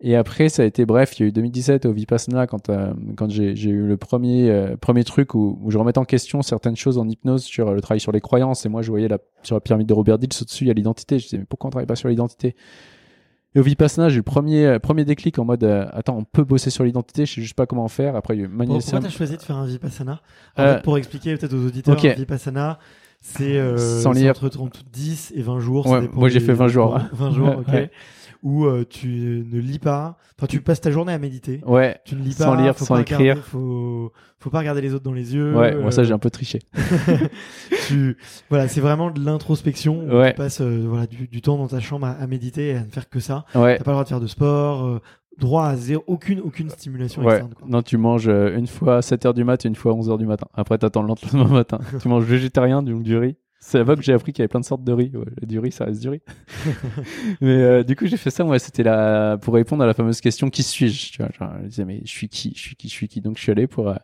Et 0.00 0.14
après, 0.16 0.50
ça 0.50 0.62
a 0.62 0.66
été 0.66 0.84
bref, 0.84 1.18
il 1.18 1.22
y 1.22 1.24
a 1.24 1.28
eu 1.28 1.32
2017 1.32 1.86
au 1.86 1.92
Vipassana, 1.92 2.46
quand, 2.46 2.68
euh, 2.68 2.92
quand 3.16 3.30
j'ai 3.30 3.54
eu 3.70 3.86
le 3.86 3.96
premier, 3.96 4.50
euh, 4.50 4.76
premier 4.76 5.04
truc 5.04 5.34
où, 5.34 5.58
où 5.62 5.70
je 5.70 5.78
remettais 5.78 5.96
en 5.98 6.04
question 6.04 6.42
certaines 6.42 6.76
choses 6.76 6.98
en 6.98 7.08
hypnose 7.08 7.42
sur 7.44 7.72
le 7.72 7.80
travail 7.80 8.00
sur 8.00 8.12
les 8.12 8.20
croyances. 8.20 8.66
Et 8.66 8.68
moi, 8.68 8.82
je 8.82 8.90
voyais 8.90 9.08
la, 9.08 9.16
sur 9.42 9.56
la 9.56 9.60
pyramide 9.62 9.86
de 9.88 9.94
Robert 9.94 10.18
Dills 10.18 10.28
au-dessus, 10.42 10.64
il 10.64 10.68
y 10.68 10.70
a 10.70 10.74
l'identité. 10.74 11.18
Je 11.18 11.24
disais, 11.24 11.38
mais 11.38 11.46
pourquoi 11.48 11.68
on 11.68 11.70
travaille 11.70 11.86
pas 11.86 11.96
sur 11.96 12.10
l'identité? 12.10 12.54
Et 13.56 13.58
au 13.58 13.62
Vipassana, 13.62 14.08
j'ai 14.10 14.16
eu 14.16 14.18
le 14.18 14.22
premier, 14.22 14.66
euh, 14.66 14.78
premier 14.78 15.04
déclic 15.04 15.38
en 15.38 15.44
mode 15.46 15.64
euh, 15.64 15.86
Attends, 15.92 16.18
on 16.18 16.24
peut 16.24 16.44
bosser 16.44 16.68
sur 16.70 16.84
l'identité, 16.84 17.24
je 17.26 17.34
sais 17.34 17.40
juste 17.40 17.54
pas 17.54 17.66
comment 17.66 17.88
faire. 17.88 18.14
Après, 18.14 18.36
il 18.36 18.40
y 18.40 18.42
a 18.42 18.46
eu 18.46 18.48
Pour- 18.48 18.66
Pourquoi 18.78 19.00
t'as 19.00 19.08
choisi 19.08 19.36
de 19.36 19.42
faire 19.42 19.56
un 19.56 19.66
Vipassana 19.66 20.20
En 20.56 20.62
Euh, 20.62 20.74
fait, 20.76 20.82
Pour 20.82 20.98
expliquer 20.98 21.34
peut-être 21.36 21.54
aux 21.54 21.66
auditeurs, 21.66 21.96
ok. 21.96 22.04
un 22.04 22.12
Vipassana, 22.14 22.78
c'est 23.20 23.56
euh, 23.56 23.76
Sans 24.02 24.12
c'est 24.12 24.20
lire. 24.20 24.30
entre 24.32 24.48
30 24.50 24.84
10 24.92 25.32
et 25.34 25.42
20 25.42 25.58
jours. 25.60 25.86
Ouais, 25.86 26.08
moi, 26.12 26.28
j'ai 26.28 26.40
fait 26.40 26.52
20 26.52 26.68
jours. 26.68 26.98
20 27.12 27.30
jours, 27.30 27.48
ok. 27.58 27.68
Ouais. 27.68 27.90
Où 28.48 28.64
euh, 28.66 28.84
tu 28.88 29.44
ne 29.50 29.58
lis 29.58 29.80
pas, 29.80 30.18
enfin 30.38 30.46
tu 30.46 30.60
passes 30.60 30.80
ta 30.80 30.92
journée 30.92 31.12
à 31.12 31.18
méditer. 31.18 31.60
Ouais, 31.66 31.98
Tu 32.04 32.14
ne 32.14 32.20
lis 32.22 32.34
pas, 32.36 32.44
Sans 32.44 32.54
lire, 32.54 32.76
faut 32.76 32.84
sans 32.84 32.94
pas 32.94 33.00
écrire. 33.00 33.18
regarder, 33.18 33.40
faut, 33.42 34.12
faut 34.38 34.50
pas 34.50 34.60
regarder 34.60 34.80
les 34.82 34.94
autres 34.94 35.02
dans 35.02 35.12
les 35.12 35.34
yeux. 35.34 35.52
ouais, 35.56 35.74
moi 35.74 35.90
ça 35.90 36.02
euh, 36.02 36.04
j'ai 36.04 36.12
un 36.12 36.18
peu 36.20 36.30
triché. 36.30 36.60
tu, 37.88 38.16
voilà, 38.48 38.68
c'est 38.68 38.80
vraiment 38.80 39.10
de 39.10 39.24
l'introspection. 39.24 40.06
Ouais. 40.08 40.30
Tu 40.30 40.36
passes 40.36 40.60
euh, 40.60 40.84
voilà, 40.88 41.06
du, 41.08 41.26
du 41.28 41.42
temps 41.42 41.56
dans 41.58 41.66
ta 41.68 41.80
chambre 41.80 42.06
à, 42.06 42.10
à 42.12 42.26
méditer 42.28 42.68
et 42.68 42.76
à 42.76 42.84
ne 42.84 42.90
faire 42.90 43.08
que 43.08 43.20
ça. 43.20 43.44
Ouais, 43.54 43.78
T'as 43.78 43.84
pas 43.84 43.90
le 43.90 43.94
droit 43.94 44.04
de 44.04 44.08
faire 44.08 44.20
de 44.20 44.26
sport, 44.26 44.84
euh, 44.86 45.00
droit 45.38 45.66
à 45.66 45.76
zéro, 45.76 46.04
aucune, 46.06 46.40
aucune 46.40 46.70
stimulation 46.70 47.22
ouais. 47.22 47.32
externe. 47.32 47.54
Quoi. 47.54 47.66
Non, 47.68 47.82
tu 47.82 47.96
manges 47.98 48.28
euh, 48.28 48.56
une 48.56 48.66
fois 48.68 48.98
à 48.98 49.00
7h 49.00 49.34
du 49.34 49.44
mat 49.44 49.64
une 49.64 49.74
fois 49.74 49.92
à 49.92 49.94
11h 49.96 50.18
du 50.18 50.26
matin. 50.26 50.46
Après, 50.54 50.78
t'attends 50.78 51.02
le 51.02 51.08
lendemain 51.08 51.48
matin. 51.52 51.78
tu 52.00 52.08
manges 52.08 52.24
végétarien, 52.24 52.82
donc 52.82 53.02
du 53.02 53.16
riz. 53.16 53.36
C'est 53.66 53.78
là-bas 53.78 53.96
que 53.96 54.02
j'ai 54.02 54.12
appris 54.12 54.32
qu'il 54.32 54.42
y 54.42 54.44
avait 54.44 54.48
plein 54.48 54.60
de 54.60 54.64
sortes 54.64 54.84
de 54.84 54.92
riz. 54.92 55.10
Ouais, 55.12 55.26
du 55.44 55.58
riz, 55.58 55.72
ça 55.72 55.86
reste 55.86 56.00
du 56.00 56.08
riz. 56.08 56.20
mais 57.40 57.48
euh, 57.48 57.82
du 57.82 57.96
coup, 57.96 58.06
j'ai 58.06 58.16
fait 58.16 58.30
ça. 58.30 58.44
Ouais, 58.44 58.60
c'était 58.60 58.84
la 58.84 59.38
pour 59.42 59.54
répondre 59.54 59.82
à 59.82 59.86
la 59.86 59.92
fameuse 59.92 60.20
question 60.20 60.50
qui 60.50 60.62
suis-je. 60.62 61.10
Tu 61.10 61.20
vois, 61.20 61.32
genre, 61.36 61.52
je 61.64 61.66
disais 61.66 61.84
mais 61.84 62.00
je 62.04 62.10
suis 62.10 62.28
qui, 62.28 62.52
je 62.54 62.60
suis 62.60 62.76
qui, 62.76 62.88
je 62.88 62.92
suis 62.92 63.08
qui? 63.08 63.20
Donc 63.20 63.38
je 63.38 63.42
suis 63.42 63.50
allé 63.50 63.66
pour 63.66 63.88
euh, 63.88 63.96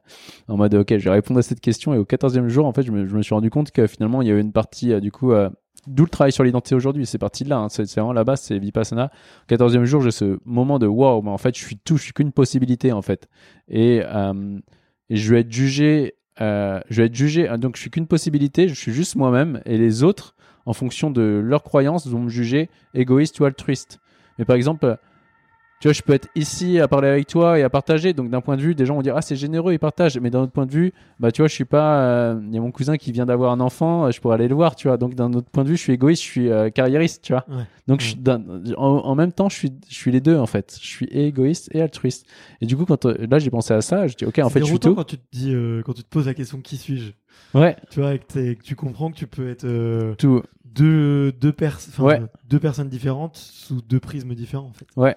en 0.48 0.56
mode 0.56 0.74
ok, 0.74 0.98
je 0.98 1.04
vais 1.04 1.10
répondre 1.10 1.38
à 1.38 1.42
cette 1.42 1.60
question. 1.60 1.94
Et 1.94 1.98
au 1.98 2.04
14e 2.04 2.48
jour, 2.48 2.66
en 2.66 2.72
fait, 2.72 2.82
je 2.82 2.90
me, 2.90 3.06
je 3.06 3.14
me 3.14 3.22
suis 3.22 3.34
rendu 3.34 3.50
compte 3.50 3.70
que 3.70 3.86
finalement, 3.86 4.20
il 4.20 4.26
y 4.26 4.32
avait 4.32 4.40
une 4.40 4.50
partie 4.50 4.92
euh, 4.92 4.98
du 4.98 5.12
coup. 5.12 5.32
D'où 5.86 6.02
le 6.04 6.10
travail 6.10 6.32
sur 6.32 6.42
l'identité 6.42 6.74
aujourd'hui, 6.74 7.06
c'est 7.06 7.18
parti 7.18 7.44
de 7.44 7.48
là, 7.48 7.58
hein. 7.58 7.68
c'est 7.68 7.88
vraiment 7.94 8.12
la 8.12 8.24
base, 8.24 8.40
c'est 8.40 8.58
Vipassana. 8.58 9.12
Au 9.48 9.54
14e 9.54 9.84
jour, 9.84 10.00
j'ai 10.02 10.10
ce 10.10 10.38
moment 10.44 10.80
de 10.80 10.88
waouh, 10.88 11.22
mais 11.22 11.30
en 11.30 11.38
fait, 11.38 11.56
je 11.56 11.64
suis 11.64 11.76
tout, 11.76 11.96
je 11.96 12.02
suis 12.02 12.12
qu'une 12.12 12.32
possibilité 12.32 12.90
en 12.90 13.02
fait. 13.02 13.28
Et, 13.68 13.98
et 13.98 15.16
je 15.16 15.34
vais 15.34 15.40
être 15.40 15.52
jugé, 15.52 16.14
euh, 16.40 16.80
je 16.88 17.02
vais 17.02 17.06
être 17.06 17.14
jugé, 17.14 17.48
euh, 17.48 17.56
donc 17.56 17.76
je 17.76 17.82
suis 17.82 17.90
qu'une 17.90 18.06
possibilité, 18.06 18.68
je 18.68 18.74
suis 18.74 18.92
juste 18.92 19.16
moi-même, 19.16 19.60
et 19.66 19.76
les 19.76 20.02
autres, 20.02 20.34
en 20.64 20.72
fonction 20.72 21.10
de 21.10 21.40
leurs 21.44 21.62
croyances, 21.62 22.06
vont 22.06 22.20
me 22.20 22.28
juger 22.28 22.70
égoïste 22.94 23.38
ou 23.40 23.44
altruiste. 23.44 24.00
Mais 24.38 24.44
par 24.44 24.56
exemple, 24.56 24.96
tu 25.82 25.88
vois, 25.88 25.92
je 25.94 26.02
peux 26.02 26.12
être 26.12 26.28
ici 26.36 26.78
à 26.78 26.86
parler 26.86 27.08
avec 27.08 27.26
toi 27.26 27.58
et 27.58 27.64
à 27.64 27.68
partager. 27.68 28.12
Donc 28.12 28.30
d'un 28.30 28.40
point 28.40 28.56
de 28.56 28.62
vue, 28.62 28.76
des 28.76 28.86
gens 28.86 28.94
vont 28.94 29.02
dire 29.02 29.16
ah 29.16 29.20
c'est 29.20 29.34
généreux, 29.34 29.72
il 29.72 29.80
partage. 29.80 30.16
Mais 30.20 30.30
d'un 30.30 30.42
autre 30.42 30.52
point 30.52 30.64
de 30.64 30.70
vue, 30.70 30.92
bah 31.18 31.32
tu 31.32 31.42
vois, 31.42 31.48
je 31.48 31.54
suis 31.54 31.64
pas. 31.64 32.02
euh, 32.04 32.40
Il 32.46 32.54
y 32.54 32.58
a 32.58 32.60
mon 32.60 32.70
cousin 32.70 32.96
qui 32.96 33.10
vient 33.10 33.26
d'avoir 33.26 33.50
un 33.50 33.58
enfant, 33.58 34.06
euh, 34.06 34.10
je 34.12 34.20
pourrais 34.20 34.36
aller 34.36 34.46
le 34.46 34.54
voir, 34.54 34.76
tu 34.76 34.86
vois. 34.86 34.96
Donc 34.96 35.16
d'un 35.16 35.32
autre 35.32 35.50
point 35.50 35.64
de 35.64 35.68
vue, 35.70 35.76
je 35.76 35.82
suis 35.82 35.92
égoïste, 35.92 36.22
je 36.22 36.28
suis 36.28 36.48
euh, 36.50 36.70
carriériste, 36.70 37.24
tu 37.24 37.32
vois. 37.32 37.44
Ouais. 37.48 37.64
Donc 37.88 38.00
je 38.00 38.14
en, 38.76 38.84
en 38.86 39.14
même 39.16 39.32
temps, 39.32 39.48
je 39.48 39.56
suis, 39.56 39.72
je 39.88 39.94
suis 39.96 40.12
les 40.12 40.20
deux 40.20 40.36
en 40.38 40.46
fait. 40.46 40.78
Je 40.80 40.86
suis 40.86 41.06
égoïste 41.06 41.68
et 41.74 41.82
altruiste. 41.82 42.26
Et 42.60 42.66
du 42.66 42.76
coup, 42.76 42.84
quand 42.84 43.04
là 43.04 43.40
j'ai 43.40 43.50
pensé 43.50 43.74
à 43.74 43.80
ça, 43.80 44.06
je 44.06 44.14
dis 44.14 44.24
ok, 44.24 44.38
en 44.38 44.50
fait, 44.50 44.60
je 44.60 44.66
suis 44.66 44.78
tout. 44.78 44.94
quand 44.94 45.02
tu 45.02 45.18
te 45.18 45.24
dis, 45.32 45.52
euh, 45.52 45.82
quand 45.84 45.94
tu 45.94 46.04
te 46.04 46.08
poses 46.08 46.26
la 46.26 46.34
question 46.34 46.60
qui 46.60 46.76
suis-je? 46.76 47.10
Ouais, 47.54 47.76
Tu 47.90 47.98
vois, 48.00 48.14
et 48.14 48.18
que, 48.20 48.54
que 48.54 48.62
tu 48.62 48.76
comprends 48.76 49.10
que 49.10 49.16
tu 49.16 49.26
peux 49.26 49.48
être 49.50 49.66
tout. 50.16 50.42
deux, 50.64 51.32
deux, 51.32 51.52
pers- 51.52 51.78
Ouais. 51.98 52.20
deux 52.48 52.58
personnes 52.60 52.88
différentes 52.88 53.36
sous 53.36 53.80
deux 53.82 54.00
prismes 54.00 54.34
différents 54.34 54.66
en 54.68 54.72
fait. 54.72 54.86
Ouais. 54.96 55.16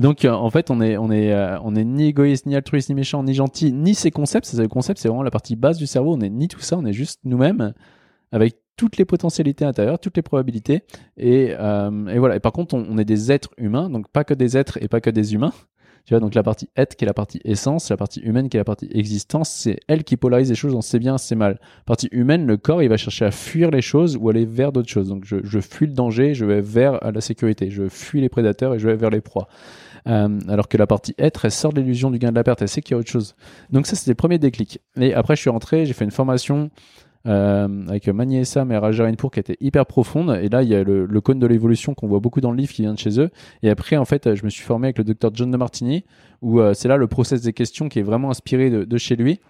Donc 0.00 0.24
euh, 0.24 0.32
en 0.32 0.48
fait, 0.48 0.70
on 0.70 0.80
est 0.80 0.96
on 0.96 1.10
est 1.10 1.30
euh, 1.30 1.58
on 1.62 1.76
est 1.76 1.84
ni 1.84 2.06
égoïste, 2.06 2.46
ni 2.46 2.56
altruiste, 2.56 2.88
ni 2.88 2.94
méchant, 2.94 3.22
ni 3.22 3.34
gentil, 3.34 3.70
ni 3.70 3.94
ces 3.94 4.10
concepts. 4.10 4.46
C'est 4.46 4.56
le 4.56 4.66
concept, 4.66 4.98
c'est 4.98 5.08
vraiment 5.08 5.22
la 5.22 5.30
partie 5.30 5.56
basse 5.56 5.76
du 5.76 5.86
cerveau. 5.86 6.14
On 6.14 6.20
est 6.20 6.30
ni 6.30 6.48
tout 6.48 6.60
ça. 6.60 6.78
On 6.78 6.86
est 6.86 6.94
juste 6.94 7.20
nous-mêmes 7.24 7.74
avec 8.32 8.56
toutes 8.76 8.96
les 8.96 9.04
potentialités 9.04 9.66
intérieures, 9.66 9.98
toutes 9.98 10.16
les 10.16 10.22
probabilités. 10.22 10.84
Et, 11.18 11.54
euh, 11.58 12.06
et 12.06 12.18
voilà. 12.18 12.36
Et 12.36 12.40
par 12.40 12.52
contre, 12.52 12.74
on, 12.74 12.86
on 12.88 12.96
est 12.96 13.04
des 13.04 13.30
êtres 13.30 13.50
humains, 13.58 13.90
donc 13.90 14.08
pas 14.08 14.24
que 14.24 14.32
des 14.32 14.56
êtres 14.56 14.78
et 14.82 14.88
pas 14.88 15.02
que 15.02 15.10
des 15.10 15.34
humains. 15.34 15.52
Tu 16.04 16.14
vois, 16.14 16.20
donc 16.20 16.34
la 16.34 16.42
partie 16.42 16.68
être 16.76 16.96
qui 16.96 17.04
est 17.04 17.06
la 17.06 17.14
partie 17.14 17.40
essence, 17.44 17.90
la 17.90 17.96
partie 17.96 18.20
humaine 18.20 18.48
qui 18.48 18.56
est 18.56 18.60
la 18.60 18.64
partie 18.64 18.88
existence, 18.92 19.50
c'est 19.50 19.78
elle 19.88 20.04
qui 20.04 20.16
polarise 20.16 20.48
les 20.48 20.54
choses, 20.54 20.74
on 20.74 20.80
sait 20.80 20.98
bien, 20.98 21.18
c'est 21.18 21.34
mal. 21.34 21.60
Partie 21.86 22.08
humaine, 22.12 22.46
le 22.46 22.56
corps, 22.56 22.82
il 22.82 22.88
va 22.88 22.96
chercher 22.96 23.26
à 23.26 23.30
fuir 23.30 23.70
les 23.70 23.82
choses 23.82 24.16
ou 24.16 24.28
aller 24.28 24.46
vers 24.46 24.72
d'autres 24.72 24.88
choses. 24.88 25.08
Donc 25.08 25.24
je, 25.24 25.36
je 25.42 25.60
fuis 25.60 25.86
le 25.86 25.92
danger, 25.92 26.34
je 26.34 26.44
vais 26.44 26.60
vers 26.60 27.04
euh, 27.04 27.12
la 27.12 27.20
sécurité, 27.20 27.70
je 27.70 27.88
fuis 27.88 28.20
les 28.20 28.28
prédateurs 28.28 28.74
et 28.74 28.78
je 28.78 28.86
vais 28.88 28.96
vers 28.96 29.10
les 29.10 29.20
proies. 29.20 29.48
Euh, 30.06 30.38
alors 30.48 30.68
que 30.68 30.76
la 30.76 30.86
partie 30.86 31.14
être, 31.18 31.44
elle 31.44 31.50
sort 31.50 31.72
de 31.72 31.80
l'illusion 31.80 32.10
du 32.10 32.18
gain 32.18 32.30
de 32.30 32.34
la 32.34 32.44
perte, 32.44 32.62
elle 32.62 32.68
sait 32.68 32.80
qu'il 32.80 32.92
y 32.92 32.96
a 32.96 32.98
autre 32.98 33.10
chose. 33.10 33.34
Donc 33.70 33.86
ça, 33.86 33.96
c'était 33.96 34.12
le 34.12 34.16
premier 34.16 34.38
déclic. 34.38 34.80
Et 34.96 35.14
après, 35.14 35.36
je 35.36 35.40
suis 35.40 35.50
rentré, 35.50 35.86
j'ai 35.86 35.92
fait 35.92 36.04
une 36.04 36.10
formation 36.10 36.70
euh, 37.26 37.68
avec 37.88 38.08
Magné 38.08 38.44
Sam 38.44 38.72
et 38.72 38.78
Rajarinpour 38.78 39.30
qui 39.30 39.40
était 39.40 39.56
hyper 39.60 39.86
profonde. 39.86 40.38
Et 40.42 40.48
là, 40.48 40.62
il 40.62 40.68
y 40.68 40.74
a 40.74 40.82
le, 40.82 41.06
le 41.06 41.20
cône 41.20 41.38
de 41.38 41.46
l'évolution 41.46 41.94
qu'on 41.94 42.06
voit 42.06 42.20
beaucoup 42.20 42.40
dans 42.40 42.50
le 42.50 42.56
livre 42.56 42.72
qui 42.72 42.82
vient 42.82 42.94
de 42.94 42.98
chez 42.98 43.20
eux. 43.20 43.30
Et 43.62 43.70
après, 43.70 43.96
en 43.96 44.04
fait, 44.04 44.34
je 44.34 44.44
me 44.44 44.50
suis 44.50 44.62
formé 44.62 44.86
avec 44.86 44.98
le 44.98 45.04
docteur 45.04 45.30
John 45.34 45.50
de 45.50 45.56
Martini, 45.56 46.04
où 46.42 46.60
euh, 46.60 46.74
c'est 46.74 46.88
là 46.88 46.96
le 46.96 47.06
process 47.06 47.42
des 47.42 47.52
questions 47.52 47.88
qui 47.88 47.98
est 47.98 48.02
vraiment 48.02 48.30
inspiré 48.30 48.70
de, 48.70 48.98
chez 48.98 49.16
lui. 49.16 49.40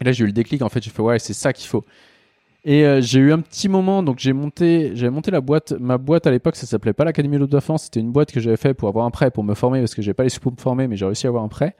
Et 0.00 0.04
là, 0.04 0.12
j'ai 0.12 0.24
eu 0.24 0.26
le 0.26 0.32
déclic. 0.32 0.62
En 0.62 0.68
fait, 0.68 0.82
j'ai 0.82 0.90
fait 0.90 1.02
ouais, 1.02 1.18
c'est 1.18 1.32
ça 1.32 1.52
qu'il 1.52 1.68
faut. 1.68 1.84
Et 2.64 2.84
euh, 2.84 3.00
j'ai 3.00 3.18
eu 3.18 3.32
un 3.32 3.40
petit 3.40 3.68
moment, 3.68 4.04
donc 4.04 4.18
j'ai 4.20 4.32
monté, 4.32 4.92
j'avais 4.94 5.10
monté 5.10 5.30
la 5.30 5.40
boîte. 5.40 5.72
Ma 5.80 5.98
boîte 5.98 6.26
à 6.26 6.30
l'époque, 6.30 6.54
ça 6.56 6.66
s'appelait 6.66 6.92
pas 6.92 7.04
l'Académie 7.04 7.38
de 7.38 7.46
défense. 7.46 7.84
C'était 7.84 8.00
une 8.00 8.12
boîte 8.12 8.30
que 8.30 8.38
j'avais 8.38 8.56
fait 8.56 8.74
pour 8.74 8.88
avoir 8.88 9.04
un 9.04 9.10
prêt, 9.10 9.30
pour 9.30 9.42
me 9.42 9.54
former, 9.54 9.80
parce 9.80 9.94
que 9.94 10.02
j'ai 10.02 10.14
pas 10.14 10.22
les 10.22 10.28
sous 10.28 10.40
pour 10.40 10.52
me 10.52 10.58
former, 10.58 10.86
mais 10.86 10.96
j'ai 10.96 11.06
réussi 11.06 11.26
à 11.26 11.30
avoir 11.30 11.42
un 11.42 11.48
prêt. 11.48 11.74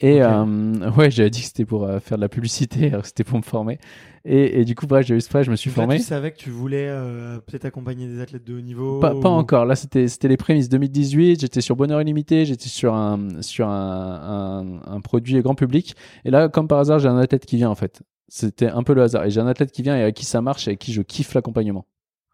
Et 0.00 0.22
euh, 0.22 0.90
ouais, 0.96 1.10
j'avais 1.10 1.30
dit 1.30 1.40
que 1.40 1.46
c'était 1.46 1.64
pour 1.64 1.84
euh, 1.84 2.00
faire 2.00 2.18
de 2.18 2.22
la 2.22 2.28
publicité, 2.28 2.92
c'était 3.04 3.24
pour 3.24 3.38
me 3.38 3.42
former. 3.42 3.78
Et, 4.26 4.60
et 4.60 4.64
du 4.64 4.74
coup, 4.74 4.86
bref, 4.86 5.06
j'ai 5.06 5.14
eu 5.14 5.20
ce 5.20 5.28
prêt, 5.28 5.44
je 5.44 5.50
me 5.50 5.56
suis 5.56 5.70
Donc 5.70 5.76
là, 5.78 5.82
formé. 5.84 5.96
tu 5.98 6.02
savais 6.02 6.32
que 6.32 6.36
tu 6.36 6.50
voulais 6.50 6.86
euh, 6.88 7.38
peut-être 7.38 7.64
accompagner 7.64 8.06
des 8.06 8.20
athlètes 8.20 8.44
de 8.44 8.58
haut 8.58 8.60
niveau 8.60 8.98
Pas, 9.00 9.14
encore. 9.14 9.64
Là, 9.64 9.74
c'était 9.76 10.06
les 10.28 10.36
prémices 10.36 10.68
2018. 10.68 11.40
J'étais 11.40 11.60
sur 11.60 11.76
Bonheur 11.76 12.02
Illimité. 12.02 12.44
J'étais 12.44 12.68
sur 12.68 12.94
un 12.94 13.40
sur 13.40 13.68
un, 13.68 14.82
un, 14.86 14.92
un 14.96 15.00
produit 15.00 15.40
grand 15.40 15.54
public. 15.54 15.94
Et 16.24 16.30
là, 16.30 16.48
comme 16.48 16.68
par 16.68 16.80
hasard, 16.80 16.98
j'ai 16.98 17.08
un 17.08 17.18
athlète 17.18 17.46
qui 17.46 17.56
vient 17.56 17.70
en 17.70 17.74
fait. 17.76 18.02
C'était 18.28 18.66
un 18.68 18.82
peu 18.82 18.92
le 18.94 19.02
hasard. 19.02 19.24
Et 19.24 19.30
j'ai 19.30 19.40
un 19.40 19.46
athlète 19.46 19.70
qui 19.70 19.82
vient 19.82 19.96
et 19.96 20.02
avec 20.02 20.16
qui 20.16 20.24
ça 20.24 20.42
marche 20.42 20.66
et 20.66 20.70
avec 20.70 20.80
qui 20.80 20.92
je 20.92 21.02
kiffe 21.02 21.32
l'accompagnement. 21.32 21.86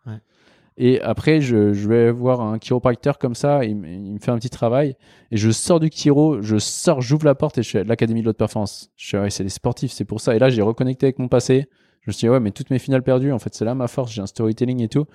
Ouais. 0.07 0.19
Et 0.79 1.01
après, 1.01 1.41
je, 1.41 1.57
vais 1.87 2.11
voir 2.11 2.41
un 2.41 2.59
chiropracteur 2.59 3.19
comme 3.19 3.35
ça. 3.35 3.65
Il, 3.65 3.77
me- 3.77 3.89
il 3.89 4.13
me 4.15 4.19
fait 4.19 4.31
un 4.31 4.39
petit 4.39 4.51
travail 4.51 4.97
et 5.31 5.37
je 5.37 5.51
sors 5.51 5.81
du 5.81 5.89
chiro. 5.91 6.41
Je 6.43 6.59
sors, 6.59 7.01
j'ouvre 7.01 7.27
la 7.27 7.35
porte 7.35 7.59
et 7.59 7.63
je 7.63 7.69
suis 7.69 7.79
à 7.79 7.85
l'académie 7.85 8.21
de 8.23 8.27
l'haute 8.27 8.39
performance. 8.39 8.91
Je 8.97 9.07
suis 9.07 9.17
ouais, 9.19 9.31
c'est 9.31 9.43
les 9.43 9.49
sportifs, 9.51 9.93
c'est 9.93 10.05
pour 10.05 10.21
ça. 10.21 10.35
Et 10.35 10.39
là, 10.39 10.49
j'ai 10.51 10.63
reconnecté 10.63 11.07
avec 11.07 11.19
mon 11.19 11.29
passé. 11.29 11.67
Je 12.03 12.11
me 12.11 12.13
suis 12.13 12.27
dit, 12.27 12.31
ouais, 12.31 12.41
mais 12.41 12.51
toutes 12.51 12.71
mes 12.71 12.79
finales 12.79 13.03
perdues, 13.03 13.33
en 13.33 13.39
fait, 13.39 13.55
c'est 13.55 13.65
là 13.65 13.75
ma 13.75 13.87
force. 13.89 14.13
J'ai 14.13 14.23
un 14.23 14.27
storytelling 14.27 14.81
et 14.83 14.89
tout. 14.89 15.07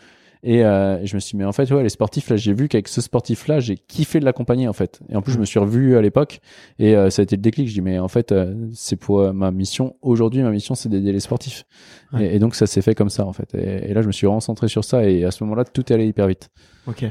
Et, 0.43 0.63
euh, 0.63 1.05
je 1.05 1.15
me 1.15 1.19
suis 1.19 1.31
dit, 1.31 1.37
mais 1.37 1.45
en 1.45 1.51
fait, 1.51 1.69
ouais, 1.71 1.83
les 1.83 1.89
sportifs, 1.89 2.29
là, 2.29 2.35
j'ai 2.35 2.53
vu 2.53 2.67
qu'avec 2.67 2.87
ce 2.87 3.01
sportif-là, 3.01 3.59
j'ai 3.59 3.77
kiffé 3.77 4.19
de 4.19 4.25
l'accompagner, 4.25 4.67
en 4.67 4.73
fait. 4.73 4.99
Et 5.09 5.15
en 5.15 5.21
plus, 5.21 5.33
je 5.33 5.39
me 5.39 5.45
suis 5.45 5.59
revu 5.59 5.97
à 5.97 6.01
l'époque. 6.01 6.39
Et 6.79 6.95
euh, 6.95 7.09
ça 7.09 7.21
a 7.21 7.23
été 7.23 7.35
le 7.35 7.41
déclic. 7.41 7.67
Je 7.67 7.73
dis, 7.73 7.81
mais 7.81 7.99
en 7.99 8.07
fait, 8.07 8.31
euh, 8.31 8.55
c'est 8.73 8.95
pour 8.95 9.19
euh, 9.19 9.33
ma 9.33 9.51
mission. 9.51 9.95
Aujourd'hui, 10.01 10.41
ma 10.41 10.51
mission, 10.51 10.75
c'est 10.75 10.89
d'aider 10.89 11.11
les 11.11 11.19
sportifs. 11.19 11.65
Ouais. 12.13 12.25
Et, 12.25 12.35
et 12.35 12.39
donc, 12.39 12.55
ça 12.55 12.67
s'est 12.67 12.81
fait 12.81 12.95
comme 12.95 13.09
ça, 13.09 13.25
en 13.25 13.33
fait. 13.33 13.53
Et, 13.55 13.89
et 13.89 13.93
là, 13.93 14.01
je 14.01 14.07
me 14.07 14.11
suis 14.11 14.27
vraiment 14.27 14.39
centré 14.39 14.67
sur 14.67 14.83
ça. 14.83 15.03
Et 15.09 15.23
à 15.23 15.31
ce 15.31 15.43
moment-là, 15.43 15.65
tout 15.65 15.91
est 15.91 15.95
allé 15.95 16.07
hyper 16.07 16.27
vite. 16.27 16.49
Ok, 16.87 17.05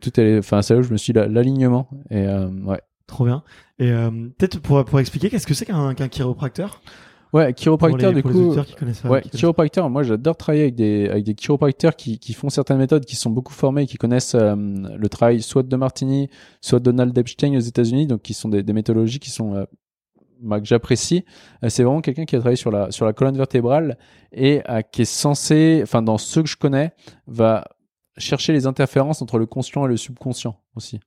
Tout 0.00 0.18
est 0.18 0.22
allé, 0.22 0.38
enfin, 0.38 0.62
c'est 0.62 0.74
là 0.74 0.80
où 0.80 0.82
je 0.82 0.92
me 0.92 0.96
suis 0.96 1.12
l'alignement. 1.12 1.88
Et 2.10 2.26
euh, 2.26 2.48
ouais. 2.64 2.80
trop 3.06 3.24
bien. 3.24 3.44
Et 3.78 3.90
euh, 3.90 4.10
peut-être 4.36 4.60
pour, 4.60 4.84
pour 4.84 4.98
expliquer, 4.98 5.30
qu'est-ce 5.30 5.46
que 5.46 5.54
c'est 5.54 5.64
qu'un 5.66 5.94
qu'un 5.94 6.08
chiropracteur? 6.08 6.82
Ouais, 7.32 7.52
chiropracteur, 7.54 8.12
du 8.12 8.22
coup. 8.22 8.54
qui 8.64 8.74
connaissent. 8.74 9.04
Ouais, 9.04 9.22
qui 9.22 9.30
chiropracteur, 9.30 9.88
moi 9.88 10.02
j'adore 10.02 10.36
travailler 10.36 10.64
avec 10.64 10.74
des, 10.74 11.08
avec 11.08 11.24
des 11.24 11.34
chiropracteurs 11.34 11.94
qui, 11.94 12.18
qui 12.18 12.32
font 12.32 12.48
certaines 12.48 12.78
méthodes, 12.78 13.04
qui 13.04 13.16
sont 13.16 13.30
beaucoup 13.30 13.52
formés, 13.52 13.86
qui 13.86 13.96
connaissent 13.96 14.34
euh, 14.34 14.56
le 14.56 15.08
travail 15.08 15.40
soit 15.42 15.62
de 15.62 15.76
Martini, 15.76 16.28
soit 16.60 16.80
de 16.80 16.84
Donald 16.84 17.16
Epstein 17.16 17.56
aux 17.56 17.60
États-Unis, 17.60 18.06
donc 18.06 18.22
qui 18.22 18.34
sont 18.34 18.48
des, 18.48 18.62
des 18.62 18.72
méthodologies 18.72 19.20
qui 19.20 19.30
sont 19.30 19.54
euh, 19.54 19.64
bah, 20.40 20.58
que 20.60 20.66
j'apprécie. 20.66 21.24
Euh, 21.64 21.68
c'est 21.68 21.82
vraiment 21.82 22.00
quelqu'un 22.00 22.24
qui 22.24 22.34
a 22.34 22.38
travaillé 22.38 22.56
sur 22.56 22.70
la, 22.70 22.90
sur 22.90 23.04
la 23.04 23.12
colonne 23.12 23.36
vertébrale 23.36 23.98
et 24.32 24.62
euh, 24.68 24.82
qui 24.82 25.02
est 25.02 25.04
censé, 25.04 25.80
enfin 25.82 26.02
dans 26.02 26.18
ceux 26.18 26.42
que 26.42 26.48
je 26.48 26.56
connais, 26.56 26.92
va 27.26 27.64
chercher 28.16 28.52
les 28.52 28.66
interférences 28.66 29.22
entre 29.22 29.38
le 29.38 29.46
conscient 29.46 29.84
et 29.84 29.88
le 29.88 29.96
subconscient 29.96 30.56
aussi. 30.76 31.00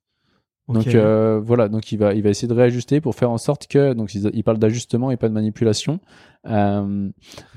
Donc 0.69 0.87
euh, 0.95 1.41
voilà, 1.43 1.67
donc 1.67 1.91
il 1.91 1.97
va 1.97 2.13
il 2.13 2.23
va 2.23 2.29
essayer 2.29 2.47
de 2.47 2.53
réajuster 2.53 3.01
pour 3.01 3.15
faire 3.15 3.29
en 3.29 3.37
sorte 3.37 3.67
que 3.67 3.93
donc 3.93 4.15
il, 4.15 4.29
il 4.33 4.43
parle 4.43 4.59
d'ajustement 4.59 5.11
et 5.11 5.17
pas 5.17 5.27
de 5.27 5.33
manipulation. 5.33 5.99
Euh, 6.45 7.09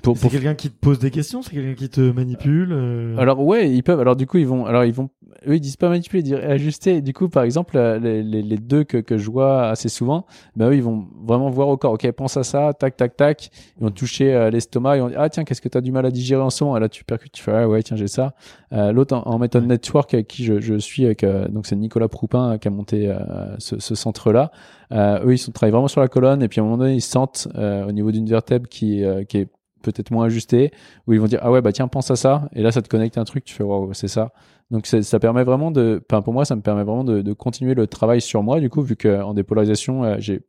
pour, 0.02 0.16
C'est 0.16 0.22
pour 0.22 0.30
quelqu'un 0.30 0.54
qui 0.54 0.70
te 0.70 0.78
pose 0.78 0.98
des 1.00 1.10
questions, 1.10 1.42
c'est 1.42 1.50
quelqu'un 1.52 1.74
qui 1.74 1.88
te 1.88 2.00
manipule. 2.00 2.70
euh, 2.72 3.16
alors 3.18 3.40
ouais, 3.44 3.70
ils 3.70 3.82
peuvent. 3.82 3.98
Alors 4.00 4.14
du 4.16 4.26
coup, 4.26 4.38
ils 4.38 4.46
vont. 4.46 4.64
Alors 4.66 4.84
ils 4.84 4.92
vont. 4.92 5.10
Eux, 5.48 5.56
ils 5.56 5.60
disent 5.60 5.76
pas 5.76 5.88
manipuler, 5.88 6.20
ils 6.20 6.24
disent 6.24 6.34
ajuster. 6.34 7.02
Du 7.02 7.12
coup, 7.12 7.28
par 7.28 7.42
exemple, 7.42 7.76
euh, 7.76 7.98
les, 7.98 8.22
les, 8.22 8.42
les 8.42 8.56
deux 8.56 8.84
que, 8.84 8.98
que 8.98 9.18
je 9.18 9.30
vois 9.30 9.68
assez 9.68 9.88
souvent, 9.88 10.24
ben 10.56 10.70
eux, 10.70 10.74
ils 10.76 10.82
vont 10.82 11.06
vraiment 11.24 11.50
voir 11.50 11.68
au 11.68 11.76
corps. 11.76 11.92
Ok, 11.94 12.10
pense 12.12 12.36
à 12.36 12.44
ça, 12.44 12.72
tac, 12.74 12.96
tac, 12.96 13.16
tac. 13.16 13.50
Ils 13.78 13.82
vont 13.84 13.90
toucher 13.90 14.32
euh, 14.34 14.50
l'estomac. 14.50 14.96
Ils 14.96 15.00
vont 15.00 15.08
dire 15.08 15.20
ah 15.20 15.28
tiens, 15.28 15.44
qu'est-ce 15.44 15.60
que 15.60 15.68
t'as 15.68 15.80
du 15.80 15.90
mal 15.92 16.06
à 16.06 16.10
digérer 16.12 16.42
en 16.42 16.50
ce 16.50 16.62
moment 16.62 16.76
Et 16.76 16.80
là, 16.80 16.88
tu 16.88 17.04
percutes, 17.04 17.32
tu 17.32 17.42
fais 17.42 17.52
ah 17.52 17.68
ouais, 17.68 17.82
tiens, 17.82 17.96
j'ai 17.96 18.08
ça. 18.08 18.34
L'autre 18.70 19.16
en, 19.16 19.22
en 19.22 19.38
méthode 19.38 19.62
Ouais. 19.62 19.68
network 19.68 20.12
avec 20.14 20.26
qui 20.28 20.44
je, 20.44 20.60
je 20.60 20.74
suis 20.76 21.04
avec 21.06 21.24
donc 21.50 21.66
c'est 21.66 21.76
Nicolas 21.76 22.08
Proupin 22.08 22.58
qui 22.58 22.68
a 22.68 22.70
monté 22.70 23.12
ce, 23.58 23.78
ce 23.78 23.94
centre 23.94 24.32
là. 24.32 24.50
Euh, 24.92 25.24
eux, 25.24 25.32
ils 25.34 25.38
sont 25.38 25.52
travaillent 25.52 25.72
vraiment 25.72 25.88
sur 25.88 26.00
la 26.00 26.08
colonne 26.08 26.42
et 26.42 26.48
puis 26.48 26.60
à 26.60 26.62
un 26.62 26.66
moment 26.66 26.78
donné, 26.78 26.94
ils 26.94 27.00
sentent 27.00 27.48
euh, 27.56 27.86
au 27.86 27.92
niveau 27.92 28.10
d'une 28.12 28.26
vertèbre 28.26 28.68
qui 28.68 29.04
euh, 29.04 29.24
qui 29.24 29.38
est 29.38 29.48
peut-être 29.82 30.10
moins 30.10 30.26
ajustée 30.26 30.72
où 31.06 31.12
ils 31.12 31.20
vont 31.20 31.26
dire 31.26 31.38
ah 31.42 31.50
ouais 31.50 31.62
bah 31.62 31.72
tiens 31.72 31.88
pense 31.88 32.10
à 32.10 32.16
ça. 32.16 32.48
Et 32.54 32.62
là 32.62 32.72
ça 32.72 32.82
te 32.82 32.88
connecte 32.88 33.18
un 33.18 33.24
truc 33.24 33.44
tu 33.44 33.54
fais 33.54 33.62
waouh 33.62 33.92
c'est 33.94 34.08
ça. 34.08 34.32
Donc 34.70 34.86
ça 34.86 35.18
permet 35.20 35.44
vraiment 35.44 35.70
de 35.70 36.02
enfin 36.10 36.22
pour 36.22 36.32
moi 36.32 36.44
ça 36.44 36.56
me 36.56 36.60
permet 36.60 36.82
vraiment 36.82 37.04
de, 37.04 37.22
de 37.22 37.32
continuer 37.32 37.74
le 37.74 37.86
travail 37.86 38.20
sur 38.20 38.42
moi 38.42 38.58
du 38.58 38.68
coup 38.68 38.82
vu 38.82 38.96
que 38.96 39.22
en 39.22 39.32
dépolarisation 39.32 40.04
euh, 40.04 40.16
j'ai 40.18 40.40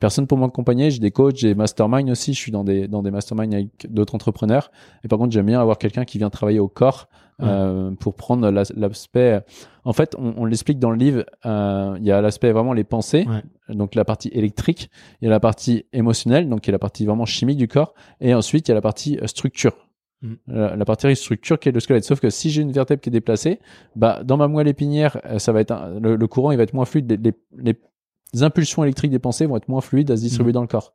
personne 0.00 0.26
pour 0.26 0.38
m'accompagner 0.38 0.90
j'ai 0.90 1.00
des 1.00 1.10
coachs 1.10 1.36
j'ai 1.36 1.48
des 1.48 1.54
masterminds 1.54 2.10
aussi 2.10 2.32
je 2.34 2.38
suis 2.38 2.52
dans 2.52 2.64
des 2.64 2.88
dans 2.88 3.02
des 3.02 3.10
masterminds 3.10 3.52
avec 3.54 3.68
d'autres 3.90 4.14
entrepreneurs. 4.14 4.70
Et 5.04 5.08
par 5.08 5.18
contre 5.18 5.32
j'aime 5.32 5.46
bien 5.46 5.60
avoir 5.60 5.78
quelqu'un 5.78 6.04
qui 6.04 6.18
vient 6.18 6.30
travailler 6.30 6.60
au 6.60 6.68
corps 6.68 7.08
euh, 7.40 7.92
pour 8.00 8.14
prendre 8.14 8.50
la- 8.50 8.64
l'aspect 8.76 9.40
en 9.84 9.92
fait 9.92 10.16
on, 10.18 10.34
on 10.38 10.44
l'explique 10.44 10.78
dans 10.80 10.90
le 10.90 10.96
livre 10.96 11.24
euh, 11.46 11.96
il 12.00 12.04
y 12.04 12.10
a 12.10 12.20
l'aspect 12.20 12.50
vraiment 12.52 12.72
les 12.72 12.82
pensées 12.84 13.26
Ouais. 13.28 13.74
donc 13.76 13.94
la 13.94 14.04
partie 14.04 14.28
électrique 14.32 14.90
il 15.20 15.26
y 15.26 15.28
a 15.28 15.30
la 15.30 15.38
partie 15.40 15.84
émotionnelle 15.92 16.48
donc 16.48 16.62
qui 16.62 16.70
est 16.70 16.72
la 16.72 16.80
partie 16.80 17.06
vraiment 17.06 17.26
chimique 17.26 17.56
du 17.58 17.68
corps 17.68 17.94
et 18.20 18.34
ensuite 18.34 18.66
il 18.66 18.70
y 18.70 18.72
a 18.72 18.74
la 18.74 18.80
partie 18.80 19.18
euh, 19.22 19.26
structure. 19.28 19.76
Mm. 20.20 20.32
la, 20.48 20.74
la 20.74 20.84
partie 20.84 21.14
structure 21.14 21.60
qui 21.60 21.68
est 21.68 21.72
le 21.72 21.78
squelette. 21.78 22.02
Sauf 22.02 22.18
que 22.18 22.28
si 22.28 22.50
j'ai 22.50 22.60
une 22.62 22.72
vertèbre 22.72 23.00
qui 23.00 23.08
est 23.08 23.12
déplacée 23.12 23.60
bah 23.94 24.24
dans 24.24 24.36
ma 24.36 24.48
moelle 24.48 24.66
épinière 24.66 25.20
euh, 25.26 25.38
ça 25.38 25.52
va 25.52 25.60
être 25.60 25.70
un- 25.70 26.00
le, 26.00 26.16
le 26.16 26.26
courant 26.26 26.50
il 26.50 26.56
va 26.56 26.64
être 26.64 26.74
moins 26.74 26.86
fluide. 26.86 27.08
Les, 27.08 27.16
les- 27.18 27.36
les 27.72 27.78
impulsions 28.40 28.84
électriques 28.84 29.10
des 29.10 29.18
pensées 29.18 29.46
vont 29.46 29.56
être 29.56 29.68
moins 29.68 29.80
fluides 29.80 30.10
à 30.10 30.16
se 30.16 30.22
distribuer 30.22 30.52
dans 30.52 30.60
le 30.60 30.66
corps. 30.66 30.94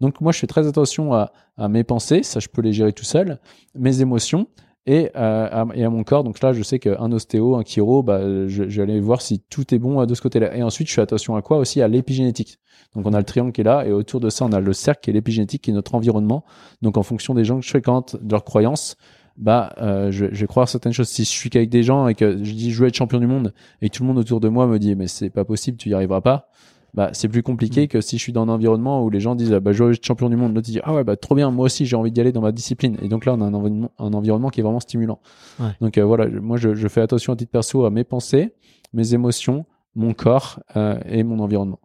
Donc 0.00 0.20
moi 0.20 0.32
je 0.32 0.38
fais 0.38 0.46
très 0.46 0.66
attention 0.66 1.14
à, 1.14 1.32
à 1.56 1.68
mes 1.68 1.84
pensées. 1.84 2.22
Ça 2.22 2.40
je 2.40 2.48
peux 2.48 2.62
les 2.62 2.72
gérer 2.72 2.92
tout 2.92 3.04
seul. 3.04 3.38
Mes 3.74 4.00
émotions 4.00 4.48
et, 4.84 5.10
euh, 5.14 5.48
à, 5.50 5.66
et 5.74 5.84
à 5.84 5.90
mon 5.90 6.02
corps. 6.02 6.24
Donc 6.24 6.40
là 6.40 6.52
je 6.52 6.62
sais 6.62 6.80
qu'un 6.80 7.12
ostéo 7.12 7.54
un 7.56 7.62
chiro 7.62 8.02
bah, 8.02 8.20
je, 8.48 8.68
je 8.68 8.82
vais 8.82 8.82
aller 8.82 9.00
voir 9.00 9.22
si 9.22 9.40
tout 9.48 9.72
est 9.72 9.78
bon 9.78 10.00
euh, 10.00 10.06
de 10.06 10.14
ce 10.14 10.20
côté 10.20 10.40
là 10.40 10.56
et 10.56 10.62
ensuite 10.62 10.88
je 10.88 10.94
fais 10.94 11.02
attention 11.02 11.36
à 11.36 11.42
quoi 11.42 11.58
aussi? 11.58 11.80
À 11.80 11.88
l'épigénétique. 11.88 12.58
Donc 12.96 13.06
on 13.06 13.12
a 13.12 13.18
le 13.18 13.24
triangle 13.24 13.52
qui 13.52 13.60
est 13.60 13.64
là 13.64 13.86
et 13.86 13.92
autour 13.92 14.18
de 14.18 14.28
ça 14.28 14.44
on 14.44 14.52
a 14.52 14.60
le 14.60 14.72
cercle 14.72 15.02
qui 15.02 15.10
est 15.10 15.12
l'épigénétique 15.12 15.62
qui 15.62 15.70
est 15.70 15.74
notre 15.74 15.94
environnement. 15.94 16.44
Donc 16.80 16.96
en 16.96 17.04
fonction 17.04 17.32
des 17.34 17.44
gens 17.44 17.60
que 17.60 17.64
je 17.64 17.70
fréquente, 17.70 18.16
de 18.20 18.32
leurs 18.32 18.44
croyances, 18.44 18.96
bah 19.36 19.72
euh, 19.80 20.10
je, 20.10 20.26
je 20.32 20.40
vais 20.40 20.46
croire 20.46 20.68
certaines 20.68 20.92
choses. 20.92 21.08
Si 21.08 21.24
je 21.24 21.30
suis 21.30 21.48
qu'avec 21.48 21.70
des 21.70 21.84
gens 21.84 22.08
et 22.08 22.14
que 22.14 22.42
je 22.42 22.52
dis 22.52 22.72
je 22.72 22.82
veux 22.82 22.88
être 22.88 22.96
champion 22.96 23.20
du 23.20 23.28
monde 23.28 23.54
et 23.80 23.88
que 23.88 23.96
tout 23.96 24.02
le 24.02 24.08
monde 24.08 24.18
autour 24.18 24.40
de 24.40 24.48
moi 24.48 24.66
me 24.66 24.78
dit 24.80 24.96
mais 24.96 25.06
c'est 25.06 25.30
pas 25.30 25.44
possible, 25.44 25.76
tu 25.76 25.90
y 25.90 25.94
arriveras 25.94 26.20
pas. 26.22 26.48
Bah 26.94 27.08
c'est 27.14 27.28
plus 27.28 27.42
compliqué 27.42 27.88
que 27.88 28.02
si 28.02 28.18
je 28.18 28.22
suis 28.22 28.32
dans 28.34 28.42
un 28.42 28.48
environnement 28.50 29.02
où 29.02 29.08
les 29.08 29.18
gens 29.20 29.34
disent 29.34 29.52
ah, 29.54 29.60
bah 29.60 29.72
je 29.72 29.82
veux 29.82 29.92
être 29.92 30.04
champion 30.04 30.28
du 30.28 30.36
monde, 30.36 30.54
l'autre 30.54 30.66
dit 30.66 30.78
ah 30.84 30.92
ouais 30.94 31.04
bah 31.04 31.16
trop 31.16 31.34
bien, 31.34 31.50
moi 31.50 31.64
aussi 31.64 31.86
j'ai 31.86 31.96
envie 31.96 32.12
d'y 32.12 32.20
aller 32.20 32.32
dans 32.32 32.42
ma 32.42 32.52
discipline. 32.52 32.98
Et 33.00 33.08
donc 33.08 33.24
là 33.24 33.32
on 33.32 33.40
a 33.40 33.44
un 33.46 33.54
environnement, 33.54 33.90
un 33.98 34.12
environnement 34.12 34.50
qui 34.50 34.60
est 34.60 34.62
vraiment 34.62 34.80
stimulant. 34.80 35.18
Ouais. 35.58 35.70
Donc 35.80 35.96
euh, 35.96 36.04
voilà, 36.04 36.26
moi 36.28 36.58
je, 36.58 36.74
je 36.74 36.88
fais 36.88 37.00
attention 37.00 37.32
à 37.32 37.36
titre 37.36 37.50
perso 37.50 37.86
à 37.86 37.90
mes 37.90 38.04
pensées, 38.04 38.52
mes 38.92 39.14
émotions, 39.14 39.64
mon 39.94 40.12
corps 40.12 40.60
euh, 40.76 40.98
et 41.06 41.22
mon 41.24 41.38
environnement. 41.38 41.80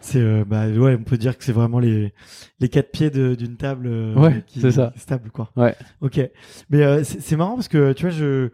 C'est 0.00 0.20
euh, 0.20 0.44
bah 0.46 0.68
ouais, 0.68 0.96
on 0.98 1.02
peut 1.04 1.16
dire 1.16 1.36
que 1.36 1.42
c'est 1.44 1.52
vraiment 1.52 1.78
les 1.78 2.12
les 2.60 2.68
quatre 2.68 2.90
pieds 2.92 3.10
d'une 3.10 3.56
table 3.56 3.86
euh, 3.88 4.14
Ouais, 4.14 4.44
qui 4.46 4.60
c'est 4.60 4.70
ça. 4.72 4.92
stable 4.96 5.30
quoi. 5.30 5.50
Ouais. 5.56 5.74
Ok. 6.00 6.20
Mais 6.70 6.82
euh, 6.82 7.02
c'est 7.02 7.36
marrant 7.36 7.54
parce 7.54 7.68
que 7.68 7.92
tu 7.92 8.02
vois 8.04 8.10
je 8.10 8.50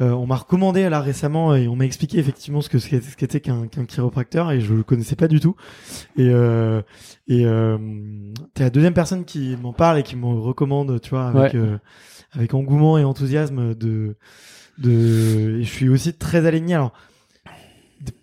euh, 0.00 0.10
on 0.10 0.26
m'a 0.26 0.36
recommandé 0.36 0.88
là 0.88 1.00
récemment 1.00 1.54
et 1.54 1.68
on 1.68 1.76
m'a 1.76 1.84
expliqué 1.86 2.18
effectivement 2.18 2.60
ce 2.60 2.68
que 2.68 2.78
ce 2.78 2.88
qu'était 3.16 3.40
qu'un 3.40 3.66
chiropracteur 3.86 4.50
et 4.52 4.60
je 4.60 4.74
le 4.74 4.82
connaissais 4.82 5.16
pas 5.16 5.28
du 5.28 5.40
tout. 5.40 5.56
Et 6.16 6.28
euh, 6.30 6.82
et 7.28 7.44
euh, 7.46 7.78
t'es 8.54 8.64
la 8.64 8.70
deuxième 8.70 8.94
personne 8.94 9.24
qui 9.24 9.56
m'en 9.56 9.72
parle 9.72 9.98
et 9.98 10.02
qui 10.02 10.16
me 10.16 10.26
recommande, 10.26 11.00
tu 11.00 11.10
vois, 11.10 11.28
avec 11.28 11.54
Ouais. 11.54 11.58
euh, 11.60 11.78
avec 12.32 12.52
engouement 12.54 12.98
et 12.98 13.04
enthousiasme 13.04 13.74
de 13.74 14.16
de 14.78 15.58
et 15.60 15.62
je 15.62 15.70
suis 15.72 15.88
aussi 15.88 16.12
très 16.12 16.44
aligné 16.46 16.74
alors 16.74 16.92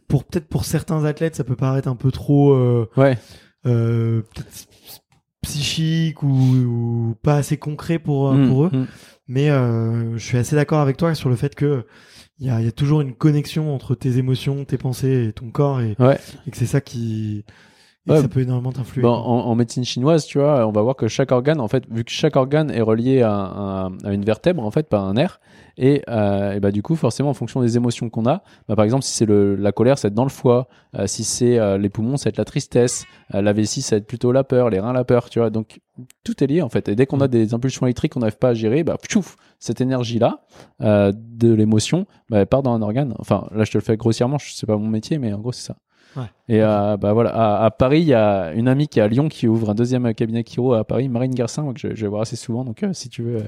pour 0.07 0.24
peut-être 0.26 0.47
pour 0.47 0.65
certains 0.65 1.03
athlètes 1.05 1.36
ça 1.36 1.43
peut 1.43 1.55
paraître 1.55 1.88
un 1.88 1.95
peu 1.95 2.11
trop 2.11 2.53
euh, 2.53 2.88
Ouais. 2.95 3.17
euh, 3.65 4.21
peut-être 4.21 4.67
psychique 5.54 6.24
ou, 6.24 6.28
ou 6.30 7.16
pas 7.22 7.36
assez 7.36 7.58
concret 7.58 7.99
pour 7.99 8.30
euh, 8.30 8.36
Mm, 8.36 8.47
pour 8.49 8.66
eux 8.66 8.70
mm. 8.74 8.86
mais 9.28 9.49
euh, 9.49 10.18
je 10.18 10.24
suis 10.26 10.38
assez 10.38 10.56
d'accord 10.56 10.80
avec 10.82 10.97
toi 10.97 11.14
sur 11.16 11.30
le 11.30 11.36
fait 11.36 11.56
que 11.56 11.86
il 12.39 12.47
y 12.47 12.49
a, 12.49 12.60
il 12.60 12.66
y 12.66 12.68
a 12.68 12.72
toujours 12.72 13.01
une 13.01 13.14
connexion 13.14 13.74
entre 13.74 13.95
tes 13.95 14.18
émotions 14.18 14.66
tes 14.66 14.78
pensées 14.78 15.28
et 15.30 15.34
ton 15.34 15.49
corps 15.51 15.82
et, 15.82 15.95
Ouais. 15.99 16.20
et 16.47 16.51
que 16.51 16.58
c'est 16.58 16.66
ça 16.66 16.82
qui 16.82 17.45
et 18.06 18.12
Ouais. 18.12 18.18
que 18.18 18.22
ça 18.24 18.28
peut 18.28 18.41
énormément 18.41 18.72
t'influer 18.74 19.01
Bon, 19.01 19.14
en, 19.14 19.45
en 19.45 19.56
médecine 19.56 19.86
chinoise, 19.86 20.26
tu 20.26 20.38
vois, 20.39 20.68
on 20.68 20.72
va 20.72 20.82
voir 20.82 20.95
que 20.95 21.08
chaque 21.08 21.32
organe, 21.32 21.62
en 21.62 21.68
fait, 21.70 21.86
vu 21.89 22.04
que 22.04 22.12
chaque 22.12 22.36
organe 22.36 22.70
est 22.70 22.82
relié 22.82 23.22
à, 23.22 23.32
à- 23.34 23.89
à 24.04 24.12
une 24.14 24.26
vertèbre, 24.26 24.64
en 24.66 24.72
fait, 24.72 24.89
par 24.89 25.06
un 25.06 25.14
nerf, 25.14 25.39
et, 25.78 26.04
euh, 26.10 26.51
et 26.54 26.60
bah 26.60 26.72
du 26.72 26.84
coup, 26.84 26.95
forcément, 26.95 27.30
en 27.30 27.34
fonction 27.34 27.62
des 27.62 27.78
émotions 27.78 28.10
qu'on 28.10 28.26
a, 28.28 28.43
bah, 28.68 28.76
par 28.76 28.84
exemple, 28.86 29.04
si 29.04 29.14
c'est 29.14 29.26
la 29.28 29.72
colère, 29.72 29.97
ça 29.97 30.08
va 30.08 30.10
être 30.10 30.14
dans 30.16 30.24
le 30.26 30.30
foie, 30.30 30.68
euh, 30.95 31.08
si 31.08 31.24
c'est 31.24 31.58
euh, 31.58 31.78
les 31.78 31.89
poumons, 31.89 32.18
ça 32.18 32.26
va 32.26 32.30
être 32.30 32.38
la 32.38 32.45
tristesse, 32.45 33.06
la 33.32 33.54
vessie, 33.54 33.82
ça 33.82 33.95
va 33.95 33.97
être 33.99 34.06
plutôt 34.08 34.32
la 34.32 34.43
peur, 34.43 34.70
les 34.70 34.80
reins, 34.80 34.93
la 34.93 35.04
peur, 35.06 35.30
tu 35.30 35.39
vois. 35.39 35.49
Donc 35.49 35.80
tout 36.24 36.43
est 36.43 36.47
lié 36.47 36.62
en 36.62 36.70
fait. 36.70 36.89
Et 36.89 36.95
dès 36.95 37.06
qu'on 37.08 37.22
a 37.22 37.28
des 37.28 37.54
impulsions 37.56 37.86
électriques 37.88 38.14
qu'on 38.14 38.20
n'arrive 38.20 38.38
pas 38.38 38.49
à 38.49 38.54
gérer, 38.54 38.84
bah 38.84 38.97
pfiouf, 39.01 39.36
cette 39.60 39.82
énergie-là 39.82 40.41
de 40.82 41.54
l'émotion, 41.54 42.06
bah, 42.30 42.39
elle 42.39 42.47
part 42.47 42.62
dans 42.64 42.74
un 42.74 42.82
organe. 42.82 43.16
Enfin, 43.18 43.47
là, 43.56 43.64
je 43.64 43.72
te 43.72 43.78
le 43.78 43.84
fais 43.84 43.97
grossièrement, 43.97 44.38
je 44.38 44.51
sais 44.54 44.68
pas 44.68 44.78
mon 44.78 44.88
métier, 44.89 45.18
mais 45.18 45.34
en 45.34 45.39
gros, 45.39 45.51
c'est 45.51 45.66
ça. 45.66 45.76
Ouais. 46.16 46.26
Et 46.47 46.61
euh, 46.61 46.97
bah 46.97 47.14
voilà, 47.14 47.32
à, 47.32 47.66
à 47.66 47.72
Paris, 47.72 48.01
il 48.01 48.07
y 48.07 48.14
a 48.14 48.51
une 48.53 48.68
amie 48.68 48.88
qui 48.88 48.99
est 48.99 49.01
à 49.01 49.07
Lyon 49.07 49.30
qui 49.30 49.47
ouvre 49.47 49.70
un 49.70 49.76
deuxième 49.76 50.14
cabinet 50.14 50.43
Kiro 50.43 50.74
à 50.74 50.84
Paris, 50.84 51.09
Marine 51.09 51.34
Garcin, 51.34 51.72
que 51.74 51.80
je, 51.80 51.95
je 51.95 52.01
vais 52.01 52.07
voir 52.07 52.22
assez 52.22 52.36
souvent. 52.36 52.64
Donc, 52.64 52.84
euh, 52.84 52.93
si 52.93 53.09
tu 53.09 53.24
veux 53.24 53.43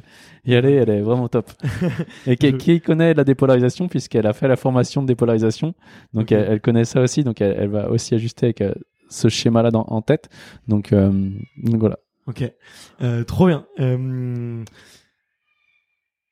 y 0.46 0.56
aller, 0.56 0.74
elle 0.74 0.90
est 0.90 1.02
vraiment 1.02 1.28
top. 1.28 1.52
Et 2.28 2.36
qui, 2.36 2.82
connaît 2.82 3.14
la 3.14 3.24
dépolarisation 3.24 3.88
puisqu'elle 3.88 4.28
a 4.28 4.34
fait 4.34 4.48
la 4.48 4.56
formation 4.56 5.02
de 5.02 5.08
dépolarisation. 5.08 5.74
Donc, 6.14 6.32
elle, 6.32 6.48
elle 6.50 6.62
connaît 6.62 6.86
ça 6.86 7.02
aussi. 7.02 7.24
Donc, 7.24 7.42
elle, 7.42 7.56
elle 7.60 7.70
va 7.70 7.90
aussi 7.90 8.16
ajuster 8.16 8.48
avec 8.48 8.62
euh, 8.62 8.74
ce 9.10 9.30
schéma-là 9.30 9.70
en 9.74 10.02
tête. 10.02 10.30
Donc, 10.68 10.94
euh, 10.94 11.12
donc 11.58 11.80
voilà. 11.80 12.00
Ok, 12.28 12.44
trop 13.28 13.48
bien. 13.48 13.66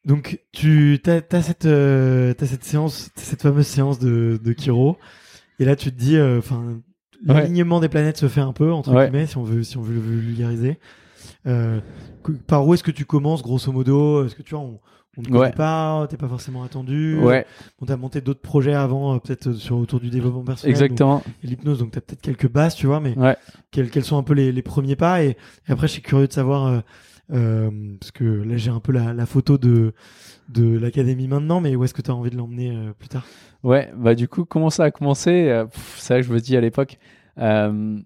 Donc 0.05 0.41
tu 0.51 0.99
t'as, 1.01 1.21
t'as 1.21 1.41
cette 1.41 1.65
euh, 1.65 2.33
t'as 2.33 2.45
cette 2.45 2.65
séance, 2.65 3.09
cette 3.15 3.41
fameuse 3.41 3.67
séance 3.67 3.99
de 3.99 4.37
de 4.43 4.53
Kiro, 4.53 4.97
et 5.59 5.65
là 5.65 5.75
tu 5.75 5.91
te 5.91 5.97
dis, 5.97 6.17
euh, 6.17 6.39
enfin 6.39 6.81
l'alignement 7.25 7.79
des 7.79 7.89
planètes 7.89 8.17
se 8.17 8.27
fait 8.27 8.41
un 8.41 8.53
peu 8.53 8.71
entre 8.73 8.91
Ouais. 8.93 9.05
guillemets 9.09 9.27
si 9.27 9.37
on 9.37 9.43
veut 9.43 9.63
si 9.63 9.77
on 9.77 9.81
veut 9.81 9.93
le 9.93 10.01
vulgariser. 10.01 10.79
Euh, 11.47 11.79
par 12.47 12.65
où 12.67 12.73
est-ce 12.73 12.83
que 12.83 12.91
tu 12.91 13.05
commences 13.05 13.41
grosso 13.43 13.71
modo? 13.71 14.25
Est-ce 14.25 14.35
que 14.35 14.41
tu 14.41 14.55
vois 14.55 14.63
on, 14.63 14.79
on 15.17 15.21
ne 15.21 15.27
connaît 15.27 15.39
Ouais. 15.39 15.51
pas, 15.51 16.07
t'es 16.09 16.17
pas 16.17 16.27
forcément 16.27 16.63
attendu. 16.63 17.17
Ouais, 17.21 17.45
On 17.81 17.85
t'a 17.85 17.97
monté 17.97 18.19
d'autres 18.21 18.41
projets 18.41 18.73
avant, 18.73 19.13
euh, 19.15 19.19
peut-être 19.19 19.53
sur 19.53 19.77
autour 19.77 19.99
du 19.99 20.09
développement 20.09 20.43
personnel. 20.43 20.71
exactement. 20.71 21.15
donc- 21.17 21.23
et 21.43 21.47
l'hypnose, 21.47 21.79
donc 21.79 21.91
t'as 21.91 22.01
peut-être 22.01 22.21
quelques 22.21 22.49
bases, 22.49 22.75
tu 22.75 22.87
vois, 22.87 22.99
mais 22.99 23.17
Ouais. 23.17 23.37
quels, 23.71 23.89
quels 23.89 24.03
sont 24.03 24.17
un 24.17 24.23
peu 24.23 24.33
les, 24.33 24.51
les 24.51 24.61
premiers 24.63 24.95
pas? 24.95 25.23
Et, 25.23 25.29
et 25.29 25.71
après 25.71 25.87
je 25.87 25.93
suis 25.93 26.01
curieux 26.01 26.27
de 26.27 26.33
savoir 26.33 26.65
euh, 26.67 26.79
euh, 27.31 27.69
parce 27.99 28.11
que 28.11 28.23
là 28.25 28.57
j'ai 28.57 28.71
un 28.71 28.79
peu 28.81 28.91
la, 28.91 29.13
la 29.13 29.25
photo 29.25 29.57
de 29.57 29.93
de 30.49 30.77
l'académie 30.77 31.27
maintenant 31.29 31.61
mais 31.61 31.73
où 31.75 31.83
est-ce 31.85 31.93
que 31.93 32.01
tu 32.01 32.11
as 32.11 32.15
envie 32.15 32.29
de 32.29 32.35
l'emmener 32.35 32.75
euh, 32.75 32.91
plus 32.97 33.07
tard? 33.07 33.25
Ouais, 33.63 33.89
bah 33.95 34.13
du 34.15 34.27
coup, 34.27 34.43
comment 34.45 34.69
ça 34.69 34.83
a 34.85 34.91
commencé 34.91 35.47
Euh, 35.49 35.65
C'est 35.97 36.13
vrai 36.15 36.21
que 36.21 36.27
je 36.27 36.33
me 36.33 36.39
dis 36.39 36.57
à 36.57 36.61
l'époque, 36.61 36.97
euh, 37.37 37.97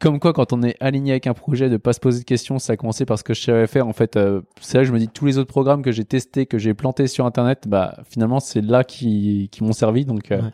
comme 0.00 0.18
quoi 0.18 0.32
quand 0.32 0.52
on 0.52 0.62
est 0.64 0.76
aligné 0.80 1.12
avec 1.12 1.28
un 1.28 1.34
projet, 1.34 1.70
de 1.70 1.76
pas 1.76 1.92
se 1.92 2.00
poser 2.00 2.18
de 2.20 2.24
questions, 2.24 2.58
ça 2.58 2.72
a 2.72 2.76
commencé 2.76 3.06
par 3.06 3.16
ce 3.16 3.22
que 3.22 3.32
je 3.32 3.40
savais 3.40 3.68
faire. 3.68 3.86
En 3.86 3.92
fait, 3.92 4.16
euh, 4.16 4.42
c'est 4.60 4.76
là 4.76 4.82
que 4.82 4.88
je 4.88 4.92
me 4.92 4.98
dis 4.98 5.06
tous 5.08 5.24
les 5.26 5.38
autres 5.38 5.48
programmes 5.50 5.82
que 5.82 5.92
j'ai 5.92 6.04
testés, 6.04 6.46
que 6.46 6.58
j'ai 6.58 6.74
plantés 6.74 7.06
sur 7.06 7.26
Internet, 7.26 7.68
bah 7.68 7.96
finalement 8.10 8.40
c'est 8.40 8.60
là 8.60 8.82
qui, 8.82 9.48
qui 9.52 9.62
m'ont 9.62 9.72
servi. 9.72 10.04
Donc 10.04 10.32
euh, 10.32 10.42
Ouais. 10.42 10.50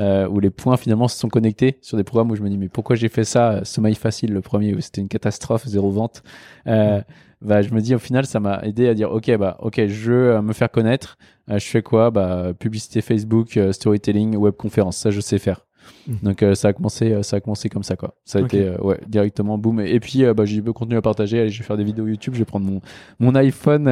euh, 0.00 0.28
où 0.28 0.40
les 0.40 0.50
points 0.50 0.76
finalement 0.76 1.06
se 1.06 1.16
sont 1.16 1.28
connectés 1.28 1.78
sur 1.80 1.96
des 1.96 2.04
programmes 2.04 2.32
où 2.32 2.36
je 2.36 2.42
me 2.42 2.48
dis 2.48 2.58
mais 2.58 2.68
pourquoi 2.68 2.96
j'ai 2.96 3.08
fait 3.08 3.24
ça 3.24 3.64
Sommeil 3.64 3.94
facile, 3.94 4.32
le 4.32 4.40
premier 4.40 4.74
où 4.74 4.80
c'était 4.80 5.00
une 5.02 5.08
catastrophe, 5.08 5.66
zéro 5.66 5.90
vente. 5.90 6.24
Euh, 6.66 7.00
bah, 7.42 7.62
je 7.62 7.72
me 7.72 7.80
dis 7.80 7.94
au 7.94 7.98
final 7.98 8.26
ça 8.26 8.40
m'a 8.40 8.60
aidé 8.62 8.88
à 8.88 8.94
dire 8.94 9.10
ok 9.10 9.34
bah 9.38 9.56
ok 9.60 9.86
je 9.86 10.10
veux 10.12 10.30
euh, 10.32 10.42
me 10.42 10.52
faire 10.52 10.70
connaître. 10.70 11.16
Euh, 11.50 11.58
je 11.58 11.66
fais 11.66 11.82
quoi? 11.82 12.10
Bah 12.10 12.52
publicité 12.58 13.00
Facebook 13.00 13.56
euh, 13.56 13.72
storytelling 13.72 14.36
web 14.36 14.54
conférence 14.54 14.96
ça 14.96 15.10
je 15.10 15.20
sais 15.20 15.38
faire. 15.38 15.66
Mhm. 16.06 16.18
donc 16.22 16.42
euh, 16.42 16.54
ça 16.54 16.68
a 16.68 16.72
commencé 16.72 17.12
euh, 17.12 17.22
ça 17.22 17.36
a 17.36 17.40
commencé 17.40 17.68
comme 17.68 17.82
ça 17.82 17.96
quoi. 17.96 18.14
Ça 18.24 18.38
a 18.38 18.42
été 18.42 18.66
euh, 18.68 18.76
ouais 18.78 19.00
directement 19.08 19.58
boum. 19.58 19.80
Et, 19.80 19.90
et 19.94 20.00
puis 20.00 20.24
bah, 20.34 20.44
j'ai 20.44 20.60
du 20.60 20.72
contenu 20.72 20.96
à 20.96 21.02
partager. 21.02 21.40
Allez 21.40 21.50
je 21.50 21.58
vais 21.58 21.64
faire 21.64 21.76
des 21.78 21.84
vidéos 21.84 22.06
YouTube. 22.06 22.34
Je 22.34 22.40
vais 22.40 22.44
prendre 22.44 22.66
mon 22.66 22.80
mon 23.18 23.34
iPhone 23.34 23.88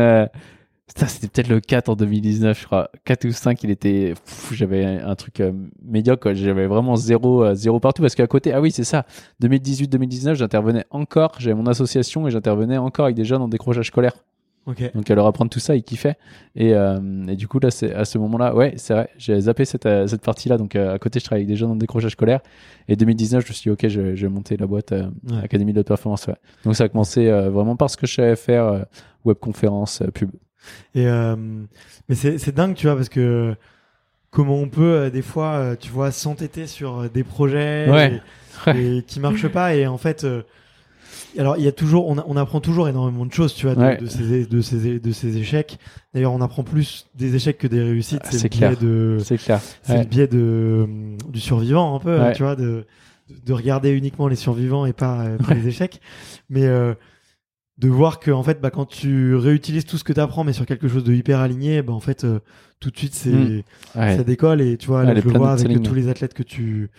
c'était 0.97 1.29
peut-être 1.29 1.49
le 1.49 1.61
4 1.61 1.89
en 1.89 1.97
2019 1.97 2.61
je 2.61 2.67
crois 2.67 2.91
4 3.05 3.25
ou 3.27 3.33
5 3.33 3.63
il 3.63 3.71
était 3.71 4.15
j'avais 4.53 4.85
un 4.85 5.15
truc 5.15 5.41
euh, 5.41 5.53
médiocre 5.83 6.35
j'avais 6.35 6.67
vraiment 6.67 6.97
zéro 6.97 7.45
euh, 7.45 7.55
zéro 7.55 7.81
partout 7.81 8.03
parce 8.03 8.15
qu'à 8.15 8.27
côté 8.27 8.53
ah 8.53 8.61
oui 8.61 8.71
c'est 8.71 8.85
ça 8.85 9.05
2018 9.41 9.89
2019 9.89 10.39
j'intervenais 10.39 10.85
encore 10.91 11.33
j'avais 11.39 11.55
mon 11.55 11.67
association 11.67 12.27
et 12.27 12.31
j'intervenais 12.31 12.79
encore 12.79 13.07
avec 13.07 13.17
des 13.17 13.25
jeunes 13.25 13.43
en 13.43 13.49
décrochage 13.49 13.87
scolaire 13.87 14.13
donc 14.95 15.11
à 15.11 15.15
leur 15.15 15.25
apprendre 15.25 15.51
tout 15.51 15.61
ça, 15.61 15.75
ils 15.77 15.83
kiffaient. 15.83 16.17
Et, 16.55 16.75
euh, 16.75 16.99
et 17.27 17.37
du 17.37 17.49
coup 17.49 17.59
là, 17.59 17.71
c'est 17.71 17.95
à 17.95 18.05
ce 18.05 18.19
moment-là, 18.19 18.55
ouais, 18.55 18.75
c'est 18.77 18.93
vrai, 18.93 19.09
j'ai 19.17 19.41
zappé 19.41 19.65
cette, 19.65 19.89
cette 20.07 20.21
partie-là. 20.21 20.59
Donc 20.59 20.77
à 20.77 20.99
côté, 20.99 21.21
je 21.21 21.25
travaille 21.25 21.45
avec 21.45 21.49
des 21.49 21.57
jeunes 21.57 21.71
en 21.71 21.77
décrochage 21.77 22.13
scolaire. 22.13 22.41
Et 22.87 22.95
2019, 22.95 23.47
je 23.47 23.49
me 23.49 23.55
suis 23.55 23.63
dit, 23.63 23.71
ok, 23.71 23.89
je, 23.89 24.01
vais 24.01 24.29
monter 24.29 24.59
la 24.59 24.67
boîte 24.67 24.91
Ouais. 24.93 25.39
Académie 25.43 25.73
de 25.73 25.81
performance. 25.81 26.27
Ouais. 26.27 26.35
Donc 26.67 26.77
ça 26.77 26.85
a 26.85 26.89
commencé 26.91 27.31
vraiment 27.31 27.77
par 27.77 27.89
ce 27.89 27.97
que 27.97 28.07
je 28.07 28.13
savais 28.13 28.37
faire, 28.37 28.85
webconférence, 29.25 30.03
euh, 30.03 30.11
pub. 30.11 30.31
Et 30.95 31.07
euh, 31.07 31.37
mais 32.09 32.15
c'est 32.15 32.55
dingue 32.55 32.75
tu 32.75 32.87
vois 32.87 32.97
parce 32.97 33.09
que 33.09 33.55
comment 34.31 34.57
on 34.57 34.69
peut 34.69 34.83
euh, 34.83 35.11
des 35.11 35.23
fois 35.23 35.53
euh, 35.55 35.77
tu 35.79 35.91
vois 35.91 36.11
s'entêter 36.11 36.67
sur 36.67 37.09
des 37.11 37.25
projets 37.25 37.89
Ouais. 37.91 38.21
et, 38.67 38.97
et 38.99 39.03
qui 39.03 39.21
marchent 39.21 39.49
pas 39.49 39.75
et 39.75 39.87
en 39.87 39.99
fait 39.99 40.25
euh, 40.25 40.43
alors 41.39 41.57
il 41.57 41.65
y 41.65 41.69
a 41.69 41.73
toujours 41.73 42.09
on, 42.09 42.17
on 42.27 42.37
apprend 42.37 42.61
toujours 42.61 42.89
énormément 42.89 43.25
de 43.27 43.33
choses 43.33 43.55
tu 43.55 43.67
vois 43.67 43.75
de, 43.75 43.81
Ouais. 43.81 43.97
de 43.97 44.07
ces 44.07 44.47
de 44.47 44.61
ces 44.61 44.99
de 44.99 45.13
ces 45.13 45.37
échecs 45.39 45.79
d'ailleurs 46.13 46.33
on 46.33 46.41
apprend 46.41 46.63
plus 46.65 47.07
des 47.15 47.35
échecs 47.37 47.59
que 47.59 47.67
des 47.67 47.81
réussites 47.83 48.21
Ah, 48.25 48.29
c'est 48.31 48.43
le 48.45 48.49
biais 48.49 48.59
clair. 48.59 48.79
de 48.79 49.19
C'est 49.23 49.39
clair. 49.39 49.61
c'est 49.83 49.93
Ouais. 49.93 49.99
le 50.03 50.05
biais 50.09 50.27
de 50.27 50.87
du 51.31 51.41
survivant 51.41 51.95
un 51.97 52.01
peu 52.01 52.19
Ouais. 52.19 52.33
tu 52.35 52.43
vois 52.43 52.57
de 52.57 52.85
de 53.47 53.53
regarder 53.53 53.91
uniquement 53.91 54.27
les 54.27 54.37
survivants 54.37 54.87
et 54.87 54.95
pas, 54.95 55.27
pas 55.47 55.53
les 55.55 55.69
échecs 55.69 56.01
mais 56.51 56.65
euh, 56.67 56.95
de 57.79 57.89
voir 57.89 58.19
que 58.19 58.31
en 58.33 58.43
fait 58.43 58.61
bah 58.61 58.71
quand 58.71 58.87
tu 58.87 59.35
réutilises 59.37 59.85
tout 59.87 59.99
ce 59.99 60.05
que 60.05 60.13
tu 60.13 60.19
apprends 60.21 60.43
mais 60.43 60.53
sur 60.53 60.67
quelque 60.67 60.89
chose 60.89 61.05
de 61.05 61.13
hyper 61.15 61.39
aligné 61.39 61.81
bah 61.83 61.93
en 61.93 62.01
fait 62.01 62.25
euh, 62.25 62.41
tout 62.81 62.91
de 62.91 62.97
suite 62.97 63.15
c'est 63.15 63.31
Mm. 63.31 63.63
Ouais. 63.95 64.17
ça 64.17 64.25
décolle 64.25 64.61
et 64.61 64.77
tu 64.77 64.87
vois 64.89 65.05
là, 65.05 65.15
je 65.15 65.21
le 65.29 65.39
vois 65.39 65.53
avec 65.53 65.83
tous 65.83 65.95
les 65.95 66.09
athlètes 66.09 66.35
que 66.35 66.43
tu 66.43 66.91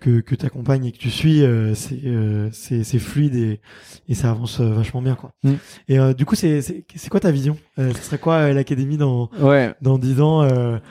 que 0.00 0.20
que 0.20 0.34
t'accompagnes 0.34 0.86
et 0.86 0.92
que 0.92 0.96
tu 0.98 1.10
suis 1.10 1.42
euh, 1.42 1.74
c'est 1.74 2.00
euh, 2.06 2.48
c'est 2.52 2.82
c'est 2.82 2.98
fluide 2.98 3.34
et 3.34 3.60
et 4.08 4.14
ça 4.14 4.30
avance 4.30 4.60
euh, 4.60 4.70
vachement 4.72 5.02
bien 5.02 5.14
quoi 5.16 5.32
Mm. 5.44 5.52
et 5.88 5.98
euh, 5.98 6.14
du 6.14 6.24
coup 6.24 6.34
c'est 6.34 6.62
c'est 6.62 6.84
c'est 6.94 7.10
quoi 7.10 7.20
ta 7.20 7.30
vision? 7.30 7.56
Euh, 7.78 7.92
ce 7.94 8.02
serait 8.02 8.18
quoi 8.18 8.52
l'académie 8.52 8.96
dans 8.96 9.28
Ouais. 9.40 9.74
dans 9.82 9.98
10 9.98 10.20
ans 10.22 10.46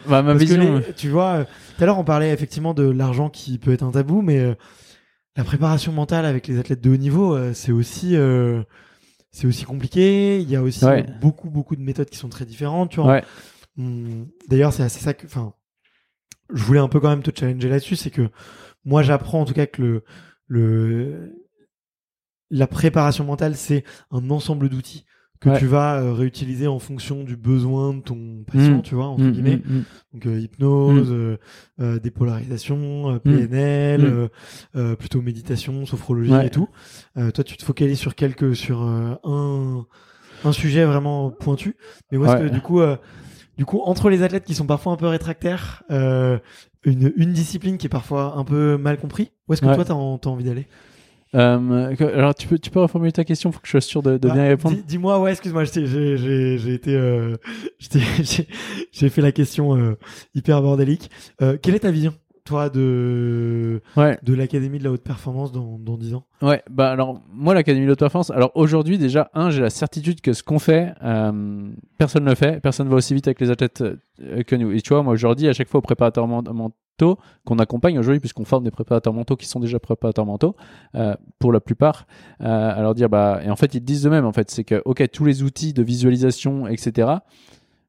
Bah, 0.08 0.22
ma 0.22 0.34
vision. 0.36 0.78
les- 0.80 0.94
tu 0.94 1.10
vois, 1.10 1.46
tout 1.78 1.84
à 1.84 1.86
l'heure 1.88 1.98
on 2.00 2.04
parlait 2.04 2.32
effectivement 2.32 2.74
de 2.76 2.84
l'argent 2.90 3.30
qui 3.30 3.58
peut 3.58 3.72
être 3.74 3.84
un 3.84 3.92
tabou, 3.92 4.22
mais 4.22 4.40
euh, 4.40 4.54
la 5.38 5.44
préparation 5.44 5.92
mentale 5.94 6.26
avec 6.26 6.48
les 6.48 6.60
athlètes 6.60 6.82
de 6.82 6.90
haut 6.90 6.98
niveau, 6.98 7.34
euh, 7.36 7.52
c'est 7.54 7.72
aussi 7.72 8.16
euh, 8.16 8.64
c'est 9.32 9.48
aussi 9.48 9.64
compliqué. 9.66 10.40
Il 10.42 10.50
y 10.50 10.56
a 10.56 10.62
aussi 10.62 10.86
Ouais. 10.86 11.06
beaucoup 11.22 11.50
beaucoup 11.50 11.76
de 11.76 11.82
méthodes 11.82 12.10
qui 12.10 12.18
sont 12.18 12.30
très 12.30 12.46
différentes. 12.46 12.92
Tu 12.92 13.00
vois. 13.02 13.14
Ouais. 13.14 13.24
Hum, 13.78 14.28
D'ailleurs, 14.50 14.74
c'est 14.74 14.84
assez 14.84 15.00
ça 15.00 15.14
que, 15.14 15.26
enfin, 15.26 15.54
je 16.54 16.64
voulais 16.64 16.80
un 16.80 16.90
peu 16.90 17.00
quand 17.00 17.10
même 17.10 17.24
te 17.24 17.38
challenger 17.38 17.70
là-dessus, 17.70 17.96
c'est 17.96 18.10
que 18.12 18.30
moi 18.84 19.04
j'apprends 19.04 19.42
en 19.42 19.46
tout 19.46 19.54
cas 19.54 19.68
que 19.68 19.82
le 19.82 20.04
le 20.48 21.46
la 22.50 22.68
préparation 22.68 23.24
mentale 23.24 23.56
c'est 23.56 23.86
un 24.12 24.30
ensemble 24.30 24.68
d'outils 24.68 25.06
que 25.42 25.50
Ouais. 25.50 25.60
tu 25.60 25.66
vas 25.66 26.00
euh, 26.00 26.14
réutiliser 26.14 26.68
en 26.68 26.80
fonction 26.80 27.24
du 27.24 27.36
besoin 27.36 27.96
de 27.96 28.00
ton 28.02 28.44
patient, 28.46 28.78
Mm. 28.78 28.82
tu 28.84 28.96
vois, 28.96 29.08
entre 29.08 29.24
Mm, 29.24 29.32
guillemets. 29.32 29.62
mm, 29.66 29.74
mm. 29.80 29.84
Donc 30.14 30.26
euh, 30.28 30.40
hypnose, 30.40 31.12
euh, 31.12 31.38
euh, 31.82 32.00
dépolarisation, 32.00 33.16
euh, 33.16 33.20
PNL, 33.20 34.02
Mm. 34.02 34.06
euh, 34.06 34.28
euh, 34.76 34.96
plutôt 34.96 35.22
méditation, 35.22 35.86
sophrologie 35.86 36.32
Ouais. 36.32 36.48
et 36.48 36.50
tout. 36.52 36.70
Euh, 37.18 37.32
toi, 37.32 37.44
tu 37.44 37.58
te 37.58 37.64
focalises 37.64 37.98
sur 38.00 38.16
quelques, 38.16 38.56
sur 38.56 38.84
euh, 38.84 39.16
un, 39.24 39.86
un 40.46 40.52
sujet 40.52 40.86
vraiment 40.86 41.32
pointu. 41.32 41.76
Mais 42.12 42.18
où 42.18 42.26
est-ce 42.26 42.34
Ouais. 42.36 42.48
que 42.50 42.54
du 42.54 42.62
coup, 42.62 42.80
euh, 42.82 42.96
du 43.58 43.66
coup, 43.66 43.80
entre 43.84 44.10
les 44.10 44.22
athlètes 44.24 44.46
qui 44.46 44.54
sont 44.56 44.66
parfois 44.68 44.94
un 44.94 44.98
peu 44.98 45.08
rétractaires, 45.08 45.84
euh, 45.92 46.38
une, 46.84 47.12
une 47.16 47.32
discipline 47.34 47.78
qui 47.78 47.88
est 47.88 47.90
parfois 47.90 48.36
un 48.38 48.44
peu 48.44 48.78
mal 48.78 48.98
compris, 48.98 49.32
où 49.48 49.54
est-ce 49.54 49.62
que 49.62 49.68
toi, 49.74 49.86
t'as 49.86 49.96
t'as 50.20 50.30
envie 50.30 50.44
d'aller? 50.44 50.68
Euh, 51.34 51.96
alors 52.14 52.36
tu 52.36 52.48
peux, 52.48 52.60
tu 52.60 52.70
peux 52.70 52.82
reformuler 52.82 53.12
ta 53.14 53.24
question, 53.24 53.52
faut 53.52 53.60
que 53.60 53.68
je 53.68 53.72
sois 53.72 53.82
sûr 53.82 54.04
de, 54.04 54.18
de 54.18 54.28
Bah, 54.28 54.34
bien 54.34 54.44
répondre. 54.48 54.76
dis- 54.76 54.84
Dis-moi, 54.84 55.20
ouais, 55.22 55.32
excuse-moi, 55.32 55.64
j'ai 55.64 55.86
j'ai- 55.86 56.18
j'ai- 56.18 56.58
j'ai 56.58 56.74
été, 56.74 56.94
euh, 56.96 57.38
j'ai 57.80 58.48
j'ai 58.92 59.10
fait 59.10 59.22
la 59.22 59.32
question 59.32 59.76
euh, 59.78 59.98
hyper 60.36 60.62
bordélique. 60.62 61.10
Euh, 61.42 61.58
quelle 61.62 61.76
est 61.76 61.80
ta 61.80 61.92
vision, 61.92 62.14
toi, 62.44 62.70
de 62.70 63.82
Ouais. 63.96 64.18
de 64.24 64.34
l'académie 64.34 64.80
de 64.80 64.84
la 64.84 64.92
haute 64.92 65.04
performance 65.04 65.52
dans 65.54 65.78
dans 65.80 65.98
10 65.98 66.16
ans? 66.16 66.26
Ouais, 66.42 66.64
bah 66.70 66.92
alors 66.92 67.22
moi 67.32 67.54
l'académie 67.54 67.86
de 67.86 67.92
haute 67.92 68.00
performance. 68.00 68.32
Alors 68.32 68.52
aujourd'hui 68.56 68.98
déjà 68.98 69.30
un, 69.34 69.52
j'ai 69.52 69.62
la 69.62 69.70
certitude 69.70 70.20
que 70.22 70.34
ce 70.34 70.44
qu'on 70.44 70.60
fait, 70.60 70.94
euh, 71.02 71.70
personne 71.98 72.26
ne 72.26 72.30
le 72.30 72.36
fait, 72.36 72.60
personne 72.62 72.90
va 72.90 72.96
aussi 72.96 73.14
vite 73.14 73.28
avec 73.28 73.40
les 73.40 73.52
athlètes 73.52 73.82
euh, 74.22 74.44
que 74.44 74.56
nous. 74.58 74.72
Et 74.72 74.82
tu 74.82 74.90
vois, 74.90 75.02
moi 75.04 75.14
aujourd'hui 75.14 75.48
à 75.48 75.54
chaque 75.54 75.70
fois 75.70 75.78
aux 75.78 75.82
préparateurs 75.84 76.28
men- 76.28 76.72
mentaux 77.02 77.20
qu'on 77.46 77.60
accompagne 77.60 77.98
aujourd'hui, 78.00 78.20
puisqu'on 78.20 78.46
forme 78.46 78.64
des 78.64 78.72
préparateurs 78.72 79.14
mentaux 79.14 79.36
qui 79.36 79.48
sont 79.48 79.60
déjà 79.60 79.80
préparateurs 79.80 80.26
mentaux 80.26 80.56
euh, 80.96 81.16
pour 81.40 81.52
la 81.52 81.60
plupart, 81.60 82.06
euh, 82.42 82.46
à 82.46 82.82
leur 82.82 82.96
dire 82.96 83.10
bah 83.10 83.42
et 83.44 83.50
en 83.50 83.56
fait 83.56 83.74
ils 83.74 83.82
disent 83.82 84.04
de 84.04 84.10
même 84.10 84.26
en 84.26 84.34
fait, 84.34 84.50
c'est 84.52 84.64
que 84.64 84.82
ok 84.86 85.10
tous 85.12 85.26
les 85.26 85.44
outils 85.44 85.74
de 85.74 85.84
visualisation 85.84 86.68
etc. 86.68 87.10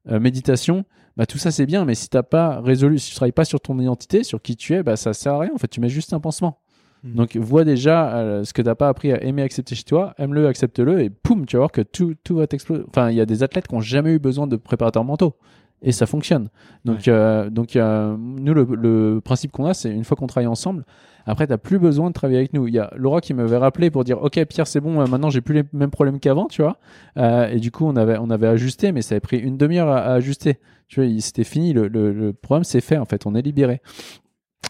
euh, 0.09 0.19
méditation, 0.19 0.85
bah 1.17 1.25
tout 1.25 1.37
ça 1.37 1.51
c'est 1.51 1.65
bien, 1.65 1.85
mais 1.85 1.95
si 1.95 2.09
t'as 2.09 2.23
pas 2.23 2.59
résolu, 2.61 2.99
si 2.99 3.09
tu 3.09 3.15
travailles 3.15 3.31
pas 3.31 3.45
sur 3.45 3.59
ton 3.59 3.77
identité, 3.79 4.23
sur 4.23 4.41
qui 4.41 4.55
tu 4.55 4.73
es, 4.73 4.83
bah 4.83 4.95
ça 4.95 5.13
sert 5.13 5.33
à 5.33 5.39
rien. 5.39 5.51
En 5.53 5.57
fait, 5.57 5.67
tu 5.67 5.79
mets 5.79 5.89
juste 5.89 6.13
un 6.13 6.19
pansement. 6.19 6.59
Mm. 7.03 7.15
Donc 7.15 7.35
vois 7.37 7.63
déjà 7.65 8.15
euh, 8.15 8.43
ce 8.43 8.53
que 8.53 8.61
t'as 8.61 8.75
pas 8.75 8.87
appris 8.89 9.11
à 9.11 9.23
aimer 9.23 9.43
accepter 9.43 9.75
chez 9.75 9.83
toi, 9.83 10.13
aime-le, 10.17 10.47
accepte-le 10.47 11.01
et 11.01 11.09
poum, 11.09 11.45
tu 11.45 11.55
vas 11.55 11.61
voir 11.61 11.71
que 11.71 11.81
tout, 11.81 12.15
tout 12.23 12.37
va 12.37 12.47
t'exploser. 12.47 12.83
Enfin, 12.89 13.11
il 13.11 13.17
y 13.17 13.21
a 13.21 13.25
des 13.25 13.43
athlètes 13.43 13.67
qui 13.67 13.75
ont 13.75 13.81
jamais 13.81 14.13
eu 14.13 14.19
besoin 14.19 14.47
de 14.47 14.55
préparateurs 14.55 15.03
mentaux 15.03 15.35
et 15.83 15.91
ça 15.91 16.05
fonctionne. 16.05 16.49
Donc, 16.85 17.07
euh, 17.07 17.49
donc 17.49 17.75
euh, 17.75 18.15
nous 18.17 18.53
le, 18.53 18.65
le 18.75 19.21
principe 19.21 19.51
qu'on 19.51 19.65
a, 19.65 19.73
c'est 19.73 19.91
une 19.91 20.03
fois 20.03 20.17
qu'on 20.17 20.27
travaille 20.27 20.47
ensemble, 20.47 20.85
après 21.25 21.45
t'as 21.45 21.57
plus 21.57 21.77
besoin 21.79 22.09
de 22.09 22.13
travailler 22.13 22.39
avec 22.39 22.53
nous. 22.53 22.67
Il 22.67 22.73
y 22.73 22.79
a 22.79 22.91
Laura 22.95 23.21
qui 23.21 23.33
m'avait 23.33 23.57
rappelé 23.57 23.91
pour 23.91 24.03
dire 24.03 24.21
ok 24.23 24.43
Pierre 24.45 24.67
c'est 24.67 24.81
bon, 24.81 25.01
euh, 25.01 25.05
maintenant 25.05 25.29
j'ai 25.29 25.41
plus 25.41 25.53
les 25.55 25.63
mêmes 25.73 25.91
problèmes 25.91 26.19
qu'avant, 26.19 26.47
tu 26.47 26.61
vois. 26.61 26.77
Euh, 27.17 27.47
et 27.49 27.59
du 27.59 27.69
coup 27.71 27.85
on 27.85 27.95
avait 27.95 28.17
on 28.19 28.29
avait 28.29 28.47
ajusté, 28.47 28.91
mais 28.91 29.01
ça 29.01 29.13
avait 29.15 29.19
pris 29.19 29.37
une 29.37 29.57
demi-heure 29.57 29.89
à, 29.89 29.99
à 29.99 30.13
ajuster. 30.13 30.59
Tu 30.87 31.01
vois, 31.01 31.21
c'était 31.21 31.43
fini. 31.43 31.73
Le, 31.73 31.87
le, 31.87 32.11
le 32.13 32.33
problème 32.33 32.63
c'est 32.63 32.81
fait 32.81 32.97
en 32.97 33.05
fait, 33.05 33.25
on 33.25 33.35
est 33.35 33.41
libéré. 33.41 33.81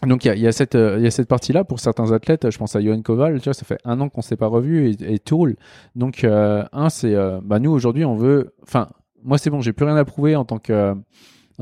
donc 0.06 0.24
il 0.24 0.28
y 0.28 0.30
a, 0.30 0.34
y 0.36 0.46
a 0.46 0.52
cette 0.52 0.74
il 0.74 1.02
y 1.02 1.06
a 1.06 1.10
cette 1.10 1.28
partie 1.28 1.52
là 1.52 1.64
pour 1.64 1.78
certains 1.80 2.12
athlètes 2.12 2.50
je 2.50 2.58
pense 2.58 2.74
à 2.76 2.80
Johan 2.80 3.00
Koval 3.00 3.38
tu 3.40 3.44
vois 3.44 3.54
ça 3.54 3.64
fait 3.64 3.78
un 3.84 4.00
an 4.00 4.08
qu'on 4.08 4.22
s'est 4.22 4.36
pas 4.36 4.48
revu 4.48 4.90
et, 4.90 5.14
et 5.14 5.18
tout 5.18 5.36
roule 5.36 5.56
donc 5.94 6.24
euh, 6.24 6.64
un 6.72 6.90
c'est 6.90 7.14
euh, 7.14 7.40
bah 7.42 7.58
nous 7.60 7.70
aujourd'hui 7.70 8.04
on 8.04 8.16
veut 8.16 8.54
enfin 8.64 8.88
moi 9.24 9.38
c'est 9.38 9.50
bon 9.50 9.60
j'ai 9.60 9.72
plus 9.72 9.84
rien 9.84 9.96
à 9.96 10.04
prouver 10.04 10.36
en 10.36 10.44
tant 10.44 10.58
que 10.58 10.94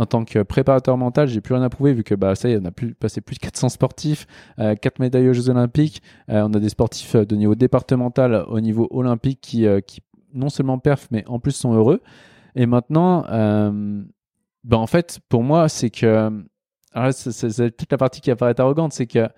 tant 0.09 0.25
que 0.25 0.43
préparateur 0.43 0.97
mental 0.97 1.29
j'ai 1.29 1.41
plus 1.41 1.55
rien 1.55 1.63
à 1.63 1.69
prouver 1.69 1.93
vu 1.93 2.03
que 2.03 2.15
bah 2.15 2.35
ça 2.35 2.49
y 2.49 2.53
est 2.53 2.59
on 2.61 2.65
a 2.65 2.71
plus 2.71 2.95
passé 2.95 3.21
plus 3.21 3.35
de 3.35 3.41
400 3.41 3.71
sportifs 3.71 4.27
euh, 4.59 4.75
4 4.75 4.99
médailles 4.99 5.29
aux 5.29 5.33
Jeux 5.33 5.49
Olympiques 5.49 6.03
euh, 6.31 6.43
on 6.43 6.53
a 6.55 6.59
des 6.59 6.69
sportifs 6.69 7.17
de 7.17 7.37
niveau 7.37 7.55
départemental 7.55 8.45
au 8.49 8.61
niveau 8.61 8.89
olympique 8.91 9.41
qui 9.41 9.67
euh, 9.67 9.81
qui 9.81 10.03
non 10.35 10.49
seulement 10.49 10.79
perf 10.79 11.09
mais 11.11 11.25
en 11.29 11.39
plus 11.39 11.53
sont 11.53 11.75
heureux 11.75 12.01
et 12.55 12.67
maintenant 12.67 13.25
euh, 13.31 14.03
bah 14.65 14.79
en 14.79 14.87
fait 14.87 15.21
pour 15.29 15.43
moi 15.43 15.69
c'est 15.69 15.91
que 15.91 16.31
c'est 17.13 17.77
toute 17.77 17.91
la 17.91 17.99
partie 17.99 18.21
qui 18.21 18.31
apparaît 18.31 18.59
arrogante, 18.59 18.93
c'est 18.93 19.07
que 19.07 19.29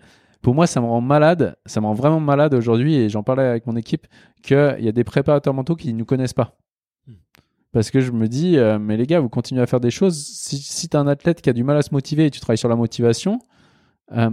pour 0.42 0.54
moi, 0.54 0.66
ça 0.66 0.80
me 0.80 0.86
rend 0.86 1.00
malade, 1.00 1.56
ça 1.64 1.80
me 1.80 1.86
rend 1.86 1.94
vraiment 1.94 2.20
malade 2.20 2.52
aujourd'hui, 2.54 2.96
et 2.96 3.08
j'en 3.08 3.22
parlais 3.22 3.44
avec 3.44 3.66
mon 3.66 3.76
équipe, 3.76 4.06
qu'il 4.42 4.76
y 4.80 4.88
a 4.88 4.92
des 4.92 5.04
préparateurs 5.04 5.54
mentaux 5.54 5.74
qui 5.74 5.92
ne 5.92 5.98
nous 5.98 6.04
connaissent 6.04 6.34
pas. 6.34 6.58
Parce 7.74 7.90
que 7.90 8.00
je 8.00 8.12
me 8.12 8.28
dis, 8.28 8.56
euh, 8.56 8.78
mais 8.78 8.96
les 8.96 9.06
gars, 9.06 9.20
vous 9.20 9.28
continuez 9.28 9.60
à 9.60 9.66
faire 9.66 9.80
des 9.80 9.90
choses. 9.90 10.16
Si, 10.16 10.56
si 10.58 10.88
tu 10.88 10.96
as 10.96 11.00
un 11.00 11.06
athlète 11.08 11.42
qui 11.42 11.50
a 11.50 11.52
du 11.52 11.64
mal 11.64 11.76
à 11.76 11.82
se 11.82 11.90
motiver 11.92 12.24
et 12.26 12.30
tu 12.30 12.40
travailles 12.40 12.56
sur 12.56 12.68
la 12.68 12.76
motivation, 12.76 13.40
euh, 14.12 14.30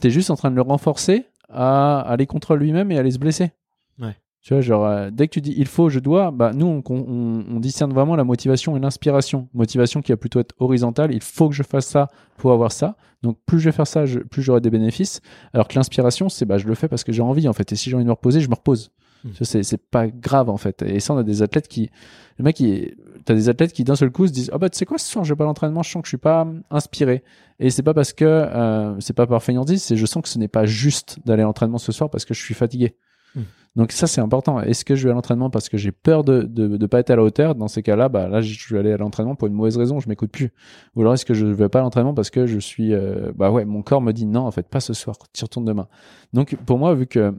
tu 0.00 0.08
es 0.08 0.10
juste 0.10 0.30
en 0.30 0.36
train 0.36 0.50
de 0.50 0.56
le 0.56 0.62
renforcer 0.62 1.26
à 1.48 2.00
aller 2.00 2.26
contre 2.26 2.56
lui-même 2.56 2.90
et 2.90 2.96
à 2.96 3.00
aller 3.00 3.12
se 3.12 3.18
blesser. 3.18 3.52
Ouais. 4.00 4.16
Tu 4.42 4.54
vois, 4.54 4.60
genre, 4.60 4.84
euh, 4.86 5.10
dès 5.12 5.28
que 5.28 5.32
tu 5.34 5.40
dis 5.40 5.54
il 5.56 5.66
faut, 5.66 5.88
je 5.88 6.00
dois, 6.00 6.30
bah, 6.32 6.52
nous, 6.52 6.66
on, 6.66 6.82
on, 6.92 7.44
on 7.48 7.60
discerne 7.60 7.92
vraiment 7.92 8.16
la 8.16 8.24
motivation 8.24 8.76
et 8.76 8.80
l'inspiration. 8.80 9.48
Motivation 9.54 10.02
qui 10.02 10.10
va 10.10 10.16
plutôt 10.16 10.40
être 10.40 10.54
horizontale. 10.58 11.12
Il 11.14 11.22
faut 11.22 11.48
que 11.48 11.54
je 11.54 11.62
fasse 11.62 11.86
ça 11.86 12.08
pour 12.38 12.50
avoir 12.50 12.72
ça. 12.72 12.96
Donc, 13.22 13.38
plus 13.46 13.60
je 13.60 13.66
vais 13.66 13.72
faire 13.72 13.86
ça, 13.86 14.04
je- 14.06 14.18
plus 14.18 14.42
j'aurai 14.42 14.60
des 14.60 14.70
bénéfices. 14.70 15.20
Alors 15.52 15.68
que 15.68 15.76
l'inspiration, 15.76 16.28
c'est 16.28 16.44
bah, 16.44 16.58
je 16.58 16.66
le 16.66 16.74
fais 16.74 16.88
parce 16.88 17.04
que 17.04 17.12
j'ai 17.12 17.22
envie, 17.22 17.46
en 17.46 17.52
fait. 17.52 17.70
Et 17.70 17.76
si 17.76 17.88
j'ai 17.88 17.94
envie 17.94 18.04
de 18.04 18.08
me 18.08 18.14
reposer, 18.14 18.40
je 18.40 18.48
me 18.48 18.54
repose. 18.56 18.90
Mm. 19.24 19.28
Vois, 19.30 19.62
C'est 19.62 19.82
pas 19.90 20.08
grave, 20.08 20.50
en 20.50 20.56
fait. 20.56 20.82
Et 20.82 21.00
ça, 21.00 21.14
on 21.14 21.18
a 21.18 21.22
des 21.22 21.42
athlètes 21.42 21.68
qui. 21.68 21.90
Le 22.38 22.44
mec, 22.44 22.58
il... 22.60 22.94
t'as 23.24 23.34
des 23.34 23.48
athlètes 23.48 23.72
qui 23.72 23.84
d'un 23.84 23.96
seul 23.96 24.10
coup 24.10 24.26
se 24.26 24.32
disent 24.32 24.50
Ah 24.52 24.58
bah, 24.58 24.70
tu 24.70 24.78
sais 24.78 24.86
quoi, 24.86 24.98
ce 24.98 25.10
soir, 25.10 25.24
je 25.24 25.32
vais 25.32 25.36
pas 25.36 25.44
à 25.44 25.46
l'entraînement, 25.46 25.82
je 25.82 25.90
sens 25.90 26.02
que 26.02 26.06
je 26.06 26.10
suis 26.10 26.16
pas 26.16 26.46
inspiré. 26.70 27.22
Et 27.58 27.70
c'est 27.70 27.82
pas 27.82 27.94
parce 27.94 28.12
que. 28.12 28.24
euh, 28.24 28.98
c'est 29.00 29.12
pas 29.12 29.26
par 29.26 29.42
fainéantise, 29.42 29.82
c'est 29.82 29.96
je 29.96 30.06
sens 30.06 30.22
que 30.22 30.28
ce 30.28 30.38
n'est 30.38 30.48
pas 30.48 30.64
juste 30.64 31.18
d'aller 31.26 31.42
à 31.42 31.46
l'entraînement 31.46 31.78
ce 31.78 31.92
soir 31.92 32.08
parce 32.10 32.24
que 32.24 32.34
je 32.34 32.42
suis 32.42 32.54
fatigué. 32.54 32.94
Mm. 33.34 33.40
Donc 33.76 33.92
ça 33.92 34.06
c'est 34.06 34.20
important. 34.20 34.60
Est-ce 34.60 34.84
que 34.84 34.96
je 34.96 35.04
vais 35.04 35.10
à 35.10 35.14
l'entraînement 35.14 35.48
parce 35.48 35.68
que 35.68 35.76
j'ai 35.76 35.92
peur 35.92 36.24
de, 36.24 36.42
de 36.42 36.76
de 36.76 36.86
pas 36.86 36.98
être 36.98 37.10
à 37.10 37.16
la 37.16 37.22
hauteur? 37.22 37.54
Dans 37.54 37.68
ces 37.68 37.82
cas-là, 37.82 38.08
bah 38.08 38.28
là 38.28 38.40
je 38.40 38.74
vais 38.74 38.80
aller 38.80 38.92
à 38.92 38.96
l'entraînement 38.96 39.36
pour 39.36 39.46
une 39.46 39.54
mauvaise 39.54 39.76
raison, 39.76 40.00
je 40.00 40.08
m'écoute 40.08 40.32
plus. 40.32 40.50
Ou 40.96 41.02
alors 41.02 41.14
est-ce 41.14 41.24
que 41.24 41.34
je 41.34 41.46
vais 41.46 41.68
pas 41.68 41.78
à 41.78 41.82
l'entraînement 41.82 42.14
parce 42.14 42.30
que 42.30 42.46
je 42.46 42.58
suis 42.58 42.92
euh, 42.92 43.30
bah 43.36 43.50
ouais 43.52 43.64
mon 43.64 43.82
corps 43.82 44.00
me 44.00 44.12
dit 44.12 44.26
non 44.26 44.40
en 44.40 44.50
fait 44.50 44.68
pas 44.68 44.80
ce 44.80 44.92
soir, 44.92 45.16
tu 45.32 45.44
retournes 45.44 45.66
demain. 45.66 45.86
Donc 46.32 46.56
pour 46.66 46.78
moi 46.78 46.94
vu 46.94 47.06
que 47.06 47.32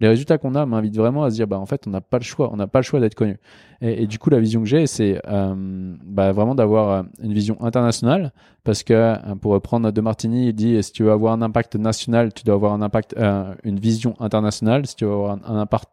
les 0.00 0.08
résultats 0.08 0.38
qu'on 0.38 0.54
a 0.54 0.66
m'invitent 0.66 0.96
vraiment 0.96 1.24
à 1.24 1.30
se 1.30 1.36
dire 1.36 1.46
bah 1.46 1.58
en 1.58 1.66
fait 1.66 1.86
on 1.86 1.90
n'a 1.90 2.00
pas 2.00 2.18
le 2.18 2.24
choix, 2.24 2.50
on 2.52 2.56
n'a 2.56 2.66
pas 2.66 2.80
le 2.80 2.84
choix 2.84 3.00
d'être 3.00 3.14
connu. 3.14 3.36
Et, 3.80 4.06
du 4.06 4.18
coup 4.18 4.30
la 4.30 4.40
vision 4.40 4.60
que 4.60 4.66
j'ai 4.66 4.86
c'est 4.86 5.20
euh, 5.28 5.94
bah, 6.04 6.32
vraiment 6.32 6.54
d'avoir 6.54 6.90
euh, 6.90 7.02
une 7.22 7.32
vision 7.32 7.56
internationale 7.62 8.32
parce 8.64 8.82
que 8.82 8.94
euh, 8.94 9.16
pour 9.40 9.52
reprendre 9.52 9.90
de 9.90 10.00
Martini 10.00 10.48
il 10.48 10.52
dit 10.52 10.82
si 10.82 10.92
tu 10.92 11.04
veux 11.04 11.12
avoir 11.12 11.32
un 11.32 11.42
impact 11.42 11.76
national 11.76 12.32
tu 12.32 12.44
dois 12.44 12.54
avoir 12.54 12.72
un 12.72 12.82
impact 12.82 13.14
une 13.62 13.78
vision 13.78 14.14
internationale 14.20 14.86
si 14.86 14.96
tu 14.96 15.04
veux 15.04 15.12
avoir 15.12 15.38
un, 15.44 15.58
impact 15.58 15.88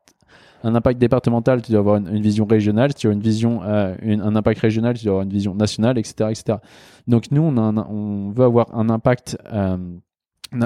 un 0.64 0.76
impact 0.76 1.00
départemental, 1.00 1.64
tu 1.64 1.72
dois 1.72 1.80
avoir 1.80 1.96
une, 1.96 2.22
vision 2.22 2.46
régionale. 2.46 2.92
Si 2.92 2.98
tu 2.98 3.08
as 3.08 3.12
une 3.12 3.20
vision, 3.20 3.64
un 3.64 4.36
impact 4.36 4.60
régional, 4.60 4.96
tu 4.96 5.06
dois 5.06 5.14
avoir 5.14 5.24
une 5.24 5.34
vision 5.34 5.56
nationale, 5.56 5.98
etc., 5.98 6.30
etc. 6.30 6.60
Donc 7.08 7.32
nous, 7.32 7.42
on, 7.42 8.30
veut 8.30 8.46
avoir 8.46 8.68
un 8.78 8.92
impact 8.92 9.40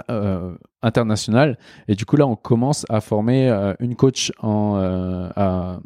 euh, 0.10 0.56
international. 0.82 1.58
Et 1.88 1.96
du 1.96 2.06
coup, 2.06 2.16
là, 2.18 2.26
on 2.28 2.36
commence 2.36 2.86
à 2.90 3.02
former 3.02 3.50
euh, 3.50 3.74
une 3.80 3.96
coach 3.96 4.32
en, 4.40 4.76
euh, 4.78 5.30
à- 5.36 5.80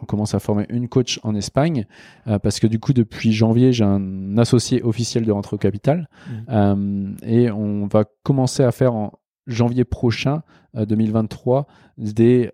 on 0.00 0.04
commence 0.06 0.34
à 0.34 0.40
former 0.40 0.66
une 0.68 0.88
coach 0.88 1.20
en 1.22 1.34
Espagne 1.34 1.86
euh, 2.26 2.38
parce 2.38 2.58
que 2.60 2.66
du 2.66 2.78
coup, 2.80 2.92
depuis 2.92 3.32
janvier, 3.32 3.72
j'ai 3.72 3.84
un 3.84 4.36
associé 4.38 4.82
officiel 4.82 5.24
de 5.24 5.32
rentrée 5.32 5.54
au 5.54 5.58
capital 5.58 6.08
Euh, 6.50 7.12
et 7.22 7.50
on 7.50 7.86
va 7.86 8.04
commencer 8.22 8.62
à 8.64 8.72
faire 8.72 8.94
en 8.94 9.12
janvier 9.46 9.84
prochain, 9.84 10.42
euh, 10.76 10.86
2023, 10.86 11.66
des, 11.98 12.50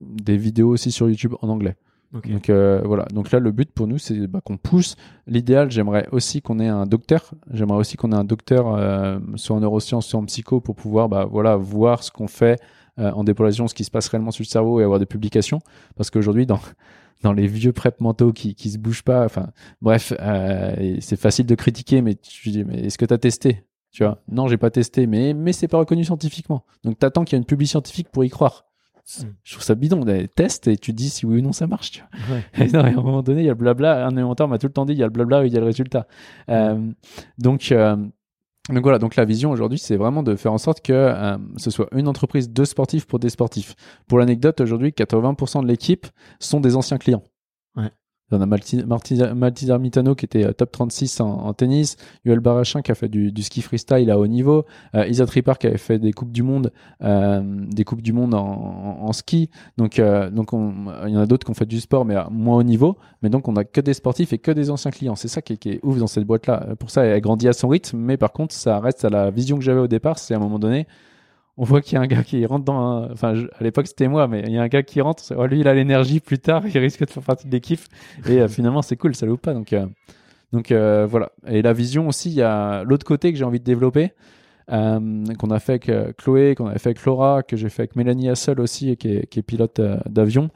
des 0.00 0.36
vidéos 0.36 0.68
aussi 0.68 0.90
sur 0.92 1.08
YouTube 1.08 1.34
en 1.42 1.48
anglais. 1.48 1.76
Donc 2.12 2.50
euh, 2.50 2.82
voilà. 2.84 3.04
Donc 3.12 3.30
là, 3.30 3.38
le 3.38 3.52
but 3.52 3.70
pour 3.70 3.86
nous, 3.86 3.98
c'est 3.98 4.26
bah, 4.26 4.40
qu'on 4.44 4.56
pousse. 4.56 4.96
L'idéal, 5.26 5.70
j'aimerais 5.70 6.08
aussi 6.10 6.42
qu'on 6.42 6.58
ait 6.58 6.68
un 6.68 6.86
docteur. 6.86 7.32
J'aimerais 7.52 7.78
aussi 7.78 7.96
qu'on 7.96 8.10
ait 8.10 8.16
un 8.16 8.24
docteur, 8.24 8.74
euh, 8.74 9.18
soit 9.36 9.56
en 9.56 9.60
neurosciences, 9.60 10.06
soit 10.06 10.18
en 10.18 10.24
psycho, 10.24 10.60
pour 10.60 10.74
pouvoir, 10.74 11.08
bah, 11.08 11.26
voilà, 11.30 11.56
voir 11.56 12.02
ce 12.02 12.10
qu'on 12.10 12.26
fait 12.26 12.60
euh, 12.98 13.12
en 13.12 13.22
dépolarisation, 13.22 13.68
ce 13.68 13.74
qui 13.74 13.84
se 13.84 13.90
passe 13.90 14.08
réellement 14.08 14.32
sur 14.32 14.42
le 14.42 14.48
cerveau 14.48 14.80
et 14.80 14.84
avoir 14.84 14.98
des 14.98 15.06
publications. 15.06 15.60
Parce 15.96 16.10
qu'aujourd'hui, 16.10 16.46
dans 16.46 16.60
dans 17.22 17.32
les 17.32 17.46
vieux 17.46 17.72
prep 17.72 18.00
mentaux 18.00 18.32
qui 18.32 18.54
qui 18.54 18.70
se 18.70 18.78
bougent 18.78 19.04
pas, 19.04 19.24
enfin 19.24 19.50
bref, 19.80 20.12
c'est 21.00 21.20
facile 21.20 21.46
de 21.46 21.54
critiquer, 21.54 22.02
mais 22.02 22.16
tu 22.16 22.50
dis, 22.50 22.64
mais 22.64 22.86
est-ce 22.86 22.98
que 22.98 23.04
tu 23.04 23.14
as 23.14 23.18
testé? 23.18 23.64
Tu 23.92 24.04
vois? 24.04 24.22
Non, 24.28 24.48
j'ai 24.48 24.56
pas 24.56 24.70
testé, 24.70 25.06
mais 25.06 25.34
mais 25.34 25.52
c'est 25.52 25.68
pas 25.68 25.78
reconnu 25.78 26.04
scientifiquement. 26.04 26.64
Donc 26.82 26.98
t'attends 26.98 27.24
qu'il 27.24 27.36
y 27.36 27.38
ait 27.38 27.42
une 27.42 27.46
publi 27.46 27.66
scientifique 27.66 28.08
pour 28.08 28.24
y 28.24 28.30
croire. 28.30 28.69
Mm. 29.18 29.24
Je 29.42 29.52
trouve 29.52 29.64
ça 29.64 29.74
bidon. 29.74 30.04
Des 30.04 30.28
tests 30.28 30.68
et 30.68 30.76
tu 30.76 30.92
te 30.92 30.96
dis 30.96 31.10
si 31.10 31.26
oui 31.26 31.38
ou 31.38 31.42
non 31.42 31.52
ça 31.52 31.66
marche. 31.66 31.90
Tu 31.90 32.02
vois. 32.26 32.36
Ouais. 32.36 32.44
Et 32.58 32.68
non, 32.72 32.80
et 32.84 32.88
à 32.88 32.98
un 32.98 33.02
moment 33.02 33.22
donné, 33.22 33.42
il 33.42 33.44
y 33.46 33.48
a 33.48 33.52
le 33.52 33.58
blabla. 33.58 34.06
Un 34.06 34.12
élémentaire 34.12 34.48
m'a 34.48 34.58
tout 34.58 34.66
le 34.66 34.72
temps 34.72 34.86
dit 34.86 34.92
il 34.92 34.98
y 34.98 35.02
a 35.02 35.06
le 35.06 35.12
blabla 35.12 35.44
et 35.44 35.46
il 35.46 35.52
y 35.52 35.56
a 35.56 35.60
le 35.60 35.66
résultat. 35.66 36.06
Euh, 36.48 36.90
donc, 37.38 37.72
euh, 37.72 37.96
donc 38.68 38.82
voilà. 38.82 38.98
Donc 38.98 39.16
la 39.16 39.24
vision 39.24 39.50
aujourd'hui, 39.50 39.78
c'est 39.78 39.96
vraiment 39.96 40.22
de 40.22 40.36
faire 40.36 40.52
en 40.52 40.58
sorte 40.58 40.80
que 40.80 40.92
euh, 40.92 41.38
ce 41.56 41.70
soit 41.70 41.88
une 41.92 42.08
entreprise 42.08 42.50
de 42.50 42.64
sportifs 42.64 43.06
pour 43.06 43.18
des 43.18 43.30
sportifs. 43.30 43.74
Pour 44.06 44.18
l'anecdote, 44.18 44.60
aujourd'hui, 44.60 44.90
80% 44.90 45.62
de 45.62 45.66
l'équipe 45.66 46.06
sont 46.38 46.60
des 46.60 46.76
anciens 46.76 46.98
clients. 46.98 47.22
Ouais. 48.30 48.38
On 48.38 48.40
a 48.42 48.46
Malti- 48.46 48.84
Marti- 48.84 49.20
Maltizar 49.34 49.78
Mitano 49.78 50.14
qui 50.14 50.24
était 50.24 50.44
euh, 50.44 50.52
top 50.52 50.72
36 50.72 51.20
en, 51.20 51.28
en 51.30 51.52
tennis, 51.54 51.96
Yuel 52.24 52.40
Barachin 52.40 52.82
qui 52.82 52.90
a 52.92 52.94
fait 52.94 53.08
du, 53.08 53.32
ski 53.42 53.62
freestyle 53.62 54.10
à 54.10 54.18
haut 54.18 54.26
niveau, 54.26 54.64
euh, 54.94 55.06
Isa 55.06 55.26
Tripart 55.26 55.58
qui 55.58 55.66
avait 55.66 55.78
fait 55.78 55.98
des 55.98 56.12
coupes 56.12 56.32
du 56.32 56.42
monde, 56.42 56.72
euh, 57.02 57.40
des 57.70 57.84
coupes 57.84 58.02
du 58.02 58.12
monde 58.12 58.34
en, 58.34 58.38
en- 58.40 59.06
en 59.08 59.12
ski. 59.12 59.50
Donc, 59.78 60.00
donc 60.32 60.52
on- 60.52 60.72
il 61.06 61.12
y 61.12 61.16
en 61.16 61.20
a 61.20 61.26
d'autres 61.26 61.44
qui 61.44 61.50
ont 61.50 61.54
fait 61.54 61.66
du 61.66 61.80
sport 61.80 62.04
mais 62.04 62.14
à 62.14 62.28
moins 62.30 62.56
haut 62.58 62.62
niveau. 62.62 62.96
Mais 63.22 63.30
donc 63.30 63.48
on 63.48 63.56
a 63.56 63.64
que 63.64 63.80
des 63.80 63.94
sportifs 63.94 64.32
et 64.32 64.38
que 64.38 64.50
des 64.50 64.70
anciens 64.70 64.90
clients. 64.90 65.16
C'est 65.16 65.28
ça 65.28 65.42
qui 65.42 65.54
est, 65.54 65.56
qui 65.56 65.70
est 65.70 65.80
ouf 65.82 65.98
dans 65.98 66.06
cette 66.06 66.24
boîte-là. 66.24 66.66
Euh, 66.70 66.74
Pour 66.76 66.90
ça, 66.90 67.04
elle 67.04 67.20
grandit 67.20 67.48
à 67.48 67.52
son 67.52 67.68
rythme, 67.68 67.98
mais 67.98 68.16
par 68.16 68.32
contre, 68.32 68.54
ça 68.54 68.78
reste 68.80 69.04
à 69.04 69.10
la 69.10 69.30
vision 69.30 69.56
que 69.58 69.62
j'avais 69.64 69.80
au 69.80 69.88
départ. 69.88 70.18
C'est 70.18 70.34
à 70.34 70.36
un 70.36 70.40
moment 70.40 70.58
donné, 70.58 70.86
on 71.60 71.64
voit 71.64 71.82
qu'il 71.82 71.92
y 71.92 71.96
a 71.98 72.00
un 72.00 72.06
gars 72.06 72.22
qui 72.22 72.44
rentre 72.46 72.64
dans 72.64 72.80
un... 72.80 73.12
Enfin, 73.12 73.34
à 73.34 73.62
l'époque, 73.62 73.86
c'était 73.86 74.08
moi, 74.08 74.26
mais 74.28 74.42
il 74.46 74.52
y 74.52 74.56
a 74.56 74.62
un 74.62 74.68
gars 74.68 74.82
qui 74.82 75.02
rentre. 75.02 75.22
Oh, 75.36 75.44
lui, 75.44 75.60
il 75.60 75.68
a 75.68 75.74
l'énergie 75.74 76.18
plus 76.18 76.38
tard, 76.38 76.62
il 76.74 76.78
risque 76.78 77.04
de 77.04 77.10
faire 77.10 77.22
partie 77.22 77.46
de 77.48 77.52
l'équipe. 77.52 77.80
Et 78.26 78.40
euh, 78.40 78.48
finalement, 78.48 78.80
c'est 78.80 78.96
cool, 78.96 79.14
ça 79.14 79.26
loupe 79.26 79.42
pas. 79.42 79.52
Donc, 79.52 79.74
euh, 79.74 79.86
euh, 80.70 81.06
voilà. 81.06 81.32
Et 81.46 81.60
la 81.60 81.74
vision 81.74 82.08
aussi, 82.08 82.30
il 82.30 82.36
y 82.36 82.42
a 82.42 82.82
l'autre 82.84 83.04
côté 83.04 83.30
que 83.30 83.38
j'ai 83.38 83.44
envie 83.44 83.60
de 83.60 83.64
développer. 83.64 84.14
qu'on 84.68 85.50
a 85.50 85.58
fait 85.58 85.72
avec 85.72 86.16
Chloé, 86.16 86.54
qu'on 86.54 86.66
avait 86.66 86.78
fait 86.78 86.88
avec 86.88 87.04
Laura, 87.04 87.42
que 87.42 87.58
j'ai 87.58 87.68
fait 87.68 87.82
avec 87.82 87.94
Mélanie 87.94 88.30
Hassel 88.30 88.58
aussi, 88.58 88.96
qui 88.96 89.08
est, 89.08 89.36
est 89.36 89.42
pilote 89.42 89.82
d'avion, 90.08 90.48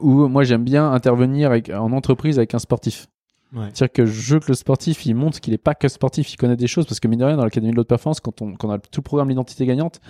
où 0.00 0.28
moi 0.28 0.42
j'aime 0.42 0.64
bien 0.64 0.90
intervenir 0.90 1.52
en 1.74 1.92
entreprise 1.92 2.38
avec 2.38 2.54
un 2.54 2.58
sportif. 2.58 3.08
C'est-à-dire 3.52 3.92
que 3.92 4.06
je 4.06 4.34
veux 4.34 4.40
que 4.40 4.48
le 4.48 4.54
sportif, 4.54 5.06
il 5.06 5.14
montre 5.14 5.40
qu'il 5.40 5.52
n'est 5.52 5.58
pas 5.58 5.74
que 5.74 5.88
sportif, 5.88 6.32
il 6.32 6.36
connaît 6.36 6.56
des 6.56 6.66
choses, 6.66 6.86
parce 6.86 7.00
que 7.00 7.08
mine 7.08 7.20
de 7.20 7.24
rien, 7.24 7.36
dans 7.36 7.44
l'Académie 7.44 7.72
de 7.72 7.76
l'Haute 7.76 7.88
Performance, 7.88 8.20
quand 8.20 8.42
on, 8.42 8.54
quand 8.54 8.68
on 8.68 8.72
a 8.72 8.78
tout 8.78 9.00
le 9.00 9.02
programme 9.02 9.28
L'identité 9.28 9.64
gagnante, 9.64 10.00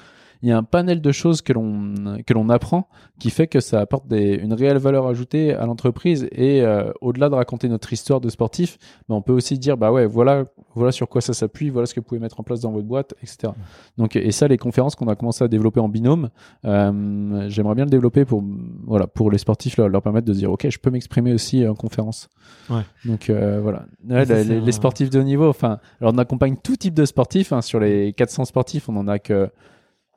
il 0.43 0.49
y 0.49 0.53
a 0.53 0.57
un 0.57 0.63
panel 0.63 1.01
de 1.01 1.13
choses 1.13 1.43
que 1.43 1.53
l'on 1.53 1.95
que 2.27 2.35
l'on 2.35 2.49
apprend 2.49 2.89
qui 3.19 3.31
fait 3.31 3.49
que 3.49 3.61
ça 3.61 3.81
apporte 3.81 4.07
des, 4.07 4.35
une 4.35 4.53
réelle 4.53 4.79
valeur 4.79 5.07
ajoutée 5.07 5.53
à 5.53 5.67
l'entreprise 5.67 6.29
et 6.31 6.63
euh, 6.63 6.93
au-delà 7.01 7.29
de 7.29 7.35
raconter 7.35 7.69
notre 7.69 7.93
histoire 7.93 8.21
de 8.21 8.29
sportif, 8.29 8.79
ben 9.09 9.17
on 9.17 9.23
peut 9.23 9.33
aussi 9.33 9.59
dire 9.59 9.77
bah 9.77 9.91
ouais 9.91 10.07
voilà 10.07 10.45
voilà 10.75 10.93
sur 10.93 11.09
quoi 11.09 11.21
ça 11.21 11.33
s'appuie, 11.33 11.71
voilà 11.71 11.87
ce 11.87 11.95
que 11.95 12.01
vous 12.01 12.07
pouvez 12.07 12.21
mettre 12.21 12.39
en 12.39 12.45
place 12.45 12.61
dans 12.61 12.71
votre 12.71 12.87
boîte, 12.87 13.15
etc. 13.23 13.53
Donc 13.97 14.15
et 14.15 14.31
ça 14.31 14.47
les 14.47 14.59
conférences 14.59 14.95
qu'on 14.95 15.09
a 15.09 15.17
commencé 15.17 15.43
à 15.43 15.49
développer 15.49 15.81
en 15.81 15.89
binôme, 15.89 16.31
euh, 16.65 17.49
j'aimerais 17.49 17.75
bien 17.75 17.85
le 17.85 17.91
développer 17.91 18.25
pour 18.25 18.45
voilà 18.87 19.07
pour 19.07 19.31
les 19.31 19.39
sportifs 19.39 19.77
leur, 19.77 19.89
leur 19.89 20.03
permettre 20.03 20.27
de 20.27 20.33
se 20.33 20.39
dire 20.39 20.53
ok 20.53 20.69
je 20.69 20.79
peux 20.79 20.91
m'exprimer 20.91 21.33
aussi 21.33 21.67
en 21.67 21.75
conférence. 21.75 22.29
Ouais. 22.71 22.83
Donc 23.05 23.31
euh, 23.31 23.61
voilà 23.61 23.87
Ouais, 24.09 24.25
les 24.25 24.73
sportifs 24.73 25.11
de 25.11 25.19
haut 25.19 25.25
niveau, 25.25 25.49
enfin 25.49 25.81
alors 26.01 26.13
on 26.15 26.19
accompagne 26.19 26.57
tout 26.63 26.77
type 26.77 26.95
de 26.95 27.05
sportifs 27.05 27.53
hein, 27.53 27.63
sur 27.63 27.81
les 27.81 28.13
400 28.13 28.45
sportifs 28.45 28.89
on 28.89 28.97
en 28.97 29.09
a 29.09 29.19
que 29.19 29.51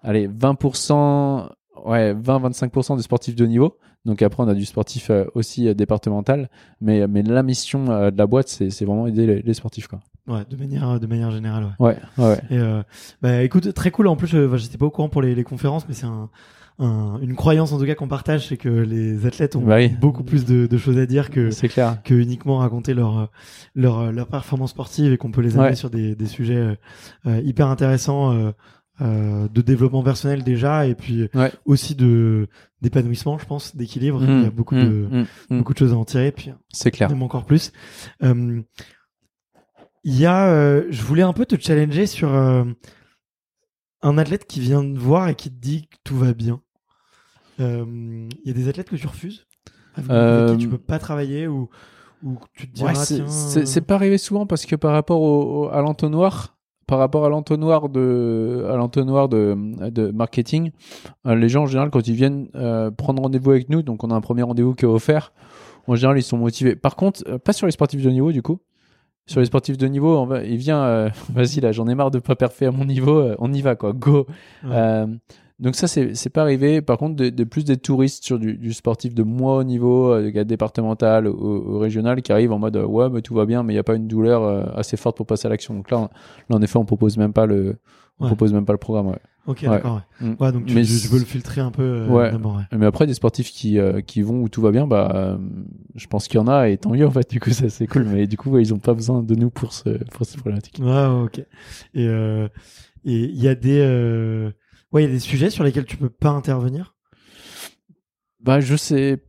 allez, 0.01 0.27
20%, 0.27 1.49
ouais, 1.85 2.13
20-25% 2.13 2.97
de 2.97 3.01
sportifs 3.01 3.35
de 3.35 3.43
haut 3.43 3.47
niveau. 3.47 3.77
Donc 4.05 4.21
après, 4.23 4.41
on 4.43 4.47
a 4.47 4.55
du 4.55 4.65
sportif 4.65 5.09
euh, 5.11 5.25
aussi 5.35 5.67
euh, 5.67 5.73
départemental. 5.75 6.49
Mais, 6.79 7.07
mais 7.07 7.21
la 7.21 7.43
mission 7.43 7.89
euh, 7.91 8.09
de 8.11 8.17
la 8.17 8.25
boîte, 8.25 8.47
c'est 8.47 8.83
vraiment 8.85 9.05
aider 9.07 9.27
les, 9.27 9.41
les 9.41 9.53
sportifs. 9.53 9.87
Quoi. 9.87 9.99
Ouais, 10.27 10.41
de 10.49 10.55
manière, 10.55 10.99
de 10.99 11.05
manière 11.07 11.29
générale. 11.31 11.75
Ouais. 11.79 11.97
Ouais, 12.17 12.25
ouais. 12.25 12.41
Et 12.49 12.57
euh, 12.57 12.81
bah, 13.21 13.43
écoute, 13.43 13.73
très 13.73 13.91
cool. 13.91 14.07
En 14.07 14.15
plus, 14.15 14.35
j'étais 14.57 14.77
pas 14.77 14.85
au 14.87 14.89
courant 14.89 15.09
pour 15.09 15.21
les, 15.21 15.35
les 15.35 15.43
conférences, 15.43 15.87
mais 15.87 15.93
c'est 15.93 16.07
un, 16.07 16.29
un- 16.79 17.19
une 17.21 17.35
croyance 17.35 17.71
en 17.73 17.77
tout 17.77 17.85
cas 17.85 17.93
qu'on 17.93 18.07
partage, 18.07 18.47
c'est 18.47 18.57
que 18.57 18.69
les 18.69 19.27
athlètes 19.27 19.55
ont 19.55 19.61
Bah 19.61 19.75
oui. 19.75 19.89
beaucoup 19.89 20.23
plus 20.23 20.45
de, 20.45 20.65
de 20.65 20.77
choses 20.79 20.97
à 20.97 21.05
dire 21.05 21.29
que, 21.29 21.51
clair. 21.67 22.01
que 22.03 22.15
uniquement 22.15 22.57
raconter 22.57 22.95
leur, 22.95 23.29
leur, 23.75 24.11
leur 24.11 24.25
performance 24.27 24.71
sportive 24.71 25.13
et 25.13 25.17
qu'on 25.17 25.29
peut 25.31 25.41
les 25.41 25.57
amener 25.57 25.69
Ouais. 25.69 25.75
sur 25.75 25.91
des, 25.91 26.15
des 26.15 26.25
sujets 26.25 26.55
euh, 26.55 26.75
euh, 27.27 27.39
hyper 27.43 27.67
intéressants 27.67 28.33
euh, 28.33 28.51
euh, 28.99 29.47
de 29.47 29.61
développement 29.61 30.03
personnel 30.03 30.43
déjà 30.43 30.85
et 30.85 30.95
puis 30.95 31.29
Ouais. 31.33 31.51
aussi 31.65 31.95
de 31.95 32.47
d'épanouissement, 32.81 33.37
je 33.39 33.45
pense, 33.45 33.75
d'équilibre. 33.75 34.21
Il 34.23 34.41
y 34.43 34.45
a 34.45 34.49
Mm, 34.49 34.49
beaucoup 34.49 34.75
de 34.75 35.07
mm, 35.11 35.25
mm. 35.49 35.57
beaucoup 35.59 35.73
de 35.73 35.77
choses 35.79 35.93
à 35.93 35.97
en 35.97 36.05
tirer. 36.05 36.31
Puis 36.31 36.51
C'est 36.73 36.91
clair. 36.91 37.09
même 37.09 37.23
encore 37.23 37.45
plus. 37.45 37.71
Euh, 38.23 38.61
Il 40.03 40.19
y 40.19 40.25
a, 40.25 40.47
euh, 40.49 40.87
je 40.89 41.03
voulais 41.03 41.21
un 41.21 41.33
peu 41.33 41.45
te 41.45 41.55
challenger 41.59 42.07
sur 42.07 42.33
un 42.33 44.17
athlète 44.17 44.45
qui 44.47 44.59
vient 44.59 44.81
te 44.81 44.97
voir 44.97 45.29
et 45.29 45.35
qui 45.35 45.49
te 45.51 45.59
dit 45.59 45.87
que 45.87 45.95
tout 46.03 46.17
va 46.17 46.33
bien. 46.33 46.59
Il 47.59 48.27
y 48.45 48.49
a 48.49 48.53
des 48.53 48.67
athlètes 48.67 48.89
que 48.89 48.95
tu 48.95 49.05
refuses, 49.07 49.45
avec 49.95 50.57
qui 50.57 50.63
tu 50.63 50.69
peux 50.69 50.77
pas 50.79 50.99
travailler 50.99 51.47
ou 51.47 51.69
ou 52.23 52.37
tu 52.53 52.67
te 52.69 52.73
dis 52.75 52.83
Ouais, 52.83 52.93
c'est- 52.95 53.81
pas 53.81 53.95
arrivé 53.95 54.19
souvent 54.19 54.45
parce 54.45 54.67
que 54.67 54.75
par 54.75 54.91
rapport 54.93 55.21
au, 55.21 55.65
au- 55.65 55.69
à 55.69 55.81
l'entonnoir, 55.81 56.55
par 56.87 56.99
rapport 56.99 57.25
à 57.25 57.29
l'entonnoir 57.29 57.89
de, 57.89 58.65
à 58.69 58.75
l'entonnoir 58.75 59.29
de, 59.29 59.55
de 59.89 60.11
marketing, 60.11 60.71
euh, 61.25 61.35
les 61.35 61.49
gens 61.49 61.63
en 61.63 61.65
général 61.67 61.89
quand 61.89 62.07
ils 62.07 62.15
viennent 62.15 62.49
euh, 62.55 62.91
prendre 62.91 63.21
rendez-vous 63.21 63.51
avec 63.51 63.69
nous, 63.69 63.81
donc 63.81 64.03
on 64.03 64.11
a 64.11 64.15
un 64.15 64.21
premier 64.21 64.43
rendez-vous 64.43 64.73
qui 64.73 64.85
est 64.85 64.89
offert, 64.89 65.31
en 65.87 65.95
général 65.95 66.17
ils 66.17 66.23
sont 66.23 66.37
motivés. 66.37 66.75
Par 66.75 66.95
contre, 66.95 67.23
euh, 67.27 67.37
pas 67.37 67.53
sur 67.53 67.65
les 67.65 67.71
sportifs 67.71 68.01
de 68.01 68.09
niveau 68.09 68.31
du 68.31 68.41
coup. 68.41 68.59
Sur 69.27 69.39
les 69.39 69.45
sportifs 69.45 69.77
de 69.77 69.87
niveau, 69.87 70.17
on 70.17 70.25
va, 70.25 70.43
il 70.43 70.57
vient, 70.57 70.81
euh, 70.83 71.09
vas-y 71.33 71.61
là, 71.61 71.71
j'en 71.71 71.87
ai 71.87 71.95
marre 71.95 72.11
de 72.11 72.19
pas 72.19 72.35
parfait 72.35 72.65
à 72.65 72.71
mon 72.71 72.85
niveau, 72.85 73.19
euh, 73.19 73.35
on 73.39 73.53
y 73.53 73.61
va 73.61 73.75
quoi, 73.75 73.93
go. 73.93 74.25
Ouais. 74.63 75.05
Donc 75.61 75.75
ça, 75.75 75.87
c'est 75.87 76.29
pas 76.29 76.41
arrivé. 76.41 76.81
Par 76.81 76.97
contre, 76.97 77.15
de, 77.15 77.29
de 77.29 77.43
plus 77.43 77.63
des 77.63 77.77
touristes 77.77 78.23
sur 78.23 78.39
du, 78.39 78.55
du 78.57 78.73
sportif 78.73 79.13
de 79.13 79.21
moins 79.23 79.57
haut 79.57 79.63
niveau, 79.63 80.11
euh, 80.11 80.29
gars 80.31 80.43
départemental 80.43 81.27
ou, 81.27 81.75
ou 81.75 81.77
régional, 81.79 82.21
qui 82.23 82.31
arrivent 82.31 82.51
en 82.51 82.57
mode 82.59 82.77
euh, 82.77 82.85
ouais, 82.85 83.09
mais 83.11 83.21
tout 83.21 83.35
va 83.35 83.45
bien, 83.45 83.61
mais 83.61 83.73
il 83.73 83.75
n'y 83.75 83.79
a 83.79 83.83
pas 83.83 83.95
une 83.95 84.07
douleur 84.07 84.41
euh, 84.43 84.63
assez 84.75 84.97
forte 84.97 85.17
pour 85.17 85.27
passer 85.27 85.45
à 85.45 85.49
l'action. 85.49 85.75
Donc 85.75 85.91
là, 85.91 85.99
on- 85.99 86.09
là, 86.49 86.55
en 86.57 86.61
effet, 86.63 86.77
on 86.77 86.85
propose 86.85 87.15
même 87.17 87.31
pas 87.31 87.45
le, 87.45 87.77
on 88.19 88.23
Ouais. 88.23 88.29
propose 88.29 88.53
même 88.53 88.65
pas 88.65 88.73
le 88.73 88.79
programme. 88.79 89.07
Ouais. 89.09 89.19
Ok, 89.47 89.59
ouais. 89.63 89.69
d'accord. 89.69 90.01
Ouais. 90.21 90.27
Mm. 90.29 90.35
Ouais, 90.39 90.51
donc 90.51 90.65
tu, 90.65 90.73
Mais 90.75 90.83
je, 90.83 91.07
veux 91.07 91.19
le 91.19 91.25
filtrer 91.25 91.61
un 91.61 91.71
peu 91.71 91.83
euh. 91.83 92.31
Mais 92.75 92.85
après, 92.87 93.05
des 93.05 93.13
sportifs 93.13 93.51
qui, 93.51 93.77
euh, 93.79 94.01
qui 94.01 94.23
vont 94.23 94.41
où 94.41 94.49
tout 94.49 94.61
va 94.61 94.71
bien, 94.71 94.87
bah, 94.87 95.11
euh, 95.15 95.37
je 95.95 96.07
pense 96.07 96.27
qu'il 96.27 96.39
y 96.39 96.43
en 96.43 96.47
a 96.47 96.69
et 96.69 96.77
tant 96.77 96.89
mieux 96.91 97.05
en 97.05 97.11
fait. 97.11 97.29
Du 97.29 97.39
coup, 97.39 97.51
ça 97.51 97.69
c'est 97.69 97.85
cool. 97.87 98.05
Mais 98.05 98.25
du 98.27 98.35
coup, 98.37 98.49
ouais, 98.49 98.61
ils 98.63 98.73
ont 98.73 98.79
pas 98.79 98.93
besoin 98.95 99.21
de 99.21 99.35
nous 99.35 99.49
pour 99.51 99.73
ce, 99.73 99.89
pour 100.05 100.25
cette 100.25 100.37
problématique. 100.39 100.77
Ouais, 100.79 100.87
ouais, 100.87 101.23
ok. 101.23 101.39
Et 101.93 102.07
euh, 102.07 102.47
et 103.05 103.15
il 103.25 103.41
y 103.41 103.47
a 103.47 103.55
des 103.55 103.79
euh, 103.79 104.51
ouais, 104.91 105.03
il 105.03 105.07
y 105.07 105.09
a 105.09 105.13
des 105.13 105.19
sujets 105.19 105.49
sur 105.49 105.63
lesquels 105.63 105.85
tu 105.85 105.97
peux 105.97 106.09
pas 106.09 106.29
intervenir? 106.29 106.95
Bah, 108.39 108.59
je 108.59 108.75
sais. 108.75 109.23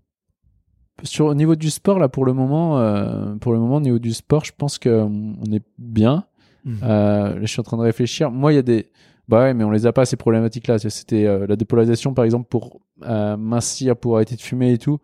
Sur 1.05 1.27
au 1.27 1.35
niveau 1.35 1.57
du 1.57 1.71
sport 1.71 1.99
là 1.99 2.09
pour 2.09 2.25
le 2.25 2.33
moment, 2.33 2.79
euh, 2.79 3.35
pour 3.37 3.53
le 3.53 3.59
moment 3.59 3.77
au 3.77 3.81
niveau 3.81 3.99
du 3.99 4.13
sport, 4.13 4.45
je 4.45 4.53
pense 4.57 4.79
que 4.79 4.89
on 4.89 5.53
est 5.53 5.65
bien. 5.79 6.27
Mm. 6.65 6.77
Euh, 6.83 7.35
là, 7.35 7.41
je 7.41 7.47
suis 7.47 7.61
en 7.61 7.65
train 7.65 7.77
de 7.77 7.83
réfléchir. 7.83 8.31
Moi, 8.31 8.53
il 8.53 8.57
y 8.57 8.59
a 8.59 8.63
des. 8.63 8.91
Bah 9.27 9.41
ouais, 9.41 9.55
mais 9.55 9.65
on 9.65 9.71
les 9.71 9.87
a 9.87 9.93
pas 9.93 10.05
ces 10.05 10.17
problématiques 10.17 10.67
là. 10.69 10.79
C'était 10.79 11.27
euh, 11.27 11.47
la 11.47 11.57
dépolarisation 11.57 12.15
par 12.15 12.25
exemple 12.25 12.49
pour 12.49 12.81
mincir, 12.99 13.97
pour 13.97 14.17
arrêter 14.17 14.37
de 14.37 14.41
fumer 14.41 14.73
et 14.73 14.79
tout. 14.79 14.99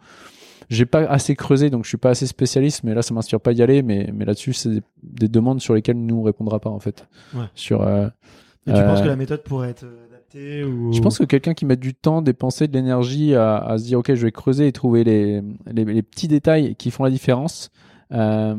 J'ai 0.69 0.87
pas 0.87 1.01
assez 1.01 1.35
creusé 1.35 1.71
donc 1.71 1.85
je 1.85 1.89
suis 1.89 1.99
pas 1.99 2.11
assez 2.11 2.27
spécialiste, 2.27 2.85
mais 2.85 2.95
là 2.95 3.03
ça 3.03 3.15
m'inspire 3.15 3.41
pas 3.41 3.55
d'y 3.55 3.63
aller. 3.63 3.83
Mais, 3.83 4.11
mais 4.13 4.25
là-dessus, 4.25 4.53
c'est 4.53 4.69
des, 4.69 4.83
des 5.03 5.29
demandes 5.29 5.61
sur 5.61 5.75
lesquelles 5.75 5.99
nous 5.99 6.17
on 6.17 6.23
répondra 6.23 6.61
pas 6.61 6.71
en 6.71 6.79
fait. 6.79 7.09
Ouais. 7.35 7.47
Sur. 7.55 7.83
euh, 7.83 8.09
tu 8.67 8.73
penses 8.73 9.01
que 9.01 9.09
la 9.09 9.17
méthode 9.17 9.43
pourrait 9.43 9.71
être 9.71 9.87
ou 10.65 10.93
je 10.93 11.01
pense 11.01 11.19
que 11.19 11.25
quelqu'un 11.25 11.55
qui 11.55 11.65
met 11.67 11.77
du 11.77 11.95
temps, 11.95 12.23
dépenser 12.23 12.69
de 12.69 12.73
l'énergie 12.75 13.35
à, 13.35 13.57
à 13.59 13.79
se 13.79 13.85
dire 13.85 13.99
ok 14.01 14.15
je 14.15 14.25
vais 14.25 14.33
creuser 14.33 14.67
et 14.69 14.73
trouver 14.73 15.05
les, 15.05 15.43
les, 15.73 15.85
les 15.85 16.03
petits 16.03 16.29
détails 16.29 16.75
qui 16.77 16.91
font 16.91 17.05
la 17.05 17.11
différence, 17.11 17.71
euh, 18.13 18.55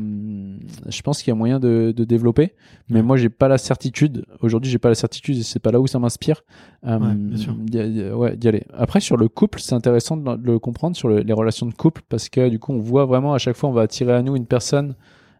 je 0.88 1.02
pense 1.02 1.18
qu'il 1.22 1.28
y 1.28 1.32
a 1.32 1.34
moyen 1.34 1.58
de, 1.58 1.92
de 1.96 2.04
développer. 2.04 2.54
Mais 2.88 3.02
moi 3.02 3.16
j'ai 3.16 3.28
pas 3.28 3.48
la 3.48 3.58
certitude. 3.58 4.24
Aujourd'hui 4.40 4.70
j'ai 4.70 4.78
pas 4.78 4.88
la 4.88 4.94
certitude 4.94 5.36
et 5.38 5.42
c'est 5.42 5.58
pas 5.58 5.70
là 5.72 5.80
où 5.80 5.86
ça 5.86 5.98
m'inspire. 5.98 6.42
euh, 6.86 6.98
Ouais, 6.98 7.14
bien 7.14 7.36
sûr. 7.36 7.54
d'y- 7.54 8.10
ouais, 8.10 8.36
aller. 8.46 8.64
Après 8.72 9.00
sur 9.00 9.16
le 9.16 9.28
couple 9.28 9.60
c'est 9.60 9.74
intéressant 9.74 10.16
de, 10.16 10.28
le- 10.30 10.36
de 10.38 10.46
le 10.52 10.58
comprendre 10.58 10.96
sur 10.96 11.08
le- 11.08 11.20
les 11.20 11.32
relations 11.32 11.66
de 11.66 11.74
couple 11.74 12.02
parce 12.08 12.28
que 12.28 12.48
du 12.48 12.58
coup 12.58 12.72
on 12.72 12.78
voit 12.80 13.06
vraiment 13.06 13.32
à 13.34 13.38
chaque 13.38 13.56
fois 13.56 13.68
on 13.70 13.72
va 13.72 13.82
attirer 13.82 14.12
à 14.12 14.22
nous 14.22 14.36
une 14.36 14.46
personne 14.46 14.94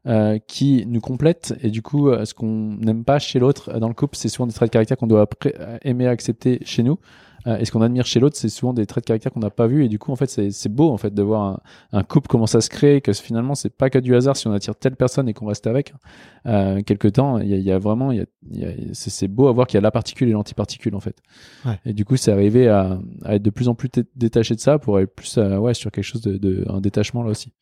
euh, 0.06 0.38
qui 0.46 0.84
nous 0.86 1.00
complète. 1.00 1.54
Et 1.62 1.70
du 1.70 1.82
coup 1.82 2.08
euh, 2.08 2.24
ce 2.24 2.34
qu'on 2.34 2.76
n'aime 2.78 3.04
pas 3.04 3.18
chez 3.18 3.38
l'autre 3.38 3.70
euh, 3.74 3.78
dans 3.80 3.88
le 3.88 3.94
couple 3.94 4.16
c'est 4.16 4.28
souvent 4.28 4.46
des 4.46 4.52
traits 4.54 4.70
de 4.70 4.72
caractère 4.72 4.96
qu'on 4.96 5.06
doit 5.06 5.28
aimer 5.82 6.06
accepter 6.06 6.58
chez 6.64 6.82
nous. 6.82 6.98
Euh, 7.46 7.56
et 7.56 7.64
ce 7.64 7.72
qu'on 7.72 7.80
admire 7.80 8.04
chez 8.04 8.20
l'autre 8.20 8.36
c'est 8.36 8.50
souvent 8.50 8.74
des 8.74 8.84
traits 8.84 9.04
de 9.04 9.06
caractère 9.06 9.32
qu'on 9.32 9.40
n'a 9.40 9.48
pas 9.48 9.66
vu 9.66 9.82
et 9.82 9.88
du 9.88 9.98
coup 9.98 10.12
en 10.12 10.16
fait 10.16 10.28
c'est 10.28 10.68
beau 10.68 10.90
en 10.90 10.98
fait 10.98 11.14
de 11.14 11.22
voir 11.22 11.42
un, 11.42 11.60
un 11.98 12.02
couple 12.02 12.28
comment 12.28 12.46
ça 12.46 12.60
se 12.60 12.68
crée 12.68 13.00
que 13.00 13.14
finalement 13.14 13.54
c'est 13.54 13.70
pas 13.74 13.88
que 13.88 13.98
du 13.98 14.14
hasard 14.14 14.36
si 14.36 14.46
on 14.46 14.52
attire 14.52 14.74
telle 14.76 14.94
personne 14.94 15.26
et 15.26 15.32
qu'on 15.32 15.46
reste 15.46 15.66
avec. 15.66 15.94
Euh, 16.44 16.82
quelque 16.82 17.08
temps 17.08 17.38
il 17.38 17.48
y 17.48 17.58
y 17.62 17.72
a 17.72 17.78
vraiment 17.78 18.12
il 18.12 18.18
y 18.18 18.20
a, 18.20 18.26
il 18.50 18.58
y 18.60 18.64
a- 18.66 18.74
c'est 18.92 19.26
beau 19.28 19.48
à 19.48 19.52
voir 19.52 19.66
qu'il 19.66 19.76
y 19.76 19.78
a 19.78 19.80
la 19.80 19.90
particule 19.90 20.28
et 20.28 20.32
l'antiparticule 20.32 20.94
en 20.94 21.00
fait. 21.00 21.16
Ouais. 21.64 21.78
et 21.86 21.94
du 21.94 22.04
coup 22.04 22.16
c'est 22.18 22.30
arrivé 22.30 22.68
à, 22.68 22.98
à 23.24 23.36
être 23.36 23.42
de 23.42 23.50
plus 23.50 23.68
en 23.68 23.74
plus 23.74 23.88
dé- 23.88 24.04
détaché 24.16 24.54
de 24.54 24.60
ça 24.60 24.78
pour 24.78 24.98
aller 24.98 25.06
plus 25.06 25.38
euh, 25.38 25.56
ouais 25.56 25.72
sur 25.72 25.90
quelque 25.90 26.04
chose 26.04 26.20
de, 26.20 26.36
de 26.36 26.66
un 26.68 26.82
détachement 26.82 27.22
là 27.22 27.30
aussi 27.30 27.54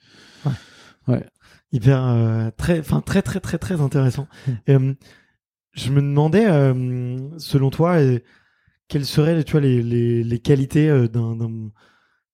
hyper 1.73 2.03
euh, 2.07 2.51
très 2.57 2.81
enfin 2.81 3.01
très 3.01 3.23
très 3.23 3.41
très 3.41 3.59
très 3.59 3.81
intéressant. 3.81 4.27
Mm. 4.47 4.53
Euh, 4.71 4.95
je 5.73 5.91
me 5.93 6.01
demandais 6.01 6.47
euh, 6.49 7.19
selon 7.39 7.71
toi 7.71 7.97
euh, 8.01 8.19
quelles 8.89 9.05
seraient 9.07 9.43
tu 9.45 9.53
vois 9.53 9.61
les 9.61 9.83
les, 9.83 10.25
les 10.25 10.39
qualités 10.39 10.89
d'un 11.09 11.37
d'un- 11.37 11.71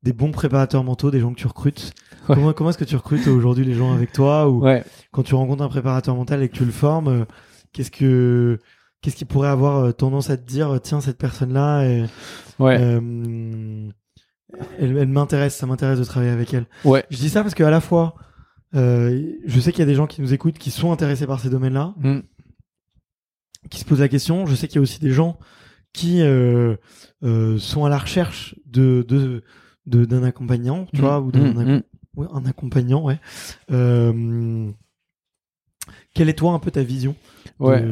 des 0.02 0.12
bons 0.12 0.32
préparateurs 0.32 0.84
mentaux, 0.84 1.10
des 1.10 1.18
gens 1.20 1.32
que 1.32 1.38
tu 1.40 1.46
recrutes. 1.46 1.92
Ouais. 2.28 2.34
Comment 2.34 2.52
comment 2.52 2.70
est-ce 2.70 2.78
que 2.78 2.84
tu 2.84 2.94
recrutes 2.96 3.26
aujourd'hui 3.26 3.64
les 3.64 3.74
gens 3.74 3.92
avec 3.94 4.12
toi 4.12 4.48
ou 4.50 4.60
ouais 4.62 4.84
quand 5.12 5.22
tu 5.22 5.34
rencontres 5.34 5.62
un 5.62 5.68
préparateur 5.68 6.14
mental 6.14 6.42
et 6.42 6.48
que 6.48 6.56
tu 6.56 6.64
le 6.66 6.72
formes, 6.72 7.08
euh, 7.08 7.24
qu'est-ce 7.72 7.90
que 7.90 8.58
qu'est-ce 9.00 9.16
qui 9.16 9.24
pourrait 9.24 9.48
avoir 9.48 9.94
tendance 9.94 10.30
à 10.30 10.36
te 10.36 10.46
dire 10.46 10.78
tiens 10.82 11.00
cette 11.00 11.18
personne 11.18 11.52
là 11.52 11.80
ouais 12.58 12.76
elle, 14.78 14.96
elle 14.96 15.08
m'intéresse, 15.08 15.56
ça 15.56 15.66
m'intéresse 15.66 15.98
de 15.98 16.04
travailler 16.04 16.30
avec 16.32 16.54
elle. 16.54 16.66
ouais 16.84 17.04
Je 17.10 17.16
dis 17.16 17.28
ça 17.28 17.42
parce 17.42 17.54
que 17.54 17.64
à 17.64 17.70
la 17.70 17.80
fois 17.80 18.14
euh, 18.74 19.32
je 19.46 19.60
sais 19.60 19.70
qu'il 19.72 19.80
y 19.80 19.82
a 19.82 19.86
des 19.86 19.94
gens 19.94 20.06
qui 20.06 20.20
nous 20.20 20.32
écoutent 20.32 20.58
qui 20.58 20.70
sont 20.70 20.92
intéressés 20.92 21.26
par 21.26 21.40
ces 21.40 21.50
domaines-là, 21.50 21.94
Mm. 21.98 22.20
qui 23.70 23.80
se 23.80 23.84
posent 23.84 24.00
la 24.00 24.08
question. 24.08 24.46
Je 24.46 24.54
sais 24.54 24.66
qu'il 24.68 24.76
y 24.76 24.78
a 24.78 24.82
aussi 24.82 25.00
des 25.00 25.10
gens 25.12 25.38
qui 25.92 26.20
euh, 26.22 26.76
euh, 27.22 27.56
sont 27.58 27.84
à 27.84 27.88
la 27.88 27.98
recherche 27.98 28.56
de 28.66 29.04
de 29.08 29.42
de- 29.86 30.04
d'un 30.06 30.22
accompagnant, 30.22 30.86
tu 30.94 31.00
vois, 31.02 31.20
ou 31.20 31.30
d'un 31.30 31.52
Mm, 31.52 31.58
ac- 31.58 31.66
mm. 31.78 31.82
ouais, 32.16 32.26
un 32.32 32.46
accompagnant, 32.46 33.02
ouais. 33.04 33.18
Quelle 36.14 36.28
est 36.28 36.34
toi 36.38 36.52
un 36.52 36.58
peu 36.58 36.70
ta 36.70 36.82
vision 36.82 37.14
de- 37.60 37.64
Ouais. 37.66 37.82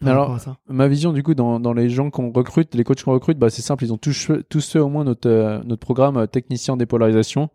par 0.00 0.08
Alors, 0.12 0.40
ça? 0.40 0.58
ma 0.68 0.86
vision 0.88 1.12
du 1.12 1.22
coup 1.22 1.34
dans, 1.34 1.58
dans 1.60 1.72
les 1.72 1.88
gens 1.88 2.10
qu'on 2.10 2.30
recrute, 2.30 2.74
les 2.74 2.84
coachs 2.84 3.02
qu'on 3.02 3.12
recrute, 3.12 3.38
bah, 3.38 3.50
c'est 3.50 3.62
simple, 3.62 3.84
ils 3.84 3.92
ont 3.92 3.98
tous, 3.98 4.30
tous 4.48 4.60
ceux 4.60 4.82
au 4.82 4.88
moins 4.88 5.04
notre, 5.04 5.28
euh, 5.28 5.62
notre 5.64 5.80
programme 5.80 6.16
euh, 6.18 6.26
technicien 6.26 6.74
en 6.74 6.76
dépolarisation, 6.76 7.48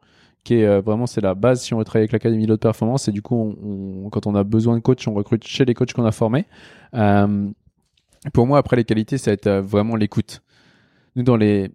qui 0.44 0.56
est 0.56 0.66
euh, 0.66 0.82
vraiment 0.82 1.06
c'est 1.08 1.22
la 1.22 1.36
base 1.36 1.62
si 1.62 1.74
on 1.74 1.78
veut 1.78 1.86
travailler 1.86 2.04
avec 2.04 2.12
l'académie 2.14 2.46
de 2.48 2.56
performance. 2.56 3.08
Et 3.08 3.12
du 3.12 3.22
coup, 3.22 3.36
on, 3.36 4.06
on- 4.06 4.10
quand 4.10 4.28
on 4.28 4.36
a 4.36 4.44
besoin 4.44 4.76
de 4.76 4.82
coach, 4.82 5.08
on 5.08 5.14
recrute 5.14 5.46
chez 5.46 5.66
les 5.66 5.74
coachs 5.74 5.94
qu'on 5.94 6.06
a 6.06 6.12
formés. 6.12 6.46
Euh, 6.94 7.48
pour 8.34 8.48
moi, 8.48 8.58
après 8.58 8.76
les 8.78 8.84
qualités, 8.86 9.18
ça 9.18 9.32
va 9.32 9.34
être 9.34 9.48
euh, 9.48 9.62
vraiment 9.62 9.96
l'écoute. 9.96 10.42
Nous 11.16 11.24
dans 11.24 11.38
les 11.38 11.72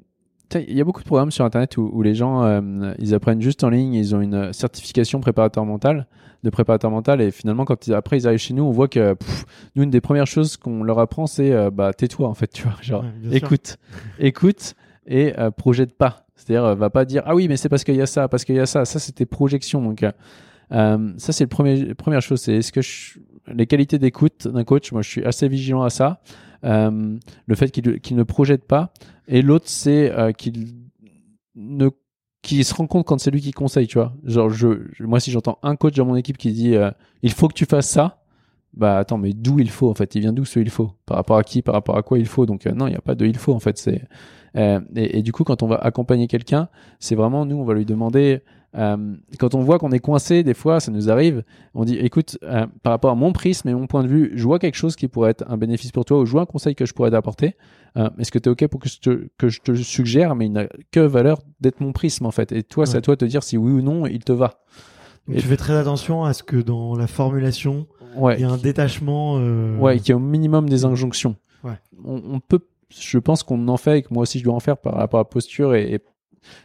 il 0.55 0.73
y 0.75 0.81
a 0.81 0.85
beaucoup 0.85 1.03
de 1.03 1.07
programmes 1.07 1.31
sur 1.31 1.45
internet 1.45 1.77
où, 1.77 1.91
où 1.93 2.01
les 2.01 2.15
gens 2.15 2.43
euh, 2.43 2.95
ils 2.99 3.13
apprennent 3.15 3.43
juste 3.43 3.65
en 3.65 3.69
ligne, 3.69 3.93
ils 3.93 4.15
ont 4.17 4.23
une 4.23 4.51
certification 4.55 5.21
préparateur 5.21 5.67
mental 5.67 6.07
de 6.43 6.49
préparateur 6.49 6.91
mental 6.91 7.21
et 7.21 7.31
finalement 7.31 7.67
quand 7.67 7.87
ils, 7.87 7.93
après 7.93 8.17
ils 8.17 8.27
arrivent 8.27 8.39
chez 8.41 8.55
nous, 8.55 8.63
on 8.63 8.71
voit 8.71 8.89
que 8.89 9.13
pff, 9.13 9.45
nous 9.77 9.83
une 9.83 9.91
des 9.91 10.01
premières 10.01 10.27
choses 10.27 10.57
qu'on 10.57 10.83
leur 10.85 11.01
apprend 11.01 11.27
c'est 11.27 11.53
euh, 11.53 11.71
bah 11.71 11.93
tais-toi 11.93 12.27
en 12.29 12.33
fait, 12.35 12.47
tu 12.51 12.63
vois, 12.63 12.77
genre 12.81 13.03
Ouais, 13.03 13.37
écoute, 13.37 13.77
écoute 14.19 14.75
et 15.09 15.37
euh, 15.39 15.51
projette 15.51 15.97
pas. 15.97 16.27
C'est-à-dire 16.37 16.65
euh, 16.65 16.75
va 16.75 16.91
pas 16.91 17.05
dire 17.05 17.23
ah 17.27 17.35
oui 17.35 17.49
mais 17.49 17.57
c'est 17.57 17.69
parce 17.69 17.83
qu'il 17.83 17.97
y 17.97 18.03
a 18.03 18.07
ça, 18.07 18.29
parce 18.29 18.45
qu'il 18.45 18.55
y 18.55 18.61
a 18.61 18.67
ça, 18.67 18.85
ça 18.85 18.99
c'était 18.99 19.27
projection 19.27 19.83
donc 19.83 20.05
euh, 20.05 21.13
ça 21.17 21.33
c'est 21.33 21.45
le 21.45 21.49
premier 21.49 21.95
première 21.95 22.23
chose 22.23 22.41
c'est 22.41 22.55
est-ce 22.57 22.71
que 22.73 22.81
les 23.53 23.67
qualités 23.67 23.99
d'écoute 23.99 24.47
d'un 24.47 24.65
coach, 24.65 24.93
moi 24.93 25.03
je 25.03 25.09
suis 25.09 25.25
assez 25.25 25.49
vigilant 25.49 25.83
à 25.83 25.91
ça. 25.91 26.21
Le 26.63 27.55
fait 27.55 27.71
qu'il 27.71 28.17
ne 28.17 28.23
projette 28.23 28.65
pas 28.65 28.93
et 29.27 29.41
l'autre 29.41 29.65
c'est 29.69 30.13
qu'il 30.37 30.75
ne 31.57 31.91
se 32.63 32.75
rend 32.75 32.87
compte 32.87 33.07
quand 33.07 33.19
c'est 33.19 33.31
lui 33.31 33.41
qui 33.41 33.53
conseille, 33.53 33.87
tu 33.87 33.97
vois. 33.97 34.13
Genre, 34.25 34.51
je, 34.51 34.69
moi, 35.01 35.19
si 35.19 35.31
j'entends 35.31 35.59
un 35.63 35.77
coach 35.77 35.95
dans 35.95 36.05
mon 36.05 36.17
équipe 36.17 36.37
qui 36.37 36.53
dit 36.53 36.75
il 37.23 37.33
faut 37.33 37.49
que 37.49 37.55
tu 37.55 37.65
fasses 37.65 37.89
ça, 37.89 38.21
bah 38.75 38.99
attends, 38.99 39.19
mais 39.19 39.33
d'où 39.33 39.59
il 39.59 39.71
faut 39.71 39.91
en 39.91 39.95
fait? 39.95 40.15
Il 40.15 40.21
vient 40.21 40.33
d'où 40.33 40.45
ce 40.45 40.61
il 40.61 40.71
faut? 40.71 40.93
Par 41.07 41.17
rapport 41.17 41.37
à 41.39 41.43
qui? 41.43 41.63
Par 41.63 41.75
rapport 41.75 41.97
à 41.97 42.03
quoi 42.03 42.19
il 42.19 42.27
faut? 42.27 42.47
Donc 42.47 42.67
euh, 42.67 42.73
non, 42.73 42.87
il 42.87 42.91
n'y 42.91 42.97
a 42.97 43.01
pas 43.01 43.15
de 43.15 43.27
il 43.27 43.37
faut 43.37 43.53
en 43.53 43.61
fait. 43.61 43.79
C'est 43.79 44.03
euh, 44.57 44.81
et, 44.97 45.19
et 45.19 45.23
du 45.23 45.33
coup, 45.33 45.45
quand 45.45 45.63
on 45.63 45.67
va 45.67 45.77
accompagner 45.77 46.27
quelqu'un, 46.27 46.69
c'est 47.01 47.15
vraiment 47.15 47.45
nous, 47.45 47.57
on 47.57 47.65
va 47.65 47.75
lui 47.75 47.85
demander 47.85 48.43
euh, 48.77 49.15
quand 49.39 49.55
on 49.55 49.61
voit 49.61 49.79
qu'on 49.79 49.93
est 49.93 49.99
coincé, 49.99 50.43
des 50.43 50.53
fois, 50.55 50.79
ça 50.81 50.91
nous 50.93 51.11
arrive, 51.11 51.43
on 51.75 51.85
dit, 51.85 51.97
écoute, 51.97 52.39
par 52.83 52.93
rapport 52.93 53.11
à 53.11 53.15
mon 53.15 53.33
prisme 53.33 53.69
et 53.69 53.75
mon 53.75 53.87
point 53.87 54.03
de 54.03 54.09
vue, 54.09 54.33
je 54.35 54.45
vois 54.45 54.59
quelque 54.59 54.75
chose 54.75 54.95
qui 54.95 55.09
pourrait 55.09 55.31
être 55.31 55.45
un 55.49 55.57
bénéfice 55.57 55.91
pour 55.91 56.05
toi 56.05 56.21
ou 56.21 56.27
je 56.27 56.33
vois 56.33 56.43
un 56.43 56.47
conseil 56.47 56.75
que 56.75 56.85
je 56.85 56.93
pourrais 56.93 57.11
t'apporter. 57.11 57.57
Est-ce 58.19 58.31
que 58.31 58.39
tu 58.39 58.49
es 58.49 58.53
OK 58.53 58.67
pour 58.69 58.79
que 58.81 58.89
je, 58.89 59.01
te, 59.01 59.29
que 59.39 59.49
je 59.49 59.61
te 59.61 59.75
suggère, 59.75 60.35
mais 60.37 60.47
il 60.47 60.53
n'a 60.53 60.67
que 60.93 61.01
valeur 61.01 61.39
d'être 61.61 61.81
mon 61.81 61.93
prisme, 61.93 62.27
en 62.27 62.31
fait. 62.31 62.53
Et 62.53 62.63
toi, 62.63 62.85
c'est 62.85 62.99
à 62.99 63.01
toi 63.01 63.15
de 63.17 63.21
te 63.21 63.25
dire 63.25 63.43
si 63.43 63.57
oui 63.57 63.73
ou 63.73 63.81
non 63.81 64.07
il 64.07 64.23
te 64.23 64.33
va. 64.33 64.61
Donc, 65.27 65.37
Et- 65.37 65.41
tu 65.41 65.47
fais 65.47 65.57
très 65.57 65.75
attention 65.77 66.25
à 66.25 66.33
ce 66.35 66.43
que 66.43 66.57
dans 66.57 66.95
la 66.95 67.07
formulation, 67.07 67.87
Ouais. 68.17 68.37
il 68.37 68.43
y 68.43 68.45
a 68.45 68.51
un 68.51 68.57
détachement. 68.57 69.37
euh, 69.39 69.77
Ouais, 69.79 69.99
qu'il 69.99 70.11
y 70.11 70.13
a 70.13 70.17
au 70.17 70.21
minimum 70.21 70.69
des 70.69 70.85
injonctions. 70.85 71.37
Ouais. 71.65 71.79
On, 72.05 72.23
on 72.33 72.41
peut, 72.41 72.61
je 72.91 73.19
pense 73.19 73.43
qu'on 73.43 73.67
en 73.69 73.77
fait 73.77 73.99
et 73.99 74.03
que 74.03 74.09
moi 74.13 74.23
aussi 74.23 74.39
je 74.39 74.45
dois 74.45 74.55
en 74.55 74.61
faire 74.61 74.77
par 74.77 74.95
rapport 74.95 75.21
à 75.21 75.23
la 75.23 75.29
posture 75.29 75.75
et, 75.75 75.95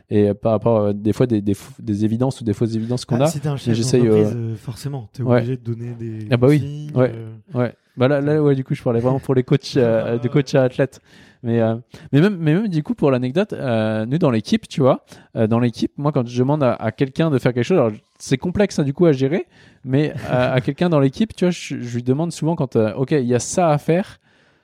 et, 0.09 0.27
et 0.29 0.33
par 0.33 0.51
rapport 0.53 0.85
à 0.87 0.93
des 0.93 1.13
fois 1.13 1.25
des, 1.25 1.41
des, 1.41 2.05
évidences 2.05 2.41
ou 2.41 2.43
des 2.43 2.53
fausses 2.53 2.75
évidences 2.75 3.05
qu'on 3.05 3.19
ah, 3.19 3.25
a. 3.25 3.27
Si 3.27 3.39
un 3.47 3.57
chef 3.57 3.75
j'essaye, 3.75 4.07
euh, 4.07 4.25
euh, 4.25 4.55
forcément, 4.55 5.09
t'es 5.13 5.23
ouais. 5.23 5.37
obligé 5.37 5.57
de 5.57 5.63
donner 5.63 5.93
des. 5.93 6.27
Ah 6.31 6.37
bah 6.37 6.47
oui, 6.47 6.89
ouais. 6.95 7.11
euh, 7.13 7.33
Ouais. 7.53 7.73
Bah 7.95 8.07
là, 8.07 8.21
là, 8.21 8.41
ouais, 8.41 8.55
du 8.55 8.63
coup, 8.63 8.73
je 8.73 8.81
parlais 8.81 8.99
vraiment 8.99 9.19
pour 9.19 9.35
les 9.35 9.43
coachs, 9.43 9.77
euh, 9.77 10.17
de 10.23 10.27
coachs 10.27 10.55
à 10.55 10.63
athlètes. 10.63 10.99
Mais, 11.43 11.59
euh, 11.59 11.75
mais 12.13 12.21
même, 12.21 12.37
mais 12.37 12.53
même, 12.53 12.69
du 12.69 12.83
coup, 12.83 12.95
pour 12.95 13.11
l'anecdote, 13.11 13.51
euh, 13.51 14.05
nous, 14.05 14.17
dans 14.17 14.31
l'équipe, 14.31 14.65
tu 14.67 14.79
vois, 14.79 15.03
euh, 15.35 15.45
dans 15.45 15.59
l'équipe, 15.59 15.91
moi, 15.97 16.13
quand 16.13 16.25
je 16.25 16.39
demande 16.39 16.63
à, 16.63 16.91
quelqu'un 16.93 17.29
de 17.29 17.37
faire 17.37 17.53
quelque 17.53 17.65
chose, 17.65 17.77
alors, 17.77 17.91
c'est 18.17 18.37
complexe, 18.37 18.79
hein, 18.79 18.83
du 18.83 18.93
coup, 18.93 19.05
à 19.05 19.11
gérer, 19.11 19.45
mais 19.83 20.13
à, 20.29 20.61
quelqu'un 20.61 20.87
dans 20.87 21.01
l'équipe, 21.01 21.35
tu 21.35 21.43
vois, 21.43 21.51
je, 21.51 21.75
lui 21.75 22.01
demande 22.01 22.31
souvent 22.31 22.55
quand, 22.55 22.77
OK, 22.77 23.11
il 23.11 23.25
y 23.25 23.35
a 23.35 23.39
ça 23.39 23.69
à 23.69 23.77
faire, 23.77 24.19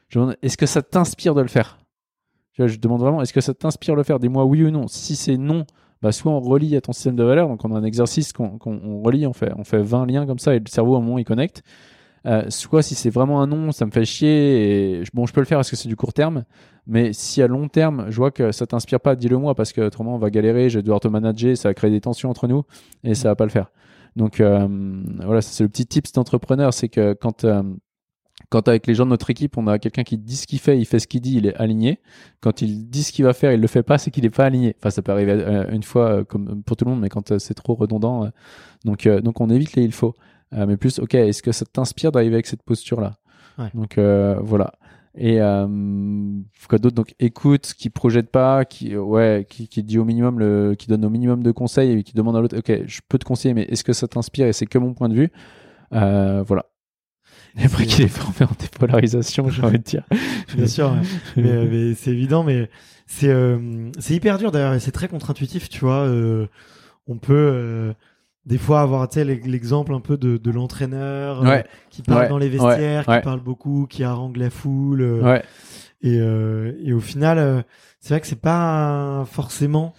je 0.08 0.20
demande, 0.20 0.38
est-ce 0.42 0.58
que 0.58 0.66
ça 0.66 0.82
t'inspire 0.82 1.36
de 1.36 1.42
le 1.42 1.50
faire? 1.50 1.80
Tu 2.54 2.62
vois, 2.62 2.68
je 2.68 2.78
demande 2.78 3.02
vraiment, 3.02 3.22
est-ce 3.22 3.34
que 3.34 3.42
ça 3.42 3.54
t'inspire 3.54 3.96
de 3.96 4.00
le 4.00 4.04
faire? 4.04 4.20
Dis-moi 4.20 4.46
oui 4.46 4.64
ou 4.64 4.72
non. 4.72 4.88
Si 4.88 5.18
c'est 5.18 5.38
non, 5.38 5.66
bah, 6.02 6.14
soit 6.14 6.32
on 6.32 6.40
relie 6.40 6.78
à 6.78 6.82
ton 6.82 6.94
système 6.94 7.18
de 7.18 7.24
valeurs, 7.24 7.50
donc 7.50 7.64
on 7.66 7.76
a 7.76 7.78
un 7.78 7.84
exercice 7.84 8.32
qu'on 8.32 8.58
on 8.66 9.02
relie, 9.02 9.28
on 9.28 9.34
fait, 9.34 9.52
on 9.58 9.66
fait 9.66 9.82
20 9.82 10.06
liens 10.06 10.26
comme 10.26 10.40
ça, 10.40 10.56
et 10.56 10.60
le 10.60 10.66
cerveau, 10.68 10.96
à 10.96 11.00
un 11.00 11.02
moment, 11.02 11.20
il 11.20 11.26
connecte. 11.26 11.62
Euh, 12.26 12.44
soit 12.50 12.82
si 12.82 12.96
c'est 12.96 13.10
vraiment 13.10 13.42
un 13.42 13.48
non, 13.48 13.72
ça 13.72 13.86
me 13.86 13.92
fait 13.92 14.06
chier. 14.06 15.00
Et 15.00 15.04
bon, 15.14 15.26
je 15.26 15.34
peux 15.34 15.42
le 15.42 15.46
faire 15.46 15.58
parce 15.58 15.70
que 15.70 15.76
c'est 15.76 15.88
du 15.88 15.96
court 15.96 16.14
terme. 16.14 16.44
Mais 16.88 17.14
si 17.14 17.42
à 17.42 17.48
long 17.48 17.68
terme, 17.68 18.08
je 18.10 18.16
vois 18.18 18.32
que 18.32 18.52
ça 18.52 18.66
t'inspire 18.66 19.00
pas, 19.00 19.16
dis-le 19.16 19.38
moi 19.38 19.54
parce 19.56 19.74
que 19.74 19.82
autrement 19.82 20.16
on 20.16 20.18
va 20.18 20.30
galérer. 20.30 20.70
Je 20.70 20.80
vais 20.80 20.84
devoir 20.84 21.00
te 21.00 21.08
manager, 21.08 21.56
ça 21.56 21.70
va 21.70 21.74
créer 21.74 21.92
des 21.92 22.02
tensions 22.02 22.30
entre 22.30 22.48
nous 22.48 22.64
et 23.04 23.14
ça 23.14 23.30
va 23.30 23.36
pas 23.36 23.46
le 23.46 23.52
faire. 23.52 23.72
Donc 24.16 24.40
euh, 24.40 24.68
voilà, 25.24 25.42
c'est 25.42 25.64
le 25.64 25.70
petit 25.70 25.86
tips 25.86 26.12
d'entrepreneur, 26.14 26.74
c'est 26.74 26.90
que 26.90 27.14
quand 27.14 27.44
euh, 27.44 27.62
quand 28.50 28.68
avec 28.68 28.88
les 28.88 28.96
gens 28.96 29.06
de 29.06 29.12
notre 29.12 29.30
équipe, 29.30 29.58
on 29.58 29.68
a 29.68 29.78
quelqu'un 29.78 30.04
qui 30.04 30.18
dit 30.18 30.36
ce 30.36 30.48
qu'il 30.48 30.60
fait, 30.60 30.80
il 30.80 30.86
fait 30.86 30.98
ce 30.98 31.08
qu'il 31.08 31.22
dit, 31.22 31.36
il 31.36 31.46
est 31.46 31.56
aligné. 31.56 32.00
Quand 32.42 32.62
il 32.64 32.90
dit 32.90 33.04
ce 33.04 33.12
qu'il 33.12 33.26
va 33.26 33.34
faire, 33.34 33.52
il 33.54 33.62
le 33.62 33.68
fait 33.68 33.84
pas, 33.84 34.00
c'est 34.00 34.10
qu'il 34.10 34.26
est 34.26 34.32
pas 34.32 34.46
aligné. 34.46 34.76
Enfin, 34.80 34.90
ça 34.90 35.04
peut 35.04 35.12
arriver 35.12 35.34
une 35.72 35.84
fois 35.84 36.24
comme 36.26 36.64
pour 36.64 36.76
tout 36.76 36.86
le 36.86 36.92
monde, 36.92 37.02
mais 37.02 37.10
quand 37.10 37.38
c'est 37.38 37.54
trop 37.54 37.76
redondant, 37.76 38.30
donc 38.86 39.08
donc 39.08 39.42
on 39.42 39.50
évite 39.50 39.76
les 39.76 39.84
il 39.84 39.92
faut. 39.92 40.16
Euh, 40.54 40.66
mais 40.66 40.78
plus, 40.78 41.00
ok, 41.00 41.14
est-ce 41.16 41.44
que 41.44 41.52
ça 41.52 41.66
t'inspire 41.66 42.12
d'arriver 42.12 42.36
avec 42.36 42.48
cette 42.48 42.64
posture-là? 42.64 43.18
Ouais. 43.58 43.70
Donc 43.74 43.98
euh, 43.98 44.38
voilà. 44.42 44.74
Et 45.16 45.42
euh, 45.42 45.68
quoi 46.68 46.78
d'autre? 46.80 46.96
Donc 46.96 47.14
écoute, 47.20 47.74
qui 47.78 47.90
projette 47.90 48.30
pas, 48.32 48.64
qui 48.66 48.96
ouais, 48.96 49.46
qui, 49.50 49.68
qui 49.68 49.84
dit 49.84 49.98
au 49.98 50.06
minimum 50.06 50.40
le, 50.40 50.76
qui 50.78 50.88
donne 50.88 51.04
au 51.06 51.10
minimum 51.10 51.44
de 51.44 51.52
conseils 51.52 51.92
et 52.00 52.04
qui 52.04 52.14
demande 52.14 52.36
à 52.38 52.42
l'autre, 52.42 52.58
ok, 52.58 52.84
je 52.88 53.00
peux 53.10 53.18
te 53.18 53.26
conseiller, 53.26 53.54
mais 53.54 53.64
est-ce 53.64 53.84
que 53.84 53.94
ça 53.94 54.08
t'inspire? 54.08 54.48
Et 54.48 54.54
c'est 54.54 54.66
que 54.66 54.78
mon 54.78 54.94
point 54.94 55.10
de 55.10 55.16
vue 55.16 55.32
Euh, 55.94 56.44
Voilà. 56.48 56.66
Et 57.60 57.66
après 57.66 57.86
qu'il 57.86 58.06
est 58.06 58.08
formé 58.08 58.44
en 58.50 58.56
dépolarisation, 58.60 59.50
j'ai 59.50 59.64
envie 59.64 59.80
de 59.80 59.84
dire. 59.84 60.04
Bien 60.56 60.68
sûr, 60.68 60.92
ouais. 60.92 61.00
mais, 61.36 61.52
euh, 61.52 61.68
mais 61.70 61.94
c'est 61.96 62.12
évident, 62.12 62.44
mais 62.44 62.70
c'est 63.08 63.30
euh, 63.30 63.90
c'est 64.00 64.14
hyper 64.14 64.38
dur 64.38 64.52
d'ailleurs 64.52 64.74
et 64.76 64.80
c'est 64.80 64.92
très 64.92 65.08
contre-intuitif, 65.08 65.68
tu 65.68 65.80
vois. 65.80 66.04
euh, 66.06 66.46
on 67.08 67.18
peut 67.18 67.34
euh, 67.34 67.94
des 68.50 68.58
fois 68.58 68.82
avoir 68.82 69.08
l'exemple 69.16 69.94
un 69.94 70.00
peu 70.02 70.18
de, 70.18 70.38
de 70.38 70.52
l'entraîneur 70.52 71.42
euh, 71.44 71.46
Ouais. 71.50 71.66
qui 71.92 72.02
parle 72.02 72.24
Ouais, 72.24 72.30
dans 72.30 72.38
les 72.40 72.50
vestiaires, 72.50 73.08
ouais. 73.08 73.20
qui 73.20 73.24
parle 73.24 73.40
beaucoup, 73.42 73.86
qui 73.90 74.04
harangue 74.04 74.38
la 74.38 74.50
foule. 74.50 75.02
euh, 75.02 75.22
Ouais. 75.24 75.44
et, 76.02 76.18
euh, 76.20 76.74
et 76.84 76.92
au 76.94 77.00
final, 77.00 77.38
euh, 77.38 77.62
c'est 78.00 78.14
vrai 78.14 78.22
que 78.22 78.28
c'est 78.28 78.42
pas 78.42 79.26
forcément. 79.32 79.94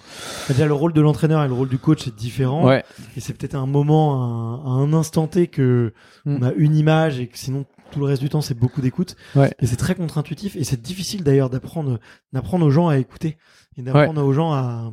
Déjà, 0.48 0.66
le 0.66 0.72
rôle 0.74 0.92
de 0.92 1.00
l'entraîneur 1.00 1.44
et 1.44 1.48
le 1.48 1.54
rôle 1.54 1.68
du 1.68 1.78
coach 1.78 2.06
est 2.08 2.14
différent. 2.16 2.66
Ouais. 2.66 2.82
Et 3.16 3.20
c'est 3.20 3.34
peut-être 3.34 3.54
un 3.54 3.66
moment, 3.66 4.20
un- 4.24 4.64
à 4.64 4.70
un 4.82 4.92
instant 4.94 5.26
T 5.28 5.46
que 5.46 5.92
Mm. 6.26 6.36
on 6.38 6.42
a 6.42 6.52
une 6.54 6.74
image 6.76 7.20
et 7.20 7.28
que 7.28 7.38
sinon 7.38 7.66
tout 7.92 8.00
le 8.00 8.06
reste 8.06 8.22
du 8.22 8.28
temps 8.30 8.40
c'est 8.40 8.58
beaucoup 8.58 8.80
d'écoute. 8.80 9.16
Ouais. 9.36 9.50
Et 9.60 9.66
c'est 9.66 9.76
très 9.76 9.94
contre-intuitif 9.94 10.56
et 10.56 10.64
c'est 10.64 10.80
difficile 10.80 11.22
d'ailleurs 11.24 11.50
d'apprendre, 11.50 11.98
d'apprendre 12.32 12.64
aux 12.66 12.70
gens 12.70 12.88
à 12.88 12.96
écouter 12.98 13.36
et 13.76 13.82
d'apprendre 13.82 14.24
aux 14.24 14.32
gens 14.32 14.52
à 14.52 14.92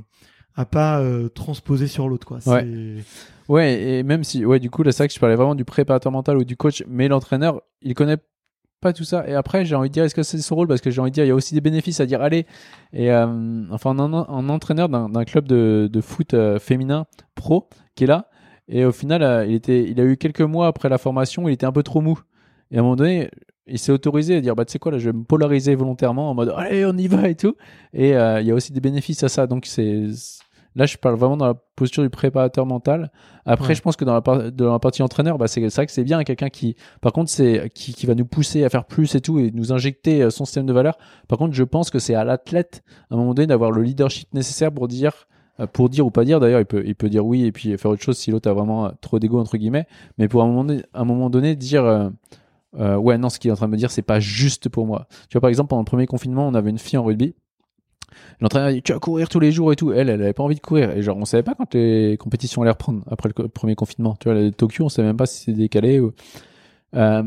à 0.58 0.66
pas 0.66 1.00
euh, 1.00 1.30
transposer 1.30 1.88
sur 1.88 2.10
l'autre 2.10 2.28
quoi. 2.28 2.40
Ouais. 2.46 2.96
Ouais, 3.48 3.82
et 3.82 4.04
même 4.04 4.26
si, 4.26 4.44
ouais, 4.44 4.60
du 4.60 4.70
coup, 4.70 4.84
là, 4.84 4.92
c'est 4.92 5.04
vrai 5.04 5.08
que 5.08 5.14
je 5.14 5.20
parlais 5.22 5.38
vraiment 5.38 5.56
du 5.56 5.64
préparateur 5.64 6.12
mental 6.12 6.36
ou 6.36 6.44
du 6.44 6.58
coach, 6.58 6.84
mais 6.86 7.08
l'entraîneur, 7.08 7.62
il 7.82 7.94
connaît 7.94 8.18
pas 8.82 8.92
tout 8.92 9.06
ça. 9.06 9.26
Et 9.26 9.34
après, 9.36 9.64
j'ai 9.64 9.74
envie 9.74 9.88
de 9.88 9.94
dire, 9.94 10.04
est-ce 10.04 10.14
que 10.14 10.22
c'est 10.22 10.38
son 10.40 10.56
rôle? 10.56 10.68
Parce 10.68 10.82
que 10.82 10.92
j'ai 10.92 11.00
envie 11.00 11.12
de 11.12 11.14
dire, 11.14 11.24
il 11.24 11.30
y 11.30 11.32
a 11.32 11.36
aussi 11.36 11.54
des 11.54 11.62
bénéfices 11.62 12.02
à 12.02 12.06
dire, 12.06 12.22
allez, 12.22 12.46
et 12.92 13.10
euh, 13.10 13.64
enfin, 13.72 13.98
un, 13.98 14.14
un 14.14 14.50
entraîneur 14.50 14.90
d'un 14.90 15.24
club 15.24 15.48
de, 15.48 15.90
de 15.90 16.02
foot 16.02 16.34
euh, 16.34 16.60
féminin 16.60 17.06
pro 17.36 17.70
qui 17.96 18.04
est 18.04 18.08
là, 18.08 18.30
et 18.68 18.84
au 18.84 18.92
final, 18.92 19.48
il, 19.48 19.56
était, 19.56 19.90
il 19.90 20.02
a 20.02 20.04
eu 20.04 20.18
quelques 20.18 20.42
mois 20.42 20.68
après 20.68 20.90
la 20.90 20.98
formation, 20.98 21.48
il 21.48 21.54
était 21.54 21.66
un 21.66 21.72
peu 21.72 21.84
trop 21.84 22.02
mou. 22.02 22.20
Et 22.72 22.76
à 22.76 22.80
un 22.82 22.84
moment 22.84 22.98
donné, 22.98 23.32
il 23.66 23.80
s'est 23.80 23.94
autorisé 23.94 24.36
à 24.36 24.42
dire, 24.42 24.56
bah, 24.56 24.66
tu 24.66 24.74
sais 24.74 24.80
quoi, 24.80 24.92
là, 24.92 24.98
je 24.98 25.10
vais 25.10 25.18
me 25.18 25.24
polariser 25.24 25.74
volontairement 25.74 26.30
en 26.30 26.34
mode, 26.34 26.54
allez, 26.58 26.86
on 26.86 26.98
y 26.98 27.08
va 27.08 27.30
et 27.30 27.36
tout. 27.36 27.56
Et 27.94 28.10
il 28.10 28.46
y 28.46 28.52
a 28.52 28.54
aussi 28.54 28.74
des 28.74 28.82
bénéfices 28.82 29.24
à 29.24 29.30
ça. 29.30 29.48
Donc, 29.48 29.66
c'est. 29.66 30.08
Là, 30.78 30.86
je 30.86 30.96
parle 30.96 31.16
vraiment 31.16 31.36
dans 31.36 31.48
la 31.48 31.56
posture 31.76 32.04
du 32.04 32.10
préparateur 32.10 32.66
mental. 32.66 33.12
Après, 33.46 33.70
Ouais. 33.70 33.76
je 33.76 33.82
pense 33.82 33.96
que 33.98 34.06
dans 34.06 34.14
la, 34.14 34.22
par- 34.22 34.52
dans 34.52 34.72
la 34.72 34.80
partie 34.80 35.02
entraîneur, 35.04 35.38
bah, 35.38 35.48
c'est 35.48 35.60
vrai 35.70 35.86
que 35.88 35.92
c'est 35.92 36.04
bien 36.06 36.24
quelqu'un 36.24 36.50
qui, 36.50 36.76
par 37.02 37.12
contre, 37.12 37.30
c'est 37.30 37.70
qui, 37.74 37.94
qui 37.94 38.06
va 38.06 38.14
nous 38.16 38.26
pousser 38.26 38.64
à 38.64 38.70
faire 38.70 38.86
plus 38.86 39.14
et 39.16 39.20
tout 39.22 39.40
et 39.40 39.52
nous 39.52 39.74
injecter 39.74 40.22
euh, 40.22 40.30
son 40.30 40.46
système 40.46 40.66
de 40.68 40.74
valeur. 40.74 40.98
Par 41.28 41.38
contre, 41.38 41.54
je 41.56 41.64
pense 41.64 41.90
que 41.90 42.00
c'est 42.00 42.14
à 42.16 42.24
l'athlète 42.24 42.84
à 43.10 43.16
un 43.16 43.18
moment 43.18 43.34
donné 43.34 43.48
d'avoir 43.48 43.72
le 43.72 43.82
leadership 43.82 44.32
nécessaire 44.34 44.72
pour 44.72 44.88
dire, 44.88 45.28
euh, 45.60 45.66
pour 45.68 45.90
dire 45.90 46.06
ou 46.06 46.12
pas 46.12 46.24
dire. 46.24 46.40
D'ailleurs, 46.40 46.60
il 46.62 46.66
peut, 46.66 46.84
il 46.86 46.96
peut 46.96 47.10
dire 47.10 47.26
oui 47.26 47.44
et 47.46 47.52
puis 47.52 47.76
faire 47.78 47.92
autre 47.92 48.04
chose 48.04 48.18
si 48.18 48.30
l'autre 48.32 48.50
a 48.50 48.54
vraiment 48.54 48.86
euh, 48.86 48.90
trop 49.02 49.18
d'ego 49.20 49.40
entre 49.40 49.58
guillemets. 49.58 49.88
Mais 50.20 50.28
pour 50.28 50.44
un 50.44 50.48
moment 50.48 50.64
donné, 50.64 50.84
un 50.94 51.04
moment 51.06 51.30
donné 51.32 51.56
dire 51.56 51.84
euh, 51.86 52.10
euh, 52.80 52.96
ouais 52.98 53.18
non, 53.18 53.30
ce 53.30 53.40
qu'il 53.40 53.50
est 53.50 53.54
en 53.54 53.56
train 53.58 53.66
de 53.68 53.72
me 53.72 53.78
dire, 53.78 53.90
c'est 53.90 54.04
pas 54.04 54.20
juste 54.20 54.70
pour 54.70 54.86
moi. 54.86 55.08
Tu 55.30 55.34
vois, 55.34 55.42
par 55.42 55.50
exemple, 55.50 55.70
pendant 55.70 55.82
le 55.82 55.86
premier 55.86 56.06
confinement, 56.06 56.48
on 56.48 56.54
avait 56.54 56.70
une 56.70 56.78
fille 56.78 57.00
en 57.00 57.04
rugby. 57.04 57.34
L'entraîneur 58.40 58.70
a 58.70 58.74
dit 58.74 58.82
tu 58.82 58.94
vas 58.94 59.00
courir 59.00 59.30
tous 59.30 59.40
les 59.40 59.52
jours 59.52 59.72
et 59.72 59.76
tout. 59.76 59.92
Elle, 59.92 60.10
elle 60.10 60.22
avait 60.22 60.34
pas 60.34 60.44
envie 60.44 60.56
de 60.56 60.60
courir. 60.62 60.92
Et 60.92 61.02
genre, 61.02 61.18
on 61.18 61.26
savait 61.26 61.44
pas 61.44 61.56
quand 61.56 61.74
les 61.74 62.18
compétitions 62.18 62.62
allaient 62.62 62.72
reprendre 62.72 63.04
après 63.10 63.30
le 63.36 63.48
premier 63.48 63.76
confinement. 63.76 64.16
Tu 64.20 64.32
vois, 64.32 64.52
Tokyo, 64.52 64.86
on 64.86 64.90
savait 64.90 65.08
même 65.08 65.18
pas 65.18 65.26
si 65.26 65.40
c'était 65.40 65.58
décalé 65.58 66.00
ou. 66.00 66.14
Euh, 66.96 67.24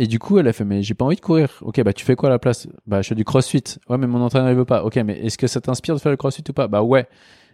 et 0.00 0.06
du 0.06 0.18
coup, 0.18 0.38
elle 0.38 0.46
a 0.46 0.52
fait 0.52 0.64
mais 0.64 0.82
j'ai 0.82 0.94
pas 0.94 1.04
envie 1.04 1.16
de 1.16 1.20
courir. 1.20 1.50
Ok, 1.62 1.82
bah 1.82 1.92
tu 1.92 2.04
fais 2.04 2.14
quoi 2.16 2.28
à 2.28 2.32
la 2.32 2.38
place? 2.38 2.68
Bah 2.86 3.02
je 3.02 3.08
fais 3.08 3.14
du 3.14 3.24
CrossFit. 3.24 3.64
Ouais, 3.88 3.98
mais 3.98 4.06
mon 4.06 4.20
entraîneur 4.20 4.50
il 4.50 4.56
veut 4.56 4.64
pas. 4.64 4.84
Ok, 4.84 4.96
mais 4.96 5.18
est-ce 5.18 5.38
que 5.38 5.46
ça 5.46 5.60
t'inspire 5.60 5.94
de 5.94 6.00
faire 6.00 6.10
le 6.12 6.16
CrossFit 6.16 6.44
ou 6.48 6.52
pas? 6.52 6.68
Bah 6.68 6.82
ouais. 6.82 7.06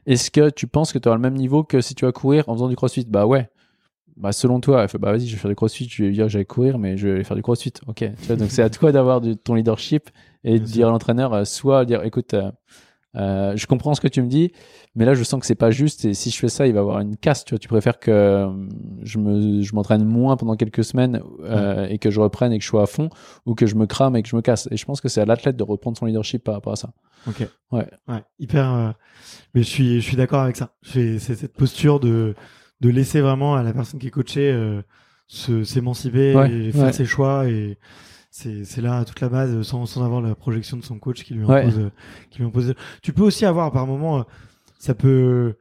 Est-ce 0.07 0.31
que 0.31 0.51
tu 0.51 0.67
penses 0.67 0.93
que 0.93 0.99
tu 0.99 1.09
auras 1.09 1.17
le 1.17 1.23
même 1.23 1.35
niveau 1.35 1.65
que 1.65 1.81
si 1.81 1.95
tu 1.95 2.05
vas 2.05 2.13
courir 2.13 2.49
en 2.49 2.55
faisant 2.55 2.69
du 2.69 2.77
CrossFit? 2.77 3.07
Bah 3.09 3.25
ouais. 3.27 3.49
Bah 4.17 4.33
selon 4.33 4.61
toi, 4.61 4.83
elle 4.83 4.89
fait 4.89 4.99
bah 4.99 5.11
vas-y, 5.11 5.27
je 5.27 5.33
vais 5.35 5.41
faire 5.41 5.49
du 5.49 5.57
CrossFit. 5.57 5.89
Je 5.91 6.03
vais 6.03 6.09
lui 6.09 6.15
dire 6.15 6.27
que 6.27 6.31
j'allais 6.31 6.45
courir, 6.45 6.79
mais 6.79 6.97
je 6.97 7.09
vais 7.09 7.15
aller 7.15 7.25
faire 7.25 7.37
du 7.37 7.43
CrossFit. 7.43 7.73
Ok. 7.87 7.97
Tu 7.99 8.27
vois, 8.27 8.37
donc 8.37 8.51
c'est 8.51 8.63
à 8.63 8.71
toi 8.71 8.93
d'avoir 8.93 9.21
ton 9.43 9.55
leadership 9.55 10.11
et 10.45 10.59
de 10.59 10.65
dire 10.65 10.89
à 10.89 10.91
l'entraîneur 10.91 11.33
euh, 11.33 11.45
soit 11.45 11.85
dire 11.85 12.05
écoute. 12.05 12.35
euh, 12.35 12.51
euh, 13.17 13.53
je 13.55 13.69
comprends 13.69 13.95
ce 13.95 14.01
que 14.01 14.09
tu 14.09 14.23
me 14.23 14.27
dis, 14.27 14.51
mais 14.97 15.05
là 15.05 15.15
je 15.15 15.23
sens 15.23 15.39
que 15.39 15.47
c'est 15.47 15.55
pas 15.55 15.71
juste 15.71 16.05
et 16.05 16.15
si 16.15 16.31
je 16.31 16.39
fais 16.39 16.49
ça, 16.49 16.67
il 16.67 16.73
va 16.73 16.79
y 16.79 16.81
avoir 16.81 16.99
une 16.99 17.17
casse. 17.17 17.45
Tu 17.45 17.51
vois, 17.51 17.61
tu 17.61 17.69
préfères 17.69 18.01
que 18.01 18.49
je 19.03 19.19
me, 19.19 19.63
je 19.63 19.75
m'entraîne 19.75 20.05
moins 20.05 20.37
pendant 20.37 20.57
quelques 20.57 20.83
semaines 20.83 21.23
et 21.89 21.99
que 21.99 22.11
je 22.11 22.21
reprenne 22.21 22.53
et 22.53 22.59
que 22.59 22.65
je 22.65 22.69
sois 22.69 22.83
à 22.83 22.87
fond, 22.87 23.11
ou 23.47 23.55
que 23.55 23.67
je 23.67 23.77
me 23.77 23.87
crame 23.87 24.17
et 24.17 24.23
que 24.25 24.29
je 24.29 24.35
me 24.35 24.43
casse. 24.43 24.67
Et 24.73 24.77
je 24.77 24.85
pense 24.85 25.01
que 25.01 25.09
c'est 25.09 25.21
à 25.21 25.27
l'athlète 25.27 25.57
de 25.57 25.63
reprendre 25.63 25.97
son 25.97 26.07
leadership 26.07 26.43
par 26.43 26.55
rapport 26.55 26.73
à 26.73 26.77
ça. 26.77 26.91
Ok. 27.29 27.49
Ouais. 27.71 27.87
Ouais. 28.09 28.25
Hyper. 28.41 28.95
Mais 29.55 29.63
je 29.63 29.69
suis, 29.69 30.01
je 30.01 30.07
suis 30.09 30.17
d'accord 30.17 30.41
avec 30.41 30.57
ça. 30.57 30.75
C'est 30.83 31.21
cette 31.21 31.55
posture 31.57 32.01
de 32.01 32.35
de 32.81 32.89
laisser 32.91 33.21
vraiment 33.21 33.55
à 33.57 33.63
la 33.63 33.73
personne 33.73 33.99
qui 34.01 34.09
est 34.09 34.11
coachée 34.11 34.51
euh, 34.53 34.83
se 35.27 35.65
s'émanciper 35.65 36.35
Ouais, 36.35 36.53
et 36.53 36.73
faire 36.73 36.85
ouais. 36.87 36.93
ses 36.93 37.05
choix 37.07 37.49
et 37.49 37.79
c'est 38.31 38.65
c'est 38.65 38.81
là 38.81 39.05
toute 39.05 39.21
la 39.21 39.29
base 39.29 39.63
sans 39.63 39.87
sans 39.87 40.05
avoir 40.05 40.21
la 40.21 40.35
projection 40.35 40.77
de 40.77 40.83
son 40.85 40.99
coach 40.99 41.23
qui 41.25 41.35
lui 41.35 41.45
impose 41.45 41.79
euh, 41.79 41.91
qui 42.31 42.39
lui 42.41 42.47
impose. 42.47 42.75
Tu 43.03 43.13
peux 43.13 43.23
aussi 43.23 43.47
avoir 43.47 43.71
par 43.73 43.87
moment 43.87 44.19
euh, 44.19 44.23
ça 44.79 44.95
peut 44.95 45.55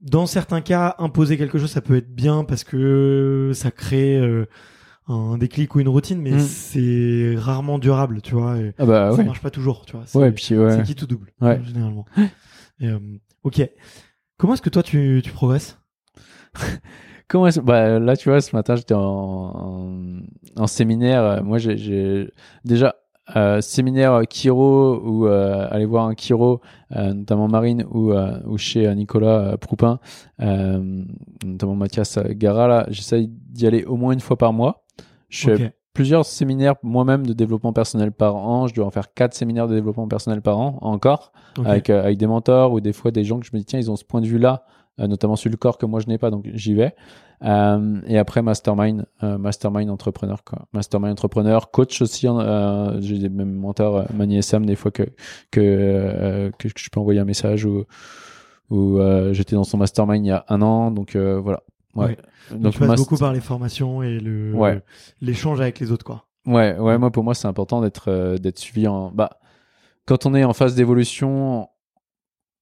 dans 0.00 0.26
certains 0.26 0.62
cas 0.62 0.94
imposer 0.98 1.36
quelque 1.36 1.58
chose 1.58 1.70
ça 1.70 1.82
peut 1.82 1.96
être 1.96 2.12
bien 2.14 2.44
parce 2.44 2.64
que 2.64 3.50
ça 3.54 3.70
crée 3.70 4.16
euh, 4.18 4.46
un 5.08 5.36
déclic 5.38 5.74
ou 5.74 5.80
une 5.80 5.88
routine 5.88 6.20
mais 6.20 6.32
Mm. 6.32 6.40
c'est 6.40 7.34
rarement 7.36 7.78
durable 7.78 8.22
tu 8.22 8.34
vois 8.34 8.56
et 8.58 8.74
Ah 8.78 8.86
bah 8.86 9.10
ça 9.12 9.18
ouais. 9.18 9.24
marche 9.24 9.40
pas 9.42 9.50
toujours 9.50 9.84
tu 9.84 9.92
vois 9.96 10.04
C'est- 10.06 10.18
Ouais, 10.18 10.32
puis 10.32 10.56
ouais. 10.56 10.74
c'est 10.76 10.82
qui 10.84 10.94
tout 10.94 11.06
double, 11.06 11.32
Ouais. 11.40 11.60
généralement. 11.64 12.06
Et, 12.80 12.86
euh, 12.88 12.98
ok. 13.42 13.68
Comment 14.38 14.54
est-ce 14.54 14.62
que 14.62 14.70
toi 14.70 14.82
tu, 14.82 15.20
tu 15.22 15.32
progresses? 15.32 15.76
Comment 17.28 17.46
est-ce... 17.46 17.60
bah, 17.60 17.98
là, 17.98 18.16
tu 18.16 18.28
vois, 18.28 18.40
ce 18.40 18.54
matin, 18.56 18.74
j'étais 18.76 18.94
en, 18.94 19.00
en, 19.00 19.92
en 20.56 20.66
séminaire. 20.66 21.44
Moi, 21.44 21.58
j'ai, 21.58 21.76
j'ai 21.76 22.30
déjà 22.64 22.96
euh, 23.36 23.60
séminaire 23.60 24.22
Kiro 24.28 25.00
ou 25.04 25.26
euh, 25.26 25.68
aller 25.70 25.84
voir 25.84 26.06
un 26.06 26.14
Kiro, 26.14 26.60
euh, 26.96 27.14
notamment 27.14 27.46
Marine 27.46 27.84
ou, 27.90 28.12
euh, 28.12 28.40
ou 28.46 28.58
chez 28.58 28.92
Nicolas 28.96 29.56
Proupin, 29.58 30.00
notamment 30.40 31.76
Mathias 31.76 32.18
Gara, 32.18 32.66
là, 32.66 32.86
j'essaye 32.88 33.28
d'y 33.28 33.66
aller 33.66 33.84
au 33.84 33.96
moins 33.96 34.12
une 34.12 34.20
fois 34.20 34.36
par 34.36 34.52
mois. 34.52 34.84
Je 35.28 35.54
fais 35.56 35.72
plusieurs 35.94 36.24
séminaires 36.24 36.74
moi-même 36.82 37.26
de 37.26 37.32
développement 37.32 37.72
personnel 37.72 38.10
par 38.10 38.34
an. 38.34 38.66
Je 38.66 38.74
dois 38.74 38.86
en 38.86 38.90
faire 38.90 39.12
quatre 39.14 39.34
séminaires 39.34 39.68
de 39.68 39.74
développement 39.74 40.08
personnel 40.08 40.40
par 40.42 40.58
an 40.58 40.78
encore, 40.82 41.30
avec, 41.64 41.90
avec 41.90 42.18
des 42.18 42.26
mentors 42.26 42.72
ou 42.72 42.80
des 42.80 42.92
fois 42.92 43.12
des 43.12 43.22
gens 43.22 43.38
que 43.38 43.46
je 43.46 43.50
me 43.52 43.58
dis, 43.58 43.64
tiens, 43.64 43.78
ils 43.78 43.90
ont 43.90 43.96
ce 43.96 44.04
point 44.04 44.20
de 44.20 44.26
vue-là, 44.26 44.64
euh, 44.64 44.79
notamment 45.06 45.36
sur 45.36 45.50
le 45.50 45.56
corps 45.56 45.78
que 45.78 45.86
moi 45.86 46.00
je 46.00 46.06
n'ai 46.06 46.18
pas, 46.18 46.30
donc 46.30 46.46
j'y 46.54 46.74
vais. 46.74 46.94
Euh, 47.42 48.00
et 48.06 48.18
après, 48.18 48.42
mastermind, 48.42 49.06
euh, 49.22 49.38
mastermind 49.38 49.88
entrepreneur, 49.90 50.44
quoi. 50.44 50.66
Mastermind 50.72 51.12
entrepreneur, 51.12 51.70
coach 51.70 52.02
aussi. 52.02 52.26
hein, 52.28 52.38
euh, 52.40 52.98
J'ai 53.00 53.18
des 53.18 53.28
mêmes 53.30 53.54
mentors, 53.54 53.96
euh, 53.96 54.04
Mani 54.14 54.36
et 54.38 54.42
Sam, 54.42 54.66
des 54.66 54.76
fois 54.76 54.90
que, 54.90 55.04
que, 55.50 55.60
euh, 55.60 56.50
que 56.58 56.68
je 56.76 56.90
peux 56.90 57.00
envoyer 57.00 57.20
un 57.20 57.24
message 57.24 57.64
ou, 57.64 57.84
euh, 58.98 59.32
j'étais 59.32 59.56
dans 59.56 59.64
son 59.64 59.78
mastermind 59.78 60.24
il 60.24 60.28
y 60.28 60.32
a 60.32 60.44
un 60.48 60.62
an, 60.62 60.90
donc 60.90 61.16
euh, 61.16 61.40
voilà. 61.40 61.62
Ouais. 61.94 62.06
Ouais. 62.52 62.58
Donc, 62.58 62.72
tu 62.74 62.78
passes 62.78 63.00
beaucoup 63.00 63.16
par 63.16 63.32
les 63.32 63.40
formations 63.40 64.02
et 64.02 64.20
le 64.20 64.54
Ouais. 64.54 64.80
l'échange 65.20 65.60
avec 65.60 65.80
les 65.80 65.90
autres, 65.92 66.04
quoi. 66.04 66.26
Ouais, 66.46 66.78
ouais, 66.78 66.96
moi 66.98 67.10
pour 67.10 67.22
moi 67.24 67.34
c'est 67.34 67.48
important 67.48 67.80
d'être 67.82 68.04
euh, 68.08 68.38
d'être 68.38 68.58
suivi 68.58 68.86
en 68.88 69.10
bah 69.10 69.30
quand 70.06 70.24
on 70.24 70.34
est 70.34 70.42
en 70.44 70.54
phase 70.54 70.74
d'évolution 70.74 71.68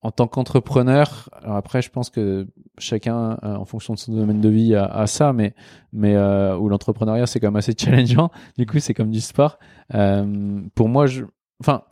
en 0.03 0.11
tant 0.11 0.27
qu'entrepreneur. 0.29 1.29
Alors 1.43 1.57
après, 1.57 1.83
je 1.83 1.91
pense 1.91 2.11
que 2.11 2.47
chacun, 2.79 3.39
euh, 3.43 3.57
en 3.57 3.65
fonction 3.65 3.95
de 3.95 3.99
son 3.99 4.13
domaine 4.13 4.41
de 4.41 4.49
vie, 4.49 4.75
a, 4.75 5.07
ça, 5.07 5.33
mais 5.33 5.55
mais 5.93 6.15
euh, 6.15 6.57
où 6.57 6.69
l'entrepreneuriat 6.69 7.27
c'est 7.27 7.41
quand 7.41 7.49
même 7.49 7.57
assez 7.57 7.75
challengeant. 7.79 8.31
Du 8.57 8.67
coup, 8.67 8.79
c'est 8.79 8.95
comme 8.95 9.11
du 9.11 9.21
sport. 9.21 9.59
Euh, 9.95 10.61
pour 10.75 10.89
moi, 10.89 11.07
je, 11.07 11.25
enfin. 11.61 11.83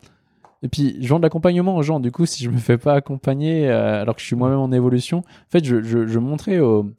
Et 0.62 0.68
puis, 0.68 0.96
je 1.00 1.08
vends 1.08 1.18
de 1.18 1.22
l'accompagnement 1.22 1.76
aux 1.76 1.82
gens. 1.82 2.00
Du 2.00 2.10
coup, 2.10 2.24
si 2.24 2.42
je 2.42 2.50
me 2.50 2.56
fais 2.56 2.78
pas 2.78 2.94
accompagner 2.94 3.68
alors 3.68 4.16
que 4.16 4.22
je 4.22 4.26
suis 4.26 4.36
moi-même 4.36 4.58
en 4.58 4.72
évolution, 4.72 5.18
en 5.18 5.50
fait, 5.50 5.64
je, 5.64 5.82
je, 5.82 6.18
montrais 6.18 6.60
aux, 6.60 6.90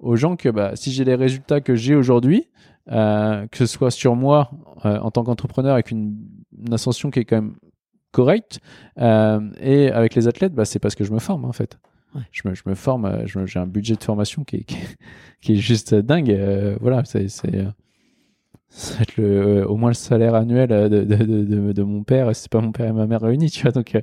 aux 0.00 0.16
gens 0.16 0.36
que 0.36 0.48
bah, 0.48 0.74
si 0.74 0.90
j'ai 0.90 1.04
les 1.04 1.14
résultats 1.14 1.60
que 1.60 1.74
j'ai 1.74 1.94
aujourd'hui, 1.94 2.48
que 2.88 3.46
ce 3.52 3.66
soit 3.66 3.90
sur 3.90 4.16
moi 4.16 4.50
en 4.82 5.10
tant 5.10 5.22
qu'entrepreneur 5.22 5.74
avec 5.74 5.90
une, 5.90 6.16
une 6.58 6.72
ascension 6.72 7.10
qui 7.10 7.20
est 7.20 7.24
quand 7.24 7.36
même 7.36 7.56
correcte, 8.14 8.60
euh, 8.98 9.40
et 9.60 9.90
avec 9.90 10.14
les 10.14 10.28
athlètes, 10.28 10.54
bah, 10.54 10.64
c'est 10.64 10.78
parce 10.78 10.94
que 10.94 11.04
je 11.04 11.12
me 11.12 11.18
forme 11.18 11.44
en 11.44 11.52
fait. 11.52 11.78
Ouais. 12.14 12.22
Je, 12.30 12.48
me, 12.48 12.54
je 12.54 12.62
me 12.66 12.74
forme, 12.74 13.06
euh, 13.06 13.26
j'ai 13.26 13.58
un 13.58 13.66
budget 13.66 13.96
de 13.96 14.04
formation 14.04 14.44
qui 14.44 14.56
est, 14.56 14.64
qui 14.64 14.76
est, 14.76 14.96
qui 15.42 15.52
est 15.54 15.56
juste 15.56 15.94
dingue. 15.94 16.30
euh, 16.30 16.76
voilà, 16.80 17.02
c'est 17.04 17.26
le, 19.16 19.64
au 19.68 19.76
moins 19.76 19.90
le 19.90 19.94
salaire 19.94 20.34
annuel 20.34 20.68
de, 20.68 20.88
de, 21.04 21.72
de, 21.72 21.82
mon 21.82 22.02
père, 22.04 22.34
c'est 22.34 22.50
pas 22.50 22.60
mon 22.60 22.72
père 22.72 22.86
et 22.88 22.92
ma 22.92 23.06
mère 23.06 23.20
réunis, 23.20 23.50
tu 23.50 23.62
vois. 23.62 23.72
Donc, 23.72 23.94
euh, 23.94 24.00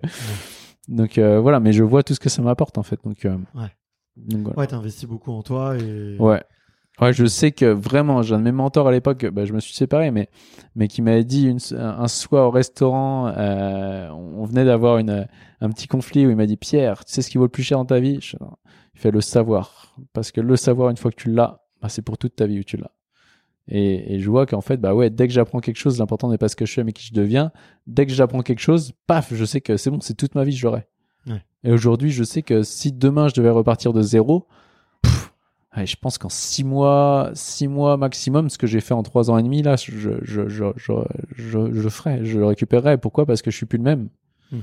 donc 0.88 1.18
voilà, 1.20 1.60
mais 1.60 1.74
je 1.74 1.84
vois 1.84 2.04
tout 2.04 2.14
ce 2.14 2.20
que 2.20 2.30
ça 2.30 2.42
m'apporte 2.42 2.78
en 2.78 2.84
fait. 2.84 3.00
Donc, 3.04 3.18
Ouais. 3.24 3.72
donc 4.18 4.42
voilà. 4.44 4.60
Ouais, 4.60 4.68
t'investis 4.68 5.08
beaucoup 5.08 5.32
en 5.32 5.42
toi 5.44 5.78
et. 5.78 6.18
Ouais. 6.20 6.42
Ouais, 7.02 7.14
je 7.14 7.26
sais 7.26 7.52
que 7.52 7.66
vraiment, 7.66 8.22
j'ai 8.22 8.36
un 8.36 8.40
de 8.40 8.44
mes 8.44 8.52
mentors 8.52 8.88
à 8.88 8.92
l'époque, 8.92 9.26
bah, 9.28 9.46
je 9.46 9.54
me 9.54 9.60
suis 9.60 9.74
séparé, 9.74 10.12
mais, 10.12 10.30
mais 10.76 10.88
qui 10.88 11.02
m'avait 11.02 11.24
dit 11.24 11.48
une, 11.48 11.58
un 11.78 12.08
soir 12.08 12.48
au 12.48 12.52
restaurant, 12.52 13.28
euh, 13.36 14.10
on 14.12 14.46
venait 14.46 14.66
d'avoir 14.66 15.00
une, 15.00 15.28
un 15.62 15.70
petit 15.72 15.88
conflit 15.88 16.28
où 16.28 16.30
il 16.30 16.36
m'a 16.36 16.46
dit 16.46 16.58
Pierre, 16.58 17.04
tu 17.04 17.12
sais 17.14 17.24
ce 17.24 17.30
qui 17.32 17.40
vaut 17.40 17.46
le 17.46 17.50
plus 17.50 17.64
cher 17.64 17.80
dans 17.80 17.86
ta 17.86 18.00
vie? 18.00 18.20
Je- 18.22 18.38
Il 18.94 19.00
fait 19.00 19.10
le 19.12 19.22
savoir. 19.22 19.96
Parce 20.14 20.32
que 20.32 20.42
le 20.42 20.56
savoir, 20.56 20.92
une 20.92 20.98
fois 20.98 21.10
que 21.10 21.16
tu 21.16 21.32
l'as, 21.32 21.62
bah, 21.82 21.90
c'est 21.90 22.04
pour 22.04 22.20
toute 22.20 22.36
ta 22.36 22.46
vie 22.46 22.60
où 22.60 22.64
tu 22.64 22.78
l'as. 22.78 22.92
Et, 23.68 24.16
et 24.16 24.20
je 24.20 24.30
vois 24.30 24.46
qu'en 24.46 24.62
fait, 24.62 24.78
bah 24.78 24.94
ouais, 24.94 25.10
dès 25.10 25.28
que 25.28 25.34
j'apprends 25.34 25.60
quelque 25.60 25.78
chose, 25.78 25.98
l'important 25.98 26.30
n'est 26.30 26.38
pas 26.38 26.50
ce 26.50 26.56
que 26.56 26.66
je 26.66 26.74
fais, 26.74 26.84
mais 26.84 26.92
qui 26.94 27.06
je 27.08 27.14
deviens. 27.14 27.52
Dès 27.88 28.06
que 28.06 28.12
j'apprends 28.12 28.42
quelque 28.42 28.60
chose, 28.60 28.92
paf, 29.08 29.34
je 29.34 29.46
sais 29.46 29.62
que 29.62 29.78
c'est 29.78 29.90
bon, 29.90 30.00
c'est 30.02 30.16
toute 30.16 30.36
ma 30.36 30.44
vie, 30.44 30.52
je 30.52 30.66
l'aurai. 30.68 30.88
Ouais. 31.26 31.44
Et 31.64 31.72
aujourd'hui, 31.72 32.12
je 32.12 32.24
sais 32.24 32.42
que 32.42 32.64
si 32.64 32.92
demain 32.92 33.28
je 33.28 33.34
devais 33.34 33.50
repartir 33.50 33.94
de 33.94 34.02
zéro, 34.02 34.48
je 35.78 35.96
pense 35.96 36.18
qu'en 36.18 36.30
six 36.30 36.64
mois, 36.64 37.32
six 37.34 37.68
mois 37.68 37.98
maximum, 37.98 38.50
ce 38.50 38.58
que 38.58 38.68
j'ai 38.68 38.82
fait 38.82 38.94
en 38.94 39.04
trois 39.04 39.32
ans 39.32 39.38
et 39.38 39.44
demi, 39.44 39.62
là, 39.62 39.76
je, 39.78 39.92
je, 39.98 40.10
je, 40.22 40.50
je, 40.76 40.94
je, 41.36 41.74
je, 41.74 41.90
ferai, 41.90 42.26
je 42.26 42.40
le 42.40 42.46
récupérerai. 42.46 42.98
Pourquoi? 42.98 43.26
Parce 43.26 43.42
que 43.42 43.52
je 43.52 43.56
suis 43.58 43.66
plus 43.66 43.78
le 43.78 43.84
même. 43.84 44.10
Hmm. 44.52 44.60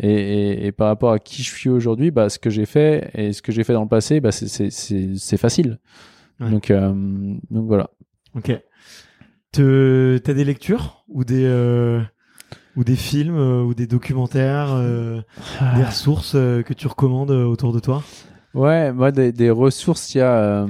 Et, 0.00 0.10
et, 0.10 0.66
et 0.66 0.72
par 0.72 0.88
rapport 0.88 1.12
à 1.12 1.18
qui 1.18 1.42
je 1.42 1.50
suis 1.52 1.70
aujourd'hui, 1.70 2.10
bah, 2.10 2.28
ce 2.28 2.38
que 2.38 2.50
j'ai 2.50 2.66
fait 2.66 3.10
et 3.14 3.32
ce 3.32 3.40
que 3.42 3.52
j'ai 3.52 3.64
fait 3.64 3.72
dans 3.72 3.82
le 3.82 3.88
passé, 3.88 4.20
bah, 4.20 4.32
c'est- 4.32 4.48
c'est 4.48 4.70
c'est- 4.70 5.16
c'est 5.16 5.36
facile. 5.36 5.78
Ouais. 6.40 6.50
Donc, 6.50 6.70
euh, 6.70 6.92
donc 7.50 7.66
voilà. 7.66 7.90
Ok. 8.34 8.52
Te- 9.52 10.18
T'as 10.18 10.34
des 10.34 10.44
lectures 10.44 11.04
ou 11.08 11.24
des 11.24 11.44
euh, 11.44 12.00
ou 12.76 12.84
des 12.84 12.96
films 12.96 13.36
euh, 13.36 13.62
ou 13.62 13.74
des 13.74 13.86
documentaires, 13.86 14.72
euh, 14.72 15.20
des 15.76 15.84
ressources 15.84 16.32
que 16.34 16.72
tu 16.74 16.86
recommandes 16.86 17.30
autour 17.30 17.72
de 17.72 17.80
toi? 17.80 18.02
Ouais, 18.54 18.92
moi, 18.92 19.12
des, 19.12 19.30
des 19.30 19.50
ressources, 19.50 20.14
il 20.14 20.18
y 20.18 20.20
a. 20.22 20.64
euh, 20.64 20.66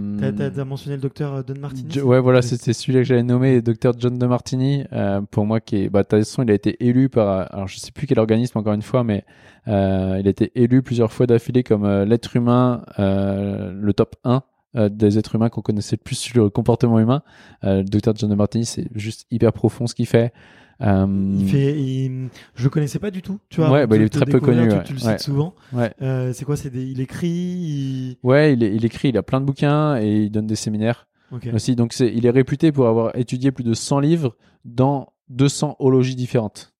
T'as 0.51 0.65
mentionné 0.65 0.97
le 0.97 1.03
docteur 1.03 1.33
euh, 1.35 1.43
Don 1.43 1.55
Martini 1.61 1.89
Jo- 1.91 2.07
ouais, 2.07 2.21
voilà, 2.21 2.43
c'était 2.43 2.73
celui-là 2.73 3.01
que 3.01 3.05
j'avais 3.05 3.23
nommé, 3.23 3.63
Dr 3.63 3.93
John 3.99 4.19
de 4.19 4.27
Martini. 4.27 4.85
euh, 4.93 5.21
pour 5.31 5.47
moi, 5.47 5.61
qui 5.61 5.85
est, 5.85 5.89
bah, 5.89 6.03
de 6.03 6.09
toute 6.09 6.19
façon, 6.19 6.43
il 6.43 6.51
a 6.51 6.55
été 6.55 6.77
élu 6.85 7.09
par, 7.09 7.53
alors 7.55 7.69
je 7.69 7.79
sais 7.79 7.93
plus 7.93 8.07
quel 8.09 8.19
organisme 8.19 8.59
encore 8.59 8.73
une 8.75 8.83
fois, 8.83 9.05
mais 9.05 9.25
euh, 9.69 10.17
il 10.21 10.27
a 10.27 10.31
été 10.31 10.51
élu 10.61 10.83
plusieurs 10.83 11.13
fois 11.13 11.27
d'affilée 11.27 11.63
comme 11.63 11.87
l'être 12.05 12.35
humain, 12.37 12.83
le 12.99 13.93
top 13.93 14.17
1 14.25 14.43
euh, 14.77 14.89
des 14.89 15.17
êtres 15.19 15.37
humains 15.37 15.49
qu'on 15.49 15.63
connaissait 15.63 15.97
le 15.97 16.03
plus 16.03 16.17
sur 16.17 16.43
le 16.43 16.51
comportement 16.51 16.99
humain. 16.99 17.23
Le 17.63 17.85
Dr 17.85 18.13
John 18.17 18.29
de 18.29 18.35
Martini, 18.35 18.65
c'est 18.67 18.89
juste 18.95 19.25
hyper 19.31 19.53
profond 19.53 19.87
ce 19.87 19.95
qu'il 19.95 20.07
fait. 20.07 20.33
Euh, 20.81 21.35
Il 21.41 21.49
fait, 21.49 21.81
il- 21.81 22.29
je 22.55 22.65
le 22.65 22.71
connaissais 22.71 22.99
pas 23.01 23.11
du 23.11 23.21
tout. 23.23 23.39
Tu 23.49 23.61
vois, 23.61 23.71
Ouais, 23.71 23.87
bah, 23.87 23.97
il 23.97 24.03
est 24.03 24.09
très 24.09 24.25
peu 24.27 24.39
connu, 24.41 24.69
Tu, 24.69 24.75
ouais. 24.77 24.83
tu 24.85 24.93
le 24.95 25.01
Ouais. 25.05 25.17
cites 25.19 25.25
souvent. 25.25 25.55
Ouais. 25.73 25.93
Euh, 26.03 26.33
c'est 26.33 26.45
quoi 26.45 26.57
C'est 26.57 26.71
des, 26.71 26.85
il 26.85 27.01
écrit. 27.01 27.29
Il... 27.29 28.17
Ouais, 28.23 28.53
il, 28.55 28.85
écrit, 28.85 29.09
il 29.09 29.17
a 29.19 29.23
plein 29.23 29.41
de 29.41 29.47
bouquins 29.47 29.97
et 30.01 30.25
il 30.25 30.31
donne 30.31 30.47
des 30.47 30.55
séminaires. 30.57 31.07
Ok. 31.31 31.49
aussi. 31.53 31.77
Donc 31.77 31.93
c'est, 31.93 32.11
il 32.15 32.25
est 32.25 32.31
réputé 32.31 32.73
pour 32.73 32.87
avoir 32.87 33.15
étudié 33.17 33.51
plus 33.53 33.65
de 33.65 33.75
100 33.75 34.01
livres 34.01 34.35
dans 34.65 35.13
200 35.29 35.77
ologies 35.79 36.15
différentes. 36.17 36.73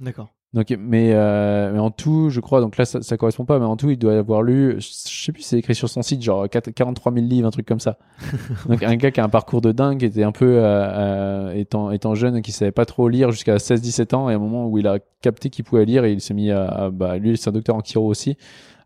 D'accord. 0.00 0.32
Donc, 0.54 0.66
mais, 0.78 1.12
euh, 1.14 1.72
mais 1.72 1.78
en 1.78 1.90
tout, 1.90 2.28
je 2.28 2.38
crois, 2.40 2.60
donc 2.60 2.76
là 2.76 2.84
ça, 2.84 3.00
ça 3.00 3.16
correspond 3.16 3.46
pas, 3.46 3.58
mais 3.58 3.64
en 3.64 3.78
tout, 3.78 3.88
il 3.88 3.96
doit 3.98 4.18
avoir 4.18 4.42
lu, 4.42 4.74
je 4.80 4.86
sais 4.90 5.32
plus, 5.32 5.40
c'est 5.42 5.58
écrit 5.58 5.74
sur 5.74 5.88
son 5.88 6.02
site, 6.02 6.22
genre 6.22 6.46
4 6.46 6.70
43 6.72 7.10
000 7.10 7.24
livres, 7.26 7.48
un 7.48 7.50
truc 7.50 7.66
comme 7.66 7.80
ça. 7.80 7.96
donc 8.68 8.82
un 8.82 8.96
gars 8.96 9.10
qui 9.10 9.20
a 9.20 9.24
un 9.24 9.30
parcours 9.30 9.62
de 9.62 9.72
dingue, 9.72 10.00
qui 10.00 10.04
était 10.04 10.24
un 10.24 10.32
peu, 10.32 10.58
euh, 10.58 10.60
euh, 10.62 11.52
étant, 11.54 11.90
étant 11.90 12.14
jeune, 12.14 12.42
qui 12.42 12.52
savait 12.52 12.70
pas 12.70 12.84
trop 12.84 13.08
lire 13.08 13.30
jusqu'à 13.30 13.56
16-17 13.56 14.14
ans, 14.14 14.28
et 14.28 14.34
à 14.34 14.36
un 14.36 14.38
moment 14.38 14.66
où 14.68 14.76
il 14.76 14.86
a 14.86 14.98
capté 15.22 15.48
qu'il 15.48 15.64
pouvait 15.64 15.86
lire, 15.86 16.04
et 16.04 16.12
il 16.12 16.20
s'est 16.20 16.34
mis 16.34 16.50
à, 16.50 16.66
à- 16.66 16.90
bah, 16.90 17.16
lui, 17.16 17.38
c'est 17.38 17.48
un 17.48 17.52
docteur 17.52 17.74
en 17.76 17.80
chiro 17.80 18.06
aussi, 18.06 18.36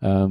euh, 0.04 0.28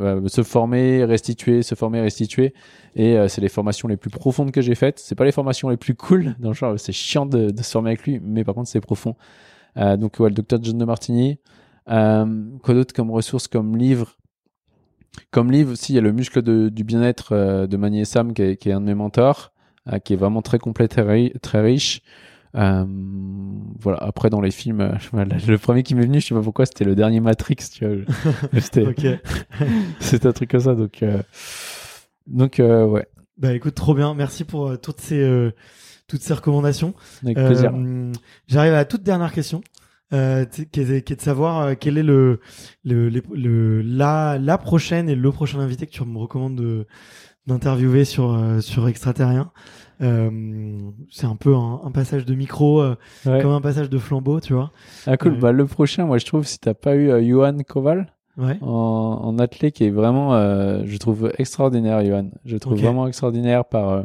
euh, 0.00 0.28
se 0.28 0.44
former, 0.44 1.04
restituer, 1.04 1.62
se 1.62 1.74
former, 1.74 2.00
restituer. 2.02 2.54
Et 2.94 3.16
euh, 3.16 3.26
c'est 3.26 3.40
les 3.40 3.48
formations 3.48 3.88
les 3.88 3.96
plus 3.96 4.10
profondes 4.10 4.52
que 4.52 4.60
j'ai 4.60 4.76
faites. 4.76 5.00
C'est 5.00 5.16
pas 5.16 5.24
les 5.24 5.32
formations 5.32 5.70
les 5.70 5.76
plus 5.76 5.96
cool, 5.96 6.36
dans 6.38 6.50
le 6.50 6.54
genre, 6.54 6.78
c'est 6.78 6.92
chiant 6.92 7.26
de, 7.26 7.50
de 7.50 7.62
se 7.62 7.70
former 7.72 7.90
avec 7.90 8.04
lui, 8.04 8.20
mais 8.22 8.44
par 8.44 8.54
contre, 8.54 8.68
c'est 8.68 8.80
profond. 8.80 9.16
Euh, 9.76 9.96
donc, 9.96 10.18
ouais, 10.20 10.28
le 10.28 10.34
docteur 10.34 10.58
John 10.62 10.78
de 10.78 10.84
Martini. 10.84 11.38
Euh, 11.90 12.44
quoi 12.62 12.74
d'autre 12.74 12.94
comme 12.94 13.10
ressources, 13.10 13.48
comme 13.48 13.76
livre 13.76 14.16
Comme 15.30 15.50
livre 15.50 15.72
aussi, 15.72 15.92
il 15.92 15.96
y 15.96 15.98
a 15.98 16.02
le 16.02 16.12
muscle 16.12 16.42
de- 16.42 16.68
du 16.68 16.84
bien-être 16.84 17.32
euh, 17.32 17.66
de 17.66 17.76
Mani 17.76 18.00
et 18.00 18.04
Sam, 18.04 18.32
qui 18.34 18.42
est, 18.42 18.56
qui 18.56 18.68
est 18.68 18.72
un 18.72 18.80
de 18.80 18.86
mes 18.86 18.94
mentors, 18.94 19.52
euh, 19.92 19.98
qui 19.98 20.12
est 20.12 20.16
vraiment 20.16 20.42
très 20.42 20.58
complet, 20.58 20.88
très, 20.88 21.30
très 21.42 21.60
riche. 21.60 22.02
Euh, 22.54 22.84
voilà. 23.80 23.98
Après, 24.02 24.28
dans 24.30 24.40
les 24.40 24.50
films, 24.50 24.96
voilà, 25.12 25.36
le 25.46 25.58
premier 25.58 25.82
qui 25.82 25.94
m'est 25.94 26.02
venu, 26.06 26.20
je 26.20 26.26
sais 26.28 26.34
pas 26.34 26.42
pourquoi, 26.42 26.66
c'était 26.66 26.84
le 26.84 26.94
dernier 26.94 27.20
Matrix. 27.20 27.56
Tu 27.72 27.86
vois, 27.86 28.14
c'était 28.60 28.84
c'était 30.00 30.26
un 30.28 30.32
truc 30.32 30.50
comme 30.50 30.60
ça. 30.60 30.74
Donc, 30.74 31.02
euh, 31.02 31.22
donc 32.26 32.60
euh, 32.60 32.84
ouais, 32.86 33.06
Bah 33.38 33.54
écoute, 33.54 33.74
trop 33.74 33.94
bien. 33.94 34.14
Merci 34.14 34.44
pour 34.44 34.78
toutes 34.80 35.00
ces 35.00 35.20
euh, 35.20 35.50
toutes 36.12 36.22
ces 36.22 36.34
recommandations. 36.34 36.94
avec 37.24 37.36
plaisir. 37.36 37.72
Euh, 37.74 38.12
J'arrive 38.46 38.72
à 38.74 38.76
la 38.76 38.84
toute 38.84 39.02
dernière 39.02 39.32
question, 39.32 39.62
euh, 40.12 40.44
qui, 40.44 40.62
est, 40.80 41.02
qui 41.04 41.12
est 41.12 41.16
de 41.16 41.20
savoir 41.22 41.60
euh, 41.62 41.74
quel 41.78 41.96
est 41.96 42.02
le, 42.02 42.40
le, 42.84 43.08
le, 43.08 43.22
le- 43.34 43.80
la, 43.82 44.38
la 44.38 44.58
prochaine 44.58 45.08
et 45.08 45.14
le 45.14 45.32
prochain 45.32 45.58
invité 45.60 45.86
que 45.86 45.90
tu 45.92 46.04
me 46.04 46.18
recommandes 46.18 46.56
de 46.56 46.86
d'interviewer 47.46 48.04
sur 48.04 48.34
euh, 48.34 48.60
sur 48.60 48.86
extraterrien. 48.86 49.50
Euh, 50.00 50.30
c'est 51.10 51.26
un 51.26 51.34
peu 51.36 51.54
un, 51.56 51.80
un 51.84 51.90
passage 51.90 52.24
de 52.26 52.34
micro, 52.34 52.80
euh, 52.82 52.94
Ouais. 53.26 53.40
comme 53.40 53.50
un 53.52 53.60
passage 53.60 53.88
de 53.90 53.98
flambeau, 53.98 54.38
tu 54.40 54.52
vois. 54.52 54.70
Ah 55.06 55.16
cool. 55.16 55.32
Ouais. 55.32 55.38
Bah, 55.38 55.52
le 55.52 55.66
prochain, 55.66 56.04
moi 56.06 56.18
je 56.18 56.26
trouve, 56.26 56.46
si 56.46 56.58
t'as 56.58 56.74
pas 56.74 56.94
eu 56.94 57.10
euh, 57.10 57.22
Johan 57.26 57.56
Koval 57.66 58.12
Ouais. 58.38 58.56
en, 58.62 59.20
en 59.24 59.38
athlète, 59.38 59.74
qui 59.74 59.84
est 59.84 59.90
vraiment, 59.90 60.34
euh, 60.34 60.82
je 60.86 60.96
trouve 60.98 61.32
extraordinaire, 61.38 62.04
Johan. 62.04 62.30
Je 62.44 62.56
trouve 62.58 62.78
vraiment 62.78 63.06
extraordinaire 63.08 63.64
par. 63.64 64.04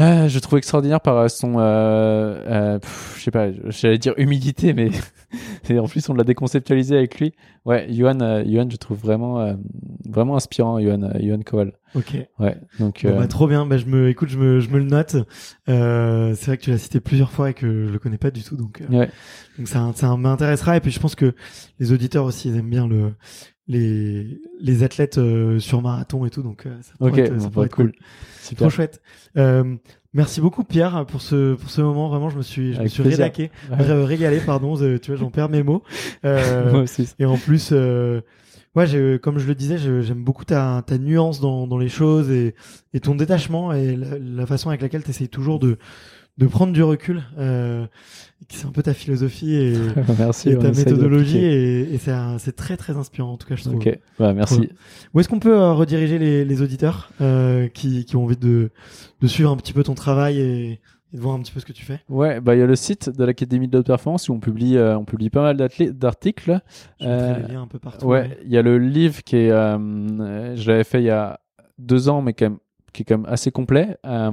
Euh, 0.00 0.24
Ah, 0.24 0.28
je 0.28 0.38
trouve 0.38 0.58
extraordinaire 0.58 1.00
par 1.00 1.30
son, 1.30 1.58
euh, 1.58 1.62
euh, 1.62 2.78
pff, 2.78 3.14
je 3.18 3.22
sais 3.24 3.30
pas, 3.30 3.48
j'allais 3.66 3.98
dire 3.98 4.14
humilité, 4.16 4.72
mais 4.72 4.90
et 5.68 5.78
en 5.78 5.86
plus 5.86 6.08
on 6.08 6.14
l'a 6.14 6.24
déconceptualisé 6.24 6.96
avec 6.96 7.20
lui. 7.20 7.32
Ouais, 7.64 7.86
Johan, 7.92 8.20
euh, 8.20 8.42
Johan, 8.46 8.68
je 8.70 8.76
trouve 8.76 8.98
vraiment, 8.98 9.40
euh, 9.40 9.54
vraiment 10.08 10.36
inspirant, 10.36 10.80
Johan, 10.80 11.02
euh, 11.02 11.18
Johan 11.20 11.40
Kowal. 11.44 11.72
Ok. 11.94 12.16
Ouais, 12.38 12.56
donc 12.80 13.02
Bon, 13.04 13.10
euh, 13.10 13.18
bah, 13.18 13.26
trop 13.28 13.46
bien. 13.46 13.66
Bah, 13.66 13.76
je 13.76 13.84
me, 13.86 14.08
écoute, 14.08 14.30
je 14.30 14.38
me, 14.38 14.60
je 14.60 14.70
me 14.70 14.78
le 14.78 14.84
note. 14.84 15.16
Euh, 15.68 16.34
c'est 16.34 16.46
vrai 16.46 16.56
que 16.56 16.62
tu 16.62 16.70
l'as 16.70 16.78
cité 16.78 16.98
plusieurs 17.00 17.30
fois 17.30 17.50
et 17.50 17.54
que 17.54 17.86
je 17.86 17.92
le 17.92 17.98
connais 17.98 18.18
pas 18.18 18.30
du 18.30 18.42
tout, 18.42 18.56
donc, 18.56 18.80
euh, 18.80 18.98
ouais, 18.98 19.10
donc 19.58 19.68
ça, 19.68 19.92
ça 19.94 20.16
m'intéressera. 20.16 20.76
Et 20.76 20.80
puis 20.80 20.90
je 20.90 20.98
pense 21.00 21.14
que 21.14 21.34
les 21.78 21.92
auditeurs 21.92 22.24
aussi 22.24 22.48
ils 22.48 22.56
aiment 22.56 22.70
bien 22.70 22.88
le, 22.88 23.12
les, 23.68 24.40
les 24.60 24.82
athlètes 24.82 25.18
euh, 25.18 25.58
sur 25.60 25.82
marathon 25.82 26.26
et 26.26 26.30
tout, 26.30 26.42
donc 26.42 26.66
euh, 26.66 26.76
ça 26.82 26.92
pourrait 26.98 27.20
être, 27.22 27.38
ça 27.40 27.46
bah, 27.46 27.50
pourrait 27.52 27.66
être 27.66 27.74
cool, 27.74 27.92
cool. 27.92 28.00
super. 28.42 28.58
Trop 28.68 28.70
chouette. 28.70 29.00
Euh, 29.36 29.76
merci 30.12 30.40
beaucoup 30.40 30.64
Pierre 30.64 31.06
pour 31.06 31.22
ce, 31.22 31.54
pour 31.54 31.70
ce 31.70 31.80
moment. 31.80 32.08
Vraiment, 32.08 32.28
je 32.28 32.36
me 32.36 32.42
suis, 32.42 32.74
je 32.74 32.80
me 32.82 32.88
suis 32.88 33.02
plaisir. 33.02 33.18
rélaqué, 33.18 33.50
Ouais. 33.70 33.76
ré- 33.76 34.04
régalé, 34.04 34.40
pardon. 34.40 34.76
Tu 34.76 34.98
vois, 35.10 35.16
j'en 35.16 35.30
perds 35.30 35.48
mes 35.48 35.62
mots. 35.62 35.82
Euh, 36.24 36.70
Moi 36.72 36.80
aussi. 36.82 37.08
Et 37.18 37.24
en 37.24 37.36
plus, 37.36 37.70
euh, 37.72 38.20
ouais, 38.74 39.18
comme 39.22 39.38
je 39.38 39.46
le 39.46 39.54
disais, 39.54 39.78
j'aime 39.78 40.22
beaucoup 40.24 40.44
ta, 40.44 40.82
ta 40.86 40.98
nuance 40.98 41.40
dans, 41.40 41.66
dans 41.66 41.78
les 41.78 41.88
choses 41.88 42.30
et, 42.30 42.54
et 42.94 43.00
ton 43.00 43.14
détachement 43.14 43.72
et 43.72 43.96
la, 43.96 44.18
la 44.18 44.46
façon 44.46 44.68
avec 44.70 44.82
laquelle 44.82 45.02
tu 45.04 45.10
essayes 45.10 45.28
toujours 45.28 45.58
de, 45.58 45.78
de 46.38 46.46
prendre 46.46 46.72
du 46.72 46.82
recul. 46.82 47.22
Euh, 47.38 47.86
c'est 48.48 48.66
un 48.66 48.70
peu 48.70 48.82
ta 48.82 48.94
philosophie 48.94 49.54
et, 49.54 49.76
merci. 50.18 50.50
et 50.50 50.56
on 50.56 50.60
ta 50.60 50.72
méthodologie 50.72 51.38
et, 51.38 51.94
et 51.94 51.98
c'est 51.98 52.56
très 52.56 52.76
très 52.76 52.96
inspirant 52.96 53.32
en 53.32 53.36
tout 53.36 53.46
cas, 53.46 53.56
je 53.56 53.62
trouve. 53.62 53.76
Ok, 53.76 53.98
bah, 54.18 54.32
merci. 54.34 54.70
Où 55.14 55.20
est-ce 55.20 55.28
qu'on 55.28 55.38
peut 55.38 55.56
euh, 55.56 55.72
rediriger 55.72 56.18
les, 56.18 56.44
les 56.44 56.62
auditeurs 56.62 57.10
euh, 57.20 57.68
qui, 57.68 58.04
qui 58.04 58.16
ont 58.16 58.24
envie 58.24 58.36
de, 58.36 58.70
de 59.20 59.26
suivre 59.26 59.50
un 59.50 59.56
petit 59.56 59.72
peu 59.72 59.82
ton 59.82 59.94
travail 59.94 60.40
et, 60.40 60.80
et 61.12 61.16
de 61.16 61.20
voir 61.20 61.34
un 61.34 61.40
petit 61.40 61.52
peu 61.52 61.60
ce 61.60 61.66
que 61.66 61.72
tu 61.72 61.84
fais? 61.84 62.00
Ouais, 62.08 62.40
bah 62.40 62.54
il 62.56 62.58
y 62.58 62.62
a 62.62 62.66
le 62.66 62.76
site 62.76 63.10
de 63.10 63.24
l'Académie 63.24 63.68
de 63.68 63.78
haute 63.78 63.86
performance 63.86 64.28
où 64.28 64.32
on 64.32 64.40
publie, 64.40 64.76
euh, 64.76 64.98
on 64.98 65.04
publie 65.04 65.30
pas 65.30 65.42
mal 65.42 65.56
d'articles. 65.56 66.60
Je 67.00 67.06
mettrai 67.06 67.42
les 67.42 67.48
liens 67.54 67.62
un 67.62 67.68
peu 67.68 67.78
partout. 67.78 68.06
Ouais, 68.06 68.38
il 68.44 68.50
y 68.50 68.58
a 68.58 68.62
le 68.62 68.78
livre 68.78 69.22
qui 69.22 69.36
est, 69.36 69.50
je 69.50 70.68
l'avais 70.68 70.84
fait 70.84 71.00
il 71.00 71.06
y 71.06 71.10
a 71.10 71.38
deux 71.78 72.08
ans, 72.08 72.22
mais 72.22 72.32
quand 72.32 72.46
même, 72.46 72.58
qui 72.92 73.02
est 73.02 73.04
quand 73.04 73.18
même 73.18 73.26
assez 73.32 73.50
complet. 73.50 73.96
Euh, 74.06 74.30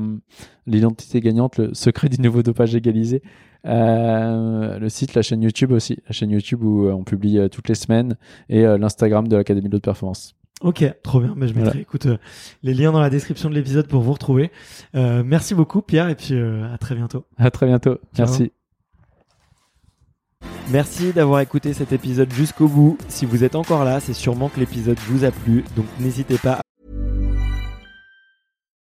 L'identité 0.67 1.19
gagnante, 1.21 1.57
le 1.57 1.73
secret 1.73 2.09
du 2.09 2.21
nouveau 2.21 2.43
dopage 2.43 2.75
égalisé. 2.75 3.21
Euh, 3.65 4.79
le 4.79 4.87
site, 4.89 5.15
la 5.15 5.21
chaîne 5.21 5.41
YouTube 5.41 5.71
aussi, 5.71 5.97
la 6.07 6.11
chaîne 6.13 6.29
YouTube 6.31 6.63
où 6.63 6.85
euh, 6.85 6.93
on 6.93 7.03
publie 7.03 7.39
euh, 7.39 7.47
toutes 7.49 7.67
les 7.67 7.75
semaines 7.75 8.15
et 8.47 8.65
euh, 8.65 8.77
l'Instagram 8.77 9.27
de 9.27 9.35
l'Académie 9.35 9.67
de 9.69 9.75
haute 9.77 9.83
performance. 9.83 10.35
Ok, 10.61 10.83
trop 11.03 11.19
bien. 11.21 11.33
Mais 11.35 11.47
je 11.47 11.53
mettrai, 11.53 11.69
Voilà. 11.71 11.81
écoute, 11.81 12.05
euh, 12.05 12.17
les 12.63 12.73
liens 12.73 12.91
dans 12.91 12.99
la 13.01 13.09
description 13.09 13.49
de 13.49 13.55
l'épisode 13.55 13.87
pour 13.87 14.01
vous 14.01 14.13
retrouver. 14.13 14.51
Euh, 14.95 15.23
merci 15.25 15.55
beaucoup, 15.55 15.81
Pierre, 15.81 16.09
et 16.09 16.15
puis 16.15 16.33
euh, 16.33 16.71
à 16.73 16.77
très 16.77 16.95
bientôt. 16.95 17.25
À 17.37 17.49
très 17.51 17.65
bientôt. 17.65 17.97
Ciao. 18.15 18.27
Merci. 18.27 18.51
Merci 20.71 21.11
d'avoir 21.13 21.39
écouté 21.41 21.73
cet 21.73 21.91
épisode 21.93 22.31
jusqu'au 22.31 22.67
bout. 22.67 22.97
Si 23.07 23.25
vous 23.25 23.43
êtes 23.43 23.55
encore 23.55 23.83
là, 23.83 23.99
c'est 23.99 24.13
sûrement 24.13 24.49
que 24.49 24.59
l'épisode 24.59 24.97
vous 25.07 25.25
a 25.25 25.31
plu, 25.31 25.63
donc 25.75 25.85
n'hésitez 25.99 26.37
pas. 26.37 26.61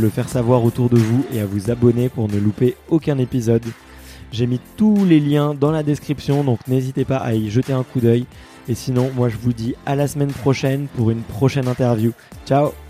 Le 0.00 0.08
faire 0.08 0.28
savoir 0.28 0.64
autour 0.64 0.88
de 0.88 0.98
vous 0.98 1.24
et 1.32 1.40
à 1.40 1.46
vous 1.46 1.70
abonner 1.70 2.08
pour 2.08 2.28
ne 2.28 2.38
louper 2.38 2.76
aucun 2.88 3.18
épisode. 3.18 3.64
J'ai 4.32 4.46
mis 4.46 4.60
tous 4.76 5.04
les 5.04 5.20
liens 5.20 5.54
dans 5.54 5.70
la 5.70 5.82
description, 5.82 6.44
donc 6.44 6.58
n'hésitez 6.68 7.04
pas 7.04 7.18
à 7.18 7.34
y 7.34 7.48
jeter 7.50 7.72
un 7.72 7.84
coup 7.84 8.00
d'œil. 8.00 8.26
Et 8.68 8.74
sinon, 8.74 9.10
moi 9.14 9.28
je 9.28 9.36
vous 9.36 9.52
dis 9.52 9.74
à 9.86 9.94
la 9.94 10.08
semaine 10.08 10.32
prochaine 10.32 10.86
pour 10.96 11.10
une 11.10 11.22
prochaine 11.22 11.68
interview. 11.68 12.12
Ciao 12.46 12.85